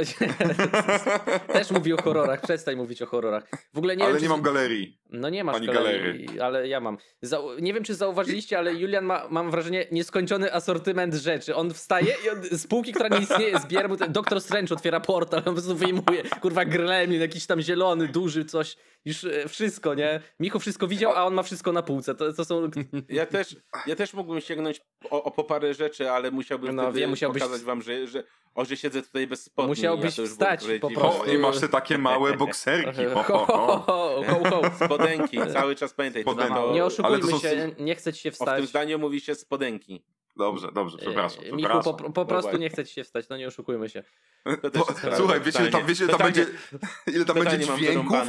[1.53, 3.49] Też mówi o horrorach, przestań mówić o horrorach.
[3.75, 4.35] W ogóle nie ale wiem, nie czy...
[4.35, 5.03] mam galerii.
[5.11, 6.99] No nie masz ani galerii, ale ja mam.
[7.23, 7.59] Zau...
[7.59, 11.55] Nie wiem, czy zauważyliście, ale Julian ma, mam wrażenie, nieskończony asortyment rzeczy.
[11.55, 15.01] On wstaje i on, z półki, która nie istnieje, zbiera mu ten Doktor Strange otwiera
[15.01, 19.95] portal, on po prostu wyjmuje, kurwa, gremlin, jakiś tam zielony, duży, coś, już e, wszystko,
[19.95, 20.21] nie?
[20.41, 22.15] Michu wszystko widział, a on ma wszystko na półce.
[22.15, 22.71] To, to są...
[23.09, 23.57] Ja też,
[23.87, 24.81] ja też mógłbym sięgnąć
[25.11, 28.25] o, o po parę rzeczy, ale musiałbym No, wiem, musiałbyś- pokazać wam, że, że,
[28.55, 29.69] o, że siedzę tutaj bez spodni.
[29.69, 31.23] Musiałbyś ja to wstać po prostu.
[31.23, 33.05] O, i masz te takie małe bokserki.
[33.15, 34.23] Ho, Ho, ho, ho, ho.
[34.27, 34.85] ho, ho, ho.
[34.87, 36.25] Spodenki, cały czas pamiętaj.
[36.25, 36.55] to Spodenki.
[36.55, 36.73] mało.
[36.73, 38.69] Nie oszukujmy to są- się, nie chce ci się O, w tym wstać.
[38.69, 40.05] zdaniu mówi się spodenki.
[40.37, 41.45] Dobrze, dobrze, przepraszam.
[41.45, 41.97] E, Michu, przepraszam.
[41.97, 44.03] po, po prostu nie chce ci się wstać, no nie oszukujmy się.
[44.73, 44.87] To
[45.17, 46.59] słuchaj, wiecie, tam, wiecie, tam Totalnie- będzie,
[47.17, 48.17] ile tam będzie dźwięków?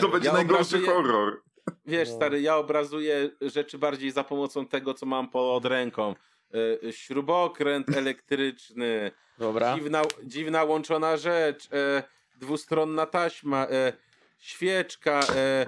[0.00, 1.42] To będzie Ja najgorszy obrazuję- horror.
[1.86, 2.14] Wiesz, No.
[2.16, 6.14] stary, ja obrazuję rzeczy bardziej za pomocą tego, co mam pod ręką.
[6.84, 9.74] E, Śrubokręt elektryczny, Dobra.
[9.74, 12.02] dziwna, dziwna łączona rzecz, e,
[12.36, 13.92] dwustronna taśma, e,
[14.38, 15.66] świeczka, e,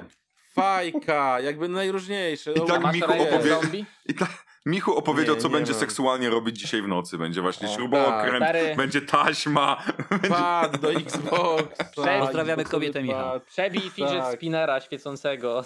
[0.55, 2.53] fajka, jakby najróżniejsze.
[2.53, 3.85] I tak Michu opowie-?
[4.07, 4.27] I ta,
[4.67, 5.81] Michu opowiedział, Nie, co nie będzie mam.
[5.81, 7.19] seksualnie robić dzisiaj w nocy.
[7.19, 9.83] Będzie właśnie O, śrubokręt, tak, będzie taśma.
[10.29, 12.19] Pad do Xboxa.
[12.21, 13.41] Pozdrawiamy i kobietę, Michał.
[13.41, 14.35] Przebij fidget Tak.
[14.35, 15.65] spinnera świecącego.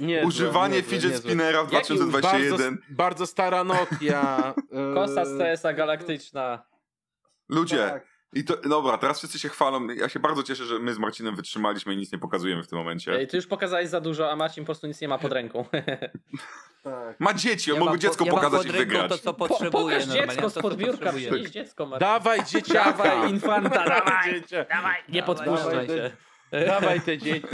[0.00, 1.28] Niezłe, Używanie niezłe, fidget niezłe.
[1.28, 2.74] spinnera w Jaki 2021.
[2.74, 4.54] Bardzo, bardzo stara Nokia.
[4.94, 6.62] Kosa z CS-a galaktyczna.
[7.48, 8.09] Ludzie, tak.
[8.32, 9.86] I to, dobra, teraz wszyscy się chwalą.
[9.88, 12.78] Ja się bardzo cieszę, że my z Marcinem wytrzymaliśmy i nic nie pokazujemy w tym
[12.78, 13.12] momencie.
[13.14, 15.64] Ej, ty już pokazałeś za dużo, a Marcin po prostu nic nie ma pod ręką.
[17.18, 19.10] Ma dzieci, on Ja mógł mam dziecko po- ja pokazać i pod ręką wygrać.
[19.10, 21.30] To, co Po, potrzebuje pokaż normalnie, dziecko podbiórka, potrzebuje.
[21.30, 22.00] przynieś dziecko, Marcin.
[22.08, 22.92] Dawaj dzieciaka!
[22.92, 24.34] Dawaj, infanta, dawaj!
[24.34, 24.66] Dziecię.
[25.08, 26.10] Nie podpuszczaj Dawaj, się.
[26.66, 27.46] Dawaj te dzieci.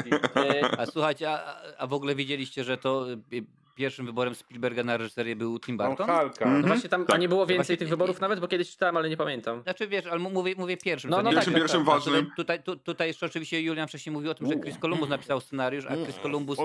[0.78, 3.16] A słuchajcie, a, a w ogóle widzieliście, że to y,
[3.76, 6.06] pierwszym wyborem Spielberga na reżyserię był Tim Burton?
[6.06, 6.44] Halka.
[6.44, 6.60] Mhm.
[6.62, 7.20] No właśnie tam, a Tak.
[7.20, 9.62] nie było więcej Właśnie- tych wyborów nawet, bo kiedyś czytałem, ale nie pamiętam.
[9.62, 11.10] Znaczy wiesz, ale mówię, mówię pierwszym.
[11.10, 11.94] No, no tak, Pierwszym, tak, pierwszym tak.
[11.94, 12.32] A tutaj, ważnym.
[12.36, 15.86] tutaj, tu, tutaj jeszcze oczywiście Julian wcześniej mówił o tym, że Chris Columbus napisał scenariusz,
[15.86, 16.58] a Chris Columbus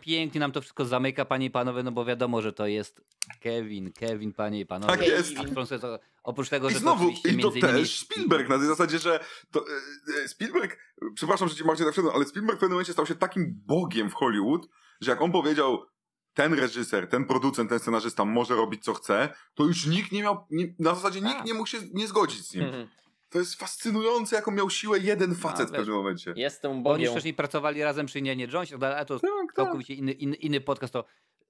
[0.00, 3.00] pięknie nam to wszystko zamyka, panie i panowie, no bo wiadomo, że to jest
[3.40, 4.92] Kevin, Kevin, panie i panowie.
[4.96, 5.34] Tak jest.
[5.38, 7.78] A to- Oprócz tego, I że znowu, to oczywiście i to między innymi...
[7.78, 9.20] też Spielberg, na tej zasadzie, że
[9.50, 10.78] to, e, e, Spielberg,
[11.14, 14.10] przepraszam, że ci Marcin tak wszedłem, ale Spielberg w pewnym momencie stał się takim bogiem
[14.10, 14.68] w Hollywood,
[15.00, 15.86] że jak on powiedział,
[16.34, 20.46] ten reżyser, ten producent, ten scenarzysta może robić co chce, to już nikt nie miał,
[20.50, 21.46] nie, na zasadzie nikt Tak.
[21.46, 22.64] nie mógł się nie zgodzić z nim.
[22.64, 22.88] Mhm.
[23.30, 26.34] To jest fascynujące, jaką miał siłę jeden facet A, w pewnym momencie.
[26.36, 27.10] Jestem Oni Bogiem.
[27.10, 29.56] wcześniej pracowali razem przy Indianie Jonesie, ale to Tak, tak.
[29.56, 30.92] całkowicie inny, inny, inny podcast.
[30.92, 31.04] To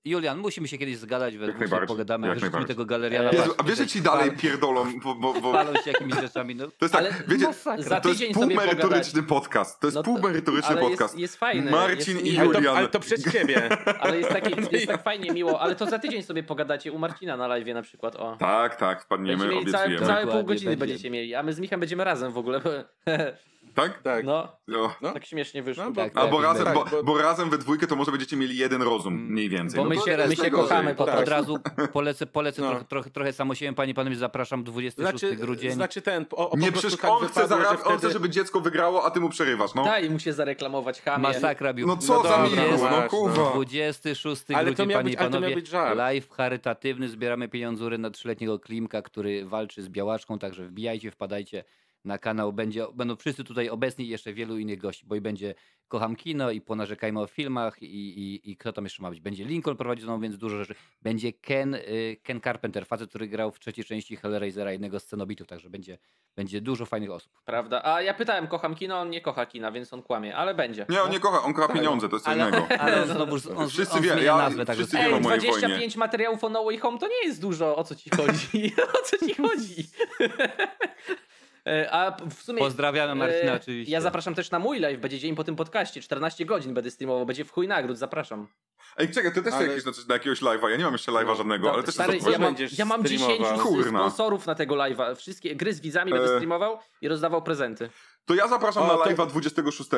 [0.06, 3.30] Julian, musimy się kiedyś zgadać, we dwóch pogadamy, jak wyrzucimy tego galeriana.
[3.30, 6.54] Jezu, a wiesz, że ci dalej pierdolą, bo, bo, bo Palą się jakimiś rzeczami.
[6.54, 6.66] No.
[6.66, 7.82] to jest tak, Ale wiecie, masakra.
[7.82, 11.18] za to jest tydzień sobie półmerytoryczny podcast, to jest No to- półmerytoryczny ale jest- podcast.
[11.18, 12.76] jest fajny, Marcin jest- i Ale to, Julian.
[12.76, 13.68] ale to przez ciebie.
[14.00, 17.36] Ale jest, taki, jest tak fajnie miło, ale to za tydzień sobie pogadacie u Marcina
[17.36, 18.36] na live na przykład, o.
[18.36, 20.06] Tak, tak, wpadniemy, mieli całe, obiecujemy.
[20.06, 20.86] całe pół godziny będzie.
[20.86, 22.60] będziecie mieli, a my z Michem będziemy razem w ogóle.
[23.74, 24.02] Tak?
[24.02, 24.24] Tak.
[24.24, 24.94] No, No.
[25.00, 25.12] No.
[25.12, 25.84] tak śmiesznie wyszło.
[25.84, 28.10] No, bo- Tak, A bo tak, razem, tak, bo, bo- razem we dwójkę to może
[28.10, 29.76] będziecie mieli jeden rozum, mniej więcej.
[29.76, 31.18] Bo No my to się, my się kochamy po Tak.
[31.18, 31.58] Od razu
[31.92, 32.68] polecę, polecę No.
[32.70, 35.72] trochę, trochę, trochę samosiebem, panie panowie, zapraszam 26 Znaczy, grudzień.
[35.72, 38.30] znaczy ten, o, o, Nie przecież tak on chce, wypadło, że zarabiać, on chce, żeby
[38.30, 39.84] dziecko wygrało, a ty mu przerywasz, no.
[39.84, 41.22] Daj mu się zareklamować, chamie.
[41.22, 41.86] Masakra bił.
[41.86, 43.50] No co No za Michu, no masz, kurwa.
[43.52, 45.56] 26 Ale to grudzień, miał panie i panowie.
[45.94, 51.64] Live charytatywny, zbieramy pieniądze na trzyletniego Klimka, który walczy z białaczką, także wbijajcie, wpadajcie
[52.04, 52.52] na kanał.
[52.52, 55.54] Będzie, będą wszyscy tutaj obecni i jeszcze wielu innych gości, bo i będzie
[55.88, 59.20] Kocham Kino i Ponarzekajmy o filmach i, i, i kto tam jeszcze ma być.
[59.20, 60.74] Będzie Lincoln prowadził więc dużo rzeczy.
[61.02, 65.46] Będzie Ken, y, Ken Carpenter, facet, który grał w trzeciej części Hellraisera, jednego z cenobitów,
[65.46, 65.98] także będzie,
[66.36, 67.32] będzie dużo fajnych osób.
[67.44, 67.80] Prawda?
[67.84, 70.86] A ja pytałem, kocham kino, on nie kocha kina, więc on kłamie, ale będzie.
[70.88, 72.66] Nie, on nie kocha, on kocha pieniądze, to jest co Ale, innego.
[72.82, 75.72] ale on znowu on, Wszyscy on wie- ja- nazwę, także wszyscy wiedzą o mojej 25
[75.72, 75.88] wojnie.
[75.96, 78.72] materiałów o No Way Home to nie jest dużo, o co ci chodzi?
[79.00, 79.84] o co ci chodzi?
[81.68, 82.58] E, A w sumie.
[82.58, 83.92] Pozdrawiamy Marcina e, oczywiście.
[83.92, 86.00] Ja zapraszam też na mój live, będzie dzień po tym podcaście.
[86.00, 88.48] 14 godzin będę streamował, będzie w chuj nagród, zapraszam.
[88.96, 91.34] Ej, czekaj, ty też Ale- jakieś, na jakiegoś live'a, ja nie mam jeszcze live'a No,
[91.34, 93.66] żadnego, ale też stary, ja mam, ja mam 10 streamował.
[93.66, 93.98] Kurna.
[93.98, 95.16] sponsorów na tego live'a.
[95.16, 96.34] Wszystkie gry z widzami będę E.
[96.36, 97.90] streamował i rozdawał prezenty.
[98.26, 99.90] To ja zapraszam O, na to- live'a 26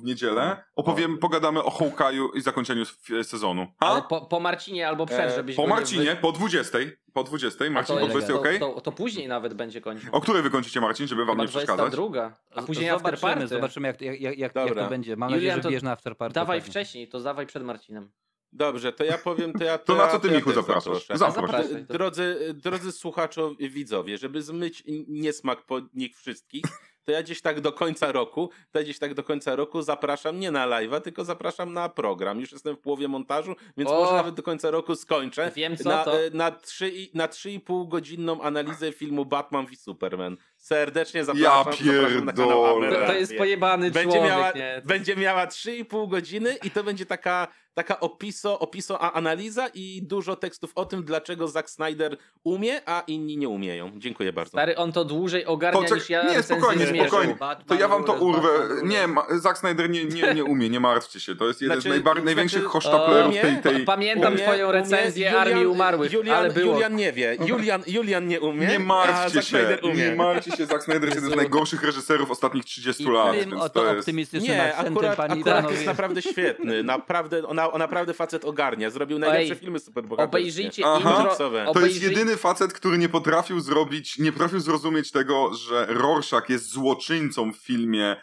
[0.00, 0.64] w niedzielę.
[0.76, 2.84] Opowiem, pogadamy o Hawkeye'u i zakończeniu
[3.22, 3.66] sezonu.
[3.78, 6.78] Ale po, po Marcinie albo przed, E, żebyś Po Marcinie, po 20.
[7.12, 7.64] Po 20.
[7.64, 8.60] A Marcin, to, po jest- 20, to, okej?
[8.60, 10.08] to, to później nawet będzie kończył.
[10.14, 11.92] O której wy kończycie, Marcin, żeby wam Chyba nie przeszkadzać?
[11.92, 12.36] 22.
[12.54, 13.48] A później zobaczymy, afterparty.
[13.48, 15.16] zobaczymy jak, jak, jak, jak to będzie.
[15.16, 16.34] Mam Julian, nadzieję, że to bierz na afterparty.
[16.34, 16.70] Dawaj pewnie.
[16.70, 18.10] wcześniej, to dawaj przed Marcinem.
[18.52, 21.06] Dobrze, to ja powiem, to ja To na ja- co ty, ja Michu, zapraszasz?
[21.14, 21.84] Zapraszaj.
[21.88, 26.64] Drodzy, drodzy słuchaczowie, widzowie, żeby zmyć niesmak po nich wszystkich,
[27.04, 30.40] to ja gdzieś tak do końca roku, to ja gdzieś tak do końca roku zapraszam
[30.40, 32.40] nie na live'a, tylko zapraszam na program.
[32.40, 34.00] Już jestem w połowie montażu, więc O!
[34.00, 35.50] może nawet do końca roku skończę.
[35.56, 36.20] Wiem co na, to.
[36.26, 40.36] e, Na, trzy, i- na 3,5 godzinną analizę filmu Batman v Superman.
[40.56, 41.74] Serdecznie zapraszam.
[41.84, 43.00] Ja zapraszam na kanał pierdolę.
[43.00, 44.82] To, to jest pojebany będzie człowiek, miała, nie?
[44.84, 50.36] będzie miała 3,5 godziny i to będzie taka, taka opiso, opiso, a analiza i dużo
[50.36, 53.92] tekstów o tym, dlaczego Zack Snyder umie, a inni nie umieją.
[53.96, 54.50] Dziękuję bardzo.
[54.50, 57.34] Stary, on to dłużej ogarnia Poczek- niż ja nie, spokojnie, spokojnie.
[57.34, 58.48] Batman To ja wam to urwę.
[58.58, 58.88] Batman.
[58.88, 59.08] Nie,
[59.38, 61.36] Zack Snyder nie, nie, nie umie, nie martwcie się.
[61.36, 63.52] To jest jeden Znaczy, z znaczy- największych hosztaplerów tej...
[63.54, 63.84] nie, tej...
[63.84, 66.72] Pamiętam Umie- twoją umie- recenzję Julian- Armii Umarłych, Julian, ale było.
[66.74, 67.36] Julian nie wie.
[67.46, 68.66] Julian, Julian nie umie.
[68.66, 69.94] Nie martwcie Zack się, Snyder umie.
[70.10, 73.62] nie martwcie się, Zack Snyder jest jeden z najgorszych reżyserów ostatnich 30 lat, tym więc
[73.62, 73.98] oto to jest...
[73.98, 76.82] optymistycznym Nie, akurat, pani akurat jest naprawdę świetny.
[76.82, 78.90] Naprawdę, ona, on naprawdę facet ogarnia.
[78.90, 80.38] Zrobił najlepsze Ej, filmy superbohaterskie.
[80.38, 80.96] Obejrzyjcie Aha.
[80.98, 81.12] intro.
[81.24, 81.66] Komiksowe.
[81.74, 86.48] To jest obejrzyj- jedyny facet, który nie potrafił zrobić, nie potrafił zrozumieć tego, że Rorschach
[86.50, 88.16] jest złoczyńcą w filmie,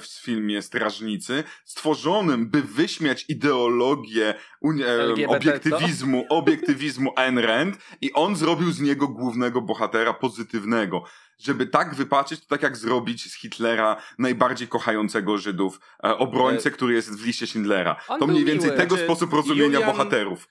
[0.00, 4.34] w filmie Strażnicy, stworzonym, by wyśmiać ideologię
[4.64, 11.04] e, LGBT, obiektywizmu, obiektywizmu Ayn Rand i on zrobił z niego głównego bohatera pozytywnego.
[11.38, 16.94] Żeby tak wypatrzeć, to tak jak zrobić z Hitlera najbardziej kochającego Żydów, e, obrońcę, który
[16.94, 17.96] jest w liście Schindlera.
[18.08, 18.78] On To mniej więcej miły.
[18.78, 20.48] tego Znaczy, sposób rozumienia Julian- bohaterów.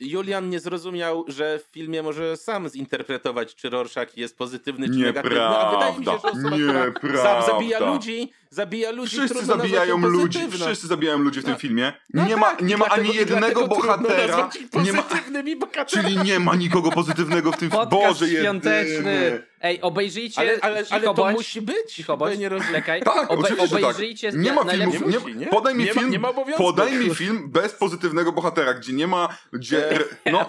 [0.00, 5.30] Julian nie zrozumiał, że w filmie może sam zinterpretować, czy Rorschach jest pozytywny, czy negatywny.
[5.30, 5.58] Nieprawda.
[5.58, 7.40] A wydaje mi się, że osoba, która Nieprawda.
[7.42, 11.58] za- zabija ludzi, zabija ludzi, Wszyscy zabijają ludzi, wszyscy zabijają ludzi w tym No.
[11.58, 11.92] filmie.
[12.14, 14.50] No nie ma, tak, nie i ma ani jednego bohatera.
[14.84, 15.88] Nie ma, pozytywnymi bohaterami.
[16.14, 17.86] czyli nie ma nikogo pozytywnego w tym filmie.
[17.86, 18.92] Boże świąteczny.
[18.92, 19.42] jedyny.
[19.62, 20.40] Ej, obejrzyjcie.
[20.40, 21.76] Ale, ale, ale to bądź, musi być?
[21.92, 22.38] Cicho bądź.
[22.38, 22.74] nie rozumiem.
[22.74, 23.02] Czekaj.
[23.02, 23.72] Tak, Obe- tak.
[23.72, 25.46] obejrzyjcie Nie ma filmów, Nie nie, musi, nie?
[25.46, 29.06] podaj mi Nie ma- film, nie ma podaj mi film bez pozytywnego bohatera, gdzie nie
[29.06, 29.90] ma, gdzie,
[30.24, 30.46] E, no.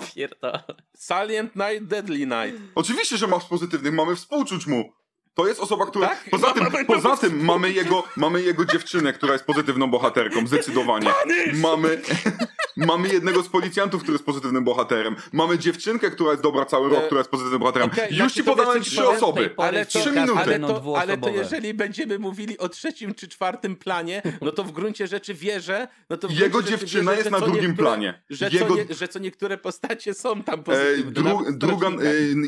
[0.94, 2.62] Salient Night, Deadly Night.
[2.76, 4.94] oczywiście, że masz pozytywnych, mamy współczuć mu.
[5.38, 6.08] To jest osoba, która.
[6.08, 6.24] Tak?
[6.32, 11.10] Poza tym, Mamy- poza tym mamy, jego, mamy jego dziewczynę, która jest pozytywną bohaterką, zdecydowanie.
[11.54, 12.02] Mamy,
[12.78, 15.16] mamy jednego z policjantów, który jest pozytywnym bohaterem.
[15.34, 17.90] Mamy dziewczynkę, która jest dobra cały rok, E, która jest pozytywnym bohaterem.
[17.90, 19.54] okej, Już znaczy ci podałem trzy osoby.
[19.58, 20.40] Ale to, Trzy minuty.
[20.40, 24.72] ale, to, ale to jeżeli będziemy mówili o trzecim czy czwartym planie, no to w
[24.72, 28.22] gruncie rzeczy wierzę, no to Jego dziewczyna wierzę, jest na drugim niektóre- planie.
[28.30, 31.12] Że, Jego- co nie, że co niektóre postacie są tam E, pozytywne.
[31.12, 31.94] dru, nawet druga, e,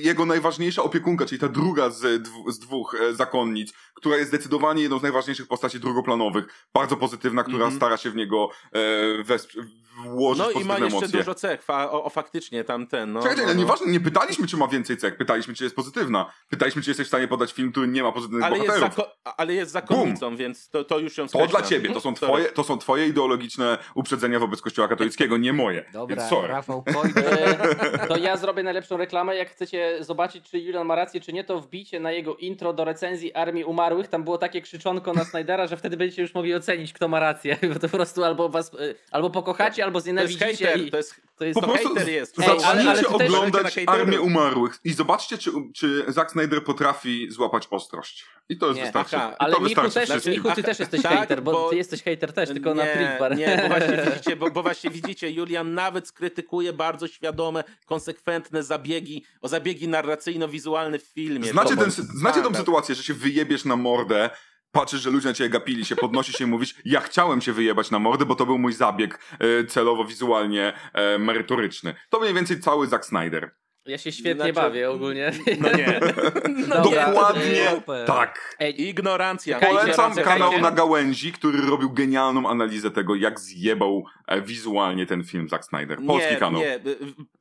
[0.02, 4.82] jego najważniejsza opiekunka, czyli ta druga z, dwu, z dwóch e, zakonnic, która jest zdecydowanie
[4.82, 7.76] jedną z najważniejszych postaci drugoplanowych, bardzo pozytywna, która Mhm.
[7.76, 9.64] stara się w niego e, wesp-
[10.06, 11.20] włożyć No i ma jeszcze emocje.
[11.20, 13.14] dużo cech, fa, o, o faktycznie tamten.
[13.14, 13.54] No, Czekajcie, no, no.
[13.54, 16.32] nieważne, nie pytaliśmy, czy ma więcej cech, pytaliśmy, czy jest pozytywna.
[16.50, 18.96] Pytaliśmy, czy jesteś w stanie podać film, który nie ma pozytywnych Ale jest, bohaterów.
[18.96, 21.50] zako- ale jest zakonnicą, więc to, to już ją To skreślam.
[21.50, 25.86] dla ciebie, to są twoje, to są twoje ideologiczne uprzedzenia wobec kościoła katolickiego, nie moje.
[25.94, 26.48] Dobra, Więc sorry.
[26.48, 27.50] Rafał, pójdę.
[28.04, 29.36] E, To ja zrobię najlepszą reklamę.
[29.36, 32.86] Jak chcecie zobaczyć, czy Julian ma rację, czy nie, to wbijcie na jego intro do
[32.86, 34.08] recenzji Armii Umarłych.
[34.08, 37.58] Tam było takie krzyczonko na Snydera, że wtedy będziecie już mogli ocenić, kto ma rację.
[37.74, 38.78] Bo to po prostu albo was, e,
[39.12, 40.68] albo pokochacie, albo To jest znienawidzicie.
[40.68, 42.40] hater, i to jest, to jest Po to prostu hater jest.
[42.40, 43.94] Ej, ale- ale oglądać na.
[43.94, 48.26] Armię Umarłych i zobaczcie, czy, czy Zack Snyder potrafi złapać ostrość.
[48.52, 48.84] I to już Nie.
[48.84, 49.16] wystarczy.
[49.16, 50.26] Aha, I Ale to Michu wystarczy też.
[50.26, 52.92] Michu, ty też jesteś Tak, hater, bo, bo- ty jesteś hater też, tylko na nie,
[52.92, 53.38] Prickbar.
[53.38, 59.26] Nie, bo właśnie widzicie, bo, bo właśnie widzicie, Julian nawet skrytykuje bardzo świadome, konsekwentne zabiegi,
[59.42, 61.52] o zabiegi narracyjno-wizualne w filmie.
[61.52, 62.59] Znacie, ten, jest znacie tą standard.
[62.60, 64.30] Sytuację, że się wyjebiesz na mordę,
[64.72, 67.92] patrzysz, że ludzie na ciebie gapili się, podnosisz się i mówisz, ja chciałem się wyjebać
[67.92, 71.96] na mordę, bo to był mój zabieg e, celowo, wizualnie e, merytoryczny.
[72.10, 73.56] To mniej więcej cały Zack Snyder.
[73.86, 75.32] Ja się świetnie Znaczy- bawię ogólnie.
[75.60, 76.00] No nie.
[76.68, 78.08] Dobra, Dokładnie Super.
[78.08, 78.56] tak.
[78.60, 79.60] Ej, Ignorancja.
[79.60, 85.50] Polecam kanał na gałęzi, który robił genialną analizę tego, jak zjebał e, wizualnie ten film
[85.50, 85.98] Zack Snyder.
[86.08, 86.62] Polski nie, kanał.
[86.62, 86.80] Nie,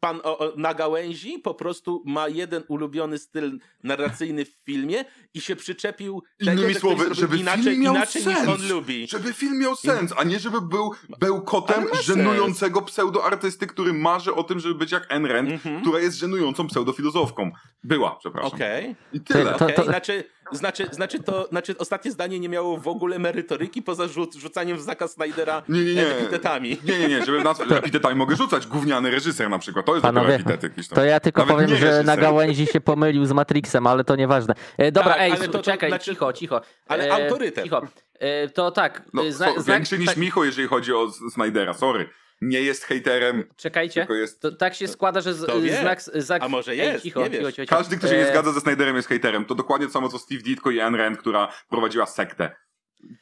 [0.01, 5.05] pan o, o, na gałęzi po prostu ma jeden ulubiony styl narracyjny w filmie
[5.35, 8.39] i się przyczepił Innymi słowy, żeby inaczej, film miał inaczej sens.
[8.41, 9.07] niż on lubi.
[9.09, 10.91] Żeby film miał sens, a nie żeby był
[11.21, 15.81] bełkotem żenującego pseudoartysty, który marzy o tym, żeby być jak Rand, Mhm.
[15.81, 17.51] która jest żenującą pseudofilozofką.
[17.85, 18.51] Była, przepraszam.
[18.55, 18.97] Okej.
[19.13, 19.51] I tyle.
[19.55, 23.83] To- Okej, to- znaczy, znaczy, znaczy to, znaczy ostatnie zdanie nie miało w ogóle merytoryki
[23.83, 26.07] poza rzuc rzucaniem w Zaka Snydera Nie, nie, nie.
[26.07, 26.77] epitetami.
[26.85, 28.67] Nie, nie, nie, żeby nas epitetami mogę rzucać.
[28.67, 29.87] Gówniany reżyser na przykład.
[29.87, 30.97] To jest Panowie, dopiero epitet jakiś tam.
[30.97, 34.55] To ja tylko Nawet powiem, że na gałęzi się pomylił z Matrixem, ale to nieważne.
[34.79, 36.61] E, dobra, Tak, ej, to- to czekaj, znaczy- cicho, cicho.
[36.89, 37.65] ale autorytet.
[37.65, 37.83] Cicho.
[38.19, 39.03] E, to tak.
[39.13, 41.75] No, e, so, zna, zna, większy niż tak, Micho, jeżeli chodzi o Snydera.
[41.75, 42.09] Sorry.
[42.41, 44.01] Nie jest hejterem, Czekajcie.
[44.01, 44.41] tylko jest...
[44.41, 45.51] To, tak się składa, że z,
[45.81, 46.03] znak...
[46.03, 46.43] Zak...
[46.43, 47.77] A może Ej, jest, cicho, nie cicho, cicho, cicho.
[47.77, 49.45] Każdy, kto się nie E, zgadza ze Snyderem jest hejterem.
[49.45, 52.57] To dokładnie to samo co Steve Ditko i Ayn Rand, która prowadziła sektę.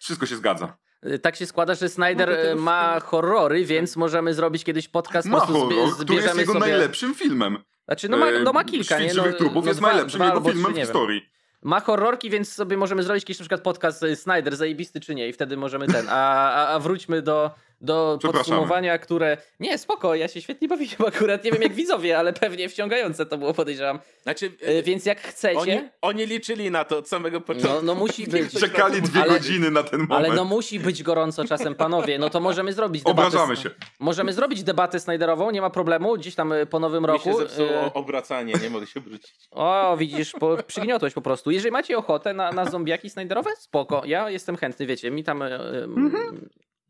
[0.01, 0.77] Wszystko się zgadza.
[1.03, 5.29] E, Tak się składa, że Snyder e, ma horrory, więc możemy zrobić kiedyś podcast.
[5.29, 6.67] Ma horror, zbie- który jest jego sobie...
[6.67, 7.59] najlepszym filmem.
[7.85, 9.23] Znaczy, no ma, no ma kilka, Świt nie?
[9.23, 11.23] No, trupów no jest dwa- najlepszym dwa jego filmem w historii.
[11.63, 15.33] Ma horrorki, więc sobie możemy zrobić jakiś na przykład podcast Snyder, zajebisty czy nie, i
[15.33, 16.07] wtedy możemy ten.
[16.09, 17.51] A, a, a wróćmy do,
[17.81, 19.37] do podsumowania, które...
[19.61, 23.39] Nie, spoko, ja się świetnie bawiłem akurat, nie wiem jak widzowie, ale pewnie wciągające to
[23.39, 23.99] było, podejrzewam.
[24.23, 25.59] Znaczy, E, Więc jak chcecie...
[25.59, 27.73] oni, oni liczyli na to od samego początku.
[27.75, 28.53] No, no musi być.
[28.61, 30.27] Czekali dwie Ale- godziny na ten moment.
[30.27, 32.19] Ale no musi być gorąco czasem, panowie.
[32.19, 33.29] No to możemy zrobić debatę.
[33.29, 33.71] Obrażamy się.
[34.01, 36.17] Możemy zrobić debatę Snyderową, nie ma problemu.
[36.17, 37.25] Gdzieś tam y, po nowym Mi roku.
[37.25, 39.35] się zepsuło y, obracanie, nie mogę się obrócić.
[39.51, 41.51] O, widzisz, po, przygniotłeś po prostu.
[41.51, 44.03] Jeżeli macie ochotę na, na zombiaki Snyderowe, spoko.
[44.05, 45.43] Ja jestem chętny, wiecie, mi tam...
[45.43, 45.87] y, y,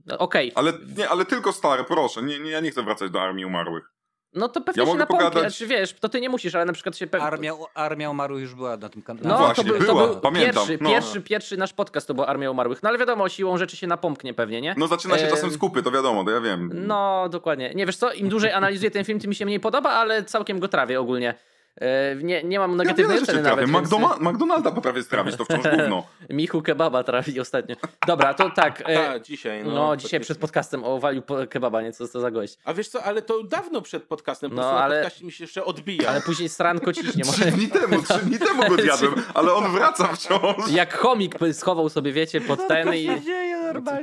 [0.07, 2.23] no, Okej, Ale, nie, ale tylko stare, proszę.
[2.23, 3.93] Nie, nie, ja nie chcę wracać do armii umarłych.
[4.35, 5.27] no to pewnie Ja się napomknie.
[5.27, 7.07] pogadać- Znaczy, wiesz, to ty nie musisz, ale na przykład się...
[7.07, 7.23] Pe...
[7.23, 9.29] Armia, armia umarłych już była na tym kanale.
[9.29, 10.91] No, właśnie, to, był, była, to był pamiętam, pierwszy, no.
[10.91, 12.83] pierwszy, pierwszy nasz podcast to była Armia Umarłych.
[12.83, 14.75] No ale wiadomo, siłą rzeczy się napomknie pewnie, nie?
[14.79, 16.71] No zaczyna się E, czasem skupy, to wiadomo, to ja wiem.
[16.75, 17.73] No, dokładnie.
[17.75, 20.59] Nie wiesz co, im dłużej analizuję ten film, tym mi się mniej podoba, ale całkiem
[20.61, 21.35] go trawię ogólnie.
[21.81, 23.71] E, Nie, nie mam ja negatywnej rzeczy oceny nawet.
[23.71, 26.07] więc- McDoma- McDonalda potrafię strawić, to wciąż gówno.
[26.31, 27.77] Michu kebaba trawi ostatnio.
[28.07, 28.83] Dobra, to tak.
[28.91, 29.65] e, A, dzisiaj.
[29.65, 31.93] No, No, dzisiaj przed podcastem o waliu kebaba, nie?
[31.93, 32.59] Co to za gość.
[32.65, 35.65] A wiesz co, ale to dawno przed podcastem, po No, ale- podcaście mi się jeszcze
[35.65, 36.09] odbija.
[36.11, 37.25] Ale później stranko ciśnie.
[37.25, 37.57] Trzy Może...
[37.57, 40.71] dni temu, trzy dni temu go zjadłem, ale on wraca wciąż.
[40.71, 43.56] Jak chomik schował sobie, wiecie, pod ten i dzieje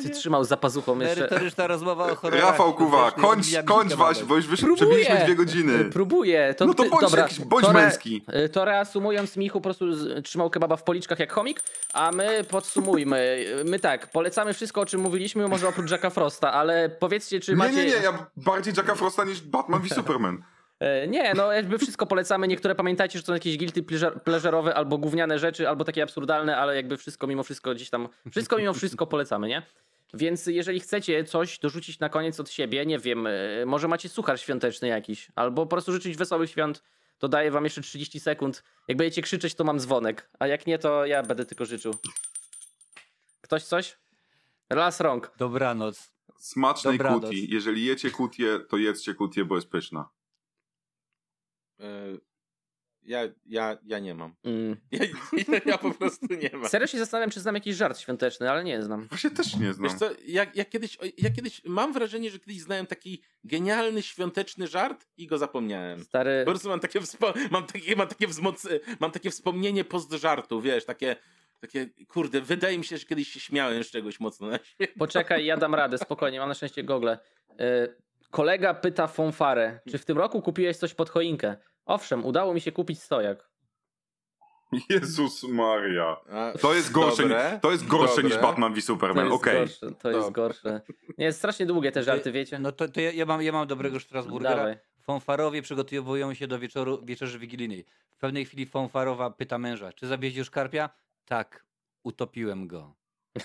[0.04, 1.16] ty trzymał za pazuchą jeszcze.
[1.22, 2.46] Merytoryczna rozmowa o horrorach.
[2.50, 5.86] Rafał Kuwa, kończ, kończ waś, bo już wysz, przebiliśmy dwie godziny.
[5.86, 6.56] Próbuję.
[6.58, 8.26] To No to ty, bądź dobra, jakiś- bądź to re- męski.
[8.46, 9.86] y, To reasumując, Michu po prostu
[10.24, 11.62] trzymał kebaba w policzkach jak chomik,
[11.94, 13.46] a my podsumujmy.
[13.66, 17.58] My tak, polecamy wszystko, o czym mówiliśmy, może oprócz Jacka Frosta, ale powiedzcie, czy Nie,
[17.58, 17.76] macie...
[17.76, 20.38] nie, nie, ja bardziej Jacka Frosta niż Batman v Superman.
[20.84, 22.48] E, Nie, no jakby wszystko polecamy.
[22.48, 26.58] Niektóre pamiętajcie, że to są jakieś guilty pleasure- pleasure'owe albo gówniane rzeczy, albo takie absurdalne,
[26.58, 29.62] ale jakby wszystko mimo wszystko gdzieś tam, wszystko mimo wszystko polecamy, nie?
[30.14, 33.32] Więc jeżeli chcecie coś dorzucić na koniec od siebie, nie wiem, e,
[33.66, 36.84] może macie suchar świąteczny jakiś, albo po prostu życzyć wesołych świąt,
[37.18, 38.64] to daję wam jeszcze 30 sekund.
[38.88, 41.94] Jak będziecie krzyczeć, to mam dzwonek, a jak nie, to ja będę tylko życzył.
[43.42, 43.98] Ktoś coś?
[44.70, 45.32] Raz rąk.
[45.38, 46.12] Dobranoc.
[46.38, 47.24] Smacznej Dobranoc.
[47.24, 47.48] kutii.
[47.54, 50.10] Jeżeli jecie kutię, to jedzcie kutię, bo jest pyszna.
[51.84, 51.88] E,
[53.06, 54.36] Ja, ja, ja nie mam.
[54.44, 54.78] Mm.
[54.92, 55.00] Ja,
[55.54, 56.70] ja, ja po prostu nie mam.
[56.70, 59.08] Serio się zastanawiam, czy znam jakiś żart świąteczny, ale nie znam.
[59.08, 59.90] Właśnie też nie znam.
[59.90, 64.68] Wiesz co, ja, ja, kiedyś, ja kiedyś mam wrażenie, że kiedyś znałem taki genialny, świąteczny
[64.68, 66.04] żart i go zapomniałem.
[66.04, 66.42] Stary...
[66.46, 67.00] Po prostu mam takie,
[67.52, 71.16] mam takie, mam takie, wzmoc- mam takie wspomnienie post żartu, wiesz, takie,
[71.60, 74.48] takie, kurde, wydaje mi się, że kiedyś się śmiałem z czegoś mocno.
[75.00, 77.18] Poczekaj, ja dam radę, spokojnie, mam na szczęście gogle.
[77.52, 77.56] Y,
[78.32, 81.56] kolega pyta Fonfarę, czy w tym roku kupiłeś coś pod choinkę?
[81.86, 83.50] Owszem, udało mi się kupić stojak.
[84.90, 86.18] Jezus Maria.
[86.62, 87.60] To jest gorsze, Dobre.
[87.62, 88.30] to jest gorsze Dobre.
[88.30, 89.60] niż Batman v To Superman, jest okej.
[89.60, 90.32] gorsze, to jest Dobra.
[90.32, 90.82] gorsze.
[91.18, 92.60] Nie, jest strasznie długie te żarty, wiecie?
[92.60, 94.56] No to, to ja, ja, mam, ja mam dobrego Strasburgera.
[94.56, 94.78] Dawaj.
[95.02, 97.86] Fanfarowie przygotowują się do wieczoru, wieczerzy wigilijnej.
[98.12, 100.90] W pewnej chwili fanfarowa pyta męża, czy zabieźć już karpia?
[101.26, 101.66] Tak,
[102.04, 102.96] utopiłem go.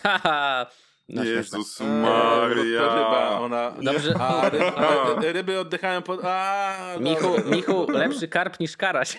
[0.02, 0.66] Haha.
[1.08, 2.00] No, Jezus śmieszne.
[2.02, 2.80] Maria.
[2.80, 3.70] To ryba, ona...
[3.70, 4.14] Dobrze.
[4.20, 6.20] A, ry, a, ry, ryby oddychają pod...
[6.24, 7.56] A, Michu, dobra.
[7.56, 9.18] Michu, lepszy karp niż karaś.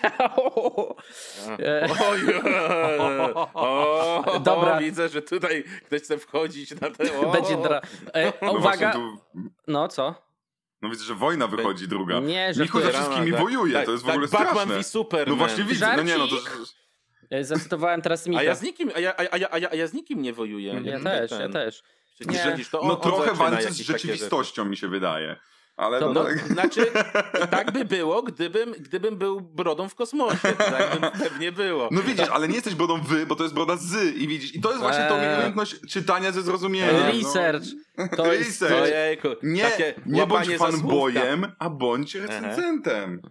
[2.10, 2.20] Oj,
[3.54, 4.78] o, Dobra.
[4.78, 7.08] Widzę, że tutaj ktoś chce wchodzić na ten...
[7.24, 7.80] O, Będzie dra...
[8.14, 8.92] E, No uwaga.
[8.92, 9.18] tu,
[9.66, 10.14] No co?
[10.82, 12.20] no widzę, że wojna wychodzi druga.
[12.20, 14.82] Nie, że Michu ze wszystkimi tak, wojuje, tak, to jest w tak, ogóle Batman straszne.
[14.82, 15.28] v Superman.
[15.28, 16.36] No właśnie widzę, no nie no to...
[17.30, 18.40] E, Zacytowałem teraz Micha.
[18.40, 20.32] A ja z nikim, a ja, a, ja, a, ja, a ja z nikim nie
[20.32, 20.80] wojuję.
[20.84, 21.40] Ja Jak też, ten.
[21.40, 21.82] ja też.
[22.28, 22.64] Nie.
[22.70, 25.36] to on, No on trochę walczy z rzeczywistością mi się wydaje.
[25.76, 26.38] Ale To to, No, tak...
[26.38, 26.86] znaczy,
[27.50, 30.38] tak by było, gdybym, gdybym był brodą w kosmosie.
[30.56, 31.88] Tak by pewnie było.
[31.92, 34.54] No widzisz, ale nie jesteś brodą wy, bo to jest broda z i widzisz.
[34.54, 35.34] I to jest właśnie tą Eee.
[35.34, 36.96] umiejętność czytania ze zrozumieniem.
[36.96, 37.06] no.
[37.12, 37.64] Research.
[38.16, 38.62] To jest...
[38.62, 38.82] Research.
[38.82, 43.22] Ojejku, Nie, takie nie bądź fanboyem, a bądź recenzentem.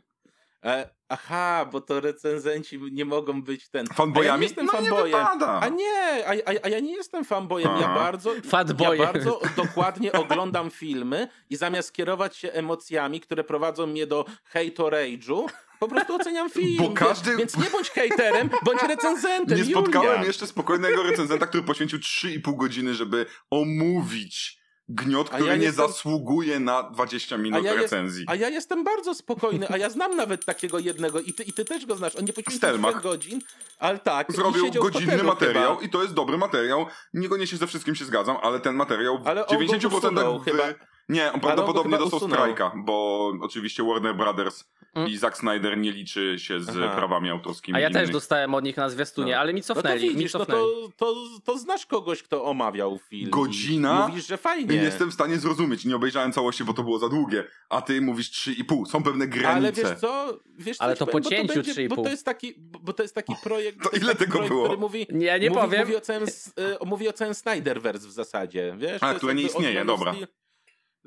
[0.66, 3.86] E, aha, bo to recenzenci nie mogą być ten.
[3.86, 4.40] A ja Fanboyami?
[4.42, 5.06] nie jestem No nie fanboyem.
[5.20, 5.60] wypada.
[5.62, 7.72] A nie, a, a, a ja nie jestem fanboyem.
[7.82, 8.34] Ja bardzo,
[8.80, 15.46] ja bardzo dokładnie oglądam filmy i zamiast kierować się emocjami, które prowadzą mnie do hejto-rage'u,
[15.80, 16.78] po prostu oceniam film.
[16.78, 19.58] Bo każdy- Więc nie bądź hejterem, bądź recenzentem.
[19.58, 20.26] Nie spotkałem Julia.
[20.28, 24.59] jeszcze spokojnego recenzenta, który poświęcił 3,5 godziny, żeby omówić
[24.90, 28.26] gniot, który ja nie jestem- zasługuje na 20 minut A ja jest- recenzji.
[28.28, 31.66] A ja jestem bardzo spokojny, a ja znam nawet takiego jednego i ty, i ty
[31.66, 32.16] też go znasz.
[32.16, 32.92] On nie poświęcił Stelmach.
[32.92, 33.42] 4 godzin,
[33.80, 34.32] ale tak.
[34.32, 35.88] Zrobił w godzinny materiał chyba.
[35.88, 36.86] i to jest dobry materiał.
[37.14, 40.46] Niekoniecznie ze wszystkim się zgadzam, ale ten materiał w Ale go 90% usunął w...
[40.46, 40.64] chyba.
[41.10, 42.38] Nie, on prawdopodobnie dostał usunął.
[42.38, 44.64] strajka, bo oczywiście Warner Brothers
[44.96, 45.10] Mm.
[45.10, 46.96] i Zack Snyder nie liczy się z Aha.
[46.96, 47.78] prawami autorskimi.
[47.78, 49.40] A ja też dostałem od nich na zwiastunie, No.
[49.40, 50.62] ale mi No to cofnęli, mi widzisz, no cofnęli.
[50.98, 51.16] to, to,
[51.46, 53.30] to znasz kogoś, kto omawiał film.
[53.30, 54.08] Godzina?
[54.08, 54.76] Mówisz, że fajnie.
[54.76, 57.44] Nie jestem w stanie zrozumieć, nie obejrzałem całości, bo to było za długie.
[57.70, 58.86] A ty mówisz 3,5.
[58.86, 59.50] Są pewne granice.
[59.50, 60.38] Ale wiesz co?
[60.58, 61.96] Wiesz, Ale coś to po powiem, cięciu będzie- 3,5.
[61.96, 64.64] Bo to jest taki, bo to jest taki projekt, To ile tego projekt, było?
[64.66, 65.82] który mówi, Ja nie mówi, powiem.
[65.82, 69.04] Mówi o całym, y, mówi o całym Snyderverse w zasadzie, wiesz?
[69.04, 70.14] A, które nie istnieje, dobra.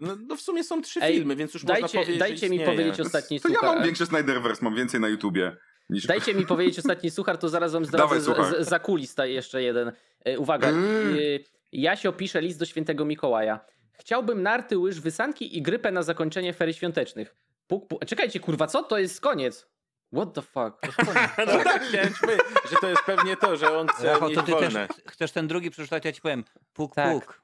[0.02, 2.56] No, no w sumie są trzy Ej, filmy, więc już można Dajcie, powiedzieć, dajcie mi
[2.56, 2.76] istnieje.
[2.78, 3.74] powiedzieć ostatni To ja suchar.
[3.74, 5.56] mam większy Snyderverse, mam więcej na YouTubie.
[5.90, 6.06] Niż...
[6.06, 8.62] Dajcie mi powiedzieć ostatni suchar, to zaraz wam Dawaj, zdradzę suchar.
[8.62, 9.92] z, z, za kulis ta jeszcze jeden.
[10.24, 11.14] E, Uwaga, Mm.
[11.14, 11.18] e,
[11.72, 13.60] Jasio pisze list do świętego Mikołaja.
[13.92, 17.34] Chciałbym narty, łyż, wysanki i grypę na zakończenie ferii świątecznych.
[17.66, 18.04] Puk, puk.
[18.04, 18.82] Czekajcie, kurwa, co?
[18.82, 19.68] To jest koniec.
[20.14, 20.96] What the fuck?
[21.46, 24.52] No tak, chciałem powiedzieć, że to jest pewnie to, że on chce Rafał, to ty
[24.52, 24.74] też
[25.06, 26.44] chcesz ten drugi przeczytać, ja ci powiem.
[26.74, 27.12] Puk, Tak.
[27.12, 27.42] puk.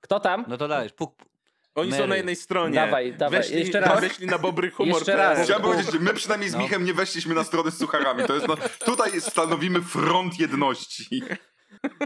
[0.00, 0.44] Kto tam?
[0.48, 1.28] No to dajesz, puk, puk.
[1.74, 2.08] Oni są Mary.
[2.08, 2.74] na jednej stronie.
[2.74, 4.00] Dawaj, dawaj, Weszli, jeszcze raz.
[4.00, 4.94] Weszli na bobry humor.
[4.94, 5.38] Jeszcze raz.
[5.44, 6.58] Chciałem powiedzieć, że my przynajmniej z No.
[6.58, 8.24] Michem nie weszliśmy na stronę z sucharami.
[8.24, 11.22] To jest no, tutaj stanowimy front jedności.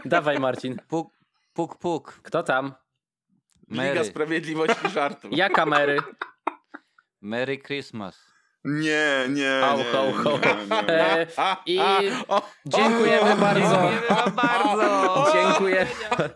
[0.04, 0.76] Dawaj, Marcin.
[0.88, 1.18] Puk,
[1.52, 2.20] puk, puk.
[2.22, 2.74] Kto tam?
[3.70, 4.04] Liga Mary.
[4.04, 5.28] Sprawiedliwości żartu.
[5.32, 5.98] Ja kamery.
[7.20, 8.27] Merry Christmas.
[8.68, 10.30] Nie, nie, Au, nie, ho, ho.
[10.30, 10.94] nie, nie.
[10.94, 11.80] E, A, I
[12.66, 13.90] dziękujemy bardzo.
[14.34, 15.26] bardzo.
[15.32, 15.86] Dziękuję.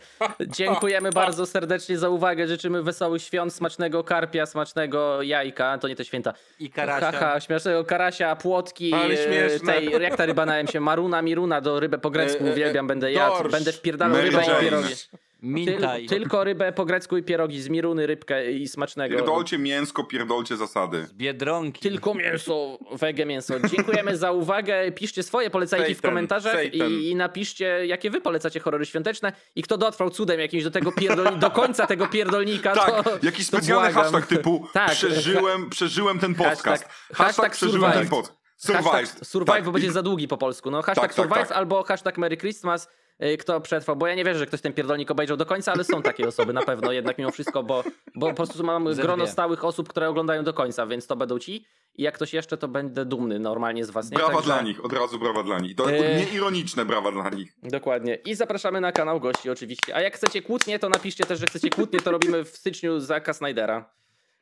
[0.57, 2.49] Dziękujemy bardzo serdecznie za uwagę.
[2.49, 5.79] Życzymy wesołych świąt, smacznego karpia, smacznego jajka.
[5.79, 6.35] To nie te święta.
[6.59, 7.13] I Karasia.
[7.13, 9.73] Haha, śmiesznego karasia, płotki, Ale e, śmieszne.
[9.73, 12.87] tej, jak ta ryba na się, maruna, miruna, do rybę po grecku E, e, uwielbiam,
[12.87, 14.95] będę jadł, będę wpierdalał rybę i pierogi.
[15.43, 16.07] Mintaj.
[16.07, 19.17] Tyl, tylko rybę po grecku i pierogi, z miruny, rybkę i smacznego.
[19.17, 21.07] Pierdolcie mięsko, pierdolcie zasady.
[21.07, 21.81] Z Biedronki.
[21.81, 23.55] Tylko mięso, wege mięso.
[23.61, 24.93] Dziękujemy za uwagę.
[24.93, 29.79] Piszcie swoje polecajki w komentarzach i, i napiszcie, jakie wy polecacie horrory świąteczne i kto
[29.79, 31.39] dotrwał cudem jakimś do tego pierdol...
[31.39, 34.03] do końca tego pierdolnika, Tak, to jakiś to specjalny błagam.
[34.13, 34.91] hashtag typu Tak.
[34.91, 36.65] przeżyłem, przeżyłem ten podcast.
[36.67, 38.11] Hashtag- Hashtag, hashtag przeżyłem ten survive.
[38.11, 38.43] pod.
[38.57, 38.85] Survive.
[38.85, 39.73] Hashtag survive, bo Tak.
[39.73, 40.71] będzie za długi po polsku.
[40.71, 41.57] No, hashtag Tak, tak, survive tak.
[41.57, 42.89] albo hashtag Merry Christmas.
[43.23, 45.85] Y, Kto przetrwał, bo ja nie wierzę, że ktoś ten pierdolnik obejrzał do końca, ale
[45.85, 47.85] są takie osoby na pewno jednak mimo wszystko, bo,
[48.15, 51.39] bo po prostu mam Ze grono stałych osób, które oglądają do końca, więc to będą
[51.39, 51.67] ci.
[51.95, 54.11] I jak ktoś jeszcze, to będę dumny normalnie z was.
[54.11, 54.17] Nie?
[54.17, 55.77] Brawa Także- dla nich, od razu brawa dla nich.
[55.77, 56.17] To Eee.
[56.17, 57.57] nieironiczne brawa dla nich.
[57.63, 58.15] Dokładnie.
[58.15, 59.97] I zapraszamy na kanał gości oczywiście.
[59.97, 63.21] A jak chcecie kłótnie, to napiszcie też, że chcecie kłótnie, to robimy w styczniu za
[63.33, 63.91] Snydera.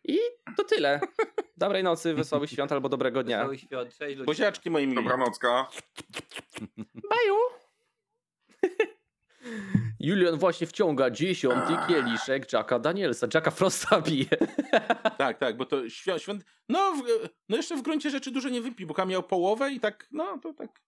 [0.04, 0.18] I
[0.56, 1.00] to tyle.
[1.56, 3.42] Dobrej nocy, wesołych świąt albo dobrego dnia.
[3.42, 3.88] Cały świat.
[3.98, 4.24] Cześć ludzie.
[4.24, 4.96] Buziaczki moi mili.
[4.96, 5.68] Dobranocka.
[7.10, 7.36] Baju!
[10.00, 13.26] Julian właśnie wciąga dziesiąty kieliszek Jacka Danielsa.
[13.34, 14.26] Jacka Frosta bije.
[15.18, 16.44] Tak, tak, bo to świąt...
[16.68, 20.08] No, w, no jeszcze w gruncie rzeczy dużo nie wypi, bo miał połowę i tak,
[20.10, 20.80] no to tak